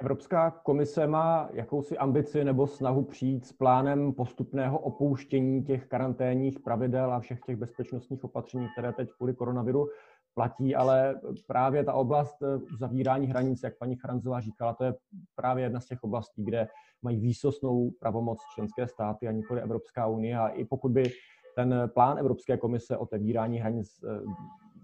Evropská 0.00 0.50
komise 0.50 1.06
má 1.06 1.48
jakousi 1.52 1.98
ambici 1.98 2.44
nebo 2.44 2.66
snahu 2.66 3.04
přijít 3.04 3.46
s 3.46 3.52
plánem 3.52 4.12
postupného 4.12 4.78
opouštění 4.78 5.64
těch 5.64 5.86
karanténních 5.86 6.60
pravidel 6.60 7.12
a 7.12 7.20
všech 7.20 7.40
těch 7.46 7.56
bezpečnostních 7.56 8.24
opatření, 8.24 8.68
které 8.72 8.92
teď 8.92 9.08
kvůli 9.16 9.34
koronaviru 9.34 9.88
platí, 10.34 10.74
ale 10.74 11.20
právě 11.46 11.84
ta 11.84 11.92
oblast 11.92 12.42
eh, 12.42 12.58
zavírání 12.78 13.26
hranic, 13.26 13.60
jak 13.62 13.78
paní 13.78 13.96
Charanzová 13.96 14.40
říkala, 14.40 14.74
to 14.74 14.84
je 14.84 14.94
právě 15.34 15.64
jedna 15.64 15.80
z 15.80 15.86
těch 15.86 16.02
oblastí, 16.02 16.44
kde 16.44 16.68
mají 17.02 17.20
výsostnou 17.20 17.90
pravomoc 18.00 18.38
členské 18.54 18.86
státy 18.88 19.28
a 19.28 19.32
nikoli 19.32 19.60
Evropská 19.60 20.06
unie. 20.06 20.38
A 20.38 20.48
i 20.48 20.64
pokud 20.64 20.92
by 20.92 21.10
ten 21.56 21.90
plán 21.94 22.18
Evropské 22.18 22.56
komise 22.56 22.96
otevírání 22.96 23.58
hranic 23.58 24.04
eh, 24.04 24.20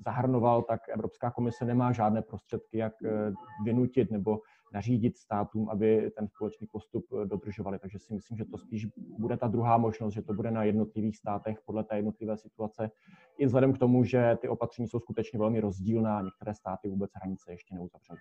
zahrnoval, 0.05 0.62
tak 0.62 0.80
Evropská 0.88 1.30
komise 1.30 1.64
nemá 1.64 1.92
žádné 1.92 2.22
prostředky, 2.22 2.78
jak 2.78 2.92
eh, 3.05 3.32
vynutit 3.64 4.11
nebo 4.11 4.40
nařídit 4.72 5.16
státům, 5.16 5.68
aby 5.70 6.11
ten 6.16 6.28
společný 6.28 6.66
postup 6.72 7.07
eh, 7.12 7.26
dodržovali. 7.26 7.78
Takže 7.78 7.98
si 7.98 8.14
myslím, 8.14 8.38
že 8.38 8.44
to 8.44 8.59
spíš 8.59 8.86
bude 8.96 9.36
ta 9.36 9.48
druhá 9.48 9.78
možnost, 9.78 10.14
že 10.14 10.22
to 10.22 10.34
bude 10.34 10.50
na 10.50 10.64
jednotlivých 10.64 11.16
státech 11.16 11.59
podle 11.66 11.84
té 11.84 11.96
jednotlivé 11.96 12.36
situace. 12.36 12.90
I 13.38 13.46
vzhledem 13.46 13.72
k 13.72 13.78
tomu, 13.78 14.05
že 14.05 14.36
ty 14.40 14.48
opatření 14.48 14.88
jsou 14.88 15.00
skutečně 15.00 15.38
velmi 15.38 15.61
rozdílná 15.61 16.18
a 16.18 16.22
některé 16.22 16.55
státy 16.55 16.88
vůbec 16.88 17.11
hranice 17.14 17.53
ještě 17.53 17.74
neuzavřely. 17.74 18.18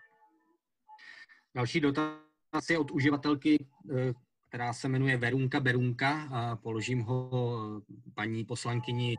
Další 1.56 1.80
dotaz 1.80 2.70
je 2.70 2.80
od 2.80 2.92
uživatelky, 2.92 3.66
eh, 3.92 4.14
která 4.50 4.74
se 4.74 4.88
jmenuje 4.88 5.18
Verunka 5.18 5.60
Berunka. 5.60 6.28
A 6.32 6.56
položím 6.56 7.02
ho 7.02 7.32
paní 8.16 8.46
poslankyni 8.46 9.16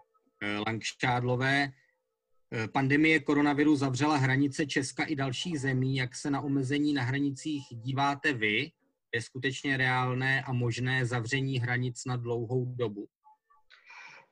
Langšádlové. 0.66 1.72
Eh, 2.54 2.68
pandemie 2.68 3.20
koronaviru 3.20 3.76
zavřela 3.76 4.16
hranice 4.16 4.66
Česka 4.66 5.04
i 5.04 5.16
dalších 5.16 5.60
zemí. 5.60 5.96
Jak 5.96 6.16
se 6.16 6.30
na 6.30 6.40
omezení 6.40 6.94
na 6.94 7.02
hranicích 7.02 7.62
díváte 7.70 8.32
vy? 8.32 8.70
Je 9.14 9.22
skutečně 9.22 9.76
reálné 9.76 10.42
a 10.42 10.52
možné 10.52 11.06
zavření 11.06 11.58
hranic 11.58 12.04
na 12.04 12.16
dlouhou 12.16 12.64
dobu? 12.64 13.06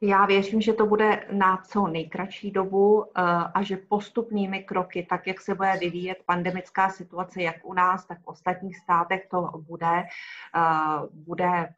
Já 0.00 0.26
věřím, 0.26 0.60
že 0.60 0.72
to 0.72 0.86
bude 0.86 1.26
na 1.32 1.56
co 1.56 1.86
nejkratší 1.86 2.50
dobu 2.50 3.04
eh, 3.04 3.22
a 3.54 3.62
že 3.62 3.76
postupnými 3.76 4.62
kroky, 4.62 5.06
tak 5.10 5.26
jak 5.26 5.40
se 5.40 5.54
bude 5.54 5.76
vyvíjet 5.80 6.18
pandemická 6.26 6.90
situace 6.90 7.42
jak 7.42 7.56
u 7.64 7.74
nás, 7.74 8.06
tak 8.06 8.20
v 8.20 8.28
ostatních 8.28 8.76
státech, 8.76 9.26
to 9.30 9.50
bude, 9.66 10.02
eh, 10.56 11.06
bude 11.12 11.68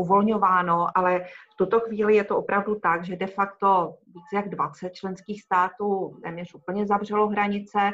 uvolňováno, 0.00 0.88
ale 0.94 1.20
v 1.52 1.56
tuto 1.56 1.80
chvíli 1.80 2.16
je 2.16 2.24
to 2.24 2.36
opravdu 2.36 2.74
tak, 2.80 3.04
že 3.04 3.16
de 3.16 3.26
facto 3.26 3.94
více 4.06 4.36
jak 4.36 4.48
20 4.48 4.90
členských 4.90 5.42
států 5.42 6.16
téměř 6.24 6.54
úplně 6.54 6.86
zavřelo 6.86 7.28
hranice. 7.28 7.90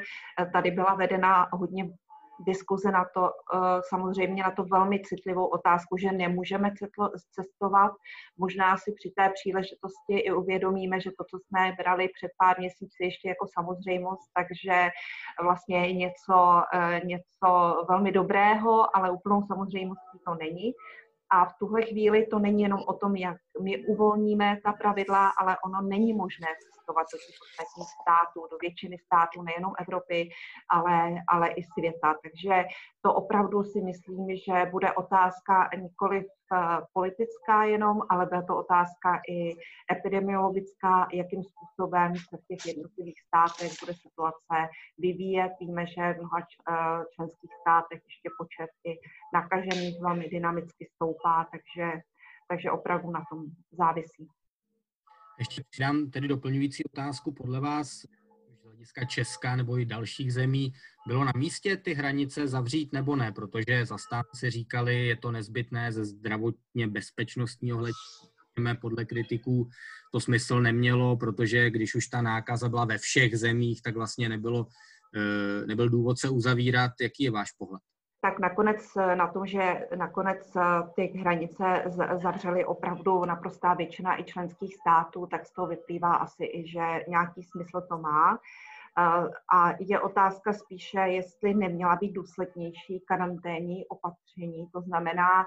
Tady 0.53 0.71
byla 0.71 0.95
vedena 0.95 1.49
hodně 1.53 1.91
diskuze 2.41 2.91
na 2.91 3.05
to, 3.15 3.31
eh, 3.31 3.81
samozřejmě 3.89 4.43
na 4.43 4.51
to 4.51 4.65
velmi 4.65 5.01
citlivou 5.01 5.47
otázku, 5.47 5.97
že 5.97 6.13
nemůžeme 6.13 6.71
cestovat. 7.35 7.93
Možná 8.37 8.77
si 8.77 8.93
při 8.93 9.13
té 9.17 9.31
příležitosti 9.35 10.19
i 10.19 10.33
uvědomíme, 10.33 11.01
že 11.01 11.11
to, 11.11 11.25
co 11.31 11.39
jsme 11.39 11.73
brali 11.79 12.09
před 12.09 12.31
pár 12.39 12.59
měsíci 12.59 13.05
ještě 13.05 13.29
jako 13.29 13.47
samozřejmost, 13.59 14.31
takže 14.35 14.89
vlastně 15.43 15.87
je 15.87 15.93
něco, 15.93 16.63
eh, 16.75 17.01
něco 17.05 17.77
velmi 17.89 18.13
dobrého, 18.13 18.97
ale 18.97 19.11
úplnou 19.11 19.43
samozřejmostí 19.47 20.19
to 20.27 20.35
není. 20.35 20.73
A 21.31 21.45
v 21.45 21.55
tuhle 21.59 21.83
chvíli 21.83 22.27
to 22.27 22.39
není 22.39 22.63
jenom 22.63 22.81
o 22.87 22.93
tom, 22.93 23.17
jak 23.17 23.37
my 23.63 23.87
uvolníme 23.87 24.59
ta 24.65 24.73
pravidla, 24.73 25.33
ale 25.39 25.57
ono 25.65 25.83
není 25.83 26.13
možné 26.13 26.47
cestovat 26.63 27.07
do 27.13 27.19
těch 27.19 27.37
ostatních 27.47 27.89
států, 28.03 28.47
do 28.51 28.57
většiny 28.61 28.99
států, 28.99 29.43
nejenom 29.43 29.73
Evropy, 29.79 30.29
ale, 30.71 31.15
ale 31.29 31.49
i 31.49 31.63
světa. 31.63 32.15
Takže 32.23 32.65
to 33.07 33.15
opravdu 33.15 33.65
si 33.65 33.81
myslím, 33.81 34.37
že 34.37 34.71
bude 34.71 34.93
otázka 34.93 35.69
nikoli 35.77 36.19
eh, 36.27 36.59
politická 36.93 37.65
jenom, 37.65 38.03
ale 38.11 38.27
bude 38.27 38.43
to 38.43 38.57
otázka 38.57 39.21
i 39.31 39.57
epidemiologická, 39.93 41.09
jakým 41.13 41.43
způsobem 41.45 42.17
se 42.17 42.37
v 42.37 42.47
těch 42.49 42.67
jednotlivých 42.67 43.21
státech 43.27 43.73
bude 43.81 43.95
situace 43.95 44.57
vyvíjet. 44.99 45.53
Víme, 45.61 45.87
že 45.87 46.13
v 46.13 46.19
mnoha 46.19 46.41
eh, 46.41 47.05
členských 47.15 47.51
státech 47.61 48.01
ještě 48.11 48.29
počet 48.39 48.71
i 48.91 48.93
nakažených 49.35 50.01
velmi 50.03 50.29
dynamicky 50.29 50.89
stoupá, 50.95 51.47
takže, 51.53 52.01
takže 52.49 52.71
opravdu 52.71 53.11
na 53.11 53.23
tom 53.31 53.45
závisí. 53.73 54.29
Ještě 55.39 55.63
přidám 55.71 56.11
tedy 56.11 56.29
doplňující 56.29 56.85
otázku. 56.85 57.33
Podle 57.33 57.61
vás 57.61 58.07
hlediska 58.77 59.05
Česka 59.05 59.57
nebo 59.57 59.79
i 59.79 59.85
dalších 59.85 60.33
zemí, 60.33 60.73
bylo 61.07 61.25
na 61.25 61.33
místě 61.37 61.77
ty 61.77 61.95
hranice 61.95 62.49
zavřít 62.49 62.93
nebo 62.93 63.17
ne, 63.17 63.33
protože 63.33 63.87
zastánci 63.87 64.51
říkali, 64.51 65.07
je 65.07 65.17
to 65.17 65.31
nezbytné 65.31 65.93
ze 65.93 66.05
zdravotně 66.05 66.89
bezpečnostního 66.89 67.79
hlediska, 67.79 68.81
podle 68.81 69.05
kritiků 69.05 69.69
to 70.13 70.21
smysl 70.21 70.61
nemělo, 70.61 71.17
protože 71.17 71.71
když 71.71 71.95
už 71.95 72.07
ta 72.07 72.23
nákaza 72.23 72.69
byla 72.69 72.85
ve 72.85 72.99
všech 72.99 73.39
zemích, 73.39 73.83
tak 73.83 73.95
vlastně 73.95 74.29
nebylo, 74.29 74.67
eh, 75.17 75.67
nebyl 75.67 75.89
důvod 75.89 76.19
se 76.19 76.29
uzavírat. 76.29 76.93
Jaký 77.01 77.25
je 77.25 77.31
váš 77.31 77.53
pohled? 77.53 77.83
Tak 78.27 78.39
nakonec 78.39 78.95
na 79.15 79.27
tom, 79.27 79.47
že 79.47 79.89
nakonec 79.95 80.57
ty 80.95 81.07
hranice 81.07 81.83
zavřely 82.23 82.65
opravdu 82.65 83.25
naprostá 83.25 83.75
většina 83.75 84.21
i 84.21 84.25
členských 84.25 84.77
států, 84.77 85.27
tak 85.27 85.47
z 85.47 85.53
toho 85.53 85.67
vyplývá 85.67 86.15
asi 86.15 86.45
i, 86.45 86.69
že 86.69 87.05
nějaký 87.09 87.43
smysl 87.43 87.81
to 87.89 87.99
má. 87.99 88.39
A 89.53 89.73
je 89.79 90.01
otázka 90.01 90.53
spíše, 90.53 90.99
jestli 90.99 91.55
neměla 91.55 91.97
být 91.97 92.13
důslednější 92.13 93.01
karanténní 93.01 93.87
opatření, 93.87 94.69
to 94.73 94.81
znamená 94.81 95.47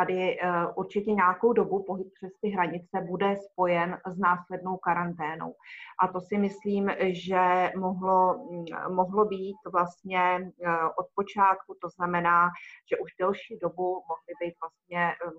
tady 0.00 0.40
eh, 0.40 0.66
určitě 0.76 1.12
nějakou 1.12 1.52
dobu 1.52 1.82
pohyb 1.82 2.06
přes 2.14 2.32
ty 2.40 2.48
hranice 2.48 3.00
bude 3.08 3.36
spojen 3.36 3.98
s 4.06 4.18
následnou 4.18 4.76
karanténou. 4.76 5.54
A 6.02 6.08
to 6.08 6.20
si 6.20 6.38
myslím, 6.38 6.90
že 7.00 7.72
mohlo, 7.76 8.38
mm, 8.50 8.94
mohlo 8.94 9.24
být 9.24 9.56
vlastně 9.72 10.20
eh, 10.20 10.84
od 10.98 11.06
počátku, 11.14 11.76
to 11.82 11.88
znamená, 11.88 12.48
že 12.90 12.98
už 12.98 13.10
delší 13.18 13.58
dobu 13.62 14.02
mohly 14.08 14.32
být 14.40 14.54
vlastně 14.62 15.12
eh, 15.12 15.30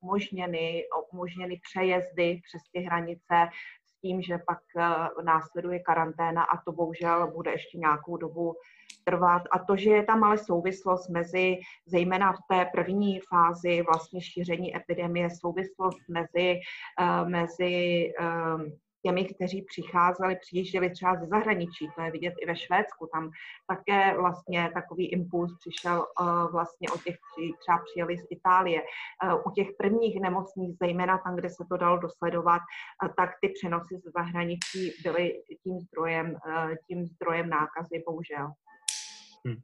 umožněny, 0.00 0.84
umožněny 1.12 1.60
přejezdy 1.62 2.40
přes 2.46 2.62
ty 2.72 2.80
hranice 2.80 3.48
s 3.84 4.00
tím, 4.00 4.22
že 4.22 4.38
pak 4.46 4.62
následuje 5.24 5.78
karanténa 5.78 6.42
a 6.42 6.62
to 6.64 6.72
bohužel 6.72 7.32
bude 7.34 7.50
ještě 7.50 7.78
nějakou 7.78 8.16
dobu 8.16 8.54
trvat. 9.04 9.42
A 9.52 9.58
to, 9.58 9.76
že 9.76 9.90
je 9.90 10.02
tam 10.02 10.24
ale 10.24 10.38
souvislost 10.38 11.08
mezi, 11.08 11.56
zejména 11.86 12.32
v 12.32 12.38
té 12.50 12.64
první 12.72 13.20
fázi 13.20 13.82
vlastně 13.82 14.22
šíření 14.22 14.76
epidemie, 14.76 15.28
souvislost 15.30 15.98
mezi, 16.08 16.60
uh, 17.00 17.28
mezi 17.28 17.72
uh, 18.20 18.62
těmi, 19.02 19.24
kteří 19.24 19.62
přicházeli, 19.62 20.36
přijížděli 20.36 20.90
třeba 20.90 21.16
ze 21.16 21.26
zahraničí, 21.26 21.88
to 21.96 22.02
je 22.02 22.10
vidět 22.10 22.34
i 22.42 22.46
ve 22.46 22.56
Švédsku, 22.56 23.08
tam 23.12 23.30
také 23.66 24.16
vlastně 24.16 24.70
takový 24.74 25.06
impuls 25.06 25.52
přišel 25.58 26.06
uh, 26.20 26.52
vlastně 26.52 26.88
od 26.94 27.02
těch, 27.02 27.16
kteří 27.32 27.54
třeba 27.60 27.78
přijeli 27.78 28.18
z 28.18 28.26
Itálie. 28.30 28.82
Uh, 28.82 29.40
u 29.46 29.50
těch 29.50 29.68
prvních 29.78 30.20
nemocných, 30.20 30.76
zejména 30.82 31.18
tam, 31.18 31.36
kde 31.36 31.50
se 31.50 31.64
to 31.70 31.76
dalo 31.76 31.98
dosledovat, 31.98 32.62
uh, 33.02 33.08
tak 33.16 33.30
ty 33.40 33.48
přenosy 33.48 33.94
ze 34.04 34.10
zahraničí 34.10 34.92
byly 35.02 35.42
tím 35.62 35.80
zdrojem, 35.80 36.36
tím 36.86 37.06
zdrojem 37.06 37.48
nákazy, 37.48 38.02
bohužel. 38.06 38.52
Hmm. 39.46 39.56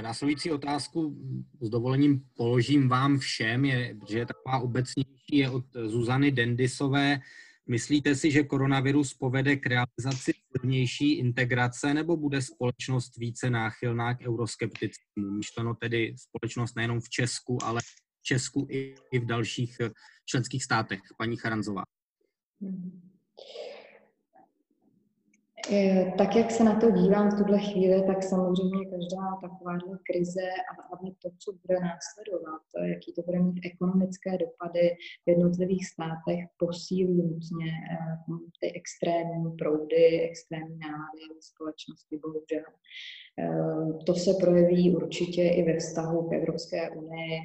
Následující 0.00 0.50
otázku 0.50 1.16
s 1.60 1.70
dovolením 1.70 2.24
položím 2.36 2.88
vám 2.88 3.18
všem, 3.18 3.64
je, 3.64 3.96
že 4.08 4.18
je 4.18 4.26
taková 4.26 4.58
obecnější, 4.58 5.36
je 5.36 5.50
od 5.50 5.64
Zuzany 5.86 6.32
Dendisové. 6.32 7.20
Myslíte 7.68 8.14
si, 8.14 8.30
že 8.30 8.42
koronavirus 8.42 9.14
povede 9.14 9.56
k 9.56 9.66
realizaci 9.66 10.32
silnější 10.56 11.12
integrace 11.12 11.94
nebo 11.94 12.16
bude 12.16 12.42
společnost 12.42 13.16
více 13.16 13.50
náchylná 13.50 14.14
k 14.14 14.20
euroskeptickému? 14.26 15.30
Myšleno 15.30 15.74
tedy 15.74 16.14
společnost 16.18 16.76
nejenom 16.76 17.00
v 17.00 17.08
Česku, 17.08 17.58
ale 17.64 17.80
v 17.80 18.22
Česku 18.22 18.66
i 18.70 18.94
v 19.18 19.26
dalších 19.26 19.76
členských 20.24 20.64
státech. 20.64 21.00
Paní 21.18 21.36
Charanzová. 21.36 21.82
Hmm. 22.60 23.00
Eh, 25.72 26.12
tak, 26.18 26.36
jak 26.36 26.50
se 26.50 26.64
na 26.64 26.80
to 26.80 26.90
dívám 26.90 27.30
v 27.30 27.38
tuhle 27.38 27.58
chvíli, 27.58 28.02
tak 28.06 28.22
samozřejmě 28.22 28.84
každá 28.84 29.26
takováhle 29.42 29.98
krize 30.10 30.48
a 30.70 30.88
hlavně 30.88 31.12
to, 31.22 31.28
co 31.38 31.52
bude 31.52 31.80
následovat, 31.80 32.62
jaký 32.84 33.12
to 33.12 33.22
bude 33.22 33.38
mít 33.38 33.60
ekonomické 33.72 34.38
dopady 34.38 34.96
v 35.24 35.28
jednotlivých 35.30 35.86
státech, 35.86 36.40
posílí 36.58 37.22
nutně 37.22 37.72
eh, 37.92 38.16
ty 38.60 38.72
extrémní 38.80 39.56
proudy, 39.58 40.20
extrémní 40.30 40.78
nálady 40.78 41.22
ve 41.34 41.42
společnosti, 41.42 42.18
bohužel. 42.22 42.66
Eh, 43.38 44.04
to 44.06 44.14
se 44.14 44.30
projeví 44.40 44.96
určitě 44.96 45.42
i 45.42 45.62
ve 45.62 45.78
vztahu 45.78 46.28
k 46.28 46.32
Evropské 46.32 46.90
unii. 46.90 47.40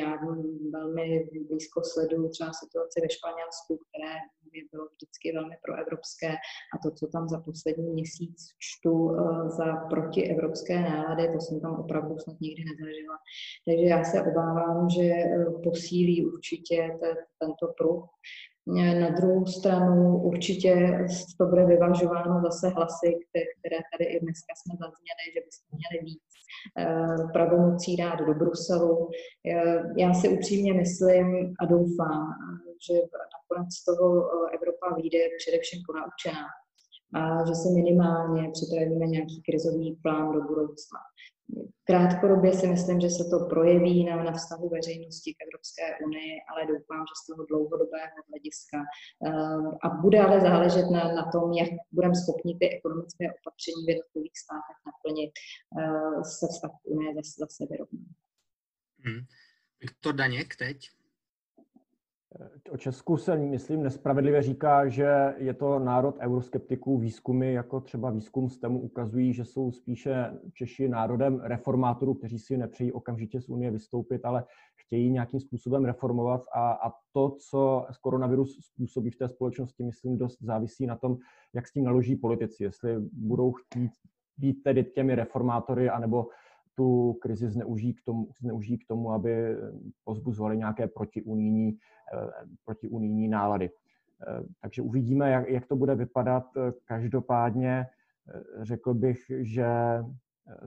Já 0.00 0.18
velmi 0.72 1.28
blízko 1.48 1.80
sleduju 1.84 2.28
třeba 2.28 2.52
situaci 2.52 3.00
ve 3.00 3.10
Španělsku, 3.10 3.78
které 3.88 4.14
bylo 4.72 4.86
vždycky 4.86 5.32
velmi 5.32 5.56
proevropské 5.64 6.30
a 6.74 6.78
to, 6.82 6.90
co 6.90 7.06
tam 7.06 7.28
za 7.28 7.40
poslední 7.40 7.88
měsíc 7.92 8.36
čtu 8.58 8.92
uh, 8.92 9.48
za 9.48 9.76
protievropské 9.76 10.80
nálady, 10.80 11.32
to 11.32 11.40
jsem 11.40 11.60
tam 11.60 11.74
opravdu 11.80 12.18
snad 12.18 12.40
nikdy 12.40 12.62
nezažila. 12.64 13.16
Takže 13.66 13.84
já 13.84 14.04
se 14.04 14.22
obávám, 14.22 14.90
že 14.90 15.12
posílí 15.64 16.26
určitě 16.26 16.96
te, 17.00 17.14
tento 17.38 17.74
pruh. 17.78 18.04
Na 19.00 19.10
druhou 19.10 19.46
stranu 19.46 20.18
určitě 20.22 20.98
to 21.38 21.46
bude 21.46 21.64
vyvažováno 21.66 22.42
zase 22.42 22.68
hlasy, 22.68 23.18
které 23.58 23.76
tady 23.92 24.04
i 24.04 24.20
dneska 24.20 24.52
jsme 24.56 24.74
zazněli, 24.84 25.24
že 25.34 25.40
bychom 25.46 25.78
měli 25.78 26.04
víc 26.04 26.22
uh, 26.28 27.32
pravomocí 27.32 27.96
dát 27.96 28.16
do 28.16 28.34
Bruselu. 28.34 29.10
Já 29.96 30.14
si 30.14 30.28
upřímně 30.28 30.72
myslím 30.72 31.54
a 31.60 31.66
doufám, 31.66 32.34
že 32.86 32.94
nakonec 33.34 33.74
z 33.74 33.84
toho 33.84 34.28
Evropa 34.54 34.94
vyjde 34.96 35.18
především 35.38 35.82
ponaučená 35.86 36.46
a 37.14 37.46
že 37.46 37.54
si 37.54 37.68
minimálně 37.74 38.50
připravíme 38.52 39.06
nějaký 39.06 39.42
krizový 39.42 39.98
plán 40.02 40.32
do 40.32 40.40
budoucna. 40.40 40.98
Krátkodobě 41.84 42.52
si 42.52 42.66
myslím, 42.66 43.00
že 43.00 43.10
se 43.10 43.24
to 43.30 43.46
projeví 43.54 44.04
na, 44.04 44.24
na 44.24 44.32
vztahu 44.32 44.68
veřejnosti 44.68 45.34
k 45.34 45.42
Evropské 45.46 46.04
unii, 46.06 46.32
ale 46.50 46.60
doufám, 46.72 47.02
že 47.08 47.14
z 47.20 47.26
toho 47.26 47.46
dlouhodobého 47.50 48.18
hlediska. 48.30 48.78
Uh, 48.78 49.74
a 49.84 49.88
bude 50.02 50.18
ale 50.20 50.40
záležet 50.40 50.86
na, 50.90 51.02
na 51.20 51.24
tom, 51.32 51.52
jak 51.52 51.70
budeme 51.92 52.14
schopni 52.14 52.52
ty 52.60 52.66
ekonomické 52.76 53.24
opatření 53.38 53.80
v 53.86 53.90
jednotlivých 53.92 54.38
státech 54.44 54.78
naplnit, 54.88 55.32
uh, 55.36 56.22
se 56.22 56.46
vztah 56.52 56.74
unie 56.84 57.14
zase, 57.14 57.34
zase 57.44 57.62
vyrovnat. 57.70 58.08
Hmm. 59.04 59.22
Viktor 59.80 60.14
Daněk 60.14 60.56
teď. 60.56 60.95
O 62.70 62.76
Česku 62.76 63.16
se, 63.16 63.36
myslím, 63.36 63.82
nespravedlivě 63.82 64.42
říká, 64.42 64.88
že 64.88 65.34
je 65.36 65.54
to 65.54 65.78
národ 65.78 66.16
euroskeptiků. 66.20 66.98
Výzkumy, 66.98 67.52
jako 67.52 67.80
třeba 67.80 68.10
výzkum 68.10 68.50
z 68.50 68.58
tému, 68.58 68.80
ukazují, 68.80 69.32
že 69.32 69.44
jsou 69.44 69.72
spíše 69.72 70.30
Češi 70.54 70.88
národem 70.88 71.40
reformátorů, 71.40 72.14
kteří 72.14 72.38
si 72.38 72.56
nepřejí 72.56 72.92
okamžitě 72.92 73.40
z 73.40 73.48
Unie 73.48 73.70
vystoupit, 73.70 74.24
ale 74.24 74.44
chtějí 74.76 75.10
nějakým 75.10 75.40
způsobem 75.40 75.84
reformovat. 75.84 76.44
A, 76.54 76.72
a 76.72 76.92
to, 77.12 77.36
co 77.50 77.86
koronavirus 78.00 78.58
způsobí 78.60 79.10
v 79.10 79.16
té 79.18 79.28
společnosti, 79.28 79.84
myslím, 79.84 80.18
dost 80.18 80.42
závisí 80.42 80.86
na 80.86 80.96
tom, 80.96 81.16
jak 81.54 81.68
s 81.68 81.72
tím 81.72 81.84
naloží 81.84 82.16
politici. 82.16 82.64
Jestli 82.64 82.96
budou 83.12 83.52
chtít 83.52 83.90
být 84.38 84.62
tedy 84.62 84.84
těmi 84.84 85.14
reformátory, 85.14 85.90
anebo 85.90 86.26
tu 86.76 87.12
krizi 87.12 87.48
zneužijí 87.48 87.94
k 87.94 88.02
tomu, 88.02 88.28
zneužijí 88.40 88.78
k 88.78 88.86
tomu 88.86 89.12
aby 89.12 89.56
pozbuzovali 90.04 90.56
nějaké 90.56 90.86
protiunijní, 90.86 91.78
eh, 92.14 92.46
protiunijní 92.64 93.28
nálady. 93.28 93.70
Eh, 93.70 94.42
takže 94.60 94.82
uvidíme, 94.82 95.30
jak, 95.30 95.48
jak 95.48 95.66
to 95.66 95.76
bude 95.76 95.94
vypadat. 95.94 96.44
Každopádně 96.84 97.86
eh, 98.28 98.64
řekl 98.64 98.94
bych, 98.94 99.18
že 99.40 99.66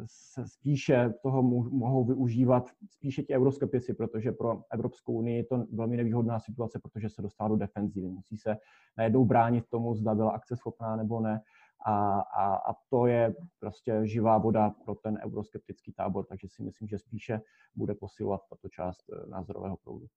se 0.05 0.47
spíše 0.47 1.13
toho 1.21 1.43
mohou 1.43 2.05
využívat 2.05 2.69
spíše 2.89 3.23
ti 3.23 3.35
euroskeptici, 3.35 3.93
protože 3.93 4.31
pro 4.31 4.63
Evropskou 4.71 5.13
unii 5.13 5.37
je 5.37 5.43
to 5.43 5.65
velmi 5.73 5.97
nevýhodná 5.97 6.39
situace, 6.39 6.79
protože 6.79 7.09
se 7.09 7.21
dostává 7.21 7.47
do 7.47 7.55
defenzivy. 7.55 8.09
Musí 8.09 8.37
se 8.37 8.57
najednou 8.97 9.25
bránit 9.25 9.65
tomu, 9.69 9.95
zda 9.95 10.15
byla 10.15 10.31
akceschopná 10.31 10.95
nebo 10.95 11.19
ne. 11.19 11.41
A, 11.85 12.19
a, 12.19 12.55
a 12.55 12.73
to 12.89 13.07
je 13.07 13.35
prostě 13.59 13.99
živá 14.03 14.37
voda 14.37 14.69
pro 14.69 14.95
ten 14.95 15.19
euroskeptický 15.25 15.93
tábor, 15.93 16.25
takže 16.25 16.47
si 16.47 16.63
myslím, 16.63 16.87
že 16.87 16.99
spíše 16.99 17.41
bude 17.75 17.95
posilovat 17.95 18.41
tato 18.49 18.69
část 18.69 19.03
eh, 19.09 19.29
názorového 19.29 19.77
proudu. 19.77 20.07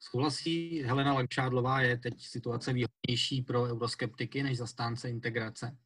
Souhlasí 0.00 0.82
Helena 0.82 1.14
Langšádlová, 1.14 1.80
je 1.80 1.98
teď 1.98 2.14
situace 2.20 2.72
výhodnější 2.72 3.42
pro 3.42 3.62
euroskeptiky 3.62 4.42
než 4.42 4.58
zastánce 4.58 5.10
integrace? 5.10 5.76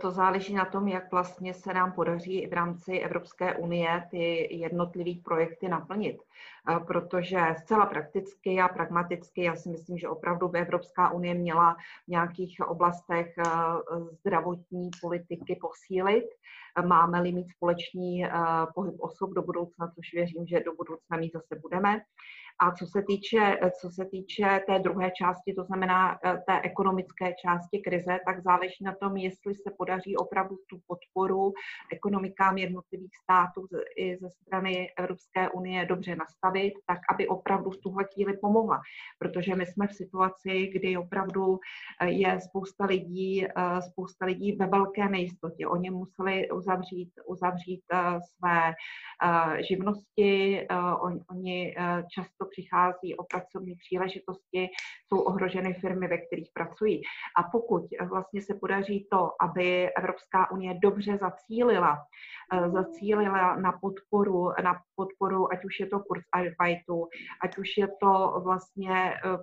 To 0.00 0.10
záleží 0.10 0.54
na 0.54 0.64
tom, 0.64 0.88
jak 0.88 1.10
vlastně 1.10 1.54
se 1.54 1.74
nám 1.74 1.92
podaří 1.92 2.46
v 2.46 2.52
rámci 2.52 2.98
Evropské 2.98 3.54
unie 3.54 4.08
ty 4.10 4.54
jednotlivé 4.56 5.20
projekty 5.24 5.68
naplnit. 5.68 6.22
Protože 6.86 7.38
zcela 7.58 7.86
prakticky 7.86 8.60
a 8.60 8.68
pragmaticky 8.68 9.42
já 9.42 9.56
si 9.56 9.68
myslím, 9.68 9.98
že 9.98 10.08
opravdu 10.08 10.48
by 10.48 10.58
Evropská 10.58 11.10
unie 11.10 11.34
měla 11.34 11.74
v 12.04 12.08
nějakých 12.08 12.56
oblastech 12.68 13.34
zdravotní 14.20 14.90
politiky 15.00 15.58
posílit. 15.60 16.24
Máme-li 16.86 17.32
mít 17.32 17.50
společný 17.50 18.24
pohyb 18.74 18.94
osob 18.98 19.30
do 19.30 19.42
budoucna, 19.42 19.88
což 19.94 20.12
věřím, 20.14 20.46
že 20.46 20.60
do 20.60 20.74
budoucna 20.74 21.16
mít 21.16 21.32
zase 21.32 21.60
budeme. 21.62 22.00
A 22.62 22.72
co 22.72 22.86
se 22.86 23.02
týče, 23.02 23.58
co 23.80 23.90
se 23.90 24.04
týče 24.04 24.60
té 24.66 24.78
druhé 24.78 25.10
části, 25.10 25.54
to 25.54 25.64
znamená 25.64 26.18
eh, 26.24 26.42
té 26.46 26.60
ekonomické 26.60 27.34
části 27.42 27.78
krize, 27.78 28.18
tak 28.26 28.42
záleží 28.42 28.84
na 28.84 28.94
tom, 28.94 29.16
jestli 29.16 29.54
se 29.54 29.70
podaří 29.78 30.16
opravdu 30.16 30.56
tu 30.66 30.80
podporu 30.86 31.52
ekonomikám 31.92 32.58
jednotlivých 32.58 33.16
států 33.16 33.66
i 33.96 34.16
ze 34.16 34.30
strany 34.30 34.92
Evropské 34.98 35.50
unie 35.50 35.86
dobře 35.86 36.16
nastavit, 36.16 36.49
tak 36.86 36.98
aby 37.14 37.28
opravdu 37.28 37.70
v 37.70 37.76
tuhle 37.76 38.04
chvíli 38.14 38.36
pomohla. 38.36 38.80
Protože 39.18 39.54
my 39.54 39.66
jsme 39.66 39.86
v 39.86 39.94
situaci, 39.94 40.70
kdy 40.74 40.96
opravdu 40.96 41.58
eh, 42.00 42.10
je 42.10 42.40
spousta 42.40 42.84
lidí, 42.84 43.46
eh, 43.46 43.82
spousta 43.82 44.26
lidí 44.26 44.56
ve 44.56 44.66
velké 44.66 45.08
nejistotě. 45.08 45.66
Oni 45.66 45.90
museli 45.90 46.50
uzavřít, 46.50 47.10
uzavřít 47.26 47.80
své 48.36 48.74
živnosti, 49.68 50.66
oni 51.30 51.74
často 52.14 52.46
přichází 52.50 53.16
o 53.16 53.24
pracovní 53.24 53.74
příležitosti, 53.74 54.68
jsou 55.08 55.20
ohroženy 55.20 55.74
firmy, 55.74 56.08
ve 56.08 56.18
kterých 56.18 56.50
pracují. 56.54 57.02
A 57.36 57.42
pokud 57.42 57.82
vlastně 58.08 58.42
se 58.42 58.54
podaří 58.54 59.08
to, 59.12 59.30
aby 59.40 59.94
Evropská 59.94 60.50
unie 60.50 60.78
dobře 60.82 61.18
zacílila, 61.18 61.98
eh, 62.52 62.70
zacílila 62.70 63.56
na 63.56 63.72
podporu, 63.72 64.48
na 64.64 64.80
podporu, 65.00 65.52
ať 65.52 65.64
už 65.64 65.80
je 65.80 65.86
to 65.86 65.98
kurz 66.00 66.24
Arbeitu, 66.32 67.08
ať 67.44 67.58
už 67.58 67.68
je 67.78 67.88
to 68.00 68.40
vlastně 68.44 69.14
eh, 69.14 69.38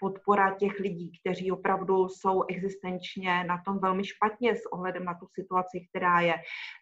podpora 0.00 0.54
těch 0.54 0.80
lidí, 0.80 1.12
kteří 1.20 1.52
opravdu 1.52 2.08
jsou 2.08 2.44
existenčně 2.48 3.44
na 3.44 3.62
tom 3.66 3.78
velmi 3.78 4.04
špatně 4.04 4.56
s 4.56 4.64
ohledem 4.72 5.04
na 5.04 5.14
tu 5.14 5.26
situaci, 5.34 5.86
která 5.90 6.20
je, 6.20 6.34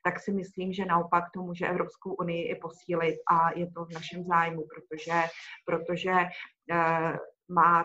tak 0.05 0.21
si 0.21 0.33
myslím, 0.33 0.73
že 0.73 0.85
naopak 0.85 1.25
to 1.35 1.43
může 1.43 1.67
Evropskou 1.67 2.15
unii 2.15 2.51
i 2.53 2.55
posílit 2.55 3.17
a 3.33 3.59
je 3.59 3.67
to 3.71 3.85
v 3.85 3.93
našem 3.93 4.25
zájmu, 4.25 4.63
protože, 4.75 5.19
protože 5.67 6.15
eh, 6.73 7.19
má 7.49 7.85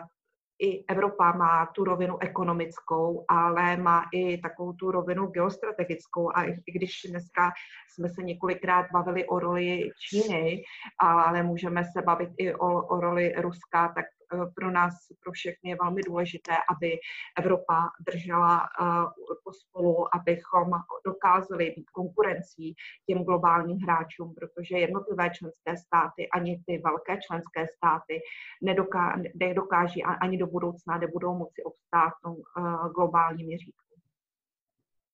i 0.58 0.84
Evropa 0.88 1.32
má 1.32 1.66
tu 1.66 1.84
rovinu 1.84 2.18
ekonomickou, 2.20 3.24
ale 3.28 3.76
má 3.76 4.04
i 4.12 4.38
takovou 4.38 4.72
tu 4.72 4.90
rovinu 4.90 5.26
geostrategickou. 5.26 6.30
A 6.34 6.44
i 6.44 6.72
když 6.72 7.06
dneska 7.10 7.52
jsme 7.90 8.08
se 8.08 8.22
několikrát 8.22 8.86
bavili 8.92 9.24
o 9.24 9.38
roli 9.38 9.90
Číny, 10.08 10.62
ale 11.00 11.42
můžeme 11.42 11.84
se 11.84 12.02
bavit 12.02 12.30
i 12.38 12.54
o, 12.54 12.86
o 12.86 13.00
roli 13.00 13.34
Ruska, 13.36 13.92
tak 13.94 14.06
pro 14.54 14.70
nás, 14.70 14.94
pro 15.22 15.32
všechny 15.32 15.70
je 15.70 15.76
velmi 15.82 16.02
důležité, 16.02 16.52
aby 16.76 16.98
Evropa 17.38 17.90
držela 18.06 18.62
eh, 18.62 18.84
pospolu, 19.44 20.14
abychom 20.14 20.70
dokázali 21.06 21.74
být 21.76 21.90
konkurencí 21.90 22.74
těm 23.06 23.24
globálním 23.24 23.78
hráčům, 23.78 24.34
protože 24.34 24.78
jednotlivé 24.78 25.30
členské 25.30 25.76
státy, 25.76 26.28
ani 26.28 26.62
ty 26.66 26.78
velké 26.78 27.18
členské 27.26 27.66
státy 27.76 28.20
nedokáží 29.34 30.04
ani 30.04 30.38
do 30.38 30.46
budoucna 30.46 30.98
nebudou 30.98 31.34
moci 31.38 31.62
obstát 31.62 32.10
v 32.18 32.22
tom 32.22 32.36
eh, 32.36 32.88
globálním 32.94 33.46
měřítku. 33.46 33.94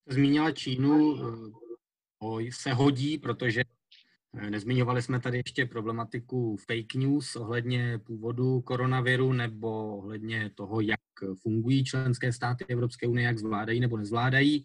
Zmínila 0.07 0.53
Čínu, 0.53 1.17
se 2.51 2.73
hodí, 2.73 3.19
protože 3.19 3.63
Nezmiňovali 4.51 5.03
jsme 5.03 5.21
tady 5.21 5.37
ještě 5.39 5.67
problematiku 5.67 6.57
fake 6.57 6.95
news 6.95 7.37
ohledně 7.37 7.99
původu 7.99 8.61
koronaviru 8.61 9.33
nebo 9.33 9.97
ohledně 9.97 10.51
toho, 10.55 10.81
jak 10.81 11.01
fungují 11.43 11.85
členské 11.85 12.33
státy 12.33 12.65
Evropské 12.69 13.07
unie, 13.07 13.27
jak 13.27 13.39
zvládají 13.39 13.81
nebo 13.81 13.97
nezvládají. 13.97 14.65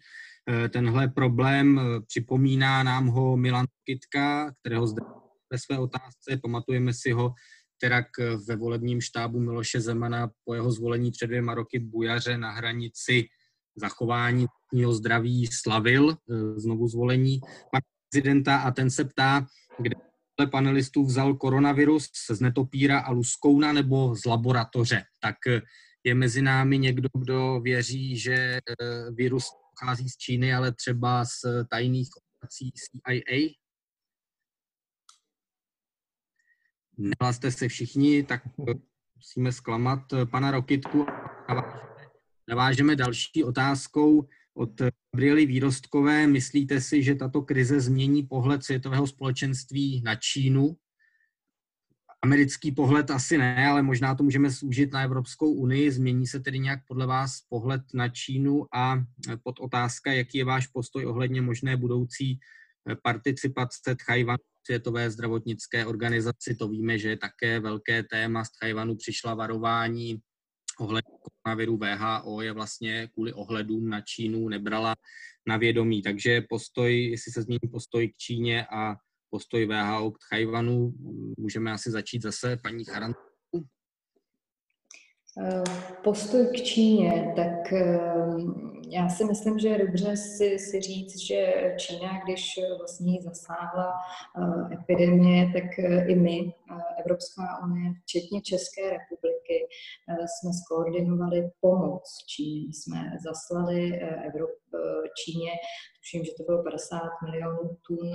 Eh, 0.50 0.68
tenhle 0.68 1.08
problém 1.08 1.78
eh, 1.78 2.00
připomíná 2.00 2.82
nám 2.82 3.06
ho 3.06 3.36
Milan 3.36 3.66
Kitka, 3.84 4.54
kterého 4.60 4.86
zde 4.86 5.02
ve 5.52 5.58
své 5.58 5.78
otázce, 5.78 6.36
pamatujeme 6.42 6.92
si 6.94 7.12
ho, 7.12 7.34
kterak 7.78 8.06
ve 8.48 8.56
volebním 8.56 9.00
štábu 9.00 9.40
Miloše 9.40 9.80
Zemana 9.80 10.30
po 10.44 10.54
jeho 10.54 10.72
zvolení 10.72 11.10
před 11.10 11.26
dvěma 11.26 11.54
roky 11.54 11.78
Bujaře 11.78 12.38
na 12.38 12.50
hranici 12.50 13.24
zachování 13.76 14.46
zdraví 14.90 15.46
slavil 15.46 16.10
eh, 16.10 16.60
znovu 16.60 16.88
zvolení. 16.88 17.40
Pan 17.72 17.80
prezidenta 18.10 18.56
a 18.56 18.70
ten 18.70 18.90
se 18.90 19.04
ptá, 19.04 19.46
kde 19.78 19.96
panelistů 20.50 21.04
vzal 21.04 21.34
koronavirus 21.34 22.10
z 22.30 22.40
netopíra 22.40 22.98
a 23.00 23.10
luskouna 23.10 23.72
nebo 23.72 24.14
z 24.16 24.24
laboratoře. 24.24 25.04
Tak 25.20 25.46
eh, 25.46 25.60
je 26.04 26.14
mezi 26.14 26.42
námi 26.42 26.78
někdo, 26.78 27.08
kdo 27.18 27.60
věří, 27.60 28.18
že 28.18 28.34
eh, 28.34 28.60
virus 29.10 29.44
pochází 29.70 30.08
z 30.08 30.16
Číny, 30.16 30.54
ale 30.54 30.72
třeba 30.72 31.24
z 31.24 31.64
tajných 31.70 32.08
operací 32.16 32.72
CIA? 32.72 33.54
Nehlaste 36.98 37.50
se 37.50 37.68
všichni, 37.68 38.22
tak 38.22 38.42
eh, 38.46 38.74
musíme 39.16 39.52
zklamat 39.52 40.00
pana 40.30 40.50
Rokitku. 40.50 41.06
Navážeme 42.48 42.96
další 42.96 43.44
otázkou 43.44 44.28
od 44.56 44.80
Gabriely 45.12 45.46
Výrostkové. 45.46 46.26
Myslíte 46.26 46.80
si, 46.80 47.02
že 47.02 47.14
tato 47.14 47.42
krize 47.42 47.80
změní 47.80 48.22
pohled 48.22 48.64
světového 48.64 49.06
společenství 49.06 50.02
na 50.04 50.16
Čínu? 50.16 50.76
Americký 52.22 52.72
pohled 52.72 53.10
asi 53.10 53.38
ne, 53.38 53.68
ale 53.68 53.82
možná 53.82 54.14
to 54.14 54.24
můžeme 54.24 54.50
zúžit 54.50 54.92
na 54.92 55.02
Evropskou 55.02 55.52
unii. 55.52 55.90
Změní 55.90 56.26
se 56.26 56.40
tedy 56.40 56.58
nějak 56.58 56.80
podle 56.88 57.06
vás 57.06 57.40
pohled 57.48 57.82
na 57.94 58.08
Čínu 58.08 58.66
a 58.74 59.04
pod 59.42 59.60
otázka, 59.60 60.12
jaký 60.12 60.38
je 60.38 60.44
váš 60.44 60.66
postoj 60.66 61.06
ohledně 61.06 61.42
možné 61.42 61.76
budoucí 61.76 62.38
participace 63.02 63.94
Tchajvanu 63.94 64.38
v 64.62 64.66
Světové 64.66 65.10
zdravotnické 65.10 65.86
organizaci. 65.86 66.54
To 66.54 66.68
víme, 66.68 66.98
že 66.98 67.08
je 67.08 67.16
také 67.16 67.60
velké 67.60 68.02
téma. 68.02 68.44
Z 68.44 68.50
Tchajvanu 68.50 68.96
přišla 68.96 69.34
varování 69.34 70.20
ohledně 70.80 71.10
koronaviru 71.22 71.76
VHO 71.76 72.42
je 72.42 72.52
vlastně 72.52 73.08
kvůli 73.14 73.32
ohledům 73.32 73.88
na 73.88 74.00
Čínu 74.00 74.48
nebrala 74.48 74.94
na 75.46 75.56
vědomí. 75.56 76.02
Takže 76.02 76.40
postoj, 76.48 77.04
jestli 77.04 77.32
se 77.32 77.42
změní 77.42 77.70
postoj 77.72 78.08
k 78.08 78.16
Číně 78.16 78.66
a 78.66 78.96
postoj 79.30 79.66
VHO 79.66 80.10
k 80.10 80.18
Tchajvanu, 80.18 80.92
můžeme 81.38 81.72
asi 81.72 81.90
začít 81.90 82.22
zase 82.22 82.56
paní 82.62 82.84
Charan. 82.84 83.14
Eh, 85.42 85.62
postoj 86.04 86.46
k 86.46 86.62
Číně, 86.62 87.32
tak 87.36 87.72
eh, 87.72 87.98
já 88.88 89.08
si 89.08 89.24
myslím, 89.24 89.58
že 89.58 89.68
je 89.68 89.86
dobře 89.86 90.16
si, 90.16 90.58
si 90.58 90.80
říct, 90.80 91.18
že 91.18 91.54
Čína, 91.78 92.20
když 92.24 92.54
vlastně 92.78 93.22
zasáhla 93.22 93.92
eh, 93.92 94.74
epidemie, 94.74 95.52
tak 95.52 95.78
i 96.08 96.14
my, 96.14 96.54
Evropská 96.98 97.42
unie, 97.64 97.92
včetně 98.02 98.42
České 98.42 98.82
republiky, 98.82 99.66
jsme 100.08 100.50
skoordinovali 100.52 101.50
pomoc 101.60 102.24
Číně. 102.26 102.68
Jsme 102.72 103.10
zaslali 103.24 104.00
Evrop, 104.00 104.50
Číně, 105.24 105.50
tuším, 105.98 106.24
že 106.24 106.32
to 106.36 106.42
bylo 106.42 106.62
50 106.62 107.00
milionů 107.22 107.76
tun 107.86 108.10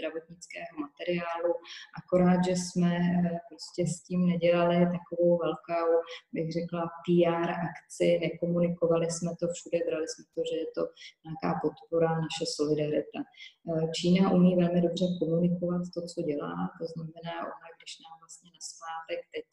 zdravotnického 0.00 0.72
materiálu, 0.84 1.52
akorát, 2.00 2.38
že 2.48 2.54
jsme 2.56 2.90
eh, 2.96 3.38
prostě 3.48 3.82
s 3.92 3.96
tím 4.06 4.20
nedělali 4.32 4.76
takovou 4.96 5.30
velkou, 5.46 5.88
bych 6.32 6.48
řekla, 6.58 6.82
PR 7.06 7.50
akci, 7.68 8.08
nekomunikovali 8.24 9.06
jsme 9.10 9.30
to 9.40 9.46
všude, 9.54 9.78
brali 9.88 10.06
jsme 10.08 10.24
to, 10.34 10.40
že 10.50 10.56
je 10.62 10.68
to 10.76 10.82
nějaká 11.24 11.50
podpora, 11.64 12.10
naše 12.26 12.44
solidarita. 12.56 13.20
Eh, 13.68 13.86
Čína 13.96 14.22
umí 14.36 14.52
velmi 14.62 14.80
dobře 14.86 15.06
komunikovat 15.20 15.82
to, 15.94 16.00
co 16.10 16.18
dělá, 16.30 16.54
to 16.78 16.84
znamená, 16.92 17.34
ona, 17.54 17.68
když 17.76 17.92
nám 18.04 18.16
vlastně 18.22 18.48
na 18.56 18.60
svátek 18.70 19.20
teď 19.34 19.46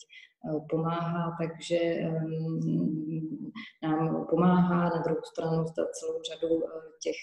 pomáhá, 0.70 1.36
takže 1.42 1.78
ehm, 1.78 3.52
nám 3.84 4.28
pomáhá, 4.30 4.84
na 4.84 5.02
druhou 5.02 5.22
stranu 5.24 5.66
za 5.66 5.86
celou 5.92 6.22
řadu 6.22 6.64
těch 7.02 7.16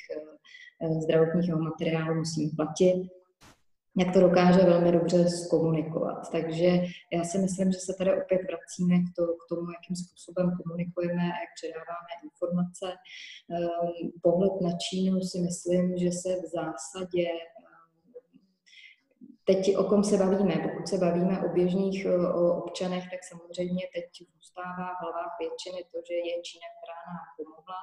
zdravotních 1.03 1.55
materiálů 1.55 2.15
musíme 2.15 2.51
platit 2.57 3.09
jak 3.99 4.13
to 4.13 4.21
dokáže 4.21 4.59
velmi 4.59 4.93
dobře 4.93 5.29
zkomunikovat. 5.29 6.31
Takže 6.33 6.69
já 7.13 7.25
si 7.25 7.39
myslím, 7.39 7.73
že 7.73 7.79
se 7.79 7.95
tady 7.99 8.11
opět 8.23 8.41
vracíme 8.49 8.99
k, 8.99 9.09
to, 9.17 9.23
k 9.27 9.49
tomu, 9.49 9.67
jakým 9.71 9.97
způsobem 9.97 10.57
komunikujeme 10.63 11.23
a 11.23 11.39
jak 11.43 11.51
předáváme 11.59 12.13
informace. 12.25 12.87
Pohled 14.23 14.53
na 14.61 14.71
Čínu 14.89 15.21
si 15.21 15.39
myslím, 15.39 15.99
že 15.99 16.13
se 16.13 16.29
v 16.29 16.47
zásadě 16.59 17.27
Teď 19.47 19.77
o 19.77 19.85
kom 19.85 20.05
se 20.05 20.17
bavíme? 20.17 20.55
Pokud 20.63 20.89
se 20.89 20.99
bavíme 20.99 21.35
o 21.45 21.49
běžných 21.49 22.07
o 22.35 22.63
občanech, 22.63 23.05
tak 23.11 23.21
samozřejmě 23.25 23.85
teď 23.95 24.05
zůstává 24.37 24.87
v 24.95 25.01
hlavách 25.03 25.35
většiny 25.41 25.81
to, 25.93 25.99
že 26.09 26.15
je 26.29 26.43
Čína, 26.47 26.69
která 26.79 26.99
nám 27.11 27.25
pomohla, 27.39 27.81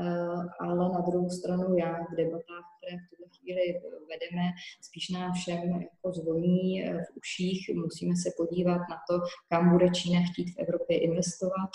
eh, 0.00 0.42
ale 0.60 0.72
na 0.96 1.00
druhou 1.08 1.30
stranu 1.30 1.76
já 1.76 1.92
v 2.10 2.16
debatách, 2.16 2.66
které 2.76 2.96
v 2.96 3.08
tuto 3.10 3.24
chvíli 3.36 3.64
vedeme, 4.12 4.44
spíš 4.86 5.08
nám 5.08 5.32
všem 5.32 5.60
jako 5.86 6.12
zvoní 6.12 6.82
v 7.06 7.16
uších. 7.16 7.60
Musíme 7.74 8.16
se 8.16 8.28
podívat 8.36 8.82
na 8.92 8.98
to, 9.08 9.14
kam 9.48 9.70
bude 9.72 9.88
Čína 9.90 10.20
chtít 10.28 10.48
v 10.54 10.58
Evropě 10.58 10.98
investovat, 10.98 11.70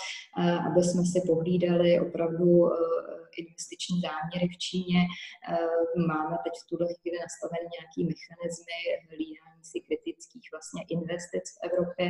aby 0.67 0.83
jsme 0.83 1.03
si 1.05 1.19
pohlídali 1.27 1.99
opravdu 1.99 2.69
investiční 3.43 3.97
záměry 4.07 4.47
v 4.55 4.57
Číně. 4.65 4.99
Máme 6.11 6.35
teď 6.45 6.53
v 6.61 6.67
tuhle 6.69 6.87
chvíli 6.99 7.17
nastavené 7.25 7.65
nějaký 7.75 7.99
mechanizmy 8.11 8.79
hlídání 9.09 9.63
si 9.71 9.77
kritických 9.87 10.47
vlastně 10.55 10.81
investic 10.95 11.45
v 11.53 11.57
Evropě. 11.67 12.05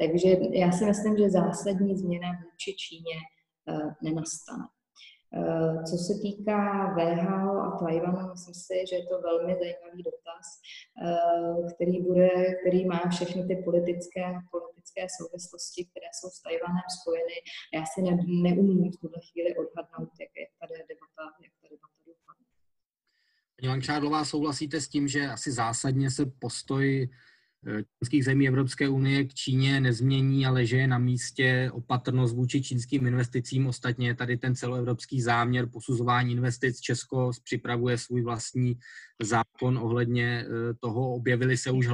Takže 0.00 0.28
já 0.62 0.68
si 0.72 0.84
myslím, 0.90 1.14
že 1.18 1.36
zásadní 1.40 1.92
změna 2.02 2.28
vůči 2.44 2.70
Číně 2.84 3.16
nenastane. 4.02 4.66
Eh, 5.34 5.84
co 5.84 5.96
se 5.96 6.14
týká 6.22 6.94
VHO 6.96 7.60
a 7.60 7.78
Tajvanu, 7.78 8.30
myslím 8.30 8.54
si, 8.54 8.74
že 8.88 8.96
je 8.96 9.06
to 9.06 9.20
velmi 9.20 9.56
zajímavý 9.62 10.02
dotaz, 10.02 10.46
eh, 11.04 11.72
který, 11.74 12.02
bude, 12.02 12.30
který 12.60 12.86
má 12.86 13.00
všechny 13.10 13.42
ty 13.46 13.56
politické, 13.56 14.24
politické 14.50 15.06
souvislosti, 15.18 15.84
které 15.90 16.08
jsou 16.12 16.28
s 16.30 16.42
Tajvanem 16.42 16.88
spojeny. 17.00 17.36
Já 17.74 17.82
si 17.86 18.02
ne, 18.02 18.12
neumím 18.44 18.92
v 18.92 18.96
tuhle 18.96 19.18
chvíli 19.32 19.56
odhadnout, 19.56 20.10
jak, 20.20 20.30
jak 20.42 20.50
ta 20.60 20.66
debata, 20.66 21.24
jak 21.44 21.52
ta 21.60 21.66
debata 21.72 21.98
dopadne. 22.06 22.44
Paní 23.56 23.68
Langšádlová, 23.68 24.24
souhlasíte 24.24 24.80
s 24.80 24.88
tím, 24.88 25.08
že 25.08 25.26
asi 25.26 25.52
zásadně 25.52 26.10
se 26.10 26.26
postoj 26.38 27.08
členských 27.64 28.24
zemí 28.24 28.48
Evropské 28.48 28.88
unie 28.88 29.24
k 29.24 29.34
Číně 29.34 29.80
nezmění, 29.80 30.46
ale 30.46 30.66
že 30.66 30.76
je 30.76 30.86
na 30.86 30.98
místě 30.98 31.70
opatrnost 31.72 32.34
vůči 32.34 32.62
čínským 32.62 33.06
investicím. 33.06 33.66
Ostatně 33.66 34.14
tady 34.14 34.36
ten 34.36 34.54
celoevropský 34.54 35.22
záměr 35.22 35.68
posuzování 35.68 36.32
investic 36.32 36.80
Česko 36.80 37.30
připravuje 37.44 37.98
svůj 37.98 38.22
vlastní 38.22 38.78
zákon 39.22 39.78
ohledně 39.78 40.44
eh, 40.44 40.74
toho. 40.80 41.14
Objevily 41.14 41.56
se 41.56 41.70
už 41.70 41.88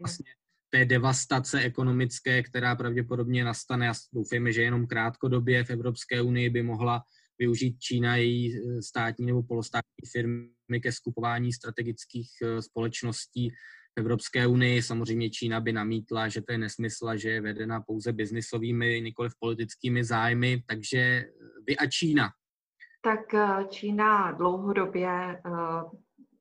vlastně 0.00 0.30
té 0.70 0.84
devastace 0.84 1.60
ekonomické, 1.60 2.42
která 2.42 2.76
pravděpodobně 2.76 3.44
nastane 3.44 3.88
a 3.88 3.94
doufejme, 4.12 4.52
že 4.52 4.62
jenom 4.62 4.86
krátkodobě 4.86 5.64
v 5.64 5.70
Evropské 5.70 6.22
unii 6.22 6.50
by 6.50 6.62
mohla 6.62 7.02
využít 7.38 7.78
Čína 7.78 8.16
její 8.16 8.56
eh, 8.56 8.82
státní 8.82 9.26
nebo 9.26 9.42
polostátní 9.42 10.08
firmy 10.12 10.80
ke 10.82 10.92
skupování 10.92 11.52
strategických 11.52 12.28
společností 12.60 13.52
Evropské 13.96 14.46
unii. 14.46 14.82
Samozřejmě 14.82 15.30
Čína 15.30 15.60
by 15.60 15.72
namítla, 15.72 16.28
že 16.28 16.42
to 16.42 16.52
je 16.52 16.58
nesmysl 16.58 17.16
že 17.16 17.30
je 17.30 17.40
vedena 17.40 17.80
pouze 17.80 18.12
biznisovými, 18.12 19.00
nikoli 19.00 19.28
politickými 19.38 20.04
zájmy. 20.04 20.62
Takže 20.66 21.24
vy 21.66 21.76
a 21.76 21.86
Čína. 21.86 22.30
Tak 23.00 23.34
eh, 23.34 23.64
Čína 23.68 24.32
dlouhodobě 24.32 25.10
eh, 25.10 25.40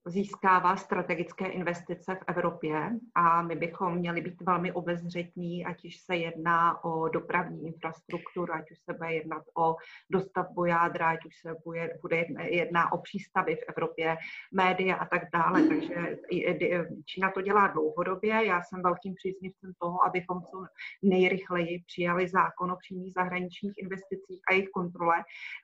získává 0.06 0.76
strategické 0.76 1.47
investice 1.47 2.16
v 2.16 2.24
Evropě 2.28 2.91
a 3.16 3.41
my 3.41 3.56
bychom 3.56 3.95
měli 3.95 4.22
být 4.22 4.41
velmi 4.41 4.72
obezřetní, 4.72 5.66
ať 5.66 5.86
už 5.86 5.97
se 5.97 6.16
jedná 6.16 6.84
o 6.84 7.10
dopravní 7.10 7.68
infrastrukturu, 7.68 8.54
ať 8.54 8.72
už 8.72 8.78
se 8.80 8.93
bude 8.93 9.14
jednat 9.14 9.43
o 9.58 9.76
dostavbu 10.10 10.66
jádra, 10.66 11.10
ať 11.10 11.26
už 11.26 11.34
se 11.41 11.56
bude, 12.01 12.26
jedná 12.41 12.91
o 12.91 12.97
přístavy 12.97 13.56
v 13.56 13.70
Evropě, 13.70 14.18
média 14.54 14.95
a 14.95 15.06
tak 15.06 15.22
dále. 15.34 15.64
Takže 15.64 16.18
Čína 17.06 17.32
to 17.32 17.41
dělá 17.41 17.68
dlouhodobě. 17.68 18.45
Já 18.45 18.62
jsem 18.62 18.82
velkým 18.82 19.16
příznivcem 19.16 19.74
toho, 19.80 20.06
abychom 20.06 20.41
co 20.41 20.66
nejrychleji 21.01 21.84
přijali 21.88 22.28
zákon 22.28 22.72
o 22.72 22.76
přímých 22.76 23.14
zahraničních 23.14 23.74
investicích 23.78 24.41
a 24.49 24.54
jejich 24.54 24.70
kontrole, 24.70 25.16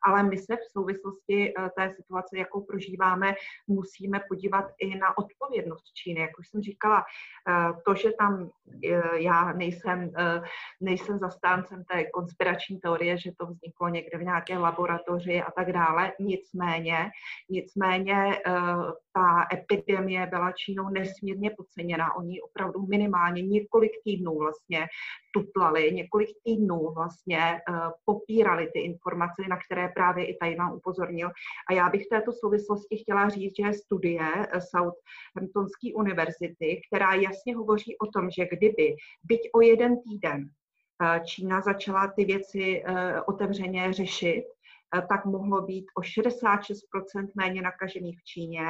ale 0.05 0.23
my 0.23 0.37
se 0.37 0.55
v 0.55 0.71
souvislosti 0.71 1.53
eh, 1.57 1.69
té 1.77 1.95
situace, 1.95 2.37
jakou 2.37 2.61
prožíváme, 2.61 3.33
musíme 3.67 4.19
podívat 4.29 4.65
i 4.79 4.95
na 4.95 5.17
odpovědnost 5.17 5.93
Číny. 5.93 6.21
Jak 6.21 6.39
už 6.39 6.47
jsem 6.49 6.61
říkala, 6.61 7.03
eh, 7.03 7.73
to, 7.85 7.95
že 7.95 8.09
tam 8.19 8.49
eh, 8.85 9.21
já 9.21 9.53
nejsem, 9.53 10.11
eh, 10.17 10.41
nejsem 10.81 11.19
zastáncem 11.19 11.83
té 11.83 12.05
konspirační 12.05 12.79
teorie, 12.79 13.17
že 13.17 13.31
to 13.39 13.45
vzniklo 13.45 13.89
někde 13.89 14.17
v 14.17 14.23
nějaké 14.23 14.57
laboratoři 14.57 15.41
a 15.41 15.51
tak 15.51 15.71
dále, 15.71 16.11
nicméně, 16.19 17.09
nicméně 17.49 18.41
ta 19.13 19.47
epidemie 19.53 20.27
byla 20.27 20.51
Čínou 20.51 20.89
nesmírně 20.89 21.49
podceněna. 21.49 22.15
Oni 22.15 22.41
opravdu 22.41 22.87
minimálně 22.87 23.41
několik 23.41 23.91
týdnů 24.03 24.37
vlastně 24.37 24.87
tutlali, 25.31 25.91
několik 25.91 26.29
týdnů 26.43 26.93
vlastně 26.95 27.61
uh, 27.69 27.75
popírali 28.05 28.69
ty 28.73 28.79
informace, 28.79 29.41
na 29.49 29.57
které 29.57 29.89
právě 29.95 30.25
i 30.25 30.37
Tajvan 30.37 30.73
upozornil. 30.73 31.31
A 31.69 31.73
já 31.73 31.89
bych 31.89 32.05
v 32.05 32.09
této 32.09 32.31
souvislosti 32.31 32.97
chtěla 32.97 33.29
říct, 33.29 33.55
že 33.55 33.73
studie 33.73 34.21
eh, 34.21 34.61
Southamptonské 34.61 35.93
univerzity, 35.95 36.81
která 36.87 37.13
jasně 37.13 37.55
hovoří 37.55 37.97
o 37.97 38.05
tom, 38.07 38.29
že 38.29 38.45
kdyby, 38.45 38.95
byť 39.23 39.41
o 39.53 39.61
jeden 39.61 40.01
týden, 40.01 40.41
uh, 40.41 41.25
Čína 41.25 41.61
začala 41.61 42.07
ty 42.07 42.25
věci 42.25 42.83
otevřeně 43.27 43.93
řešit, 43.93 44.43
tak 45.09 45.25
mohlo 45.25 45.61
být 45.61 45.85
o 45.97 46.01
66% 46.01 47.27
méně 47.35 47.61
nakažených 47.61 48.19
v 48.19 48.23
Číně, 48.23 48.63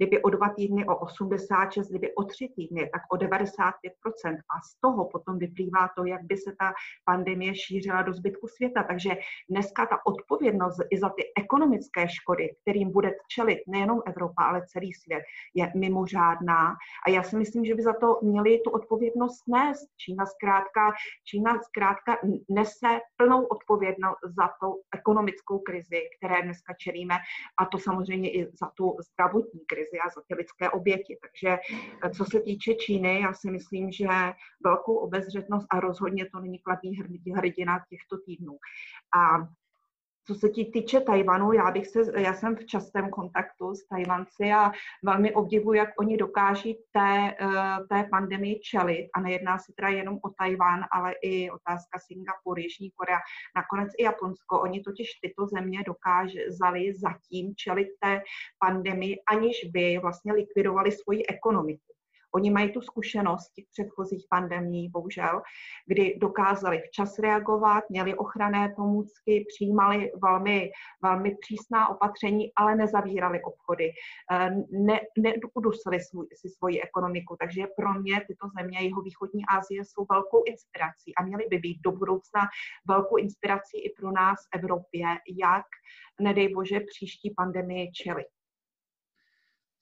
kdyby 0.00 0.22
o 0.22 0.30
dva 0.30 0.48
týdny 0.48 0.86
o 0.86 0.96
86, 0.96 1.88
kdyby 1.88 2.14
o 2.14 2.24
tři 2.24 2.48
týdny, 2.56 2.90
tak 2.92 3.02
o 3.12 3.16
95% 3.16 3.72
A 4.56 4.60
z 4.64 4.80
toho 4.80 5.04
potom 5.04 5.38
vyplývá 5.38 5.88
to, 5.96 6.04
jak 6.04 6.22
by 6.22 6.36
se 6.36 6.52
ta 6.58 6.72
pandemie 7.04 7.54
šířila 7.54 8.02
do 8.02 8.12
zbytku 8.12 8.46
světa. 8.46 8.82
Takže 8.82 9.10
dneska 9.50 9.86
ta 9.86 9.98
odpovědnost 10.06 10.80
i 10.90 10.98
za 10.98 11.08
ty 11.08 11.22
ekonomické 11.38 12.08
škody, 12.08 12.48
kterým 12.62 12.92
bude 12.92 13.12
čelit 13.28 13.58
nejenom 13.68 14.00
Evropa, 14.06 14.42
ale 14.42 14.66
celý 14.66 14.92
svět, 14.92 15.22
je 15.54 15.72
mimořádná. 15.76 16.76
A 17.06 17.10
já 17.10 17.22
si 17.22 17.36
myslím, 17.36 17.64
že 17.64 17.74
by 17.74 17.82
za 17.82 17.92
to 17.92 18.18
měli 18.22 18.60
tu 18.64 18.70
odpovědnost 18.70 19.42
nést. 19.48 19.88
Čína 19.96 20.26
zkrátka, 20.26 20.92
Čína 21.24 21.58
zkrátka 21.62 22.16
nese 22.48 23.00
plnou 23.16 23.44
odpovědnost 23.44 24.18
za 24.38 24.48
tu 24.60 24.80
ekonomickou 24.94 25.58
krizi, 25.58 26.00
které 26.16 26.42
dneska 26.42 26.74
čelíme, 26.78 27.14
a 27.58 27.64
to 27.64 27.78
samozřejmě 27.78 28.30
i 28.30 28.46
za 28.60 28.70
tu 28.76 28.96
zdravotní 29.00 29.60
krizi 29.66 29.89
krizi 29.90 30.00
a 30.00 30.08
za 30.08 30.22
ty 30.28 30.34
lidské 30.34 30.70
oběti. 30.70 31.18
Takže 31.22 31.58
eh, 32.04 32.10
co 32.10 32.24
se 32.24 32.40
týče 32.40 32.74
Číny, 32.74 33.20
já 33.20 33.32
si 33.32 33.50
myslím, 33.50 33.92
že 33.92 34.08
velkou 34.64 34.94
obezřetnost 34.94 35.66
a 35.70 35.80
rozhodně 35.80 36.26
to 36.30 36.40
není 36.40 36.58
kladný 36.58 36.96
hrdina 37.36 37.78
těchto 37.88 38.18
týdnů. 38.18 38.58
A 39.16 39.48
co 40.26 40.34
se 40.34 40.48
ti 40.48 40.64
týče 40.64 41.00
Tajvanu, 41.00 41.52
já, 41.52 41.70
bych 41.70 41.86
se, 41.86 42.20
já 42.20 42.34
jsem 42.34 42.56
v 42.56 42.66
častém 42.66 43.10
kontaktu 43.10 43.74
s 43.74 43.86
Tajvanci 43.86 44.52
a 44.52 44.72
velmi 45.04 45.34
obdivuji, 45.34 45.78
jak 45.78 45.88
oni 45.98 46.16
dokáží 46.16 46.78
té, 46.92 47.34
eh, 47.40 47.46
té 47.88 48.08
pandemii 48.10 48.60
čelit. 48.60 49.10
A 49.14 49.20
nejedná 49.20 49.58
se 49.58 49.72
teda 49.76 49.88
jenom 49.88 50.18
o 50.22 50.30
Tajvan, 50.38 50.80
ale 50.92 51.14
i 51.22 51.50
otázka 51.50 51.98
Singapur, 52.06 52.58
Jižní 52.58 52.90
Korea, 52.90 53.18
nakonec 53.56 53.88
i 53.98 54.02
Japonsko. 54.02 54.60
Oni 54.60 54.80
totiž 54.80 55.08
tyto 55.22 55.46
země 55.46 55.78
dokázali 55.86 56.94
zatím 56.94 57.54
čelit 57.56 57.88
té 58.00 58.22
pandemii, 58.58 59.16
aniž 59.30 59.56
by 59.72 59.98
vlastně 60.02 60.32
likvidovali 60.32 60.92
svoji 60.92 61.26
ekonomiku. 61.26 61.99
Oni 62.34 62.50
mají 62.50 62.72
tu 62.72 62.80
zkušenost 62.80 63.52
těch 63.52 63.64
předchozích 63.72 64.26
pandemí, 64.30 64.88
bohužel, 64.88 65.42
kdy 65.86 66.18
dokázali 66.18 66.82
včas 66.86 67.18
reagovat, 67.18 67.84
měli 67.90 68.14
ochranné 68.14 68.72
pomůcky, 68.76 69.44
přijímali 69.48 70.12
velmi, 70.22 70.70
velmi 71.02 71.36
přísná 71.40 71.88
opatření, 71.88 72.52
ale 72.56 72.74
nezavírali 72.74 73.40
obchody, 73.42 73.90
eh, 74.32 74.50
ne, 74.70 75.00
neudusili 75.18 76.00
svůj, 76.00 76.26
si 76.34 76.48
svoji 76.48 76.82
ekonomiku. 76.82 77.36
Takže 77.40 77.66
pro 77.76 77.94
mě 77.94 78.20
tyto 78.26 78.48
země 78.58 78.78
jeho 78.80 79.02
východní 79.02 79.42
Asie 79.46 79.84
jsou 79.84 80.06
velkou 80.10 80.42
inspirací 80.46 81.14
a 81.14 81.22
měly 81.22 81.44
by 81.50 81.58
být 81.58 81.80
do 81.84 81.92
budoucna 81.92 82.40
velkou 82.88 83.16
inspirací 83.16 83.84
i 83.84 83.94
pro 84.00 84.12
nás 84.12 84.38
v 84.46 84.58
Evropě, 84.58 85.06
jak, 85.38 85.66
nedej 86.20 86.54
bože, 86.54 86.80
příští 86.80 87.34
pandemii 87.36 87.92
čelit. 87.92 88.26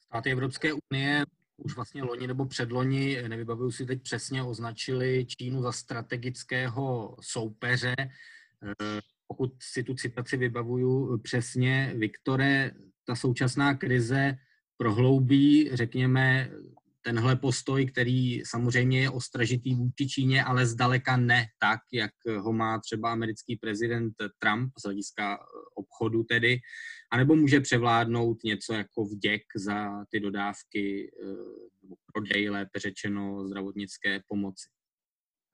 Státy 0.00 0.32
Evropské 0.32 0.72
unie 0.90 1.24
už 1.58 1.76
vlastně 1.76 2.02
loni 2.02 2.26
nebo 2.26 2.46
předloni, 2.46 3.22
nevybavuju 3.28 3.70
si 3.70 3.86
teď 3.86 4.02
přesně, 4.02 4.42
označili 4.42 5.26
Čínu 5.26 5.62
za 5.62 5.72
strategického 5.72 7.16
soupeře. 7.20 7.94
Eh, 7.98 9.00
pokud 9.26 9.52
si 9.62 9.82
tu 9.82 9.94
citaci 9.94 10.36
vybavuju 10.36 11.18
přesně, 11.18 11.94
Viktore, 11.96 12.70
ta 13.04 13.16
současná 13.16 13.74
krize 13.74 14.38
prohloubí, 14.76 15.70
řekněme, 15.72 16.50
tenhle 17.08 17.36
postoj, 17.36 17.86
který 17.86 18.42
samozřejmě 18.44 19.00
je 19.00 19.10
ostražitý 19.10 19.74
vůči 19.74 20.08
Číně, 20.08 20.44
ale 20.44 20.66
zdaleka 20.66 21.16
ne 21.16 21.46
tak, 21.58 21.80
jak 21.92 22.10
ho 22.38 22.52
má 22.52 22.80
třeba 22.80 23.12
americký 23.12 23.56
prezident 23.56 24.12
Trump 24.38 24.72
z 24.78 24.84
hlediska 24.84 25.38
obchodu 25.74 26.22
tedy, 26.24 26.58
anebo 27.12 27.36
může 27.36 27.60
převládnout 27.60 28.44
něco 28.44 28.72
jako 28.74 29.04
vděk 29.04 29.42
za 29.56 30.04
ty 30.10 30.20
dodávky 30.20 31.10
eh, 31.22 31.26
nebo 31.82 31.94
prodej, 32.12 32.50
lépe 32.50 32.78
řečeno, 32.78 33.46
zdravotnické 33.46 34.20
pomoci. 34.28 34.68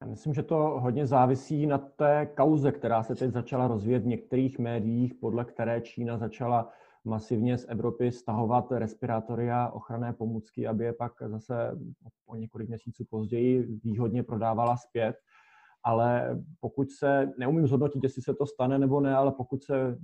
Já 0.01 0.07
myslím, 0.07 0.33
že 0.33 0.43
to 0.43 0.55
hodně 0.57 1.07
závisí 1.07 1.65
na 1.65 1.77
té 1.77 2.27
kauze, 2.37 2.71
která 2.71 3.03
se 3.03 3.15
teď 3.15 3.31
začala 3.31 3.67
rozvíjet 3.67 4.03
v 4.03 4.07
některých 4.07 4.59
médiích, 4.59 5.13
podle 5.13 5.45
které 5.45 5.81
Čína 5.81 6.17
začala 6.17 6.71
masivně 7.05 7.57
z 7.57 7.65
Evropy 7.69 8.11
stahovat 8.11 8.71
respirátory 8.71 9.51
a 9.51 9.69
ochranné 9.69 10.13
pomůcky, 10.13 10.67
aby 10.67 10.85
je 10.85 10.93
pak 10.93 11.11
zase 11.27 11.79
po 12.25 12.35
několik 12.35 12.67
měsíců 12.67 13.05
později 13.09 13.79
výhodně 13.83 14.23
prodávala 14.23 14.77
zpět. 14.77 15.15
Ale 15.83 16.39
pokud 16.59 16.91
se, 16.91 17.31
neumím 17.37 17.67
zhodnotit, 17.67 18.03
jestli 18.03 18.21
se 18.21 18.33
to 18.33 18.45
stane 18.45 18.79
nebo 18.79 19.01
ne, 19.01 19.15
ale 19.15 19.31
pokud 19.31 19.63
se 19.63 19.97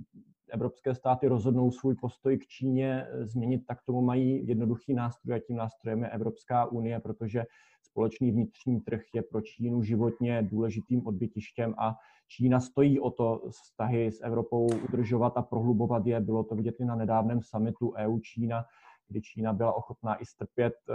evropské 0.52 0.94
státy 0.94 1.28
rozhodnou 1.28 1.70
svůj 1.70 1.94
postoj 1.94 2.38
k 2.38 2.46
Číně 2.46 3.06
změnit, 3.20 3.62
tak 3.66 3.78
tomu 3.82 4.02
mají 4.02 4.46
jednoduchý 4.46 4.94
nástroj 4.94 5.36
a 5.36 5.38
tím 5.38 5.56
nástrojem 5.56 6.02
je 6.02 6.10
Evropská 6.10 6.64
unie, 6.66 7.00
protože 7.00 7.44
společný 7.92 8.30
vnitřní 8.30 8.80
trh 8.80 9.00
je 9.14 9.22
pro 9.22 9.40
Čínu 9.40 9.82
životně 9.82 10.42
důležitým 10.42 11.06
odbytištěm 11.06 11.74
a 11.78 11.94
Čína 12.28 12.60
stojí 12.60 13.00
o 13.00 13.10
to 13.10 13.42
vztahy 13.50 14.12
s 14.12 14.20
Evropou 14.20 14.66
udržovat 14.88 15.36
a 15.36 15.42
prohlubovat 15.42 16.06
je. 16.06 16.20
Bylo 16.20 16.44
to 16.44 16.54
vidět 16.54 16.74
i 16.80 16.84
na 16.84 16.96
nedávném 16.96 17.42
summitu 17.42 17.92
EU-Čína, 17.96 18.64
kdy 19.08 19.22
Čína 19.22 19.52
byla 19.52 19.72
ochotná 19.72 20.22
i 20.22 20.26
strpět 20.26 20.74
eh, 20.90 20.94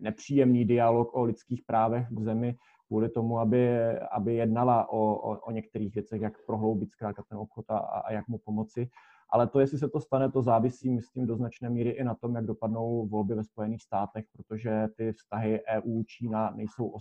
nepříjemný 0.00 0.64
dialog 0.64 1.14
o 1.14 1.22
lidských 1.22 1.62
právech 1.66 2.10
v 2.10 2.22
zemi 2.22 2.56
kvůli 2.86 3.08
tomu, 3.08 3.38
aby, 3.38 3.78
aby 4.10 4.34
jednala 4.34 4.88
o, 4.88 4.98
o, 4.98 5.38
o 5.38 5.50
některých 5.50 5.94
věcech, 5.94 6.20
jak 6.20 6.46
prohloubit 6.46 6.90
zkrátka 6.90 7.22
ten 7.28 7.38
obchod 7.38 7.70
a, 7.70 7.78
a 7.78 8.12
jak 8.12 8.28
mu 8.28 8.38
pomoci. 8.38 8.90
Ale 9.30 9.46
to, 9.46 9.60
jestli 9.60 9.78
se 9.78 9.88
to 9.88 10.00
stane, 10.00 10.30
to 10.30 10.42
závisí, 10.42 10.90
myslím, 10.90 11.26
do 11.26 11.36
značné 11.36 11.70
míry 11.70 11.90
i 11.90 12.04
na 12.04 12.14
tom, 12.14 12.34
jak 12.34 12.46
dopadnou 12.46 13.06
volby 13.06 13.34
ve 13.34 13.44
Spojených 13.44 13.82
státech, 13.82 14.24
protože 14.32 14.88
ty 14.96 15.12
vztahy 15.12 15.60
EU-Čína 15.66 16.50
nejsou 16.50 16.94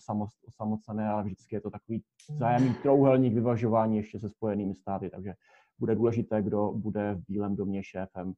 osamocené, 0.48 1.10
ale 1.10 1.24
vždycky 1.24 1.56
je 1.56 1.62
to 1.62 1.70
takový 1.70 2.04
zájemný 2.40 2.74
trouhelník 2.74 3.34
vyvažování 3.34 3.98
ještě 3.98 4.20
se 4.20 4.30
Spojenými 4.30 4.76
státy, 4.76 5.10
takže 5.10 5.34
bude 5.80 5.96
důležité, 5.96 6.42
kdo 6.42 6.72
bude 6.72 7.14
v 7.14 7.24
Bílém 7.28 7.56
domě 7.56 7.84
šéfem 7.84 8.34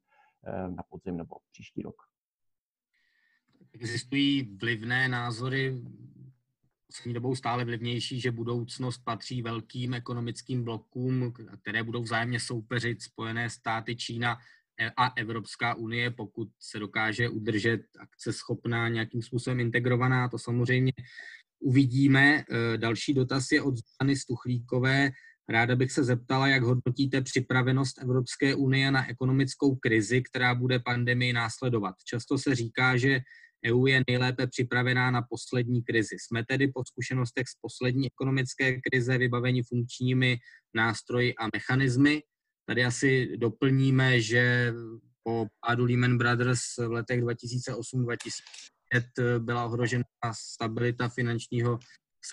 eh, 0.45 0.69
na 0.69 0.83
podzim 0.89 1.17
nebo 1.17 1.35
příští 1.51 1.81
rok. 1.81 1.95
Existují 3.73 4.57
vlivné 4.57 5.07
názory 5.07 5.81
poslední 6.89 7.13
dobou 7.13 7.35
stále 7.35 7.65
vlivnější, 7.65 8.19
že 8.19 8.31
budoucnost 8.31 8.97
patří 8.97 9.41
velkým 9.41 9.93
ekonomickým 9.93 10.63
blokům, 10.63 11.33
které 11.61 11.83
budou 11.83 12.03
vzájemně 12.03 12.39
soupeřit 12.39 13.01
Spojené 13.01 13.49
státy, 13.49 13.95
Čína 13.95 14.37
a 14.97 15.13
Evropská 15.17 15.73
unie, 15.73 16.11
pokud 16.11 16.47
se 16.59 16.79
dokáže 16.79 17.29
udržet 17.29 17.81
akce 17.99 18.33
schopná, 18.33 18.89
nějakým 18.89 19.21
způsobem 19.21 19.59
integrovaná, 19.59 20.29
to 20.29 20.37
samozřejmě 20.37 20.91
uvidíme. 21.59 22.43
E, 22.49 22.77
další 22.77 23.13
dotaz 23.13 23.51
je 23.51 23.61
od 23.61 23.75
Zany 24.01 24.15
Stuchlíkové. 24.15 25.11
Ráda 25.49 25.75
bych 25.75 25.91
se 25.91 26.03
zeptala, 26.03 26.47
jak 26.47 26.63
hodnotíte 26.63 27.21
připravenost 27.21 28.01
Evropské 28.01 28.55
unie 28.55 28.91
na 28.91 29.09
ekonomickou 29.09 29.75
krizi, 29.75 30.21
která 30.21 30.55
bude 30.55 30.79
pandemii 30.79 31.33
následovat. 31.33 31.95
Často 32.05 32.37
se 32.37 32.55
říká, 32.55 32.97
že 32.97 33.19
EU 33.65 33.85
je 33.85 34.01
nejlépe 34.07 34.47
připravená 34.47 35.11
na 35.11 35.21
poslední 35.29 35.83
krizi. 35.83 36.15
Jsme 36.19 36.45
tedy 36.45 36.67
po 36.67 36.83
zkušenostech 36.85 37.47
z 37.47 37.55
poslední 37.61 38.07
ekonomické 38.07 38.81
krize 38.81 39.17
vybaveni 39.17 39.63
funkčními 39.63 40.37
nástroji 40.75 41.35
a 41.35 41.47
mechanismy. 41.53 42.23
Tady 42.67 42.85
asi 42.85 43.37
doplníme, 43.37 44.21
že 44.21 44.73
po 45.23 45.47
pádu 45.67 45.85
Lehman 45.85 46.17
Brothers 46.17 46.61
v 46.77 46.91
letech 46.91 47.21
2008-2005 47.21 49.39
byla 49.39 49.65
ohrožena 49.65 50.03
stabilita 50.33 51.09
finančního 51.09 51.79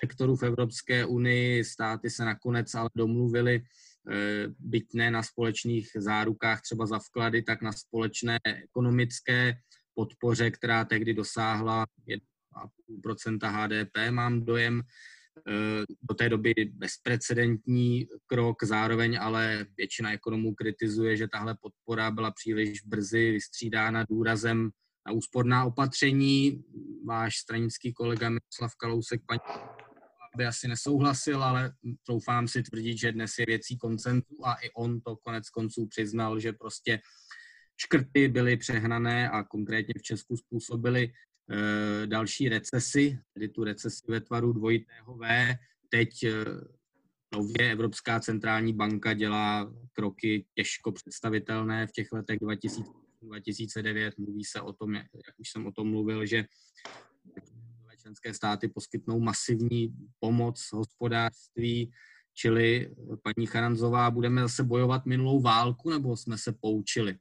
sektoru 0.01 0.37
v 0.37 0.43
Evropské 0.43 1.07
unii. 1.07 1.65
Státy 1.65 2.11
se 2.11 2.25
nakonec 2.25 2.75
ale 2.75 2.91
domluvili, 2.97 3.63
eh, 4.11 4.47
byť 4.59 4.85
ne 4.95 5.11
na 5.11 5.23
společných 5.23 5.91
zárukách 5.97 6.63
třeba 6.63 6.87
za 6.87 6.99
vklady, 6.99 7.43
tak 7.43 7.63
na 7.63 7.73
společné 7.73 8.39
ekonomické 8.45 9.55
podpoře, 9.97 10.51
která 10.51 10.85
tehdy 10.85 11.15
dosáhla 11.15 11.87
1,5 12.09 13.51
HDP, 13.51 14.11
mám 14.11 14.45
dojem, 14.45 14.83
eh, 15.49 15.85
do 16.03 16.15
té 16.15 16.29
doby 16.29 16.55
bezprecedentní 16.73 18.09
krok, 18.27 18.63
zároveň 18.63 19.19
ale 19.21 19.67
většina 19.77 20.13
ekonomů 20.13 20.55
kritizuje, 20.55 21.17
že 21.17 21.29
tahle 21.29 21.57
podpora 21.61 22.11
byla 22.11 22.31
příliš 22.31 22.83
brzy 22.83 23.31
vystřídána 23.31 24.05
důrazem 24.05 24.71
na 25.07 25.13
úsporná 25.13 25.65
opatření. 25.65 26.65
Váš 27.07 27.37
stranický 27.37 27.93
kolega 27.93 28.29
Miroslav 28.29 28.75
Kalousek 28.77 29.21
paní 29.27 29.41
by 30.37 30.47
asi 30.47 30.69
nesouhlasil, 30.69 31.43
ale 31.45 31.73
troufám 32.07 32.49
si 32.49 32.63
tvrdit, 32.63 32.99
že 32.99 33.13
dnes 33.13 33.39
je 33.39 33.47
věcí 33.47 33.79
koncentu 33.79 34.47
a 34.47 34.55
i 34.55 34.71
on 34.71 35.01
to 35.01 35.17
konec 35.17 35.51
konců 35.51 35.87
přiznal, 35.87 36.41
že 36.41 36.53
prostě 36.53 37.01
škrty 37.77 38.29
byly 38.29 38.57
přehnané 38.57 39.31
a 39.31 39.43
konkrétně 39.43 39.95
v 39.99 40.03
Česku 40.03 40.37
způsobily 40.37 41.13
e, 41.51 42.07
další 42.07 42.49
recesy, 42.49 43.19
tedy 43.35 43.49
tu 43.49 43.65
recesi 43.65 44.05
ve 44.09 44.21
tvaru 44.21 44.53
dvojitého 44.53 45.17
V. 45.17 45.55
Teď 45.89 46.23
e, 46.23 46.33
nově 47.35 47.73
Evropská 47.73 48.21
centrální 48.21 48.73
banka 48.73 49.13
dělá 49.13 49.73
kroky 49.93 50.47
těžko 50.55 50.93
představitelné 50.93 51.87
v 51.87 51.93
těch 51.93 52.13
letech 52.13 52.39
2009. 53.23 54.19
Mluví 54.19 54.45
se 54.45 54.61
o 54.61 54.73
tom, 54.73 54.95
jak 54.95 55.07
už 55.39 55.51
jsem 55.51 55.67
o 55.67 55.73
tom 55.73 55.91
mluvil, 55.91 56.27
že 56.27 56.45
členské 58.07 58.35
státy 58.35 58.69
poskytnou 58.69 59.21
masivní 59.21 59.95
pomoc 60.21 60.69
hospodářství, 60.73 61.93
čili 62.35 62.95
paní 63.23 63.47
Charanzová, 63.47 64.11
budeme 64.11 64.41
zase 64.41 64.65
bojovat 64.65 65.07
minulou 65.07 65.41
válku, 65.41 65.91
nebo 65.91 66.17
jsme 66.17 66.39
se 66.39 66.53
poučili? 66.53 67.19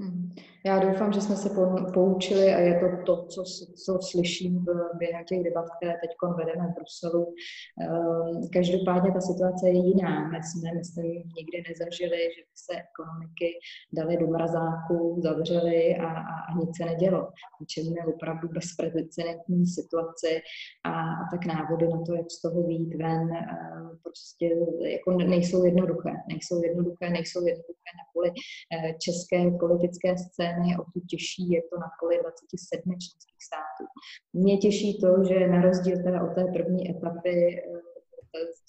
Hmm. 0.00 0.30
Já 0.66 0.78
doufám, 0.78 1.12
že 1.12 1.20
jsme 1.20 1.36
se 1.36 1.50
poučili 1.94 2.54
a 2.54 2.58
je 2.58 2.80
to 2.80 2.86
to, 3.06 3.26
co, 3.26 3.44
co 3.84 3.98
slyším 4.02 4.66
během 4.98 5.24
těch 5.24 5.42
debat, 5.42 5.66
které 5.76 5.92
teď 5.92 6.10
vedeme 6.36 6.68
v 6.68 6.74
Bruselu. 6.74 7.34
Ehm, 7.82 8.48
každopádně 8.52 9.12
ta 9.12 9.20
situace 9.20 9.68
je 9.68 9.78
jiná. 9.88 10.28
My 10.28 10.38
jsme, 10.42 10.74
myslím, 10.74 11.12
nikdy 11.38 11.62
nezažili, 11.68 12.18
že 12.34 12.42
by 12.48 12.54
se 12.54 12.72
ekonomiky 12.88 13.48
dali 13.92 14.16
do 14.16 14.26
mrazáku, 14.26 15.20
zavřely 15.22 15.96
a, 15.96 16.08
a, 16.08 16.34
a 16.48 16.58
nic 16.58 16.76
se 16.76 16.84
nedělo. 16.84 17.30
Čelíme 17.66 18.00
opravdu 18.14 18.48
bezprecedentní 18.48 19.66
situaci 19.66 20.40
a, 20.84 20.92
a 21.00 21.22
tak 21.30 21.46
návody 21.46 21.88
na 21.88 22.02
to, 22.06 22.14
jak 22.14 22.30
z 22.30 22.40
toho 22.42 22.62
výjít 22.62 22.94
ven, 22.94 23.32
ehm, 23.32 23.98
prostě 24.02 24.46
jako 24.82 25.10
nejsou 25.10 25.64
jednoduché. 25.64 26.12
Nejsou 26.28 26.62
jednoduché, 26.62 27.10
nejsou 27.10 27.46
jednoduché 27.46 27.90
na 28.00 28.04
poli 28.14 28.30
eh, 28.30 28.94
české 28.98 29.50
politiky 29.50 29.87
politické 29.88 30.18
scény, 30.18 30.76
o 30.80 30.84
to 30.84 31.00
těžší 31.10 31.50
je 31.50 31.62
to 31.62 31.78
na 31.78 31.90
poli 32.00 32.18
27 32.22 32.82
členských 32.82 33.42
států. 33.48 33.84
Mě 34.32 34.56
těší 34.56 35.00
to, 35.00 35.24
že 35.28 35.48
na 35.48 35.60
rozdíl 35.62 35.96
teda 36.02 36.22
od 36.22 36.34
té 36.34 36.44
první 36.44 36.90
etapy 36.90 37.34
eh, 37.56 37.88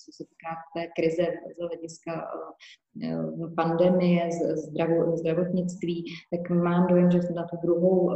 co 0.06 0.12
se 0.18 0.24
týká 0.30 0.52
té 0.76 0.88
krize 0.96 1.26
z 1.56 1.60
hlediska 1.68 2.12
eh, 3.04 3.56
pandemie, 3.56 4.30
zdravotnictví, 5.16 6.06
tak 6.32 6.50
mám 6.50 6.88
dojem, 6.88 7.12
že 7.12 7.20
na 7.36 7.44
tu 7.44 7.58
druhou 7.64 8.12
eh, 8.12 8.16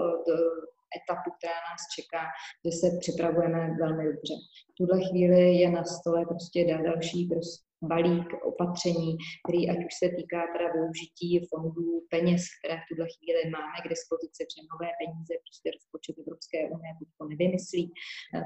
etapu, 1.00 1.30
která 1.38 1.60
nás 1.70 1.82
čeká, 1.96 2.24
že 2.66 2.72
se 2.72 2.88
připravujeme 3.00 3.76
velmi 3.80 4.04
dobře. 4.04 4.34
V 4.72 4.74
tuhle 4.78 4.98
chvíli 5.10 5.56
je 5.56 5.72
na 5.72 5.84
stole 5.84 6.26
prostě 6.26 6.80
další 6.84 7.26
prostě 7.26 7.73
balík 7.92 8.30
opatření, 8.52 9.12
který 9.42 9.62
ať 9.72 9.80
už 9.88 9.94
se 10.02 10.08
týká 10.18 10.42
teda 10.54 10.68
využití 10.78 11.30
fondů, 11.50 11.90
peněz, 12.16 12.42
které 12.58 12.76
v 12.80 12.88
tuhle 12.90 13.06
chvíli 13.14 13.42
máme 13.58 13.78
k 13.84 13.92
dispozici, 13.94 14.40
protože 14.44 14.70
nové 14.72 14.90
peníze 15.02 15.34
prostě 15.46 15.68
rozpočet 15.78 16.16
Evropské 16.24 16.58
unie 16.76 16.92
to 17.18 17.24
nevymyslí. 17.34 17.84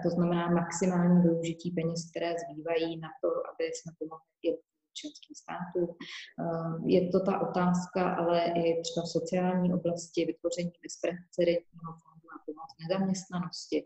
To 0.03 0.09
znamená 0.15 0.43
maximální 0.61 1.17
využití 1.27 1.67
peněz, 1.79 1.99
které 2.09 2.29
zbývají 2.43 2.89
na 3.05 3.09
to, 3.21 3.29
aby 3.49 3.63
jsme 3.75 3.91
pomohli 3.99 4.27
členských 4.99 5.37
států. 5.43 5.81
Je 6.95 7.01
to 7.13 7.19
ta 7.27 7.33
otázka, 7.47 8.01
ale 8.21 8.39
i 8.61 8.63
třeba 8.85 9.03
v 9.05 9.15
sociální 9.17 9.73
oblasti 9.79 10.19
vytvoření 10.25 10.71
bezprecedentního 10.83 11.91
fondu 12.01 12.25
na 12.33 12.37
pomoc 12.45 12.69
nezaměstnanosti, 12.81 13.77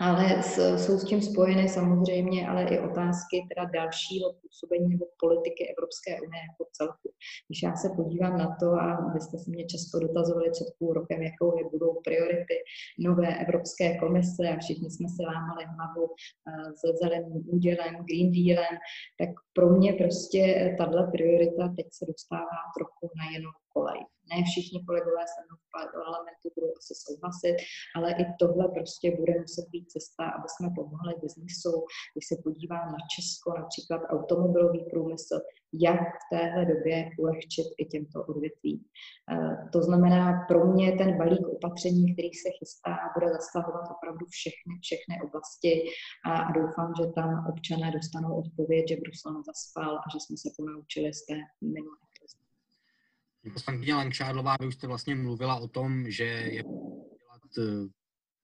ale 0.00 0.42
jsou 0.76 0.98
s 0.98 1.04
tím 1.04 1.22
spojeny 1.22 1.68
samozřejmě 1.68 2.48
ale 2.48 2.62
i 2.64 2.78
otázky 2.78 3.46
teda 3.48 3.70
dalšího 3.74 4.32
působení 4.42 4.88
nebo 4.88 5.04
politiky 5.20 5.68
Evropské 5.72 6.10
unie 6.26 6.42
jako 6.50 6.70
celku. 6.72 7.08
Když 7.48 7.62
já 7.62 7.76
se 7.76 7.88
podívám 7.96 8.38
na 8.38 8.56
to, 8.60 8.66
a 8.66 9.12
vy 9.14 9.20
jste 9.20 9.38
se 9.38 9.50
mě 9.50 9.66
často 9.66 9.98
dotazovali 9.98 10.50
před 10.50 10.68
půl 10.78 10.92
rokem, 10.92 11.22
jakou 11.22 11.58
je 11.58 11.64
budou 11.70 12.00
priority 12.04 12.56
nové 12.98 13.38
Evropské 13.44 13.98
komise 13.98 14.42
a 14.48 14.58
všichni 14.58 14.90
jsme 14.90 15.08
se 15.16 15.22
lámali 15.32 15.64
hlavu 15.64 16.04
eh, 16.10 16.70
se 16.80 16.86
zeleným 17.02 17.42
údělem, 17.54 17.94
Green 18.08 18.32
Dealem, 18.36 18.74
tak 19.20 19.30
pro 19.52 19.66
mě 19.76 19.92
prostě 19.92 20.74
tahle 20.78 21.10
priorita 21.12 21.68
teď 21.76 21.86
se 21.92 22.04
dostává 22.06 22.60
trochu 22.76 23.04
na 23.18 23.24
jinou 23.32 23.54
kolej. 23.74 24.00
Ne 24.30 24.36
všichni 24.48 24.78
kolegové 24.88 25.24
se 25.32 25.40
mnou 25.44 25.56
v 25.64 25.68
parlamentu 25.78 26.46
budou 26.54 26.72
asi 26.80 26.94
souhlasit, 27.04 27.56
ale 27.96 28.08
i 28.22 28.24
tohle 28.42 28.64
prostě 28.76 29.06
bude 29.20 29.34
muset 29.44 29.66
být 29.72 29.86
cesta, 29.94 30.24
aby 30.36 30.46
jsme 30.50 30.68
pomohli 30.80 31.12
biznisu. 31.24 31.72
Když 32.12 32.24
se 32.30 32.36
podívám 32.46 32.86
na 32.96 33.00
Česko, 33.14 33.48
například 33.60 34.00
automobilový 34.14 34.80
průmysl, 34.92 35.36
jak 35.72 36.00
v 36.22 36.24
téhle 36.34 36.64
době 36.72 37.10
ulehčit 37.18 37.66
i 37.78 37.84
těmto 37.92 38.24
odvětvím. 38.24 38.80
Eh, 39.32 39.56
to 39.72 39.82
znamená, 39.82 40.44
pro 40.48 40.66
mě 40.72 40.92
ten 40.92 41.18
balík 41.18 41.46
opatření, 41.48 42.12
který 42.12 42.32
se 42.42 42.48
chystá, 42.58 42.94
bude 43.14 43.28
zasahovat 43.32 43.84
opravdu 43.94 44.26
všechny, 44.26 44.72
všechny 44.86 45.14
oblasti 45.26 45.72
a, 46.26 46.32
a 46.48 46.52
doufám, 46.58 46.92
že 47.00 47.06
tam 47.18 47.46
občané 47.52 47.86
dostanou 47.98 48.32
odpověď, 48.42 48.84
že 48.88 48.96
Brusel 49.02 49.32
nezaspal 49.38 49.92
a 49.98 50.06
že 50.12 50.18
jsme 50.20 50.36
se 50.36 50.48
ponaučili 50.56 51.14
z 51.14 51.26
té 51.26 51.36
minulé 51.74 52.03
Poslankyně 53.52 53.94
Langšádlová, 53.94 54.56
vy 54.60 54.66
už 54.66 54.74
jste 54.74 54.86
vlastně 54.86 55.14
mluvila 55.14 55.56
o 55.56 55.68
tom, 55.68 56.10
že 56.10 56.24
je 56.24 56.62
dělat 56.62 57.42
eh, 57.58 57.88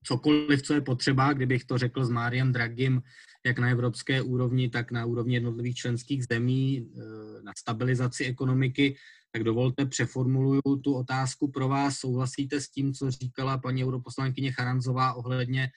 cokoliv, 0.05 0.63
co 0.63 0.75
je 0.75 0.81
potřeba, 0.81 1.33
kdybych 1.33 1.65
to 1.65 1.79
řekl 1.79 2.05
s 2.05 2.11
Máriem 2.11 2.53
Dragim, 2.53 3.03
jak 3.47 3.59
na 3.59 3.71
evropské 3.71 4.23
úrovni, 4.23 4.69
tak 4.69 4.91
na 4.91 5.05
úrovni 5.07 5.35
jednotlivých 5.35 5.77
členských 5.77 6.25
zemí 6.25 6.79
eh, 6.79 7.43
na 7.43 7.53
stabilizaci 7.59 8.25
ekonomiky, 8.25 8.97
tak 9.33 9.45
dovolte, 9.45 9.87
přeformuluju 9.87 10.77
tu 10.85 10.95
otázku 10.95 11.51
pro 11.51 11.69
vás. 11.69 11.97
Souhlasíte 11.97 12.61
s 12.61 12.69
tím, 12.69 12.95
co 12.95 13.11
říkala 13.11 13.59
paní 13.59 13.85
europoslankyně 13.85 14.53
Charanzová 14.53 15.15
ohledně 15.15 15.71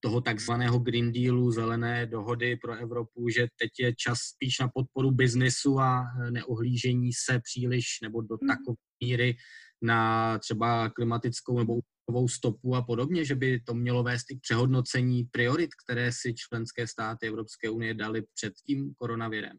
toho 0.00 0.20
takzvaného 0.20 0.78
Green 0.78 1.12
Dealu, 1.12 1.50
zelené 1.50 2.06
dohody 2.06 2.56
pro 2.56 2.74
Evropu, 2.74 3.28
že 3.28 3.46
teď 3.58 3.70
je 3.80 3.94
čas 3.94 4.18
spíš 4.18 4.58
na 4.58 4.68
podporu 4.74 5.10
biznesu 5.10 5.78
a 5.78 6.04
neohlížení 6.30 7.10
se 7.12 7.40
příliš 7.40 7.84
nebo 8.02 8.20
do 8.20 8.36
hmm. 8.40 8.48
takové 8.48 8.76
míry 9.04 9.36
na 9.82 10.38
třeba 10.38 10.88
klimatickou 10.88 11.58
nebo 11.58 11.72
uhlíkovou 11.72 12.28
stopu 12.28 12.76
a 12.76 12.82
podobně, 12.82 13.24
že 13.24 13.34
by 13.34 13.60
to 13.60 13.74
mělo 13.74 14.02
vést 14.02 14.30
i 14.30 14.36
k 14.36 14.40
přehodnocení 14.40 15.24
priorit, 15.24 15.70
které 15.84 16.12
si 16.12 16.34
členské 16.34 16.86
státy 16.86 17.26
Evropské 17.26 17.70
unie 17.70 17.94
dali 17.94 18.22
před 18.34 18.52
tím 18.66 18.94
koronavirem? 18.98 19.56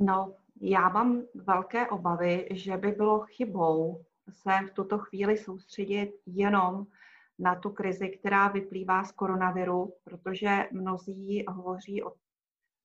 No, 0.00 0.34
já 0.60 0.88
mám 0.88 1.22
velké 1.34 1.86
obavy, 1.86 2.48
že 2.50 2.76
by 2.76 2.90
bylo 2.90 3.20
chybou 3.20 4.04
se 4.30 4.50
v 4.70 4.74
tuto 4.74 4.98
chvíli 4.98 5.38
soustředit 5.38 6.10
jenom 6.26 6.86
na 7.42 7.54
tu 7.54 7.70
krizi, 7.70 8.08
která 8.08 8.48
vyplývá 8.48 9.04
z 9.04 9.12
koronaviru, 9.12 9.94
protože 10.04 10.68
mnozí 10.72 11.44
hovoří 11.48 12.02
o, 12.02 12.12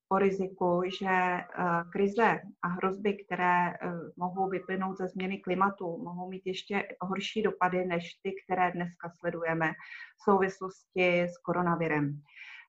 o 0.08 0.18
riziku, 0.18 0.82
že 1.00 1.06
uh, 1.06 1.90
krize 1.92 2.40
a 2.62 2.68
hrozby, 2.68 3.24
které 3.24 3.68
uh, 3.68 3.90
mohou 4.16 4.48
vyplynout 4.48 4.98
ze 4.98 5.08
změny 5.08 5.38
klimatu, 5.38 5.98
mohou 6.04 6.30
mít 6.30 6.42
ještě 6.46 6.88
horší 7.00 7.42
dopady 7.42 7.86
než 7.86 8.14
ty, 8.22 8.34
které 8.44 8.72
dneska 8.72 9.10
sledujeme 9.18 9.72
v 10.16 10.30
souvislosti 10.30 11.22
s 11.22 11.38
koronavirem. 11.38 12.08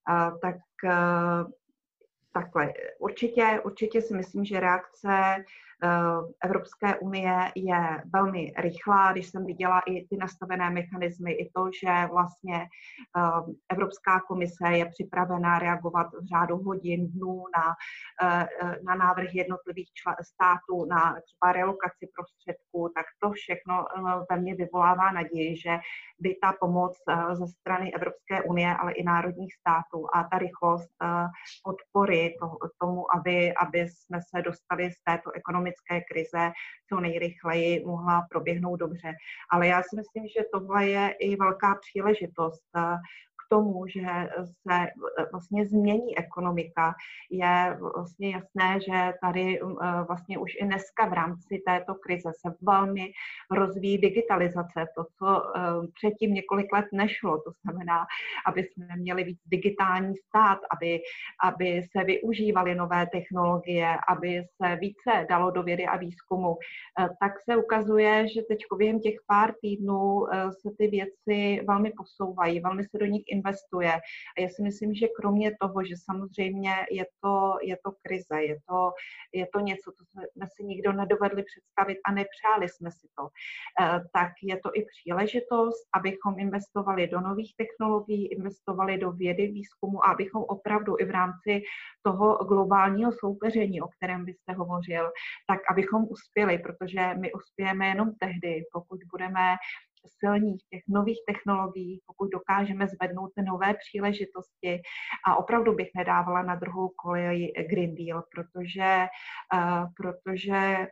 Uh, 0.10 0.40
tak 0.40 0.58
takhle, 2.34 2.74
určitě, 3.00 3.62
určitě 3.64 4.02
si 4.02 4.14
myslím, 4.14 4.46
že 4.46 4.60
reakce 4.60 5.44
Eh, 5.84 6.22
Evropské 6.44 6.96
unie 6.96 7.52
je 7.56 8.04
velmi 8.14 8.54
rychlá, 8.58 9.12
když 9.12 9.30
jsem 9.30 9.46
viděla 9.46 9.80
i 9.80 10.08
ty 10.08 10.18
nastavené 10.18 10.70
mechanismy, 10.70 11.32
i 11.32 11.50
to, 11.56 11.70
že 11.84 12.08
vlastně 12.08 12.56
eh, 13.18 13.54
Evropská 13.70 14.20
komise 14.20 14.68
je 14.68 14.86
připravená 14.86 15.60
reagovat 15.60 16.08
v 16.22 16.26
řádu 16.26 16.58
hodin, 16.58 17.12
dnů 17.12 17.44
na, 17.58 17.76
eh, 18.30 18.48
na 18.84 18.96
návrh 18.96 19.36
jednotlivých 19.36 19.90
států, 20.22 20.86
na 20.86 21.16
třeba 21.26 21.52
relokaci 21.52 22.10
prostředků, 22.16 22.92
tak 22.96 23.06
to 23.20 23.32
všechno 23.32 23.86
ve 24.32 24.38
mně 24.38 24.56
vyvolává 24.56 25.12
naději, 25.12 25.58
že 25.58 25.80
by 26.20 26.36
ta 26.42 26.54
pomoc 26.60 26.98
ze 27.34 27.48
strany 27.48 27.94
Evropské 27.94 28.42
unie, 28.44 28.76
ale 28.76 28.92
i 28.92 29.04
národních 29.04 29.54
států 29.54 30.08
a 30.14 30.24
ta 30.24 30.38
rychlost 30.38 30.90
podpory 31.64 32.19
tomu, 32.82 33.16
aby, 33.16 33.54
aby 33.54 33.80
jsme 33.80 34.20
se 34.22 34.42
dostali 34.42 34.92
z 34.92 35.04
této 35.04 35.32
ekonomické 35.36 36.02
krize 36.12 36.52
co 36.90 37.00
nejrychleji 37.00 37.86
mohla 37.86 38.28
proběhnout 38.32 38.76
dobře. 38.76 39.14
Ale 39.52 39.68
já 39.68 39.82
si 39.84 39.96
myslím, 39.96 40.28
že 40.28 40.44
tohle 40.54 40.88
je 40.88 41.16
i 41.20 41.36
velká 41.36 41.76
příležitost 41.76 42.70
tomu, 43.50 43.88
že 43.88 44.02
se 44.68 44.76
eh, 44.76 45.26
vlastně 45.32 45.66
změní 45.66 46.18
ekonomika. 46.18 46.94
Je 47.32 47.78
vlastně 47.96 48.30
jasné, 48.32 48.80
že 48.82 49.14
tady 49.22 49.60
eh, 49.60 50.04
vlastně 50.08 50.38
už 50.38 50.52
i 50.62 50.66
dneska 50.66 51.06
v 51.06 51.14
rámci 51.14 51.62
této 51.68 51.96
krize 51.96 52.30
se 52.42 52.56
velmi 52.62 53.12
rozvíjí 53.52 53.98
digitalizace. 53.98 54.86
To, 54.98 55.04
co 55.18 55.28
eh, 55.28 55.60
předtím 55.94 56.34
několik 56.34 56.74
let 56.74 56.86
nešlo, 56.94 57.38
to 57.38 57.52
znamená, 57.64 58.06
aby 58.46 58.64
jsme 58.64 58.88
měli 58.98 59.24
víc 59.24 59.40
digitální 59.46 60.14
stát, 60.28 60.60
aby, 60.76 61.00
aby 61.44 61.82
se 61.92 62.04
využívaly 62.04 62.76
nové 62.76 63.08
technologie, 63.08 63.98
aby 64.08 64.44
se 64.62 64.76
více 64.76 65.26
dalo 65.30 65.52
do 65.52 65.64
vědy 65.64 65.86
a 65.86 65.98
výzkumu, 65.98 66.58
tak 67.20 67.32
se 67.50 67.56
ukazuje, 67.56 68.28
že 68.28 68.42
teď 68.42 68.60
během 68.78 69.00
těch 69.00 69.16
pár 69.28 69.54
týdnů 69.62 70.26
se 70.62 70.70
ty 70.78 70.88
věci 70.88 71.66
velmi 71.68 71.92
posouvají, 71.98 72.60
velmi 72.60 72.84
se 72.84 72.98
do 72.98 73.06
nich 73.06 73.24
investuje. 73.28 73.39
A 73.46 74.00
já 74.40 74.50
si 74.50 74.62
myslím, 74.64 74.94
že 74.94 75.08
kromě 75.08 75.52
toho, 75.62 75.84
že 75.84 75.96
samozřejmě 75.98 76.72
je 76.92 77.06
to, 77.24 77.58
je 77.62 77.78
to 77.84 77.92
krize, 78.02 78.44
je 78.44 78.58
to, 78.70 78.92
je 79.34 79.48
to 79.54 79.60
něco, 79.60 79.92
co 79.92 80.04
jsme 80.06 80.46
si 80.56 80.64
nikdo 80.64 80.92
nedovedli 80.94 81.44
představit 81.44 81.98
a 82.06 82.12
nepřáli 82.12 82.70
jsme 82.70 82.92
si 82.92 83.08
to, 83.18 83.28
eh, 83.82 84.00
tak 84.14 84.32
je 84.44 84.58
to 84.58 84.70
i 84.74 84.86
příležitost, 84.86 85.88
abychom 85.94 86.40
investovali 86.40 87.08
do 87.08 87.22
nových 87.22 87.54
technologií, 87.58 88.28
investovali 88.28 88.98
do 88.98 89.12
vědy, 89.12 89.48
výzkumu 89.48 90.06
a 90.06 90.12
abychom 90.12 90.44
opravdu 90.44 90.96
i 91.00 91.06
v 91.06 91.12
rámci 91.12 91.62
toho 92.02 92.38
globálního 92.46 93.12
soupeření, 93.12 93.82
o 93.82 93.88
kterém 93.88 94.26
byste 94.26 94.54
hovořil, 94.54 95.12
tak 95.48 95.60
abychom 95.72 96.08
uspěli, 96.10 96.60
protože 96.60 97.14
my 97.20 97.34
uspějeme 97.34 97.88
jenom 97.88 98.12
tehdy, 98.20 98.64
pokud 98.74 99.00
budeme 99.12 99.56
silní 100.20 100.58
v 100.58 100.70
těch 100.70 100.84
nových 100.88 101.20
technologií, 101.28 102.02
pokud 102.06 102.30
dokážeme 102.32 102.88
zvednout 102.88 103.32
nové 103.48 103.74
příležitosti. 103.74 104.82
A 105.28 105.36
opravdu 105.36 105.74
bych 105.74 105.90
nedávala 105.96 106.42
na 106.42 106.56
druhou 106.56 106.90
kolej 106.90 107.54
Green 107.70 107.96
Deal, 107.96 108.24
protože, 108.36 109.08
uh, 109.54 109.86
protože 109.98 110.88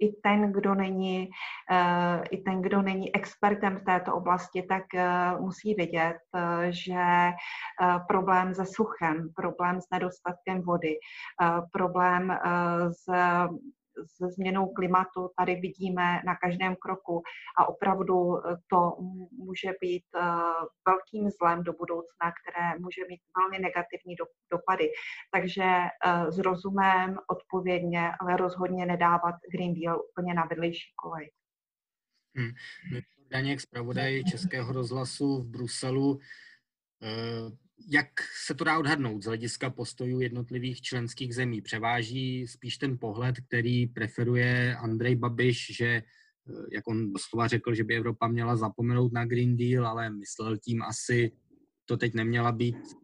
i 0.00 0.12
ten, 0.22 0.52
kdo 0.52 0.74
není, 0.74 1.28
uh, 1.70 2.24
i 2.30 2.36
ten, 2.38 2.62
kdo 2.62 2.82
není 2.82 3.14
expertem 3.14 3.76
v 3.76 3.84
této 3.84 4.14
oblasti, 4.14 4.62
tak 4.62 4.84
uh, 4.94 5.40
musí 5.40 5.74
vědět, 5.74 6.16
uh, 6.34 6.64
že 6.70 7.30
problém 8.08 8.54
se 8.54 8.66
suchem, 8.66 9.28
problém 9.36 9.80
s 9.80 9.86
nedostatkem 9.92 10.62
vody, 10.62 10.96
problém 11.72 12.38
s 12.92 13.04
se 14.06 14.30
změnou 14.30 14.68
klimatu 14.68 15.30
tady 15.38 15.54
vidíme 15.54 16.22
na 16.26 16.36
každém 16.36 16.76
kroku 16.76 17.22
a 17.58 17.68
opravdu 17.68 18.38
eh, 18.38 18.56
to 18.66 18.96
může 19.32 19.72
být 19.80 20.04
eh, 20.16 20.20
velkým 20.86 21.30
zlem 21.30 21.62
do 21.62 21.72
budoucna, 21.72 22.32
které 22.40 22.78
může 22.78 23.02
mít 23.08 23.20
velmi 23.36 23.58
negativní 23.58 24.16
dopady. 24.50 24.88
Takže 25.32 25.62
eh, 25.62 26.32
s 26.32 26.38
rozumem, 26.38 27.18
odpovědně, 27.28 28.10
ale 28.20 28.36
rozhodně 28.36 28.86
nedávat 28.86 29.34
Green 29.52 29.74
Deal 29.74 30.02
úplně 30.10 30.34
na 30.34 30.44
vedlejší 30.44 30.92
kolej. 30.96 31.30
Hmm. 32.36 32.50
Daněk, 33.30 33.60
zpravodaj 33.60 34.24
Českého 34.24 34.72
rozhlasu 34.72 35.42
v 35.42 35.46
Bruselu, 35.46 36.18
jak 37.88 38.08
se 38.46 38.54
to 38.54 38.64
dá 38.64 38.78
odhadnout 38.78 39.22
z 39.22 39.26
hlediska 39.26 39.70
postojů 39.70 40.20
jednotlivých 40.20 40.80
členských 40.80 41.34
zemí? 41.34 41.60
Převáží 41.60 42.46
spíš 42.46 42.78
ten 42.78 42.98
pohled, 42.98 43.36
který 43.48 43.86
preferuje 43.86 44.76
Andrej 44.76 45.16
Babiš, 45.16 45.76
že 45.76 45.86
eh, 45.86 46.02
jak 46.72 46.88
on 46.88 47.12
doslova 47.12 47.48
řekl, 47.48 47.74
že 47.74 47.84
by 47.84 47.96
Evropa 47.96 48.28
měla 48.28 48.56
zapomenout 48.56 49.12
na 49.12 49.24
Green 49.24 49.56
Deal, 49.56 49.86
ale 49.86 50.10
myslel 50.10 50.58
tím 50.58 50.82
asi, 50.82 51.32
to 51.84 51.96
teď 51.96 52.14
neměla 52.14 52.52
být 52.52 52.99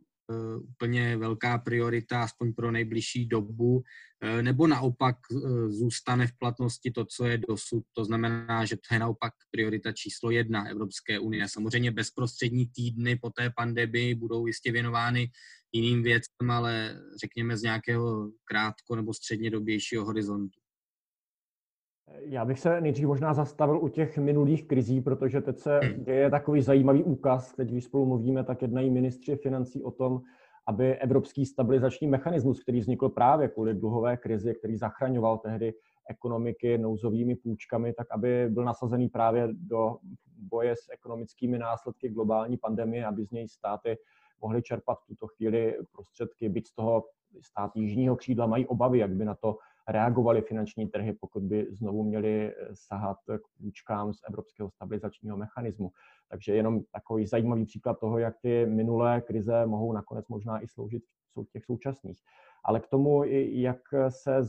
úplně 0.59 1.17
velká 1.17 1.59
priorita, 1.59 2.23
aspoň 2.23 2.53
pro 2.55 2.71
nejbližší 2.71 3.27
dobu, 3.27 3.83
eh, 4.21 4.43
nebo 4.43 4.67
naopak 4.67 5.17
eh, 5.33 5.69
zůstane 5.69 6.27
v 6.27 6.39
platnosti 6.39 6.91
to, 6.91 7.05
co 7.05 7.25
je 7.25 7.39
dosud. 7.39 7.85
To 7.93 8.05
znamená, 8.05 8.65
že 8.65 8.77
to 8.77 8.95
je 8.95 8.99
naopak 8.99 9.33
priorita 9.51 9.93
číslo 9.93 10.31
jedna 10.31 10.69
Evropské 10.69 11.19
unie. 11.19 11.49
Samozřejmě 11.49 11.91
bezprostřední 11.91 12.67
týdny 12.67 13.17
po 13.17 13.31
té 13.31 13.51
pandemii 13.57 14.15
budou 14.15 14.47
jistě 14.47 14.73
věnovány 14.73 15.31
jiným 15.73 16.03
věcem, 16.03 16.51
ale 16.51 17.01
řekněme 17.21 17.57
z 17.57 17.63
nějakého 17.63 18.31
krátko 18.45 18.97
nebo 18.97 19.15
středně 19.15 19.51
dobějšího 19.51 20.05
horizontu. 20.05 20.66
Já 22.21 22.45
bych 22.45 22.61
se 22.61 22.81
nejdřív 22.81 23.07
možná 23.07 23.35
zastavil 23.35 23.79
u 23.79 23.89
těch 23.89 24.19
minulých 24.19 24.69
krizí, 24.69 25.01
protože 25.01 25.41
teď 25.41 25.59
se 25.59 25.79
hmm. 25.79 26.05
děje 26.05 26.31
takový 26.31 26.63
zajímavý 26.63 27.05
úkaz. 27.05 27.55
Teď, 27.55 27.69
když 27.69 27.85
spolu 27.85 28.07
mluvíme, 28.07 28.45
tak 28.45 28.63
jednají 28.63 28.91
ministři 28.91 29.37
financí 29.37 29.83
o 29.83 29.91
tom, 29.91 30.21
aby 30.67 30.97
evropský 30.97 31.47
stabilizační 31.47 32.07
mechanismus, 32.07 32.61
který 32.61 32.81
vznikl 32.81 33.09
právě 33.09 33.49
kvůli 33.49 33.75
dluhové 33.75 34.17
krizi, 34.17 34.55
který 34.55 34.77
zachraňoval 34.77 35.39
tehdy 35.39 35.75
ekonomiky 36.11 36.79
nouzovými 36.79 37.37
půjčkami, 37.37 37.93
tak 37.93 38.07
aby 38.11 38.49
byl 38.51 38.65
nasazený 38.65 39.09
právě 39.09 39.49
do 39.53 39.97
boje 40.39 40.77
s 40.77 40.93
ekonomickými 40.93 41.59
následky 41.59 42.09
globální 42.09 42.57
pandemie, 42.57 43.07
aby 43.07 43.25
z 43.25 43.31
něj 43.31 43.49
státy 43.49 43.99
mohly 44.41 44.63
čerpat 44.63 44.99
v 44.99 45.07
tuto 45.07 45.27
chvíli 45.27 45.77
prostředky, 45.93 46.49
byť 46.49 46.67
z 46.67 46.75
toho 46.75 47.05
stát 47.41 47.71
jižního 47.75 48.17
křídla 48.17 48.47
mají 48.47 48.67
obavy, 48.67 48.99
jak 48.99 49.11
by 49.11 49.25
na 49.25 49.35
to 49.35 49.59
reagovaly 49.89 50.43
finanční 50.43 50.89
trhy, 50.89 51.13
pokud 51.13 51.43
by 51.43 51.67
znovu 51.71 52.03
měli 52.03 52.55
sahat 52.73 53.19
k 53.27 53.59
půjčkám 53.59 54.13
z 54.13 54.19
Evropského 54.29 54.71
stabilizačního 54.71 55.37
mechanismu. 55.37 55.91
Takže 56.29 56.55
jenom 56.55 56.81
takový 56.93 57.27
zajímavý 57.27 57.65
příklad 57.65 58.01
toho, 58.01 58.19
jak 58.19 58.35
ty 58.43 58.67
minulé 58.67 59.21
krize 59.21 59.67
mohou 59.67 59.93
nakonec 59.93 60.29
možná 60.29 60.63
i 60.63 60.69
sloužit 60.69 61.03
v 61.37 61.53
těch 61.53 61.65
současných. 61.65 62.19
Ale 62.65 62.81
k 62.81 62.87
tomu, 62.87 63.25
jak 63.25 63.81
se 64.09 64.43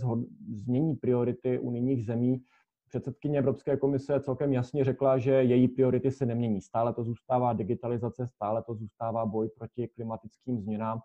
změní 0.53 0.95
priority 0.95 1.59
unijních 1.59 2.05
zemí, 2.05 2.41
předsedkyně 2.88 3.39
Evropské 3.39 3.77
komise 3.77 4.19
celkem 4.19 4.53
jasně 4.53 4.83
řekla, 4.83 5.17
že 5.17 5.31
její 5.31 5.67
priority 5.67 6.11
se 6.11 6.25
nemění. 6.25 6.61
Stále 6.61 6.93
to 6.93 7.03
zůstává 7.03 7.53
digitalizace, 7.53 8.27
stále 8.27 8.63
to 8.63 8.75
zůstává 8.75 9.25
boj 9.25 9.49
proti 9.49 9.88
klimatickým 9.88 10.59
změnám. 10.59 10.99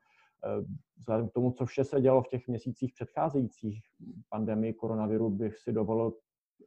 Vzhledem 0.98 1.28
k 1.28 1.32
tomu, 1.32 1.52
co 1.52 1.66
vše 1.66 1.84
se 1.84 2.00
dělo 2.00 2.22
v 2.22 2.28
těch 2.28 2.48
měsících 2.48 2.92
předcházejících 2.92 3.80
pandemii 4.28 4.72
koronaviru, 4.72 5.30
bych 5.30 5.58
si 5.58 5.72
dovolil 5.72 6.12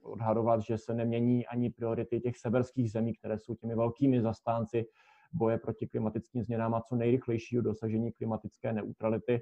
odhadovat, 0.02 0.62
že 0.62 0.78
se 0.78 0.94
nemění 0.94 1.48
ani 1.48 1.70
priority 1.70 2.20
těch 2.20 2.38
severských 2.38 2.92
zemí, 2.92 3.14
které 3.14 3.40
jsou 3.40 3.56
těmi 3.56 3.76
velkými 3.76 4.22
zastánci 4.22 4.86
boje 5.34 5.58
proti 5.58 5.88
klimatickým 5.88 6.44
změnám 6.44 6.74
a 6.74 6.82
co 6.82 6.96
nejrychlejšího 6.96 7.64
dosažení 7.64 8.12
klimatické 8.12 8.74
neutrality. 8.74 9.42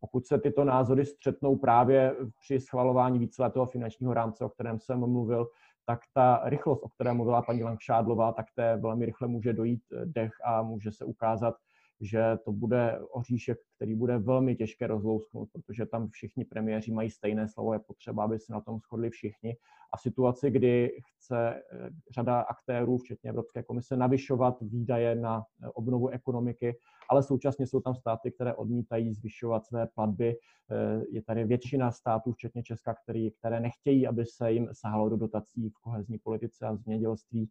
Pokud 0.00 0.26
se 0.26 0.38
tyto 0.38 0.64
názory 0.64 1.06
střetnou 1.06 1.56
právě 1.56 2.16
při 2.40 2.60
schvalování 2.60 3.18
víceletého 3.18 3.66
finančního 3.66 4.14
rámce, 4.14 4.44
o 4.44 4.48
kterém 4.48 4.80
jsem 4.80 4.98
mluvil, 4.98 5.48
tak 5.86 6.00
ta 6.14 6.40
rychlost, 6.44 6.82
o 6.82 6.88
které 6.88 7.12
mluvila 7.12 7.42
paní 7.42 7.62
Langšádlová, 7.62 8.32
tak 8.32 8.46
té 8.54 8.76
velmi 8.76 9.06
rychle 9.06 9.28
může 9.28 9.52
dojít 9.52 9.82
dech 10.04 10.32
a 10.44 10.62
může 10.62 10.92
se 10.92 11.04
ukázat, 11.04 11.54
že 12.02 12.38
to 12.44 12.52
bude 12.52 13.00
oříšek, 13.12 13.58
který 13.76 13.94
bude 13.94 14.18
velmi 14.18 14.56
těžké 14.56 14.86
rozlousknout, 14.86 15.48
protože 15.52 15.86
tam 15.86 16.08
všichni 16.08 16.44
premiéři 16.44 16.92
mají 16.92 17.10
stejné 17.10 17.48
slovo, 17.48 17.72
je 17.72 17.78
potřeba, 17.78 18.24
aby 18.24 18.38
se 18.38 18.52
na 18.52 18.60
tom 18.60 18.78
shodli 18.78 19.10
všichni. 19.10 19.56
A 19.94 19.98
situaci, 19.98 20.50
kdy 20.50 20.90
chce 21.16 21.54
eh, 21.54 21.90
řada 22.14 22.40
aktérů, 22.40 22.98
včetně 22.98 23.30
Evropské 23.30 23.62
komise, 23.62 23.96
navyšovat 23.96 24.60
výdaje 24.60 25.14
na 25.14 25.42
eh, 25.62 25.68
obnovu 25.68 26.08
ekonomiky, 26.08 26.76
ale 27.10 27.22
současně 27.22 27.66
jsou 27.66 27.80
tam 27.80 27.94
státy, 27.94 28.32
které 28.32 28.54
odmítají 28.54 29.12
zvyšovat 29.14 29.66
své 29.66 29.86
platby. 29.86 30.36
Eh, 30.70 31.04
je 31.10 31.22
tady 31.22 31.44
většina 31.44 31.90
států, 31.90 32.32
včetně 32.32 32.62
Česka, 32.62 32.94
které 33.38 33.60
nechtějí, 33.60 34.06
aby 34.06 34.26
se 34.26 34.52
jim 34.52 34.68
sahalo 34.72 35.08
do 35.08 35.16
dotací 35.16 35.68
v 35.68 35.78
kohezní 35.82 36.18
politice 36.18 36.66
a 36.66 36.72
v 36.72 36.76
zemědělství. 36.76 37.50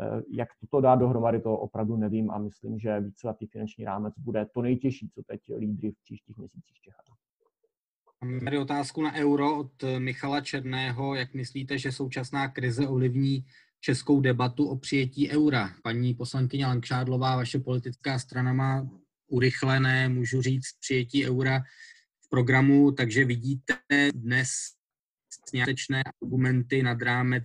Eh, 0.00 0.22
jak 0.30 0.48
toto 0.60 0.80
dá 0.80 0.94
dohromady, 0.94 1.40
to 1.40 1.56
opravdu 1.56 1.96
nevím 1.96 2.30
a 2.30 2.38
myslím, 2.38 2.78
že 2.78 3.00
víceletý 3.00 3.46
finanční 3.46 3.84
rámec 3.84 4.14
bude 4.18 4.46
to 4.54 4.62
nejtěžší, 4.62 5.08
co 5.08 5.22
teď 5.22 5.40
lídry 5.58 5.90
v 5.90 6.02
příštích 6.04 6.36
měsících 6.36 6.80
čekají. 6.80 7.18
Mám 8.24 8.40
tady 8.40 8.58
otázku 8.58 9.02
na 9.02 9.14
euro 9.14 9.58
od 9.58 9.72
Michala 9.98 10.40
Černého. 10.40 11.14
Jak 11.14 11.34
myslíte, 11.34 11.78
že 11.78 11.92
současná 11.92 12.48
krize 12.48 12.88
ovlivní 12.88 13.44
českou 13.80 14.20
debatu 14.20 14.68
o 14.68 14.76
přijetí 14.76 15.30
eura? 15.30 15.70
Paní 15.82 16.14
poslankyně 16.14 16.66
Lankšádlová, 16.66 17.36
vaše 17.36 17.58
politická 17.58 18.18
strana 18.18 18.52
má 18.52 18.88
urychlené, 19.28 20.08
můžu 20.08 20.42
říct, 20.42 20.78
přijetí 20.80 21.26
eura 21.26 21.60
v 22.24 22.28
programu, 22.28 22.92
takže 22.92 23.24
vidíte 23.24 23.74
dnes 24.14 24.48
nějaké 25.52 26.02
argumenty 26.22 26.82
nad 26.82 27.02
rámec 27.02 27.44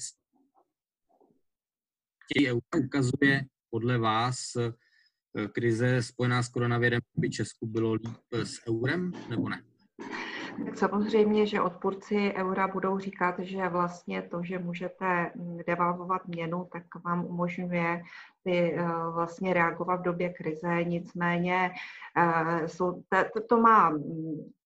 chtějí 2.23 2.51
eura, 2.51 2.85
ukazuje 2.85 3.41
podle 3.69 3.97
vás 3.97 4.37
eh, 4.55 4.73
krize 5.47 6.03
spojená 6.03 6.43
s 6.43 6.47
koronavirem, 6.47 7.01
by 7.15 7.29
Česku 7.29 7.67
bylo 7.67 7.93
líp 7.93 8.17
s 8.31 8.67
eurem, 8.67 9.11
nebo 9.29 9.49
ne? 9.49 9.63
Tak 10.65 10.77
samozřejmě, 10.77 11.47
že 11.47 11.61
odpůrci 11.61 12.33
eura 12.35 12.67
budou 12.67 12.99
říkat, 12.99 13.39
že 13.39 13.69
vlastně 13.69 14.21
to, 14.21 14.43
že 14.43 14.59
můžete 14.59 15.31
devalvovat 15.67 16.27
měnu, 16.27 16.67
tak 16.73 16.83
vám 17.05 17.25
umožňuje 17.25 18.01
ty 18.43 18.73
eh, 18.73 18.85
vlastně 19.13 19.53
reagovat 19.53 19.99
v 19.99 20.03
době 20.03 20.33
krize. 20.33 20.83
Nicméně 20.83 21.71
eh, 22.17 22.67
jsou, 22.67 23.03
to, 23.33 23.41
to 23.49 23.61
má 23.61 23.91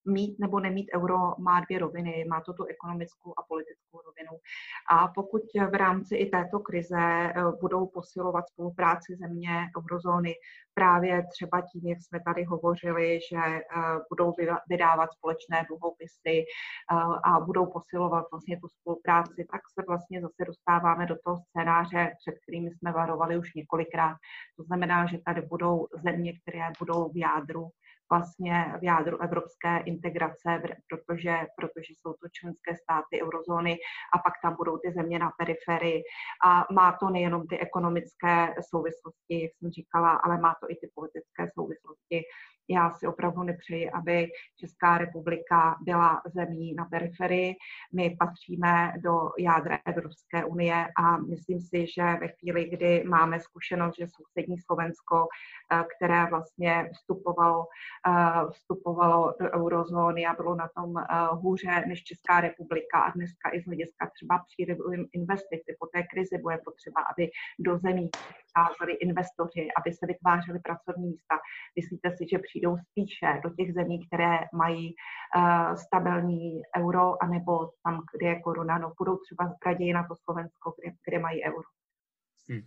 mít 0.07 0.39
nebo 0.39 0.59
nemít 0.59 0.89
euro 0.95 1.17
má 1.37 1.59
dvě 1.59 1.79
roviny. 1.79 2.25
Má 2.29 2.41
to 2.41 2.53
tu 2.53 2.63
ekonomickou 2.65 3.33
a 3.37 3.43
politickou 3.47 4.01
rovinu. 4.01 4.39
A 4.91 5.07
pokud 5.07 5.41
v 5.71 5.73
rámci 5.73 6.15
i 6.15 6.29
této 6.29 6.59
krize 6.59 6.97
eh, 6.99 7.33
budou 7.61 7.87
posilovat 7.87 8.47
spolupráci 8.47 9.15
země 9.15 9.49
eurozóny 9.77 10.33
právě 10.73 11.27
třeba 11.31 11.61
tím, 11.61 11.87
jak 11.87 11.97
jsme 12.01 12.19
tady 12.25 12.43
hovořili, 12.43 13.19
že 13.29 13.37
eh, 13.37 13.61
budou 14.09 14.33
vydávat 14.69 15.09
společné 15.13 15.65
dluhopisy 15.67 16.35
eh, 16.35 16.95
a 17.23 17.39
budou 17.39 17.65
posilovat 17.65 18.25
vlastně 18.31 18.59
tu 18.59 18.67
spolupráci, 18.67 19.47
tak 19.51 19.61
se 19.73 19.85
vlastně 19.87 20.21
zase 20.21 20.45
dostáváme 20.45 21.05
do 21.05 21.15
toho 21.23 21.37
scénáře, 21.37 22.11
před 22.21 22.35
kterými 22.43 22.69
jsme 22.71 22.91
varovali 22.91 23.37
už 23.37 23.53
několikrát. 23.53 24.17
To 24.57 24.63
znamená, 24.63 25.05
že 25.05 25.17
tady 25.25 25.41
budou 25.41 25.87
země, 26.03 26.33
které 26.39 26.67
budou 26.79 27.09
v 27.09 27.17
jádru 27.17 27.69
vlastně 28.09 28.73
v 28.79 28.83
jádru 28.83 29.21
evropské 29.21 29.77
integrace, 29.77 30.61
protože, 30.89 31.37
protože 31.57 31.93
jsou 31.93 32.13
to 32.13 32.27
členské 32.31 32.75
státy 32.75 33.23
eurozóny 33.23 33.77
a 34.13 34.17
pak 34.17 34.33
tam 34.43 34.55
budou 34.55 34.77
ty 34.77 34.91
země 34.91 35.19
na 35.19 35.31
periferii. 35.37 36.03
A 36.45 36.65
má 36.73 36.97
to 36.99 37.09
nejenom 37.09 37.47
ty 37.47 37.59
ekonomické 37.59 38.55
souvislosti, 38.69 39.41
jak 39.43 39.51
jsem 39.55 39.71
říkala, 39.71 40.11
ale 40.11 40.37
má 40.37 40.55
to 40.61 40.71
i 40.71 40.75
ty 40.75 40.91
politické 40.95 41.49
souvislosti. 41.53 42.23
Já 42.70 42.91
si 42.91 43.07
opravdu 43.07 43.43
nepřeji, 43.43 43.91
aby 43.91 44.28
Česká 44.55 44.97
republika 44.97 45.78
byla 45.82 46.22
zemí 46.26 46.74
na 46.74 46.86
periferii. 46.86 47.55
My 47.93 48.15
patříme 48.20 48.93
do 49.03 49.30
jádra 49.38 49.80
Evropské 49.86 50.45
unie 50.45 50.88
a 50.97 51.18
myslím 51.18 51.59
si, 51.59 51.86
že 51.95 52.03
ve 52.03 52.28
chvíli, 52.28 52.70
kdy 52.70 53.03
máme 53.03 53.39
zkušenost, 53.39 53.95
že 53.99 54.07
sousední 54.07 54.57
Slovensko, 54.59 55.28
eh, 55.72 55.84
které 55.95 56.26
vlastně 56.26 56.89
vstupovalo, 56.93 57.65
eh, 58.07 58.51
vstupovalo 58.51 59.34
do 59.39 59.51
eurozóny 59.51 60.26
a 60.26 60.34
bylo 60.34 60.55
na 60.55 60.70
tom 60.76 60.97
eh, 60.97 61.03
hůře 61.32 61.84
než 61.88 62.03
Česká 62.03 62.41
republika 62.41 62.99
a 62.99 63.11
dneska 63.11 63.49
i 63.53 63.61
z 63.61 63.65
hlediska 63.65 64.09
třeba 64.13 64.43
přílivu 64.47 64.84
investici 65.13 65.76
po 65.80 65.86
té 65.88 66.03
krizi 66.03 66.38
bude 66.38 66.57
potřeba, 66.57 67.01
aby 67.11 67.30
do 67.59 67.78
zemí 67.78 68.09
přicházeli 68.09 68.93
investoři, 68.93 69.68
aby 69.78 69.93
se 69.93 70.05
vytvářely 70.05 70.59
pracovní 70.59 71.07
místa. 71.07 71.39
Myslíte 71.76 72.11
si, 72.18 72.26
že 72.32 72.39
přijdou 72.57 72.77
spíše 72.91 73.41
do 73.43 73.49
těch 73.49 73.73
zemí, 73.73 74.07
které 74.07 74.37
mají 74.53 74.95
uh, 75.37 75.75
stabilní 75.75 76.61
euro, 76.77 77.23
anebo 77.23 77.71
tam, 77.83 78.01
kde 78.17 78.27
je 78.27 78.41
koruna, 78.41 78.77
no 78.77 78.93
budou 78.99 79.17
třeba 79.17 79.55
raději 79.65 79.93
na 79.93 80.07
to 80.07 80.15
Slovensko, 80.23 80.73
kde, 80.77 80.93
kde 81.07 81.19
mají 81.19 81.43
euro. 81.43 81.67
Hmm. 82.49 82.61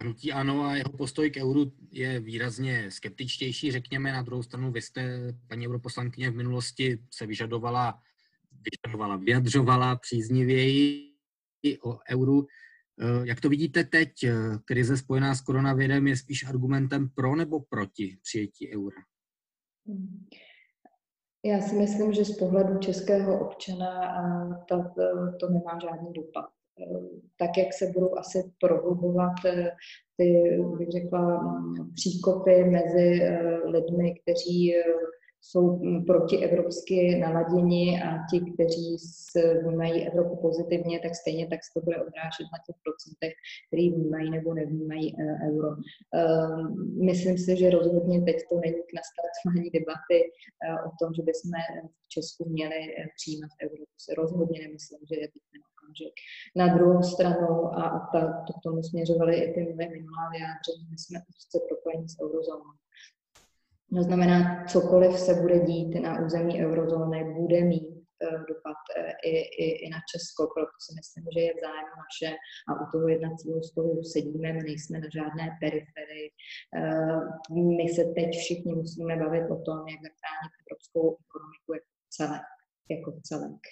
Hnutí 0.00 0.32
ano 0.32 0.64
a 0.64 0.74
jeho 0.74 0.92
postoj 0.92 1.30
k 1.30 1.36
euru 1.36 1.72
je 1.90 2.20
výrazně 2.20 2.90
skeptičtější, 2.90 3.72
řekněme. 3.72 4.12
Na 4.12 4.22
druhou 4.22 4.42
stranu, 4.42 4.72
vy 4.72 4.82
jste, 4.82 5.32
paní 5.48 5.68
europoslankyně, 5.68 6.30
v 6.30 6.36
minulosti 6.36 6.98
se 7.10 7.26
vyžadovala, 7.26 8.00
vyžadovala 8.52 9.16
vyjadřovala 9.16 9.96
příznivěji 9.96 11.14
o 11.82 11.98
euru. 12.10 12.46
Eh, 13.00 13.26
jak 13.26 13.40
to 13.40 13.48
vidíte 13.48 13.84
teď? 13.84 14.10
Eh, 14.24 14.32
krize 14.64 14.96
spojená 14.96 15.34
s 15.34 15.40
koronavirem 15.40 16.06
je 16.06 16.16
spíš 16.16 16.48
argumentem 16.48 17.08
pro 17.14 17.36
nebo 17.36 17.60
proti 17.60 18.16
přijetí 18.22 18.74
eura? 18.74 19.02
Já 21.44 21.60
si 21.60 21.76
myslím, 21.76 22.12
že 22.12 22.24
z 22.24 22.38
pohledu 22.38 22.78
českého 22.78 23.40
občana 23.46 23.90
to, 24.68 24.84
to 25.40 25.48
nemá 25.48 25.78
žádný 25.82 26.12
dopad. 26.12 26.48
Eh, 26.80 27.20
tak, 27.36 27.58
jak 27.58 27.74
se 27.74 27.86
budou 27.86 28.18
asi 28.18 28.52
prohlubovat 28.60 29.34
ty, 30.16 30.58
bych 30.78 30.88
řekla, 30.88 31.42
mm, 31.42 31.94
příkopy 31.94 32.64
mezi 32.64 33.20
lidmi, 33.64 34.14
kteří 34.22 34.74
jsou 35.40 35.76
mm, 35.76 36.04
protievropsky 36.04 37.18
naladěni 37.18 38.02
a 38.02 38.08
ti, 38.30 38.40
kteří 38.40 38.96
vnímají 39.62 40.08
Evropu 40.08 40.36
pozitivně, 40.36 41.00
tak 41.00 41.14
stejně 41.14 41.46
tak 41.46 41.60
se 41.64 41.70
to 41.74 41.80
bude 41.84 41.96
odrážet 41.96 42.46
na 42.54 42.58
těch 42.66 42.76
procentech, 42.84 43.32
který 43.66 43.90
vnímají 43.90 44.30
nebo 44.30 44.54
nevnímají 44.54 45.06
e, 45.14 45.24
euro. 45.48 45.70
Ehm, 46.14 47.04
myslím 47.04 47.38
si, 47.38 47.56
že 47.56 47.70
rozhodně 47.70 48.22
teď 48.22 48.36
to 48.50 48.56
není 48.64 48.82
k 48.88 48.96
nastartování 48.98 49.70
debaty 49.78 50.18
e, 50.20 50.28
o 50.88 50.90
tom, 51.00 51.08
že 51.14 51.22
bychom 51.28 51.52
v 52.04 52.08
Česku 52.08 52.48
měli 52.48 52.80
e, 52.84 53.06
přijímat 53.16 53.50
euro. 53.64 53.82
To 53.92 53.98
si 54.04 54.14
rozhodně 54.14 54.58
nemyslím, 54.66 55.00
že 55.10 55.14
je 55.20 55.28
teď 55.34 55.42
ten 55.52 55.62
okamžik. 55.70 56.14
Na 56.60 56.66
druhou 56.74 57.02
stranu, 57.12 57.50
a, 57.80 57.82
a 57.96 57.98
ta, 58.12 58.20
to 58.46 58.52
k 58.52 58.62
tomu 58.64 58.82
směřovaly 58.82 59.34
i 59.36 59.46
ty 59.54 59.60
moje 59.60 59.88
minulá 59.96 60.24
vyjádření, 60.34 60.84
my 60.90 60.98
jsme 60.98 61.18
úzce 61.30 61.56
propojení 61.68 62.08
s 62.08 62.16
eurozónou 62.22 62.72
To 63.96 64.02
znamená, 64.02 64.64
cokoliv 64.64 65.18
se 65.18 65.34
bude 65.34 65.58
dít 65.58 66.00
na 66.00 66.24
území 66.24 66.64
eurozóny, 66.64 67.24
bude 67.24 67.64
mít 67.64 67.98
Eh, 68.22 68.38
dopad 68.48 68.80
eh, 68.96 69.12
i, 69.30 69.34
i, 69.64 69.66
i 69.86 69.90
na 69.90 70.00
Česko, 70.10 70.42
proto 70.54 70.76
si 70.84 70.92
myslím, 70.98 71.24
že 71.34 71.40
je 71.40 71.52
v 71.54 71.60
naše 72.02 72.30
a 72.68 72.70
u 72.82 72.84
toho 72.92 73.08
jednacího 73.08 73.62
stolu 73.62 74.02
sedíme, 74.02 74.52
my 74.52 74.62
nejsme 74.62 74.98
na 74.98 75.08
žádné 75.18 75.44
periferii. 75.62 76.28
Eh, 76.78 77.20
my 77.78 77.84
se 77.96 78.02
teď 78.18 78.30
všichni 78.38 78.72
musíme 78.74 79.16
bavit 79.16 79.46
o 79.56 79.58
tom, 79.66 79.78
jak 79.92 80.00
zachránit 80.06 80.52
evropskou 80.62 81.04
ekonomiku 81.24 81.68
jako 81.78 81.90
celé 82.16 82.40
jako 82.90 83.10
celek. 83.22 83.62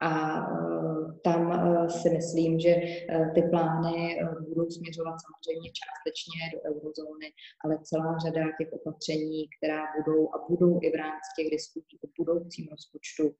A 0.00 0.10
uh, 0.50 1.18
tam 1.24 1.46
uh, 1.46 1.86
si 1.86 2.10
myslím, 2.10 2.60
že 2.60 2.74
uh, 2.74 3.34
ty 3.34 3.42
plány 3.42 4.20
budou 4.48 4.70
směřovat 4.70 5.16
samozřejmě 5.24 5.70
částečně 5.80 6.40
do 6.52 6.58
eurozóny, 6.70 7.28
ale 7.64 7.78
celá 7.82 8.18
řada 8.18 8.42
těch 8.58 8.72
opatření, 8.72 9.48
která 9.56 9.82
budou 9.96 10.34
a 10.34 10.36
budou 10.48 10.80
i 10.82 10.90
v 10.90 10.94
rámci 10.94 11.28
těch 11.38 11.50
diskutí 11.50 11.98
o 12.04 12.08
budoucím 12.18 12.68
rozpočtu, 12.70 13.34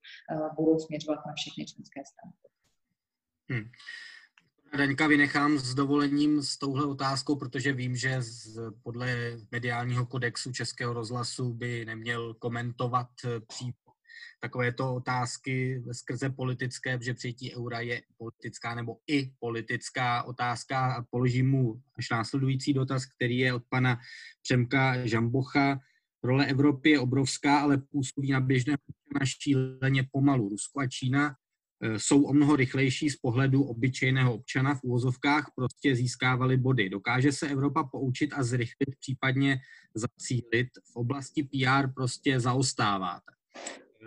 budou 0.55 0.79
směřovat 0.79 1.19
na 1.25 1.33
všechny 1.35 1.65
členské 1.65 2.01
státy. 2.05 2.47
Hmm. 3.49 3.69
Daňka 4.77 5.07
vynechám 5.07 5.57
s 5.57 5.75
dovolením 5.75 6.41
s 6.41 6.57
touhle 6.57 6.85
otázkou, 6.85 7.35
protože 7.35 7.73
vím, 7.73 7.95
že 7.95 8.21
z, 8.21 8.59
podle 8.83 9.37
mediálního 9.51 10.05
kodexu 10.05 10.51
Českého 10.51 10.93
rozhlasu 10.93 11.53
by 11.53 11.85
neměl 11.85 12.33
komentovat 12.33 13.07
případ 13.47 13.86
takovéto 14.39 14.95
otázky 14.95 15.83
skrze 15.91 16.29
politické, 16.29 16.99
že 17.01 17.13
přijetí 17.13 17.55
eura 17.55 17.79
je 17.79 18.01
politická 18.17 18.75
nebo 18.75 18.97
i 19.07 19.31
politická 19.39 20.23
otázka. 20.23 20.93
A 20.93 21.03
položím 21.09 21.49
mu 21.49 21.81
až 21.97 22.09
následující 22.09 22.73
dotaz, 22.73 23.05
který 23.05 23.37
je 23.37 23.53
od 23.53 23.63
pana 23.69 23.99
Přemka 24.41 25.07
Žambocha. 25.07 25.79
Role 26.23 26.45
Evropy 26.45 26.89
je 26.89 26.99
obrovská, 26.99 27.59
ale 27.59 27.77
působí 27.77 28.31
na 28.31 28.39
běžné 28.39 28.77
na 29.19 29.25
šíleně 29.25 30.07
pomalu. 30.11 30.49
Rusko 30.49 30.79
a 30.79 30.87
Čína 30.87 31.35
e, 31.81 31.99
jsou 31.99 32.23
o 32.23 32.33
mnoho 32.33 32.55
rychlejší 32.55 33.09
z 33.09 33.15
pohledu 33.15 33.63
obyčejného 33.63 34.33
občana 34.33 34.75
v 34.75 34.83
úvozovkách, 34.83 35.51
prostě 35.55 35.95
získávali 35.95 36.57
body. 36.57 36.89
Dokáže 36.89 37.31
se 37.31 37.49
Evropa 37.49 37.83
poučit 37.83 38.33
a 38.33 38.43
zrychlit, 38.43 38.95
případně 38.99 39.59
zacílit. 39.95 40.67
V 40.93 40.95
oblasti 40.95 41.43
PR 41.43 41.87
prostě 41.95 42.39
zaostáváte. 42.39 43.31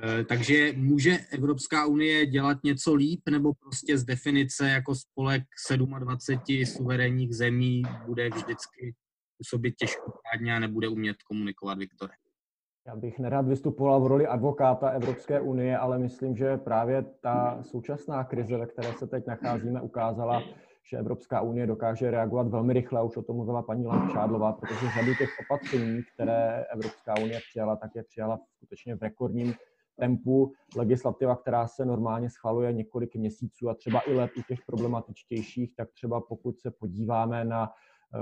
Eh, 0.03 0.25
takže 0.25 0.73
může 0.77 1.19
Evropská 1.33 1.87
unie 1.87 2.27
dělat 2.27 2.59
něco 2.65 2.95
líp, 2.95 3.21
nebo 3.31 3.53
prostě 3.55 3.99
z 3.99 4.05
definice 4.05 4.69
jako 4.69 4.95
spolek 4.95 5.43
27 5.99 6.67
suverénních 6.67 7.37
zemí 7.37 7.83
bude 8.07 8.29
vždycky 8.29 8.95
působit 9.39 9.75
těžkopádně 9.77 10.57
a 10.57 10.59
nebude 10.59 10.89
umět 10.89 11.17
komunikovat, 11.23 11.79
Viktore? 11.79 12.13
Já 12.87 12.97
bych 12.97 13.19
nerad 13.19 13.47
vystupoval 13.47 14.01
v 14.01 14.07
roli 14.07 14.27
advokáta 14.27 14.89
Evropské 14.89 15.41
unie, 15.41 15.79
ale 15.79 15.99
myslím, 15.99 16.37
že 16.37 16.57
právě 16.57 17.05
ta 17.21 17.63
současná 17.63 18.25
krize, 18.25 18.57
ve 18.57 18.67
které 18.67 18.93
se 18.93 19.07
teď 19.07 19.27
nacházíme, 19.27 19.81
ukázala, 19.81 20.43
že 20.91 20.97
Evropská 20.97 21.41
unie 21.41 21.67
dokáže 21.67 22.11
reagovat 22.11 22.49
velmi 22.49 22.73
rychle, 22.73 23.05
už 23.05 23.17
o 23.17 23.23
tom 23.23 23.37
mluvila 23.37 23.63
paní 23.63 23.87
Langšádlová, 23.87 24.53
protože 24.53 24.87
řadu 24.95 25.15
těch 25.15 25.31
opatření, 25.41 26.03
které 26.15 26.65
Evropská 26.75 27.15
unie 27.23 27.41
přijala, 27.51 27.77
tak 27.77 27.91
je 27.95 28.03
přijala 28.03 28.41
skutečně 28.57 28.95
v 28.95 29.03
rekordním 29.03 29.55
tempu 30.01 30.53
legislativa, 30.77 31.37
která 31.37 31.67
se 31.67 31.85
normálně 31.85 32.31
schvaluje 32.31 32.73
několik 32.73 33.17
měsíců 33.17 33.69
a 33.69 33.75
třeba 33.75 34.01
i 34.07 34.15
let 34.15 34.31
u 34.39 34.43
těch 34.43 34.59
problematičtějších, 34.67 35.75
tak 35.77 35.93
třeba 35.93 36.21
pokud 36.21 36.61
se 36.61 36.71
podíváme 36.71 37.45
na 37.45 37.69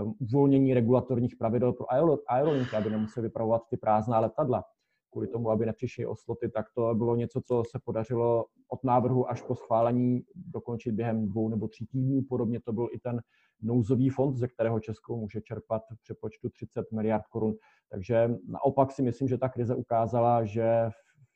um, 0.02 0.14
uvolnění 0.18 0.74
regulatorních 0.74 1.36
pravidel 1.36 1.72
pro 1.72 1.86
aerolinky, 2.28 2.76
aby 2.76 2.90
nemuseli 2.90 3.26
vypravovat 3.26 3.62
ty 3.70 3.76
prázdná 3.76 4.20
letadla, 4.20 4.64
kvůli 5.10 5.26
tomu, 5.26 5.50
aby 5.50 5.66
nepřišly 5.66 6.06
o 6.06 6.16
sloty, 6.16 6.48
tak 6.48 6.66
to 6.74 6.94
bylo 6.94 7.16
něco, 7.16 7.40
co 7.40 7.62
se 7.70 7.78
podařilo 7.84 8.44
od 8.68 8.84
návrhu 8.84 9.30
až 9.30 9.42
po 9.42 9.54
schválení 9.54 10.22
dokončit 10.34 10.92
během 10.92 11.28
dvou 11.28 11.48
nebo 11.48 11.68
tří 11.68 11.86
týdnů. 11.86 12.22
Podobně 12.28 12.60
to 12.60 12.72
byl 12.72 12.88
i 12.92 12.98
ten 12.98 13.20
nouzový 13.62 14.08
fond, 14.08 14.36
ze 14.36 14.48
kterého 14.48 14.80
Česko 14.80 15.16
může 15.16 15.40
čerpat 15.40 15.82
v 15.90 16.02
přepočtu 16.02 16.48
30 16.48 16.92
miliard 16.92 17.26
korun. 17.26 17.54
Takže 17.90 18.30
naopak 18.48 18.92
si 18.92 19.02
myslím, 19.02 19.28
že 19.28 19.38
ta 19.38 19.48
krize 19.48 19.74
ukázala, 19.74 20.44
že 20.44 20.90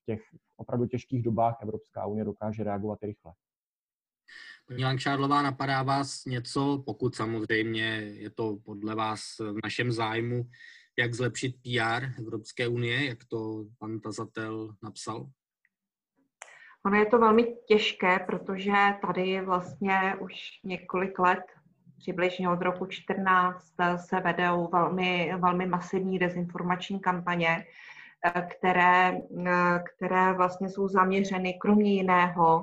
těch 0.07 0.23
opravdu 0.57 0.87
těžkých 0.87 1.23
dobách 1.23 1.57
Evropská 1.63 2.07
unie 2.07 2.25
dokáže 2.25 2.65
reagovat 2.65 2.99
rychle. 3.03 3.33
Paní 4.69 4.85
Langšádlová, 4.85 5.43
napadá 5.43 5.83
vás 5.83 6.25
něco, 6.25 6.83
pokud 6.87 7.15
samozřejmě 7.15 7.85
je 7.97 8.31
to 8.31 8.57
podle 8.65 8.95
vás 8.95 9.21
v 9.39 9.57
našem 9.65 9.93
zájmu, 9.93 10.45
jak 10.99 11.15
zlepšit 11.15 11.55
PR 11.63 12.19
Evropské 12.19 12.69
unie, 12.69 13.05
jak 13.05 13.19
to 13.25 13.65
pan 13.79 14.01
tazatel 14.01 14.75
napsal? 14.83 15.31
Ono 16.87 16.97
je 16.97 17.07
to 17.07 17.19
velmi 17.19 17.57
těžké, 17.69 18.19
protože 18.19 18.73
tady 19.07 19.41
vlastně 19.41 20.17
už 20.21 20.35
několik 20.65 21.19
let, 21.19 21.45
přibližně 21.99 22.49
od 22.51 22.63
roku 22.63 22.87
14, 22.87 23.75
se 23.97 24.21
vedou 24.21 24.69
velmi, 24.73 25.33
velmi 25.39 25.67
masivní 25.67 26.19
dezinformační 26.19 27.01
kampaně, 27.01 27.67
které, 28.31 29.21
které 29.95 30.33
vlastně 30.33 30.69
jsou 30.69 30.89
zaměřeny 30.89 31.55
kromě 31.55 31.93
jiného 31.95 32.63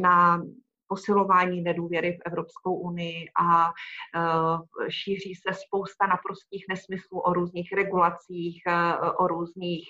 na 0.00 0.42
posilování 0.88 1.62
nedůvěry 1.62 2.12
v 2.12 2.22
Evropskou 2.26 2.74
unii 2.74 3.24
a 3.40 3.66
uh, 3.66 4.60
šíří 4.88 5.34
se 5.34 5.54
spousta 5.66 6.06
naprostých 6.06 6.64
nesmyslů 6.68 7.20
o 7.20 7.32
různých 7.32 7.72
regulacích, 7.72 8.62
uh, 8.66 9.10
o 9.18 9.26
různých 9.26 9.88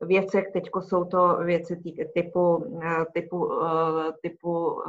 věcech. 0.00 0.44
Teď 0.52 0.64
jsou 0.80 1.04
to 1.04 1.36
věci 1.36 1.82
typu, 2.14 2.64
typu, 3.14 3.50
typu 4.22 4.82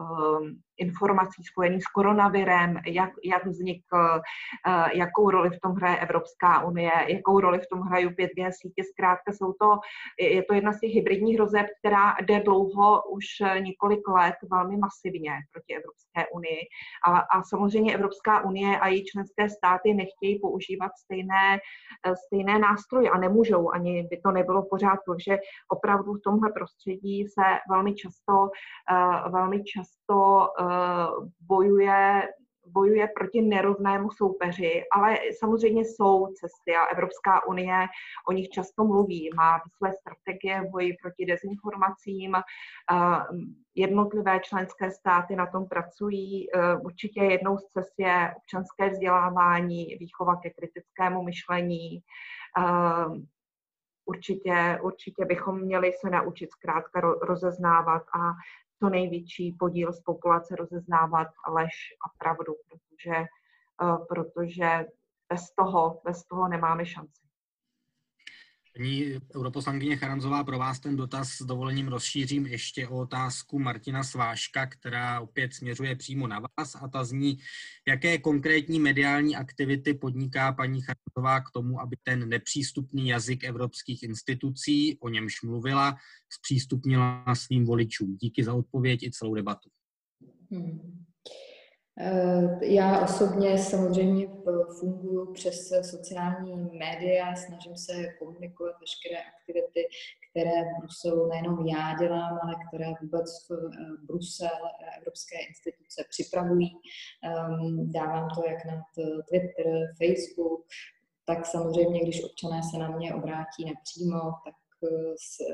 informací 0.77 1.43
spojených 1.43 1.83
s 1.83 1.87
koronavirem, 1.87 2.77
jak, 2.85 3.09
jak 3.23 3.45
vznikl, 3.45 4.21
eh, 4.67 4.97
jakou 4.97 5.29
roli 5.29 5.49
v 5.49 5.59
tom 5.59 5.71
hraje 5.71 5.97
Evropská 5.97 6.63
unie, 6.63 6.91
jakou 7.07 7.39
roli 7.39 7.59
v 7.59 7.67
tom 7.71 7.81
hrají 7.81 8.07
5G 8.07 8.51
sítě. 8.51 8.83
Zkrátka 8.83 9.31
jsou 9.33 9.53
to, 9.53 9.79
je 10.19 10.43
to 10.43 10.53
jedna 10.53 10.73
z 10.73 10.79
těch 10.79 10.91
hybridních 10.91 11.35
hrozeb, 11.35 11.65
která 11.79 12.15
jde 12.21 12.39
dlouho, 12.39 13.01
už 13.09 13.25
několik 13.59 14.07
let, 14.07 14.35
velmi 14.51 14.77
masivně 14.77 15.31
proti 15.53 15.75
Evropské 15.75 16.31
unii. 16.33 16.61
A, 17.07 17.19
a 17.19 17.43
samozřejmě 17.43 17.95
Evropská 17.95 18.45
unie 18.45 18.79
a 18.79 18.87
její 18.87 19.05
členské 19.05 19.49
státy 19.49 19.93
nechtějí 19.93 20.39
používat 20.39 20.91
stejné, 21.03 21.59
eh, 22.07 22.15
stejné 22.25 22.59
nástroje 22.59 23.09
a 23.09 23.17
nemůžou, 23.17 23.69
ani 23.71 24.03
by 24.03 24.17
to 24.17 24.31
nebylo 24.31 24.65
pořád, 24.69 24.99
protože 25.05 25.37
opravdu 25.69 26.13
v 26.13 26.21
tomhle 26.23 26.51
prostředí 26.51 27.27
se 27.27 27.45
velmi 27.69 27.93
často, 27.95 28.49
eh, 28.91 29.29
velmi 29.29 29.63
často 29.63 30.15
Eh, 30.64 30.64
bojuje, 31.39 32.27
bojuje 32.67 33.07
proti 33.15 33.41
nerovnému 33.41 34.11
soupeři, 34.11 34.83
ale 34.91 35.17
samozřejmě 35.39 35.81
jsou 35.81 36.27
cesty 36.27 36.75
a 36.75 36.85
Evropská 36.85 37.47
unie 37.47 37.87
o 38.27 38.31
nich 38.31 38.49
často 38.49 38.83
mluví, 38.83 39.29
má 39.35 39.61
své 39.77 39.93
strategie 39.93 40.61
v 40.61 40.71
boji 40.71 40.97
proti 41.01 41.25
dezinformacím, 41.25 42.35
eh, 42.35 42.41
jednotlivé 43.75 44.39
členské 44.39 44.91
státy 44.91 45.35
na 45.35 45.45
tom 45.45 45.67
pracují. 45.67 46.47
Eh, 46.49 46.75
určitě 46.75 47.23
jednou 47.23 47.57
z 47.57 47.65
cest 47.65 47.93
je 47.97 48.33
občanské 48.37 48.89
vzdělávání, 48.89 49.85
výchova 49.99 50.35
ke 50.35 50.49
kritickému 50.49 51.23
myšlení, 51.23 52.01
určitě, 54.05 54.79
určitě 54.81 55.25
bychom 55.25 55.61
měli 55.61 55.91
se 55.93 56.09
naučit 56.09 56.51
zkrátka 56.51 57.01
rozeznávat 57.21 58.01
a 58.01 58.31
co 58.79 58.89
největší 58.89 59.51
podíl 59.59 59.93
z 59.93 60.01
populace 60.01 60.55
rozeznávat 60.55 61.27
lež 61.47 61.73
a 62.05 62.09
pravdu, 62.17 62.53
protože, 62.69 63.15
eh, 63.15 63.97
protože 64.09 64.85
bez 65.29 65.51
toho, 65.51 66.01
bez 66.03 66.25
toho 66.25 66.47
nemáme 66.47 66.85
šanci. 66.85 67.24
Paní 68.77 69.05
europoslankyně 69.35 69.97
Charanzová, 69.97 70.43
pro 70.43 70.59
vás 70.59 70.79
ten 70.79 70.95
dotaz 70.95 71.29
s 71.29 71.45
dovolením 71.45 71.87
rozšířím 71.87 72.45
ještě 72.45 72.87
o 72.87 72.97
otázku 72.97 73.59
Martina 73.59 74.03
Sváška, 74.03 74.65
která 74.65 75.21
opět 75.21 75.53
směřuje 75.53 75.95
přímo 75.95 76.27
na 76.27 76.39
vás 76.39 76.75
a 76.75 76.87
ta 76.87 77.03
zní, 77.03 77.37
jaké 77.87 78.17
konkrétní 78.17 78.79
mediální 78.79 79.35
aktivity 79.35 79.93
podniká 79.93 80.51
paní 80.53 80.81
Charanzová 80.81 81.39
k 81.39 81.51
tomu, 81.53 81.81
aby 81.81 81.97
ten 82.03 82.29
nepřístupný 82.29 83.07
jazyk 83.07 83.43
evropských 83.43 84.03
institucí, 84.03 84.97
o 84.99 85.09
němž 85.09 85.41
mluvila, 85.41 85.97
zpřístupnila 86.29 87.35
svým 87.35 87.65
voličům. 87.65 88.17
Díky 88.17 88.43
za 88.43 88.53
odpověď 88.53 89.03
i 89.03 89.11
celou 89.11 89.35
debatu. 89.35 89.69
Hmm. 90.51 91.05
Eh, 91.99 92.59
já 92.61 93.03
osobně 93.03 93.57
samozřejmě 93.57 94.27
funguji 94.79 95.33
přes 95.33 95.73
sociální 95.81 96.55
média, 96.55 97.35
snažím 97.35 97.77
se 97.77 97.93
komunikovat 98.19 98.75
veškeré 98.79 99.17
aktivity, 99.17 99.87
které 100.29 100.51
v 100.51 100.79
Bruselu 100.79 101.27
nejenom 101.27 101.67
já 101.67 101.95
dělám, 101.99 102.39
ale 102.43 102.55
které 102.67 102.85
vůbec 103.01 103.47
v 103.49 103.51
eh, 103.51 104.05
Brusel, 104.07 104.59
evropské 104.97 105.37
instituce 105.39 106.05
připravují. 106.09 106.77
Ehm, 107.23 107.91
dávám 107.91 108.29
to 108.35 108.43
jak 108.49 108.65
na 108.65 108.85
Twitter, 109.29 109.65
Facebook, 109.97 110.65
tak 111.25 111.45
samozřejmě, 111.45 112.03
když 112.03 112.23
občané 112.23 112.61
se 112.71 112.77
na 112.77 112.89
mě 112.89 113.15
obrátí 113.15 113.65
napřímo, 113.65 114.19
tak 114.45 114.55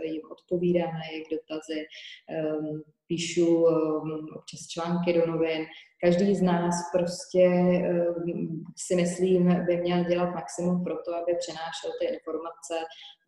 jim 0.04 0.22
odpovídám 0.32 0.94
na 0.94 1.06
jejich 1.12 1.28
dotazy, 1.32 1.86
ehm, 2.30 2.82
píšu 3.12 3.68
ehm, 3.68 4.26
občas 4.40 4.62
články 4.74 5.14
do 5.14 5.24
novin. 5.32 5.62
Každý 6.04 6.36
z 6.36 6.42
nás 6.42 6.76
prostě 6.96 7.44
ehm, 7.44 8.64
si 8.86 8.96
myslím, 8.96 9.44
by 9.68 9.78
měl 9.78 10.04
dělat 10.04 10.36
maximum 10.36 10.84
pro 10.84 10.96
to, 11.06 11.16
aby 11.16 11.32
přenášel 11.44 11.92
ty 12.00 12.06
informace 12.16 12.76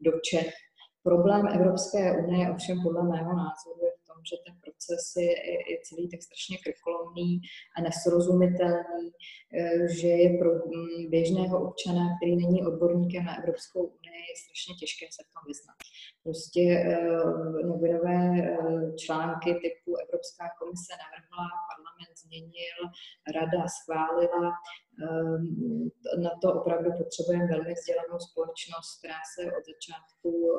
do 0.05 0.11
Čech. 0.27 0.53
Problém 1.03 1.47
Evropské 1.47 2.01
unie 2.23 2.51
ovšem 2.51 2.77
podle 2.83 3.03
mého 3.03 3.31
názoru 3.43 3.79
je 3.85 3.91
tom, 4.13 4.21
že 4.29 4.35
ten 4.45 4.55
proces 4.63 5.03
je, 5.25 5.33
je 5.71 5.77
celý 5.87 6.03
tak 6.09 6.21
strašně 6.27 6.57
krkolomný 6.65 7.31
a 7.75 7.77
nesrozumitelný, 7.81 9.05
že 9.99 10.07
je 10.23 10.29
pro 10.39 10.51
mm, 10.53 11.09
běžného 11.13 11.55
občana, 11.67 12.03
který 12.17 12.35
není 12.43 12.59
odborníkem 12.69 13.25
na 13.25 13.37
Evropskou 13.41 13.81
unii, 13.97 14.21
je 14.29 14.41
strašně 14.43 14.73
těžké 14.81 15.05
se 15.15 15.21
v 15.23 15.31
tom 15.33 15.43
vyznat. 15.51 15.77
Prostě 16.25 16.63
uh, 16.63 17.67
novinové 17.71 18.19
uh, 18.35 18.95
články 19.03 19.49
typu 19.65 19.89
Evropská 20.05 20.45
komise 20.59 20.91
navrhla, 21.03 21.45
parlament 21.69 22.13
změnil, 22.23 22.77
rada 23.35 23.61
schválila. 23.77 24.45
Um, 24.93 25.91
na 26.23 26.31
to 26.41 26.53
opravdu 26.59 26.89
potřebujeme 26.97 27.47
velmi 27.47 27.73
vzdělanou 27.73 28.19
společnost, 28.29 28.89
která 28.99 29.19
se 29.33 29.41
od 29.57 29.63
začátku 29.71 30.29
uh, 30.29 30.53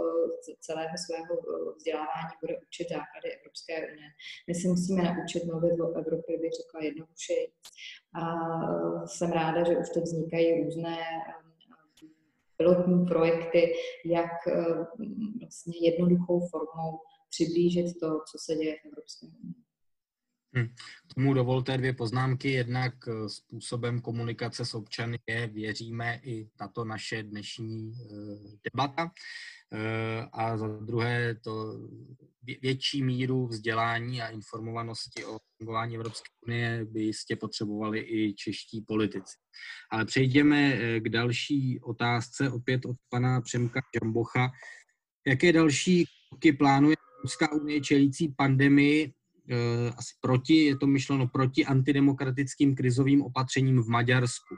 celého 0.61 0.95
svého 1.05 1.33
vzdělávání 1.77 2.35
bude 2.41 2.55
učit 2.67 2.89
základy 2.89 3.29
Evropské 3.39 3.75
unie. 3.91 4.09
My 4.49 4.55
si 4.55 4.69
musíme 4.69 5.03
naučit 5.03 5.45
mluvit 5.45 5.81
o 5.81 5.95
Evropě, 6.01 6.39
bych 6.39 6.55
řekla 6.61 6.81
jednoduše. 6.89 7.39
A 8.21 8.25
jsem 9.07 9.31
ráda, 9.33 9.61
že 9.65 9.79
už 9.79 9.89
teď 9.95 10.03
vznikají 10.03 10.65
různé 10.65 10.97
pilotní 12.57 13.07
projekty, 13.07 13.73
jak 14.05 14.31
eh, 14.49 14.87
vlastně 15.41 15.75
jednoduchou 15.81 16.49
formou 16.49 16.99
přiblížit 17.31 17.87
to, 18.01 18.09
co 18.31 18.39
se 18.39 18.55
děje 18.55 18.75
v 18.75 18.87
Evropské 18.87 19.27
unii. 19.27 19.55
Hm. 20.57 20.69
K 21.09 21.15
tomu 21.15 21.35
dovolte 21.35 21.79
dvě 21.79 21.93
poznámky. 21.93 22.51
Jednak 22.51 22.95
eh, 23.09 23.29
způsobem 23.29 24.01
komunikace 24.01 24.65
s 24.65 24.75
občany 24.75 25.19
je, 25.29 25.47
věříme, 25.47 26.21
i 26.23 26.49
tato 26.57 26.85
naše 26.85 27.23
dnešní 27.23 27.93
eh, 27.93 28.59
debata. 28.71 29.11
A 30.33 30.57
za 30.57 30.69
druhé 30.69 31.35
to 31.35 31.79
větší 32.63 33.03
míru 33.03 33.47
vzdělání 33.47 34.23
a 34.23 34.29
informovanosti 34.29 35.25
o 35.25 35.39
fungování 35.59 35.95
Evropské 35.95 36.31
unie 36.47 36.85
by 36.85 37.03
jistě 37.03 37.37
potřebovali 37.37 38.01
i 38.01 38.35
čeští 38.35 38.81
politici. 38.81 39.37
Ale 39.91 40.05
přejdeme 40.05 40.75
eh, 40.75 41.01
k 41.01 41.09
další 41.09 41.81
otázce, 41.81 42.51
opět 42.51 42.87
od 42.87 42.97
pana 43.09 43.41
Přemka 43.41 43.81
Žambocha. 43.95 44.51
Jaké 45.27 45.53
další 45.53 46.05
kroky 46.31 46.53
plánuje 46.53 46.97
Evropská 47.19 47.53
unie 47.53 47.81
čelící 47.81 48.29
pandemii 48.29 49.07
eh, 49.07 49.13
asi 49.97 50.15
proti, 50.21 50.55
je 50.55 50.77
to 50.77 50.87
myšleno 50.87 51.29
proti 51.29 51.67
antidemokratickým 51.67 52.75
krizovým 52.75 53.23
opatřením 53.23 53.83
v 53.83 53.89
Maďarsku? 53.89 54.55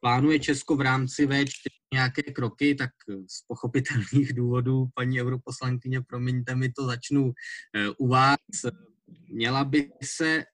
Plánuje 0.00 0.38
Česko 0.38 0.76
v 0.76 0.80
rámci 0.80 1.26
V4 1.26 1.68
nějaké 1.92 2.22
kroky, 2.22 2.74
tak 2.74 2.90
z 3.08 3.46
pochopitelných 3.48 4.32
důvodů, 4.34 4.88
paní 4.94 5.20
europoslankyně, 5.20 6.00
promiňte 6.00 6.54
mi 6.54 6.72
to, 6.72 6.86
začnu 6.86 7.32
eh, 7.76 7.88
u 7.98 8.08
vás. 8.08 8.36
Měla 9.28 9.64
by 9.64 9.90
se 10.04 10.44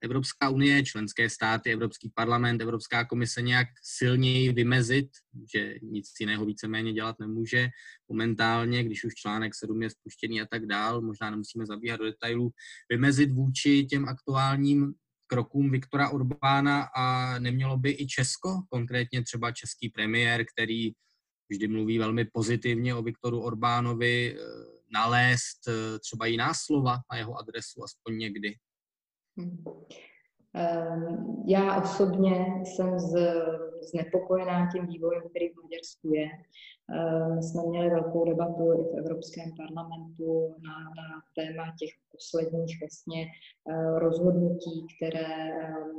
Evropská 0.00 0.48
unie, 0.48 0.84
členské 0.84 1.30
státy, 1.30 1.72
Evropský 1.72 2.10
parlament, 2.14 2.62
Evropská 2.62 3.04
komise 3.04 3.42
nějak 3.42 3.68
silněji 3.82 4.52
vymezit, 4.52 5.08
že 5.54 5.74
nic 5.82 6.06
jiného 6.20 6.46
víceméně 6.46 6.92
dělat 6.92 7.16
nemůže 7.20 7.68
momentálně, 8.08 8.84
když 8.84 9.04
už 9.04 9.14
článek 9.14 9.54
7 9.54 9.82
je 9.82 9.90
spuštěný 9.90 10.40
a 10.40 10.46
tak 10.50 10.66
dál, 10.66 11.00
možná 11.00 11.30
nemusíme 11.30 11.66
zabíhat 11.66 11.96
do 11.96 12.04
detailů, 12.04 12.50
vymezit 12.90 13.32
vůči 13.32 13.84
těm 13.84 14.08
aktuálním 14.08 14.94
krokům 15.26 15.70
Viktora 15.70 16.08
Orbána 16.08 16.88
a 16.96 17.38
nemělo 17.38 17.78
by 17.78 17.90
i 17.90 18.06
Česko, 18.06 18.62
konkrétně 18.68 19.22
třeba 19.22 19.52
český 19.52 19.88
premiér, 19.88 20.44
který 20.54 20.90
vždy 21.50 21.68
mluví 21.68 21.98
velmi 21.98 22.24
pozitivně 22.24 22.94
o 22.94 23.02
Viktoru 23.02 23.40
Orbánovi, 23.40 24.36
nalézt 24.92 25.58
třeba 26.00 26.26
jiná 26.26 26.54
slova 26.54 26.98
na 27.12 27.18
jeho 27.18 27.38
adresu, 27.38 27.84
aspoň 27.84 28.18
někdy. 28.18 28.54
Ehm, 30.54 31.42
já 31.46 31.82
osobně 31.82 32.62
jsem 32.64 32.98
znepokojená 33.82 34.68
tím 34.72 34.86
vývojem, 34.86 35.22
který 35.30 35.48
v 35.48 35.56
Maďarsku 35.62 36.14
je. 36.14 36.28
Ehm, 36.90 37.36
my 37.36 37.42
jsme 37.42 37.62
měli 37.66 37.90
velkou 37.90 38.24
debatu 38.24 38.72
i 38.72 38.82
v 38.82 38.98
Evropském 38.98 39.50
parlamentu 39.56 40.54
na, 40.62 40.78
na 40.78 41.22
téma 41.34 41.64
těch 41.78 41.90
posledních 42.12 42.80
vlastně 42.80 43.26
eh, 43.26 43.98
rozhodnutí, 43.98 44.86
které 44.96 45.50
ehm, 45.62 45.90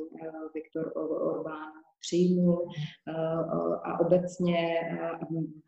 Viktor 0.53 0.91
Orbán 0.95 1.72
příjmu 2.02 2.57
eh, 2.68 3.14
a 3.84 3.99
obecně 3.99 4.82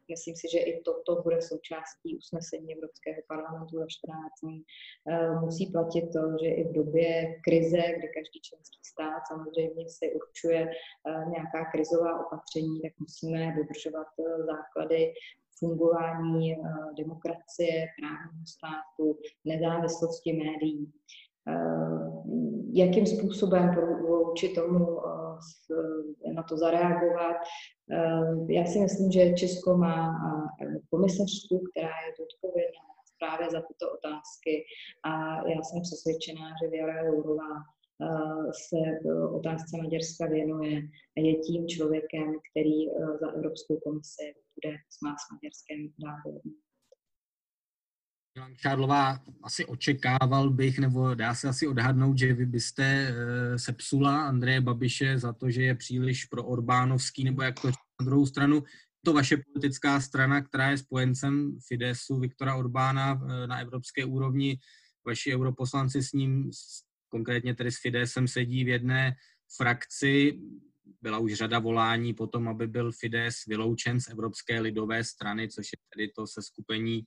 myslím 0.10 0.36
si, 0.36 0.48
že 0.54 0.60
i 0.60 0.82
toto 0.82 1.22
bude 1.22 1.42
součástí 1.42 2.18
usnesení 2.18 2.74
Evropského 2.76 3.22
parlamentu 3.28 3.80
za 3.80 3.86
14 3.88 4.18
dní. 4.44 4.64
Eh, 5.10 5.40
musí 5.40 5.72
platit 5.72 6.06
to, 6.16 6.22
že 6.44 6.50
i 6.50 6.64
v 6.70 6.72
době 6.74 7.10
krize, 7.46 7.82
kdy 7.98 8.08
každý 8.18 8.40
členský 8.48 8.80
stát 8.92 9.22
samozřejmě 9.32 9.84
si 9.98 10.06
určuje 10.20 10.62
eh, 10.70 11.26
nějaká 11.34 11.72
krizová 11.72 12.26
opatření, 12.26 12.82
tak 12.82 12.94
musíme 13.00 13.56
dodržovat 13.58 14.08
základy 14.52 15.14
fungování 15.60 16.56
demokracie, 16.98 17.86
právního 18.00 18.46
státu, 18.56 19.06
nezávislosti 19.46 20.34
médií. 20.34 20.92
Jakým 22.76 23.06
způsobem 23.06 23.76
vůči 24.02 24.50
tomu 24.50 25.00
na 26.36 26.44
to 26.44 26.58
zareagovat. 26.58 27.36
Eh, 27.92 28.54
já 28.54 28.66
si 28.66 28.80
myslím, 28.80 29.12
že 29.12 29.34
Česko 29.34 29.78
má 29.78 29.98
eh, 30.10 30.80
komisařku, 30.90 31.64
která 31.72 31.96
je 32.06 32.14
zodpovědná 32.20 32.86
právě 33.20 33.50
za 33.52 33.62
tyto 33.62 33.86
otázky 33.98 34.64
a 35.04 35.12
já 35.50 35.60
jsem 35.64 35.82
přesvědčená, 35.82 36.48
že 36.60 36.70
Věra 36.70 37.04
Jourová 37.06 37.54
eh, 37.58 38.52
se 38.68 38.80
otázce 39.40 39.78
Maďarska 39.78 40.26
věnuje 40.28 40.78
a 41.18 41.20
je 41.28 41.36
tím 41.36 41.68
člověkem, 41.68 42.28
který 42.52 42.80
za 43.22 43.28
Evropskou 43.38 43.76
komisi 43.86 44.26
bude 44.56 44.76
s 44.90 44.98
Maďarskem 45.32 45.80
dál 46.04 46.34
Šádlová, 48.58 49.20
asi 49.44 49.66
očekával 49.66 50.50
bych, 50.50 50.80
nebo 50.80 51.16
dá 51.16 51.36
se 51.36 51.50
asi 51.50 51.68
odhadnout, 51.68 52.18
že 52.18 52.34
vy 52.34 52.46
byste 52.46 52.84
e, 52.84 53.60
sepsula 53.60 54.28
Andreje 54.28 54.62
Babiše 54.62 55.20
za 55.20 55.34
to, 55.34 55.50
že 55.50 55.64
je 55.64 55.76
příliš 55.76 56.26
pro 56.26 56.44
Orbánovský, 56.44 57.24
nebo 57.24 57.42
jak 57.42 57.60
to 57.60 57.68
na 57.68 58.06
druhou 58.06 58.26
stranu, 58.26 58.64
to 59.06 59.14
vaše 59.14 59.38
politická 59.38 60.02
strana, 60.02 60.42
která 60.42 60.70
je 60.70 60.78
spojencem 60.78 61.58
Fidesu 61.68 62.20
Viktora 62.20 62.56
Orbána 62.56 63.22
e, 63.22 63.48
na 63.48 63.60
evropské 63.60 64.06
úrovni, 64.06 64.58
vaši 65.06 65.36
europoslanci 65.36 66.04
s 66.04 66.14
ním, 66.14 66.52
konkrétně 67.10 67.56
tedy 67.56 67.72
s 67.72 67.82
Fidesem, 67.82 68.28
sedí 68.28 68.64
v 68.64 68.68
jedné 68.68 69.16
frakci. 69.58 70.40
Byla 71.02 71.20
už 71.20 71.34
řada 71.34 71.60
volání 71.60 72.14
potom, 72.14 72.48
aby 72.48 72.68
byl 72.68 72.92
Fides 72.92 73.36
vyloučen 73.48 74.00
z 74.00 74.10
Evropské 74.10 74.60
lidové 74.60 75.04
strany, 75.04 75.50
což 75.50 75.66
je 75.74 75.78
tedy 75.94 76.12
to 76.16 76.28
se 76.28 76.42
skupení 76.42 77.04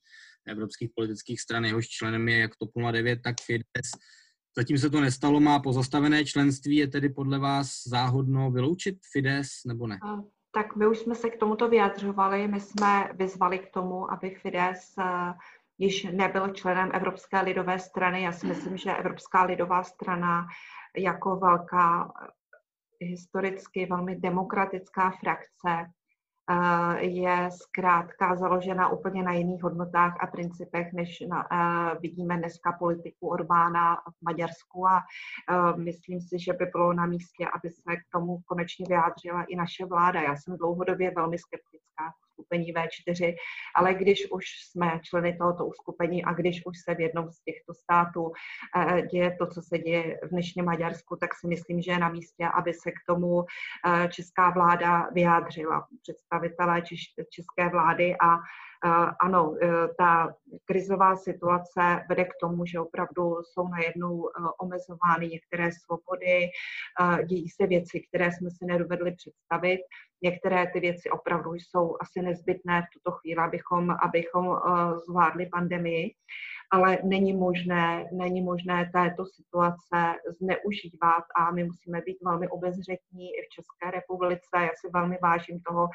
evropských 0.47 0.91
politických 0.95 1.41
stran, 1.41 1.65
jehož 1.65 1.89
členem 1.89 2.29
je 2.29 2.39
jak 2.39 2.57
TOP 2.57 2.71
09, 2.93 3.23
tak 3.23 3.35
Fides. 3.47 3.91
Zatím 4.59 4.79
se 4.79 4.91
to 4.91 5.01
nestalo, 5.01 5.41
má 5.41 5.59
pozastavené 5.59 6.25
členství, 6.25 6.77
je 6.77 6.89
tedy 6.89 7.09
podle 7.09 7.39
vás 7.39 7.83
záhodno 7.87 8.51
vyloučit 8.51 8.99
Fides 9.13 9.49
nebo 9.67 9.87
ne? 9.87 9.99
Tak 10.55 10.77
my 10.77 10.87
už 10.87 10.99
jsme 10.99 11.15
se 11.15 11.31
k 11.31 11.39
tomuto 11.39 11.69
vyjadřovali, 11.69 12.49
my 12.49 12.61
jsme 12.61 13.09
vyzvali 13.15 13.59
k 13.59 13.71
tomu, 13.71 14.13
aby 14.13 14.31
Fides 14.31 14.95
uh, 14.99 15.05
již 15.79 16.07
nebyl 16.13 16.49
členem 16.49 16.91
Evropské 16.95 17.41
lidové 17.41 17.79
strany. 17.79 18.23
Já 18.23 18.33
si 18.33 18.47
myslím, 18.47 18.77
že 18.77 18.97
Evropská 18.97 19.45
lidová 19.45 19.83
strana 19.83 20.47
jako 20.97 21.37
velká 21.37 22.13
historicky 23.01 23.87
velmi 23.87 24.17
demokratická 24.17 25.11
frakce 25.11 25.71
Eh, 25.71 25.87
je 26.99 27.51
zkrátka 27.51 28.37
založena 28.37 28.89
úplně 28.89 29.23
na 29.23 29.33
jiných 29.33 29.63
hodnotách 29.63 30.17
a 30.21 30.27
principech, 30.27 30.93
než 30.93 31.21
na, 31.29 31.47
uh, 31.51 32.01
vidíme 32.01 32.39
dneska 32.39 32.73
politiku 32.73 33.29
Orbána 33.29 33.97
v 33.97 34.25
Maďarsku 34.25 34.87
a 34.87 35.01
uh, 35.01 35.79
myslím 35.79 36.21
si, 36.21 36.39
že 36.39 36.53
by 36.53 36.67
bylo 36.67 36.93
na 36.93 37.07
místě, 37.07 37.47
aby 37.55 37.71
se 37.71 37.97
k 37.97 38.13
tomu 38.13 38.39
konečně 38.47 38.87
vyjádřila 38.89 39.43
i 39.43 39.57
naše 39.57 39.85
vláda. 39.85 40.21
Já 40.23 40.37
jsem 40.37 40.57
dlouhodobě 40.57 41.13
velmi 41.17 41.39
skeptická 41.39 42.13
uskupení 42.37 42.75
V4, 42.75 43.35
ale 43.75 43.95
když 43.95 44.31
už 44.31 44.45
jsme 44.71 45.01
členy 45.03 45.37
tohoto 45.37 45.67
uskupení 45.67 46.25
a 46.25 46.33
když 46.33 46.67
už 46.67 46.77
se 46.85 46.95
v 46.95 47.01
jednom 47.01 47.31
z 47.31 47.41
těchto 47.41 47.75
států 47.75 48.33
eh, 48.77 49.03
děje 49.03 49.37
to, 49.39 49.47
co 49.47 49.63
se 49.63 49.79
děje 49.79 50.19
v 50.23 50.29
dnešním 50.29 50.65
Maďarsku, 50.65 51.17
tak 51.17 51.35
si 51.35 51.47
myslím, 51.47 51.83
že 51.83 51.91
je 51.91 51.99
na 51.99 52.09
místě, 52.09 52.49
aby 52.55 52.75
se 52.75 52.91
k 52.91 53.01
tomu 53.07 53.45
eh, 53.45 54.09
česká 54.09 54.51
vláda 54.51 55.09
vyjádřila. 55.13 55.87
Představitelé 56.03 56.83
české 57.31 57.69
vlády 57.69 58.17
a 58.21 58.39
ano, 59.23 59.57
e, 59.63 59.89
ta 59.99 60.35
krizová 60.65 61.17
situace 61.17 62.05
vede 62.09 62.25
k 62.25 62.33
tomu, 62.41 62.67
že 62.67 62.81
opravdu 62.81 63.37
jsou 63.43 63.69
najednou 63.69 64.29
e, 64.29 64.33
omezovány 64.61 65.29
některé 65.29 65.71
svobody, 65.73 66.49
dějí 67.27 67.49
se 67.49 67.67
věci, 67.67 68.01
které 68.09 68.33
jsme 68.33 68.51
si 68.51 68.65
nedovedli 68.67 69.13
představit. 69.13 69.81
Některé 70.23 70.67
ty 70.73 70.81
věci 70.81 71.11
opravdu 71.11 71.55
jsou 71.55 71.97
asi 72.01 72.23
nezbytné 72.23 72.83
v 72.83 72.91
tuto 72.95 73.17
chvíli, 73.17 73.41
abychom, 73.41 73.91
abychom 73.91 74.57
zvládli 75.07 75.47
pandemii 75.47 76.15
ale 76.73 76.99
není 77.05 77.33
možné, 77.33 78.09
není 78.13 78.43
možné 78.43 78.91
této 78.93 79.27
situace 79.27 79.99
zneužívat 80.41 81.25
a 81.37 81.51
my 81.51 81.65
musíme 81.65 82.01
být 82.01 82.19
velmi 82.25 82.49
obezřetní 82.49 83.27
i 83.29 83.41
v 83.47 83.49
České 83.49 83.91
republice. 83.91 84.55
Já 84.55 84.71
si 84.81 84.91
velmi 84.93 85.19
vážím 85.23 85.61
toho, 85.61 85.89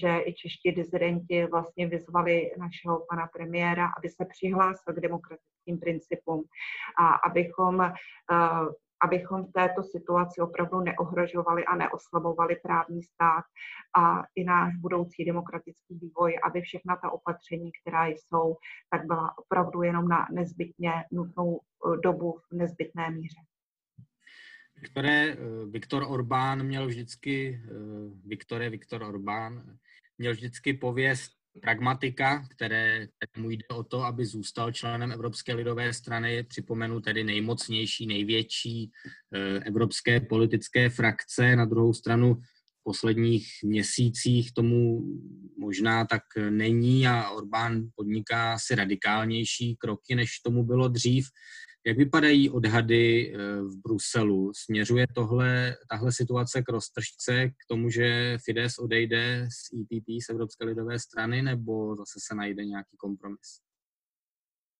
že 0.00 0.18
i 0.18 0.34
čeští 0.34 0.72
dizidenti 0.72 1.46
vlastně 1.46 1.86
vyzvali 1.88 2.50
našeho 2.58 3.06
pana 3.10 3.26
premiéra, 3.36 3.90
aby 3.98 4.08
se 4.08 4.24
přihlásil 4.24 4.94
k 4.94 5.00
demokratickým 5.00 5.78
principům 5.80 6.42
a 6.98 7.06
abychom 7.28 7.78
uh, 7.78 8.68
abychom 9.02 9.44
v 9.44 9.52
této 9.52 9.82
situaci 9.82 10.40
opravdu 10.40 10.80
neohrožovali 10.80 11.64
a 11.64 11.76
neoslabovali 11.76 12.56
právní 12.62 13.02
stát 13.02 13.44
a 13.96 14.22
i 14.34 14.44
náš 14.44 14.76
budoucí 14.76 15.24
demokratický 15.24 15.94
vývoj, 15.94 16.38
aby 16.44 16.60
všechna 16.60 16.96
ta 16.96 17.10
opatření, 17.10 17.70
která 17.82 18.06
jsou, 18.06 18.56
tak 18.90 19.06
byla 19.06 19.38
opravdu 19.38 19.82
jenom 19.82 20.08
na 20.08 20.26
nezbytně 20.32 20.92
nutnou 21.12 21.60
eh, 21.60 21.96
dobu 22.02 22.40
v 22.50 22.56
nezbytné 22.56 23.10
míře. 23.10 23.40
Viktore, 24.76 25.32
eh, 25.32 25.36
Viktor 25.70 26.04
Orbán 26.08 26.62
měl 26.62 26.86
vždycky, 26.86 27.60
eh, 27.64 27.70
Viktore, 28.26 28.70
Viktor 28.70 29.02
Orbán 29.02 29.78
měl 30.18 30.32
vždycky 30.32 30.74
pověst 30.74 31.43
pragmatika, 31.60 32.46
které, 32.50 33.06
kterému 33.06 33.50
jde 33.50 33.64
o 33.68 33.82
to, 33.82 34.04
aby 34.04 34.26
zůstal 34.26 34.72
členem 34.72 35.12
Evropské 35.12 35.54
lidové 35.54 35.92
strany, 35.92 36.42
připomenu 36.42 37.00
tedy 37.00 37.24
nejmocnější, 37.24 38.06
největší 38.06 38.90
eh, 39.34 39.60
evropské 39.66 40.20
politické 40.20 40.90
frakce. 40.90 41.56
Na 41.56 41.64
druhou 41.64 41.94
stranu 41.94 42.34
v 42.34 42.82
posledních 42.84 43.46
měsících 43.64 44.52
tomu 44.52 45.00
možná 45.58 46.04
tak 46.04 46.22
není 46.50 47.08
a 47.08 47.30
Orbán 47.30 47.88
podniká 47.96 48.58
si 48.58 48.74
radikálnější 48.74 49.76
kroky, 49.76 50.14
než 50.14 50.30
tomu 50.44 50.64
bylo 50.64 50.88
dřív. 50.88 51.26
Jak 51.86 51.96
vypadají 51.96 52.50
odhady 52.50 53.34
eh, 53.34 53.38
v 53.62 53.76
Bruselu? 53.84 54.52
Směřuje 54.54 55.06
tohle, 55.14 55.76
tahle 55.90 56.12
situace 56.12 56.62
k 56.62 56.68
roztržce, 56.68 57.48
k 57.48 57.54
tomu, 57.68 57.90
že 57.90 58.38
Fides 58.44 58.78
odejde 58.78 59.46
z 59.50 59.80
EPP, 59.80 60.06
z 60.26 60.30
Evropské 60.30 60.64
lidové 60.64 60.98
strany, 60.98 61.42
nebo 61.42 61.96
zase 61.96 62.18
se 62.28 62.34
najde 62.34 62.64
nějaký 62.64 62.96
kompromis? 62.96 63.60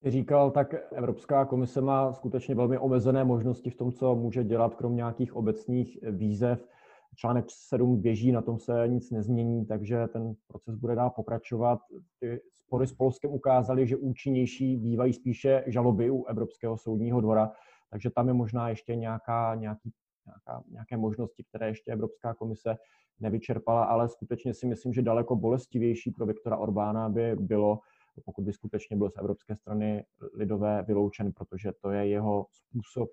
Říkal, 0.07 0.51
tak 0.51 0.75
Evropská 0.93 1.45
komise 1.45 1.81
má 1.81 2.13
skutečně 2.13 2.55
velmi 2.55 2.79
omezené 2.79 3.25
možnosti 3.25 3.71
v 3.71 3.77
tom, 3.77 3.93
co 3.93 4.15
může 4.15 4.45
dělat, 4.45 4.75
krom 4.75 4.97
nějakých 4.97 5.37
obecných 5.37 5.99
výzev. 6.11 6.69
Článek 7.17 7.45
7 7.49 8.01
běží, 8.01 8.33
na 8.33 8.43
tom 8.43 8.59
se 8.59 8.85
nic 8.87 9.11
nezmění, 9.11 9.67
takže 9.67 10.07
ten 10.13 10.35
proces 10.47 10.75
bude 10.77 10.95
dál 10.95 11.11
pokračovat. 11.11 11.79
Ty 12.21 12.41
spory 12.75 12.87
s 12.87 12.93
Polskem 12.93 13.31
ukázaly, 13.31 13.87
že 13.87 13.97
účinnější 13.97 14.77
bývají 14.77 15.13
spíše 15.13 15.65
žaloby 15.67 16.11
u 16.11 16.25
Evropského 16.25 16.77
soudního 16.77 17.21
dvora, 17.21 17.53
takže 17.91 18.11
tam 18.11 18.29
je 18.29 18.35
možná 18.35 18.69
ještě 18.69 18.97
nějaká, 18.97 19.55
nějaký, 19.55 19.93
nějaká, 20.27 20.65
nějaké 20.71 20.97
možnosti, 20.97 21.45
které 21.45 21.69
ještě 21.69 21.93
Evropská 21.93 22.35
komise 22.35 22.77
nevyčerpala, 23.21 23.85
ale 23.85 24.09
skutečně 24.09 24.55
si 24.55 24.67
myslím, 24.67 24.93
že 24.93 25.03
daleko 25.03 25.37
bolestivější 25.37 26.11
pro 26.11 26.27
Viktora 26.27 26.57
Orbána 26.57 27.09
by 27.09 27.37
bylo, 27.37 27.79
pokud 28.25 28.45
by 28.45 28.53
skutečně 28.53 28.97
byl 28.97 29.11
z 29.11 29.17
evropské 29.17 29.57
strany 29.57 30.05
lidové 30.35 30.83
vyloučen, 30.83 31.33
protože 31.33 31.73
to 31.81 31.91
je 31.91 32.09
jeho 32.09 32.47
způsob 32.51 33.11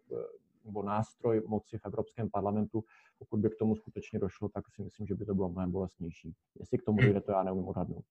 nebo 0.65 0.83
nástroj 0.83 1.41
moci 1.47 1.77
v 1.77 1.85
Evropském 1.85 2.29
parlamentu. 2.29 2.83
Pokud 3.19 3.39
by 3.39 3.49
k 3.49 3.55
tomu 3.55 3.75
skutečně 3.75 4.19
došlo, 4.19 4.49
tak 4.49 4.63
si 4.69 4.83
myslím, 4.83 5.07
že 5.07 5.15
by 5.15 5.25
to 5.25 5.35
bylo 5.35 5.49
mnohem 5.49 5.71
bolestnější. 5.71 6.33
Jestli 6.59 6.77
k 6.77 6.83
tomu 6.83 7.01
dojde, 7.01 7.21
to 7.21 7.31
já 7.31 7.43
neumím 7.43 7.67
odhadnout. 7.67 8.05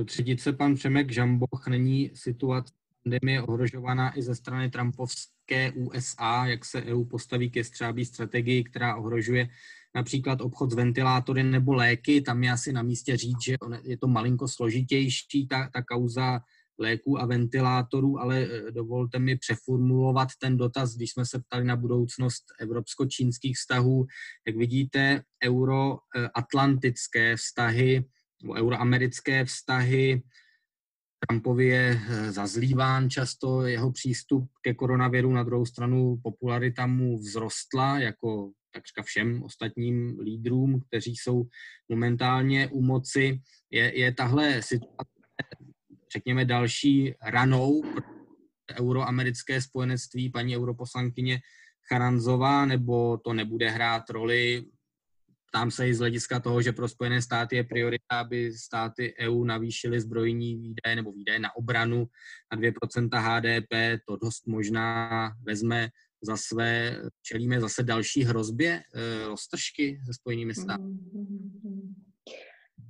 Do 0.00 0.04
třetice 0.04 0.52
pan 0.52 0.74
Přemek 0.74 1.12
Žamboch 1.12 1.66
není 1.68 2.10
situace 2.14 2.72
pandemie 3.04 3.42
ohrožovaná 3.42 4.18
i 4.18 4.22
ze 4.22 4.34
strany 4.34 4.70
Trumpovské 4.70 5.72
USA, 5.72 6.46
jak 6.46 6.64
se 6.64 6.82
EU 6.82 7.04
postaví 7.04 7.50
ke 7.50 7.64
střábí 7.64 8.04
strategii, 8.04 8.64
která 8.64 8.96
ohrožuje 8.96 9.48
například 9.94 10.40
obchod 10.40 10.70
s 10.70 10.74
ventilátory 10.74 11.42
nebo 11.42 11.74
léky. 11.74 12.20
Tam 12.20 12.44
je 12.44 12.52
asi 12.52 12.72
na 12.72 12.82
místě 12.82 13.16
říct, 13.16 13.44
že 13.44 13.56
je 13.82 13.98
to 13.98 14.06
malinko 14.06 14.48
složitější, 14.48 15.46
ta, 15.48 15.70
ta 15.72 15.82
kauza 15.82 16.40
léků 16.78 17.20
a 17.20 17.26
ventilátorů, 17.26 18.20
ale 18.20 18.38
eh, 18.40 18.70
dovolte 18.70 19.18
mi 19.18 19.36
přeformulovat 19.36 20.28
ten 20.38 20.56
dotaz, 20.56 20.96
když 20.96 21.10
jsme 21.10 21.26
se 21.26 21.38
ptali 21.38 21.64
na 21.64 21.76
budoucnost 21.76 22.44
evropsko-čínských 22.60 23.56
vztahů. 23.56 24.06
Jak 24.46 24.56
vidíte, 24.56 25.22
euroatlantické 25.44 27.36
vztahy 27.36 27.94
nebo 27.94 28.19
euroamerické 28.44 29.44
vztahy, 29.44 30.22
Trumpovi 31.28 31.66
je 31.66 32.00
eh, 32.00 32.32
zazlíván 32.32 33.10
často 33.10 33.62
jeho 33.62 33.92
přístup 33.92 34.50
ke 34.62 34.74
koronaviru, 34.74 35.32
na 35.32 35.42
druhou 35.42 35.66
stranu 35.66 36.20
popularita 36.22 36.86
mu 36.86 37.18
vzrostla 37.18 37.98
jako 37.98 38.52
takřka 38.72 39.02
všem 39.02 39.42
ostatním 39.42 40.20
lídrům, 40.20 40.80
kteří 40.80 41.16
jsou 41.16 41.44
momentálně 41.88 42.68
u 42.68 42.82
moci. 42.82 43.40
Je, 43.70 43.98
je 43.98 44.14
tahle 44.14 44.62
situace 44.62 45.10
řekněme, 46.12 46.44
další 46.44 47.14
ranou 47.22 47.82
pro 47.82 48.02
euroamerické 48.80 49.62
spojenectví 49.62 50.30
paní 50.30 50.56
europoslankyně 50.56 51.40
Charanzová, 51.88 52.66
nebo 52.66 53.18
to 53.18 53.32
nebude 53.32 53.70
hrát 53.70 54.10
roli? 54.10 54.64
Ptám 55.50 55.70
se 55.70 55.88
i 55.88 55.94
z 55.94 55.98
hlediska 55.98 56.40
toho, 56.40 56.62
že 56.62 56.72
pro 56.72 56.88
Spojené 56.88 57.22
státy 57.22 57.56
je 57.56 57.64
priorita, 57.64 58.20
aby 58.20 58.52
státy 58.52 59.14
EU 59.18 59.44
navýšily 59.44 60.00
zbrojní 60.00 60.56
výdaje 60.56 60.96
nebo 60.96 61.12
výdaje 61.12 61.38
na 61.38 61.56
obranu 61.56 62.06
na 62.52 62.58
2% 62.58 63.08
HDP. 63.12 64.02
To 64.08 64.16
dost 64.16 64.46
možná 64.46 65.32
vezme 65.42 65.88
za 66.22 66.36
své, 66.36 67.02
čelíme 67.22 67.60
zase 67.60 67.82
další 67.82 68.22
hrozbě 68.22 68.82
e, 68.94 69.26
roztržky 69.26 70.00
se 70.06 70.14
Spojenými 70.14 70.54
státy. 70.54 70.82
Mm-hmm. 70.82 72.09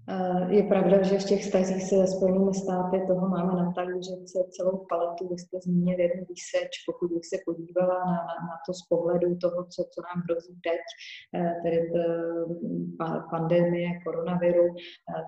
Eh, 0.09 0.55
je 0.55 0.63
pravda, 0.63 1.03
že 1.03 1.19
v 1.19 1.25
těch 1.25 1.43
vztazích 1.43 1.83
se 1.83 2.07
Spojenými 2.07 2.55
státy 2.55 2.97
toho 3.07 3.29
máme 3.29 3.73
že 4.07 4.41
celou 4.51 4.87
paletu. 4.89 5.29
Vy 5.29 5.39
jste 5.39 5.57
zmínil 5.61 6.01
jeden 6.01 6.25
výseč, 6.29 6.73
pokud 6.87 7.13
bych 7.13 7.27
se 7.27 7.37
podívala 7.47 7.99
na, 8.05 8.19
na, 8.31 8.37
na 8.51 8.57
to 8.67 8.75
z 8.75 8.83
pohledu 8.89 9.37
toho, 9.37 9.65
co, 9.73 9.81
co 9.93 9.99
nám 10.09 10.19
hrozí 10.25 10.55
teď, 10.69 10.83
eh, 11.37 11.55
tedy 11.63 11.79
eh, 11.79 13.23
pandemie 13.31 13.89
koronaviru, 14.05 14.67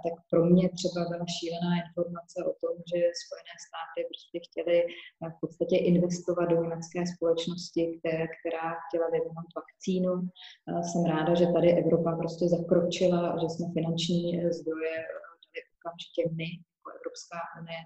tak 0.05 0.15
pro 0.31 0.45
mě 0.45 0.67
třeba 0.79 1.01
byla 1.11 1.27
šílená 1.37 1.73
informace 1.83 2.37
o 2.51 2.53
tom, 2.63 2.75
že 2.91 2.99
Spojené 3.23 3.55
státy 3.69 3.99
prostě 4.11 4.37
chtěly 4.47 4.79
v 5.35 5.37
podstatě 5.41 5.77
investovat 5.77 6.47
do 6.53 6.57
německé 6.63 7.01
společnosti, 7.15 7.83
které, 7.99 8.25
která 8.37 8.67
chtěla 8.83 9.07
vyvinout 9.15 9.51
vakcínu. 9.61 10.13
Jsem 10.87 11.03
ráda, 11.15 11.35
že 11.35 11.47
tady 11.47 11.69
Evropa 11.83 12.11
prostě 12.23 12.45
zakročila, 12.49 13.37
že 13.41 13.47
jsme 13.49 13.67
finanční 13.79 14.25
zdroje 14.59 14.72
dali 14.75 14.91
okamžitě 15.79 16.23
my, 16.39 16.49
jako 16.83 16.99
Evropská 16.99 17.39
unie, 17.61 17.83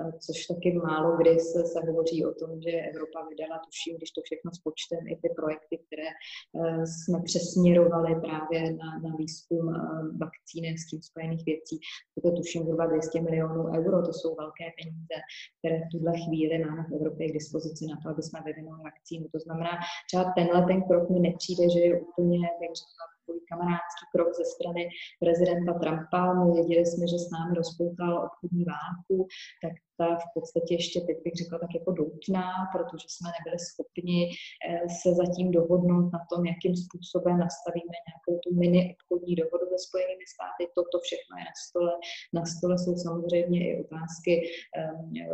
eh, 0.00 0.18
což 0.24 0.46
taky 0.46 0.72
málo 0.72 1.16
kdy 1.16 1.32
se, 1.40 1.58
se 1.72 1.80
hovoří 1.86 2.26
o 2.26 2.34
tom, 2.34 2.50
že 2.62 2.70
Evropa 2.90 3.18
vydala, 3.30 3.58
tuším, 3.66 3.96
když 3.96 4.10
to 4.10 4.20
všechno 4.24 4.50
spočtem, 4.60 5.00
i 5.12 5.16
ty 5.22 5.28
projekty, 5.38 5.74
které 5.86 6.10
eh, 6.10 6.86
jsme 6.86 7.18
přesměrovali 7.30 8.20
právě 8.26 8.60
na, 8.80 8.88
na 9.04 9.10
výzkum 9.18 9.64
eh, 9.68 9.78
vakcíny 10.24 10.78
s 10.78 10.86
tím 10.90 11.02
spojených 11.02 11.44
věcí. 11.50 11.76
To 12.22 12.30
tuším 12.30 12.62
zhruba 12.64 12.86
200 12.86 13.20
milionů 13.20 13.62
euro, 13.78 13.96
to 14.06 14.12
jsou 14.12 14.30
velké 14.34 14.66
peníze, 14.78 15.16
které 15.58 15.76
v 15.84 15.90
tuhle 15.92 16.12
chvíli 16.24 16.54
máme 16.64 16.82
v 16.88 16.94
Evropě 16.98 17.28
k 17.28 17.36
dispozici 17.40 17.82
na 17.86 17.96
to, 18.02 18.08
aby 18.08 18.22
jsme 18.22 18.40
vyvinuli 18.44 18.80
vakcínu. 18.90 19.26
To 19.34 19.38
znamená, 19.44 19.72
třeba 20.08 20.24
tenhle 20.36 20.60
ten 20.70 20.82
krok 20.88 21.10
mi 21.10 21.20
nepřijde, 21.28 21.64
že 21.74 21.80
je 21.80 22.00
úplně, 22.00 22.38
jak 22.46 22.72
řekla, 22.80 23.04
takový 23.30 23.46
kamarádský 23.50 24.04
krok 24.12 24.28
ze 24.40 24.44
strany 24.54 24.82
prezidenta 25.22 25.72
Trumpa. 25.82 26.20
My 26.34 26.52
věděli 26.52 26.86
jsme, 26.86 27.04
že 27.12 27.18
s 27.18 27.30
námi 27.30 27.52
rozpoutal 27.60 28.12
obchodní 28.28 28.64
válku, 28.74 29.16
tak 29.62 29.72
ta 29.89 29.89
v 30.24 30.26
podstatě 30.34 30.74
ještě 30.74 31.00
teď 31.00 31.16
bych 31.24 31.34
řekla 31.42 31.58
tak 31.58 31.72
jako 31.78 31.90
doutná, 31.92 32.48
protože 32.72 33.06
jsme 33.08 33.28
nebyli 33.36 33.58
schopni 33.68 34.18
eh, 34.30 34.88
se 35.00 35.08
zatím 35.22 35.50
dohodnout 35.58 36.06
na 36.16 36.20
tom, 36.30 36.40
jakým 36.52 36.74
způsobem 36.84 37.38
nastavíme 37.46 37.96
nějakou 38.08 38.34
tu 38.44 38.50
mini 38.60 38.80
obchodní 38.94 39.34
dohodu 39.42 39.66
se 39.70 39.78
Spojenými 39.90 40.26
státy. 40.34 40.62
Toto 40.74 40.96
všechno 41.06 41.32
je 41.40 41.44
na 41.50 41.54
stole. 41.66 41.92
Na 42.38 42.42
stole 42.52 42.74
jsou 42.78 42.94
samozřejmě 42.96 43.58
i 43.68 43.80
otázky 43.84 44.32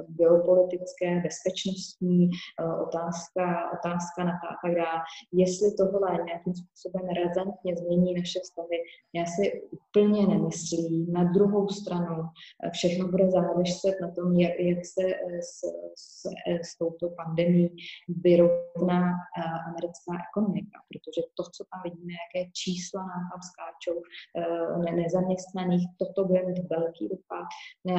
geopolitické, 0.08 1.20
bezpečnostní, 1.26 2.30
otázka, 2.86 3.44
otázka 3.78 4.24
na 4.24 4.32
a 4.32 4.54
tak 4.62 4.74
dále. 4.74 5.00
Jestli 5.32 5.68
tohle 5.80 6.24
nějakým 6.24 6.54
způsobem 6.54 7.06
razantně 7.22 7.76
změní 7.76 8.14
naše 8.14 8.38
vztahy, 8.40 8.78
já 9.14 9.24
si 9.26 9.62
úplně 9.76 10.26
nemyslím. 10.26 11.12
Na 11.12 11.24
druhou 11.24 11.68
stranu 11.68 12.16
eh, 12.22 12.70
všechno 12.70 13.08
bude 13.08 13.30
záležet 13.30 13.96
na 14.00 14.10
tom, 14.10 14.32
jak, 14.32 14.55
jak 14.58 14.84
se 14.84 15.04
eh, 15.06 15.42
s, 15.42 15.58
s, 15.94 16.24
eh, 16.48 16.64
s 16.64 16.78
touto 16.78 17.10
pandemí 17.10 17.76
vyrovná 18.08 19.12
americká 19.70 20.12
ekonomika, 20.28 20.78
protože 20.88 21.20
to, 21.36 21.42
co 21.42 21.64
tam 21.70 21.80
vidíme, 21.84 22.12
jaké 22.18 22.50
čísla 22.62 23.00
nám 23.00 23.22
tam 23.30 23.40
skáčou 23.50 23.96
ne, 24.84 24.92
nezaměstnaných, 25.02 25.84
toto 25.98 26.24
bude 26.24 26.42
mít 26.46 26.68
velký 26.70 27.08
dopad 27.08 27.46
na, 27.84 27.98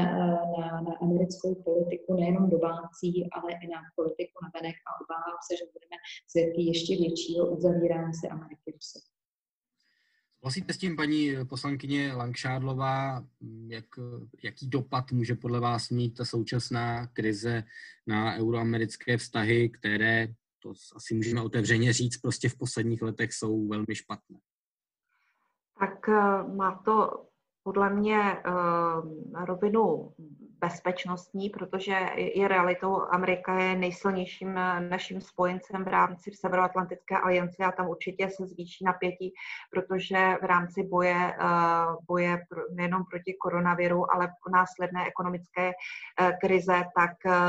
na, 0.55 0.81
na 0.87 0.93
americkou 1.01 1.55
politiku, 1.55 2.13
nejenom 2.13 2.49
domácí, 2.49 3.11
ale 3.37 3.51
i 3.63 3.67
na 3.67 3.81
politiku 3.95 4.35
na 4.43 4.49
venek 4.55 4.75
a 4.87 4.89
obávám 5.03 5.39
se, 5.47 5.51
že 5.59 5.65
budeme 5.75 5.97
svědky 6.31 6.61
ještě 6.61 6.91
většího 6.95 7.43
uzavírání 7.55 8.13
se 8.13 8.27
Ameriky 8.27 8.71
do 8.71 8.81
sebe. 8.91 9.16
Souhlasíte 10.39 10.73
s 10.73 10.77
tím, 10.77 10.95
paní 10.95 11.35
poslankyně 11.49 12.13
Langšádlová, 12.13 13.25
jak, 13.67 13.85
jaký 14.43 14.67
dopad 14.67 15.11
může 15.11 15.35
podle 15.35 15.59
vás 15.59 15.89
mít 15.89 16.17
ta 16.17 16.25
současná 16.25 17.07
krize 17.07 17.63
na 18.07 18.35
euroamerické 18.35 19.17
vztahy, 19.17 19.69
které, 19.69 20.27
to 20.59 20.73
asi 20.95 21.13
můžeme 21.13 21.41
otevřeně 21.41 21.93
říct, 21.93 22.17
prostě 22.17 22.49
v 22.49 22.57
posledních 22.57 23.01
letech 23.01 23.33
jsou 23.33 23.67
velmi 23.67 23.95
špatné? 23.95 24.39
Tak 25.79 26.09
eh, 26.09 26.55
má 26.55 26.81
to 26.85 27.27
podle 27.67 27.89
mě 27.89 28.37
uh, 28.47 29.45
rovinu 29.45 30.11
bezpečnostní, 30.59 31.49
protože 31.49 32.09
je 32.15 32.47
realitou, 32.47 33.01
Amerika 33.01 33.59
je 33.59 33.75
nejsilnějším 33.75 34.53
naším 34.89 35.21
spojencem 35.21 35.83
v 35.83 35.87
rámci 35.87 36.31
Severoatlantické 36.31 37.17
aliance 37.17 37.63
a 37.63 37.71
tam 37.71 37.89
určitě 37.89 38.29
se 38.29 38.47
zvýší 38.47 38.85
napětí, 38.85 39.33
protože 39.71 40.37
v 40.41 40.45
rámci 40.45 40.83
boje, 40.83 41.33
eh, 41.33 41.45
boje 42.07 42.37
nejenom 42.71 43.03
proti 43.11 43.33
koronaviru, 43.33 44.13
ale 44.13 44.29
následné 44.51 45.07
ekonomické 45.07 45.71
eh, 45.71 46.31
krize, 46.41 46.83
tak 46.95 47.11
eh, 47.25 47.39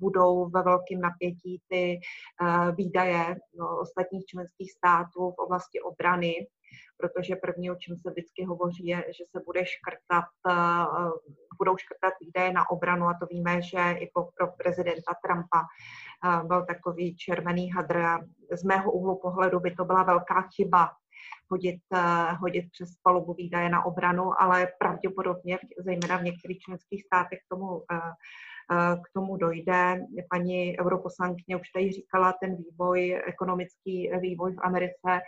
budou 0.00 0.50
ve 0.50 0.62
velkém 0.62 1.00
napětí 1.00 1.62
ty 1.68 2.00
výdaje 2.74 3.36
no, 3.58 3.78
ostatních 3.80 4.26
členských 4.26 4.72
států 4.72 5.30
v 5.30 5.38
oblasti 5.38 5.80
obrany 5.80 6.46
protože 7.00 7.36
první, 7.36 7.70
o 7.70 7.74
čem 7.74 7.96
se 7.96 8.10
vždycky 8.10 8.44
hovoří, 8.44 8.86
je, 8.86 8.96
že 8.96 9.24
se 9.30 9.42
bude 9.46 9.66
škrtat, 9.66 10.24
eh, 10.50 10.54
budou 11.58 11.76
škrtat 11.76 12.12
výdaje 12.20 12.52
na 12.52 12.70
obranu 12.70 13.06
a 13.06 13.16
to 13.20 13.26
víme, 13.26 13.62
že 13.62 13.92
i 13.98 14.10
pro 14.14 14.46
prezidenta 14.58 15.12
Trumpa 15.24 15.60
eh, 15.64 16.46
byl 16.46 16.66
takový 16.66 17.16
červený 17.16 17.70
hadr. 17.70 17.98
Z 18.52 18.64
mého 18.64 18.92
úhlu 18.92 19.18
pohledu 19.22 19.60
by 19.60 19.70
to 19.74 19.84
byla 19.84 20.02
velká 20.02 20.48
chyba 20.56 20.90
hodit, 21.50 21.80
eh, 21.94 22.32
hodit 22.32 22.64
přes 22.72 22.88
palubu 23.02 23.34
výdaje 23.34 23.68
na 23.68 23.84
obranu, 23.84 24.42
ale 24.42 24.68
pravděpodobně, 24.78 25.58
zejména 25.78 26.16
v 26.16 26.22
některých 26.22 26.58
členských 26.58 27.04
státech, 27.04 27.38
k 27.38 27.48
tomu 27.48 27.82
k 28.94 29.12
tomu 29.14 29.36
dojde. 29.36 30.06
Paní 30.30 30.80
europoslankyně 30.80 31.56
už 31.56 31.70
tady 31.70 31.92
říkala 31.92 32.34
ten 32.42 32.56
vývoj, 32.56 33.22
ekonomický 33.26 34.10
vývoj 34.20 34.54
v 34.54 34.60
Americe 34.62 35.20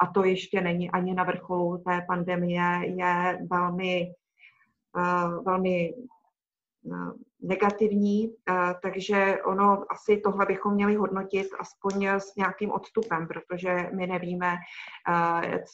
a 0.00 0.06
to 0.06 0.24
ještě 0.24 0.60
není 0.60 0.90
ani 0.90 1.14
na 1.14 1.24
vrcholu 1.24 1.78
té 1.78 2.04
pandemie, 2.06 2.62
je 2.84 3.38
velmi, 3.50 4.12
velmi 5.44 5.94
negativní, 7.42 8.34
takže 8.82 9.38
ono 9.44 9.84
asi 9.90 10.20
tohle 10.20 10.46
bychom 10.46 10.74
měli 10.74 10.94
hodnotit 10.94 11.46
aspoň 11.58 12.06
s 12.06 12.36
nějakým 12.36 12.70
odstupem, 12.70 13.28
protože 13.28 13.90
my 13.96 14.06
nevíme, 14.06 14.56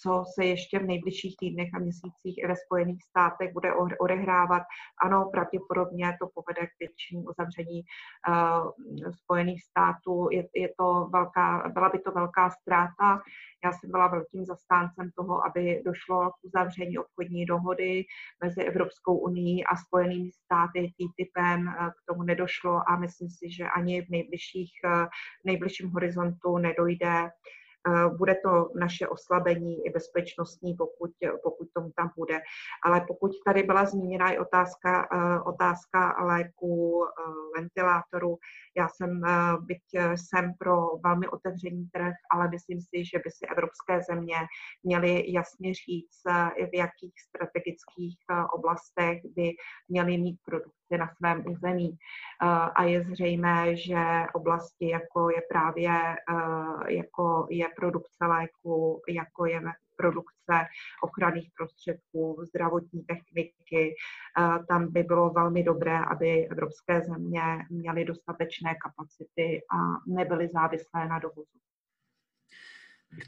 co 0.03 0.25
se 0.35 0.45
ještě 0.45 0.79
v 0.79 0.87
nejbližších 0.87 1.37
týdnech 1.41 1.69
a 1.75 1.79
měsících 1.79 2.45
ve 2.49 2.57
Spojených 2.57 3.03
státech 3.03 3.53
bude 3.53 3.73
odehrávat. 4.01 4.63
Ano, 5.05 5.29
pravděpodobně 5.33 6.17
to 6.21 6.29
povede 6.35 6.67
k 6.67 6.79
většímu 6.81 7.23
uzavření 7.23 7.83
Spojených 9.23 9.63
států. 9.63 10.29
Je, 10.31 10.49
je 10.55 10.69
to 10.79 11.09
velká, 11.13 11.71
byla 11.75 11.89
by 11.89 11.99
to 11.99 12.13
velká 12.13 12.51
ztráta. 12.51 13.21
Já 13.65 13.73
jsem 13.73 13.91
byla 13.91 14.09
velkým 14.09 14.45
zastáncem 14.45 15.11
toho, 15.17 15.47
aby 15.47 15.83
došlo 15.85 16.31
k 16.31 16.35
uzavření 16.43 16.99
obchodní 16.99 17.47
dohody 17.47 18.05
mezi 18.45 18.63
Evropskou 18.63 19.17
unii 19.19 19.65
a 19.65 19.77
Spojenými 19.77 20.31
státy 20.33 20.93
TTIPem 20.97 21.58
Eh, 21.67 21.91
k 21.91 22.07
tomu 22.09 22.23
nedošlo 22.23 22.91
a 22.91 22.97
myslím 22.97 23.31
si, 23.31 23.51
že 23.51 23.65
ani 23.65 24.03
v 24.03 24.09
nejbližších, 24.11 24.73
eh, 24.85 25.07
v 25.43 25.45
nejbližším 25.45 25.91
horizontu 25.91 26.59
nedojde 26.59 27.31
Eh, 27.87 28.09
bude 28.17 28.35
to 28.35 28.71
naše 28.81 29.09
oslabení 29.09 29.87
i 29.87 29.91
bezpečnostní, 29.91 30.75
pokud, 30.75 31.11
pokud 31.43 31.69
tomu 31.75 31.93
tam 31.97 32.11
bude. 32.17 32.41
Ale 32.85 33.05
pokud 33.09 33.33
tady 33.47 33.63
byla 33.63 33.85
zmíněna 33.85 34.31
i 34.31 34.39
otázka, 34.39 35.09
otázka 35.47 36.25
léku, 36.25 37.05
ventilátoru, 37.57 38.39
já 38.77 38.89
jsem, 38.89 39.23
byť 39.61 39.83
jsem 40.15 40.55
pro 40.59 40.97
velmi 41.05 41.29
otevřený 41.29 41.89
trh, 41.93 42.15
ale 42.33 42.51
myslím 42.51 42.81
si, 42.81 43.05
že 43.05 43.19
by 43.19 43.31
si 43.31 43.47
evropské 43.47 44.03
země 44.03 44.37
měly 44.83 45.33
jasně 45.33 45.75
říct, 45.75 46.23
v 46.73 46.77
jakých 46.77 47.15
strategických 47.29 48.19
oblastech 48.53 49.19
by 49.37 49.51
měly 49.89 50.19
mít 50.19 50.39
produkci 50.89 50.99
na 50.99 51.09
svém 51.17 51.45
území. 51.47 51.99
A 52.75 52.85
je 52.85 53.05
zřejmé, 53.05 53.77
že 53.77 53.97
oblasti, 54.35 54.89
jako 54.89 55.31
je 55.31 55.43
právě 55.49 55.91
jako 56.89 57.47
je 57.51 57.69
produkce 57.77 58.25
léku, 58.27 59.03
jako 59.09 59.47
je 59.47 59.61
produkce 59.97 60.67
ochranných 61.03 61.51
prostředků, 61.57 62.45
zdravotní 62.49 63.03
techniky. 63.03 63.95
Tam 64.69 64.93
by 64.93 65.03
bylo 65.03 65.31
velmi 65.31 65.63
dobré, 65.63 65.99
aby 65.99 66.49
evropské 66.49 67.01
země 67.01 67.43
měly 67.71 68.05
dostatečné 68.05 68.75
kapacity 68.75 69.61
a 69.73 69.77
nebyly 70.07 70.49
závislé 70.49 71.09
na 71.09 71.19
dovozu. 71.19 71.59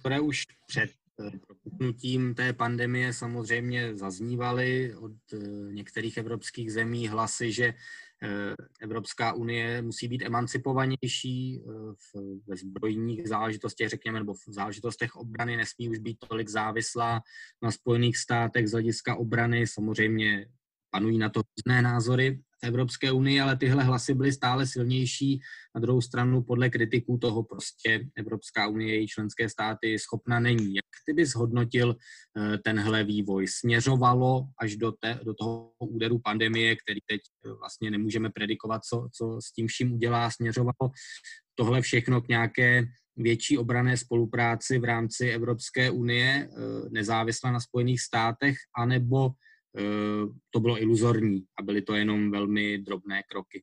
Které 0.00 0.20
už 0.20 0.44
před 0.66 0.90
eh, 0.90 0.99
propuknutím 1.46 2.34
té 2.34 2.52
pandemie 2.52 3.12
samozřejmě 3.12 3.96
zaznívaly 3.96 4.94
od 4.94 5.12
eh, 5.32 5.38
některých 5.72 6.16
evropských 6.16 6.72
zemí 6.72 7.08
hlasy, 7.08 7.52
že 7.52 7.74
Eh, 8.22 8.54
Evropská 8.80 9.32
unie 9.32 9.82
musí 9.82 10.08
být 10.08 10.22
emancipovanější 10.22 11.60
eh, 11.60 12.20
ve 12.46 12.56
zbrojních 12.56 13.28
záležitostech, 13.28 13.88
řekněme, 13.88 14.18
nebo 14.18 14.34
v 14.34 14.44
záležitostech 14.46 15.16
obrany, 15.16 15.56
nesmí 15.56 15.88
už 15.88 15.98
být 15.98 16.18
tolik 16.28 16.48
závislá 16.48 17.20
na 17.62 17.70
Spojených 17.70 18.16
státech 18.16 18.68
z 18.68 18.72
hlediska 18.72 19.16
obrany. 19.16 19.66
Samozřejmě 19.66 20.46
panují 20.90 21.18
na 21.18 21.28
to 21.28 21.42
různé 21.58 21.82
názory 21.82 22.40
Evropské 22.62 23.12
unii, 23.12 23.40
ale 23.40 23.56
tyhle 23.56 23.84
hlasy 23.84 24.14
byly 24.14 24.32
stále 24.32 24.66
silnější. 24.66 25.40
Na 25.74 25.80
druhou 25.80 26.00
stranu 26.00 26.42
podle 26.42 26.70
kritiků 26.70 27.18
toho 27.18 27.42
prostě 27.42 28.06
Evropská 28.16 28.66
unie, 28.66 28.94
její 28.94 29.08
členské 29.08 29.48
státy 29.48 29.98
schopna 29.98 30.40
není. 30.40 30.74
Jak 30.74 30.84
ty 31.06 31.12
bys 31.12 31.34
hodnotil 31.34 31.96
eh, 31.96 32.58
tenhle 32.58 33.04
vývoj? 33.04 33.48
Směřovalo 33.48 34.46
až 34.60 34.76
do, 34.76 34.92
té, 34.92 35.20
do 35.24 35.34
toho 35.34 35.72
úderu 35.78 36.18
pandemie, 36.18 36.76
který 36.76 37.00
teď 37.06 37.20
eh, 37.46 37.52
vlastně 37.58 37.90
nemůžeme 37.90 38.30
predikovat, 38.30 38.84
co, 38.84 39.08
co 39.12 39.38
s 39.42 39.52
tím 39.52 39.66
vším 39.66 39.92
udělá, 39.92 40.30
směřovalo 40.30 40.90
tohle 41.54 41.82
všechno 41.82 42.20
k 42.20 42.28
nějaké 42.28 42.84
větší 43.16 43.58
obrané 43.58 43.96
spolupráci 43.96 44.78
v 44.78 44.84
rámci 44.84 45.30
Evropské 45.30 45.90
unie, 45.90 46.48
eh, 46.48 46.88
nezávisle 46.90 47.52
na 47.52 47.60
Spojených 47.60 48.00
státech, 48.00 48.56
anebo 48.78 49.30
to 50.50 50.60
bylo 50.60 50.82
iluzorní 50.82 51.44
a 51.58 51.62
byly 51.62 51.82
to 51.82 51.94
jenom 51.94 52.30
velmi 52.30 52.78
drobné 52.78 53.22
kroky. 53.22 53.62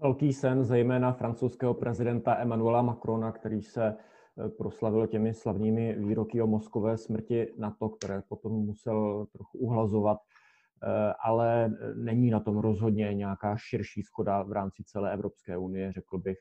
Velký 0.00 0.32
sen 0.32 0.64
zejména 0.64 1.12
francouzského 1.12 1.74
prezidenta 1.74 2.36
Emmanuela 2.36 2.82
Macrona, 2.82 3.32
který 3.32 3.62
se 3.62 3.86
eh, 3.86 4.48
proslavil 4.48 5.06
těmi 5.06 5.34
slavnými 5.34 5.96
výroky 5.98 6.42
o 6.42 6.46
mozkové 6.46 6.98
smrti 6.98 7.52
na 7.58 7.70
to, 7.70 7.88
které 7.88 8.22
potom 8.28 8.52
musel 8.52 9.26
trochu 9.32 9.58
uhlazovat, 9.58 10.18
eh, 10.18 11.12
ale 11.24 11.70
není 11.94 12.30
na 12.30 12.40
tom 12.40 12.58
rozhodně 12.58 13.14
nějaká 13.14 13.56
širší 13.56 14.02
schoda 14.02 14.42
v 14.42 14.52
rámci 14.52 14.84
celé 14.84 15.12
Evropské 15.12 15.56
unie, 15.56 15.92
řekl 15.92 16.18
bych. 16.18 16.38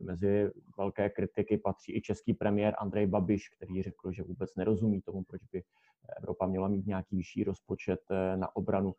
Mezi 0.00 0.50
velké 0.78 1.10
kritiky 1.10 1.58
patří 1.58 1.96
i 1.96 2.00
český 2.00 2.34
premiér 2.34 2.74
Andrej 2.78 3.06
Babiš, 3.06 3.48
který 3.48 3.82
řekl, 3.82 4.12
že 4.12 4.22
vůbec 4.22 4.54
nerozumí 4.56 5.02
tomu, 5.02 5.24
proč 5.24 5.42
by 5.52 5.62
Evropa 6.16 6.46
měla 6.46 6.68
mít 6.68 6.86
nějaký 6.86 7.16
vyšší 7.16 7.44
rozpočet 7.44 8.00
eh, 8.10 8.36
na 8.36 8.56
obranu. 8.56 8.94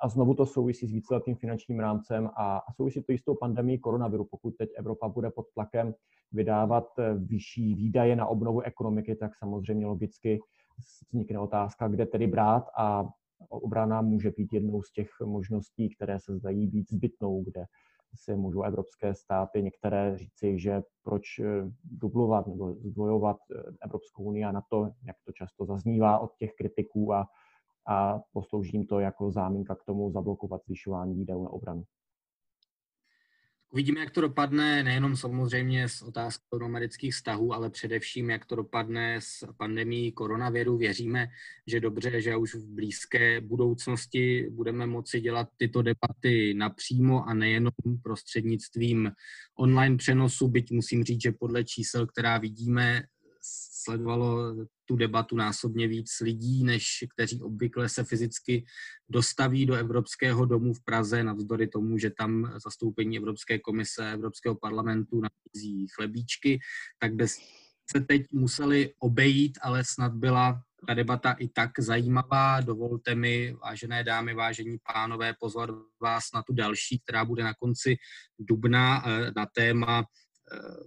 a 0.00 0.08
znovu 0.08 0.34
to 0.34 0.46
souvisí 0.46 0.86
s 0.86 0.92
víceletým 0.92 1.36
finančním 1.36 1.78
rámcem 1.80 2.30
a, 2.36 2.62
souvisí 2.76 3.02
to 3.02 3.12
i 3.12 3.18
s 3.18 3.24
tou 3.24 3.34
pandemí 3.34 3.78
koronaviru. 3.78 4.24
Pokud 4.24 4.56
teď 4.56 4.70
Evropa 4.76 5.08
bude 5.08 5.30
pod 5.30 5.46
tlakem 5.54 5.94
vydávat 6.32 6.84
vyšší 7.16 7.74
výdaje 7.74 8.16
na 8.16 8.26
obnovu 8.26 8.60
ekonomiky, 8.60 9.14
tak 9.14 9.36
samozřejmě 9.36 9.86
logicky 9.86 10.40
vznikne 10.78 11.38
otázka, 11.38 11.88
kde 11.88 12.06
tedy 12.06 12.26
brát 12.26 12.64
a 12.76 13.08
obrana 13.48 14.02
může 14.02 14.30
být 14.30 14.52
jednou 14.52 14.82
z 14.82 14.92
těch 14.92 15.10
možností, 15.24 15.88
které 15.88 16.20
se 16.20 16.36
zdají 16.36 16.66
být 16.66 16.90
zbytnou, 16.90 17.44
kde 17.44 17.64
si 18.14 18.36
můžou 18.36 18.62
evropské 18.62 19.14
státy 19.14 19.62
některé 19.62 20.18
říci, 20.18 20.58
že 20.58 20.82
proč 21.02 21.38
eh, 21.38 21.44
dublovat 21.84 22.46
nebo 22.46 22.72
zdvojovat 22.72 23.36
eh, 23.50 23.62
Evropskou 23.84 24.24
unii 24.24 24.44
a 24.44 24.52
na 24.52 24.62
to, 24.70 24.90
jak 25.02 25.16
to 25.24 25.32
často 25.32 25.66
zaznívá 25.66 26.18
od 26.18 26.36
těch 26.36 26.54
kritiků 26.54 27.14
a, 27.14 27.26
a 27.88 28.20
poslouží 28.32 28.70
jim 28.72 28.86
to 28.86 29.00
jako 29.00 29.30
záminka 29.30 29.74
k 29.74 29.84
tomu 29.84 30.10
zablokovat 30.10 30.62
zvyšování 30.64 31.14
výdajů 31.14 31.42
na 31.42 31.50
obranu. 31.50 31.84
Uvidíme, 33.70 34.00
jak 34.00 34.10
to 34.10 34.20
dopadne, 34.20 34.82
nejenom 34.82 35.16
samozřejmě 35.16 35.88
s 35.88 36.02
otázkou 36.02 36.62
amerických 36.62 37.14
vztahů, 37.14 37.52
ale 37.54 37.70
především, 37.70 38.30
jak 38.30 38.44
to 38.44 38.56
dopadne 38.56 39.16
s 39.20 39.46
pandemí 39.56 40.12
koronaviru. 40.12 40.76
Věříme, 40.76 41.28
že 41.66 41.80
dobře, 41.80 42.20
že 42.20 42.36
už 42.36 42.54
v 42.54 42.66
blízké 42.66 43.40
budoucnosti 43.40 44.48
budeme 44.50 44.86
moci 44.86 45.20
dělat 45.20 45.48
tyto 45.56 45.82
debaty 45.82 46.54
napřímo 46.54 47.24
a 47.24 47.34
nejenom 47.34 47.72
prostřednictvím 48.02 49.12
online 49.58 49.96
přenosu, 49.96 50.48
byť 50.48 50.70
musím 50.70 51.04
říct, 51.04 51.22
že 51.22 51.32
podle 51.32 51.64
čísel, 51.64 52.06
která 52.06 52.38
vidíme, 52.38 53.02
sledovalo 53.82 54.54
tu 54.84 54.96
debatu 54.96 55.36
násobně 55.36 55.88
víc 55.88 56.20
lidí, 56.20 56.64
než 56.64 57.04
kteří 57.14 57.42
obvykle 57.42 57.88
se 57.88 58.04
fyzicky 58.04 58.64
dostaví 59.08 59.66
do 59.66 59.74
Evropského 59.74 60.46
domu 60.46 60.74
v 60.74 60.84
Praze, 60.84 61.24
navzdory 61.24 61.68
tomu, 61.68 61.98
že 61.98 62.10
tam 62.10 62.52
zastoupení 62.64 63.16
Evropské 63.16 63.58
komise, 63.58 64.12
Evropského 64.12 64.54
parlamentu 64.54 65.20
nabízí 65.20 65.86
chlebíčky, 65.94 66.60
tak 66.98 67.14
bez 67.14 67.38
se 67.90 68.00
teď 68.00 68.22
museli 68.32 68.94
obejít, 68.98 69.58
ale 69.62 69.84
snad 69.84 70.12
byla 70.12 70.62
ta 70.86 70.94
debata 70.94 71.32
i 71.32 71.48
tak 71.48 71.70
zajímavá. 71.78 72.60
Dovolte 72.60 73.14
mi, 73.14 73.56
vážené 73.64 74.04
dámy, 74.04 74.34
vážení 74.34 74.78
pánové, 74.92 75.34
pozvat 75.40 75.70
vás 76.02 76.24
na 76.34 76.42
tu 76.42 76.52
další, 76.52 76.98
která 76.98 77.24
bude 77.24 77.44
na 77.44 77.54
konci 77.54 77.96
dubna 78.38 79.02
eh, 79.06 79.32
na 79.36 79.46
téma 79.46 80.04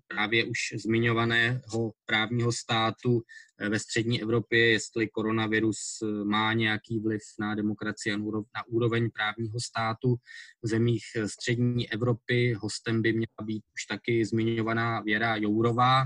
právě 0.08 0.46
už 0.46 0.58
zmiňovaného 0.76 1.92
právního 2.06 2.52
státu 2.52 3.22
eh, 3.60 3.70
ve 3.70 3.80
střední 3.80 4.22
Evropě, 4.22 4.72
jestli 4.72 5.08
koronavirus 5.08 5.80
eh, 6.04 6.26
má 6.26 6.54
nějaký 6.54 7.00
vliv 7.00 7.22
na 7.40 7.56
demokracii 7.56 8.14
a 8.14 8.18
na 8.18 8.68
úroveň 8.68 9.10
právního 9.12 9.60
státu 9.60 10.16
v 10.64 10.68
zemích 10.68 11.04
eh, 11.16 11.30
střední 11.30 11.92
Evropy. 11.92 12.54
Hostem 12.54 13.02
by 13.02 13.14
měla 13.14 13.44
být 13.44 13.64
už 13.74 13.86
taky 13.86 14.26
zmiňovaná 14.26 15.02
Věra 15.02 15.36
Jourová. 15.36 16.04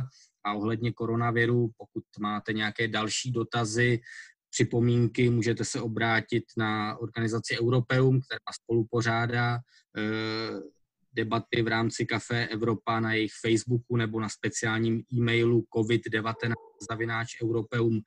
A 0.48 0.54
ohledně 0.54 0.94
koronaviru, 0.94 1.70
pokud 1.78 2.04
máte 2.20 2.54
nějaké 2.54 2.88
další 2.88 3.32
dotazy, 3.32 4.00
připomínky, 4.50 5.30
můžete 5.30 5.66
se 5.66 5.82
obrátit 5.82 6.44
na 6.58 6.98
organizaci 6.98 7.60
Europeum, 7.60 8.22
která 8.22 8.40
spolu 8.62 8.88
pořádá 8.92 9.60
debaty 11.16 11.62
v 11.62 11.68
rámci 11.68 12.06
Café 12.06 12.48
Evropa 12.48 13.00
na 13.00 13.14
jejich 13.14 13.32
Facebooku 13.42 13.98
nebo 13.98 14.20
na 14.20 14.30
speciálním 14.30 15.04
e-mailu 15.14 15.66
covid-19 15.76 16.54
zavináč 16.90 17.42
Europeum, 17.44 18.02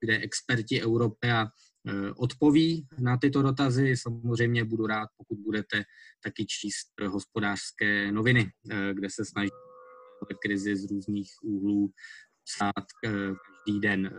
kde 0.00 0.18
experti 0.18 0.82
Europea 0.82 1.46
e, 1.46 2.12
odpoví 2.12 2.86
na 2.98 3.16
tyto 3.16 3.42
dotazy. 3.42 3.96
Samozřejmě 3.96 4.64
budu 4.64 4.86
rád, 4.86 5.08
pokud 5.16 5.38
budete 5.38 5.84
taky 6.22 6.46
číst 6.46 6.88
hospodářské 7.08 8.12
noviny, 8.12 8.50
e, 8.70 8.94
kde 8.94 9.08
se 9.10 9.24
snaží 9.24 9.50
krizi 10.42 10.76
z 10.76 10.90
různých 10.90 11.30
úhlů 11.42 11.90
psát 12.46 12.86
e, 13.04 13.10
každý 13.66 13.80
den. 13.80 14.10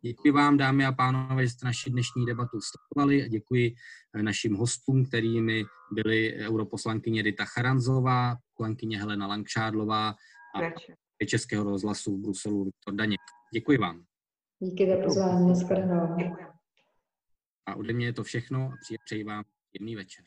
Děkuji 0.00 0.30
vám, 0.30 0.56
dámy 0.56 0.86
a 0.86 0.92
pánové, 0.92 1.42
že 1.42 1.50
jste 1.50 1.66
naši 1.66 1.90
dnešní 1.90 2.26
debatu 2.26 2.58
sledovali 2.60 3.22
a 3.22 3.28
děkuji 3.28 3.74
našim 4.22 4.54
hostům, 4.54 5.04
kterými 5.04 5.64
byly 5.92 6.34
europoslankyně 6.34 7.22
Dita 7.22 7.44
Charanzová, 7.44 8.36
poslankyně 8.56 8.98
Helena 8.98 9.26
Langšádlová 9.26 10.08
a 10.56 11.26
Českého 11.26 11.64
rozhlasu 11.64 12.16
v 12.16 12.20
Bruselu 12.20 12.64
Viktor 12.64 12.94
Daněk. 12.94 13.20
Děkuji 13.54 13.78
vám. 13.78 14.04
Díky 14.60 14.86
za 14.86 14.96
pozvání, 15.04 15.54
A 17.66 17.74
ode 17.74 17.92
mě 17.92 18.06
je 18.06 18.12
to 18.12 18.24
všechno 18.24 18.60
a 18.62 18.94
přeji 19.04 19.24
vám 19.24 19.44
jemný 19.78 19.96
večer. 19.96 20.24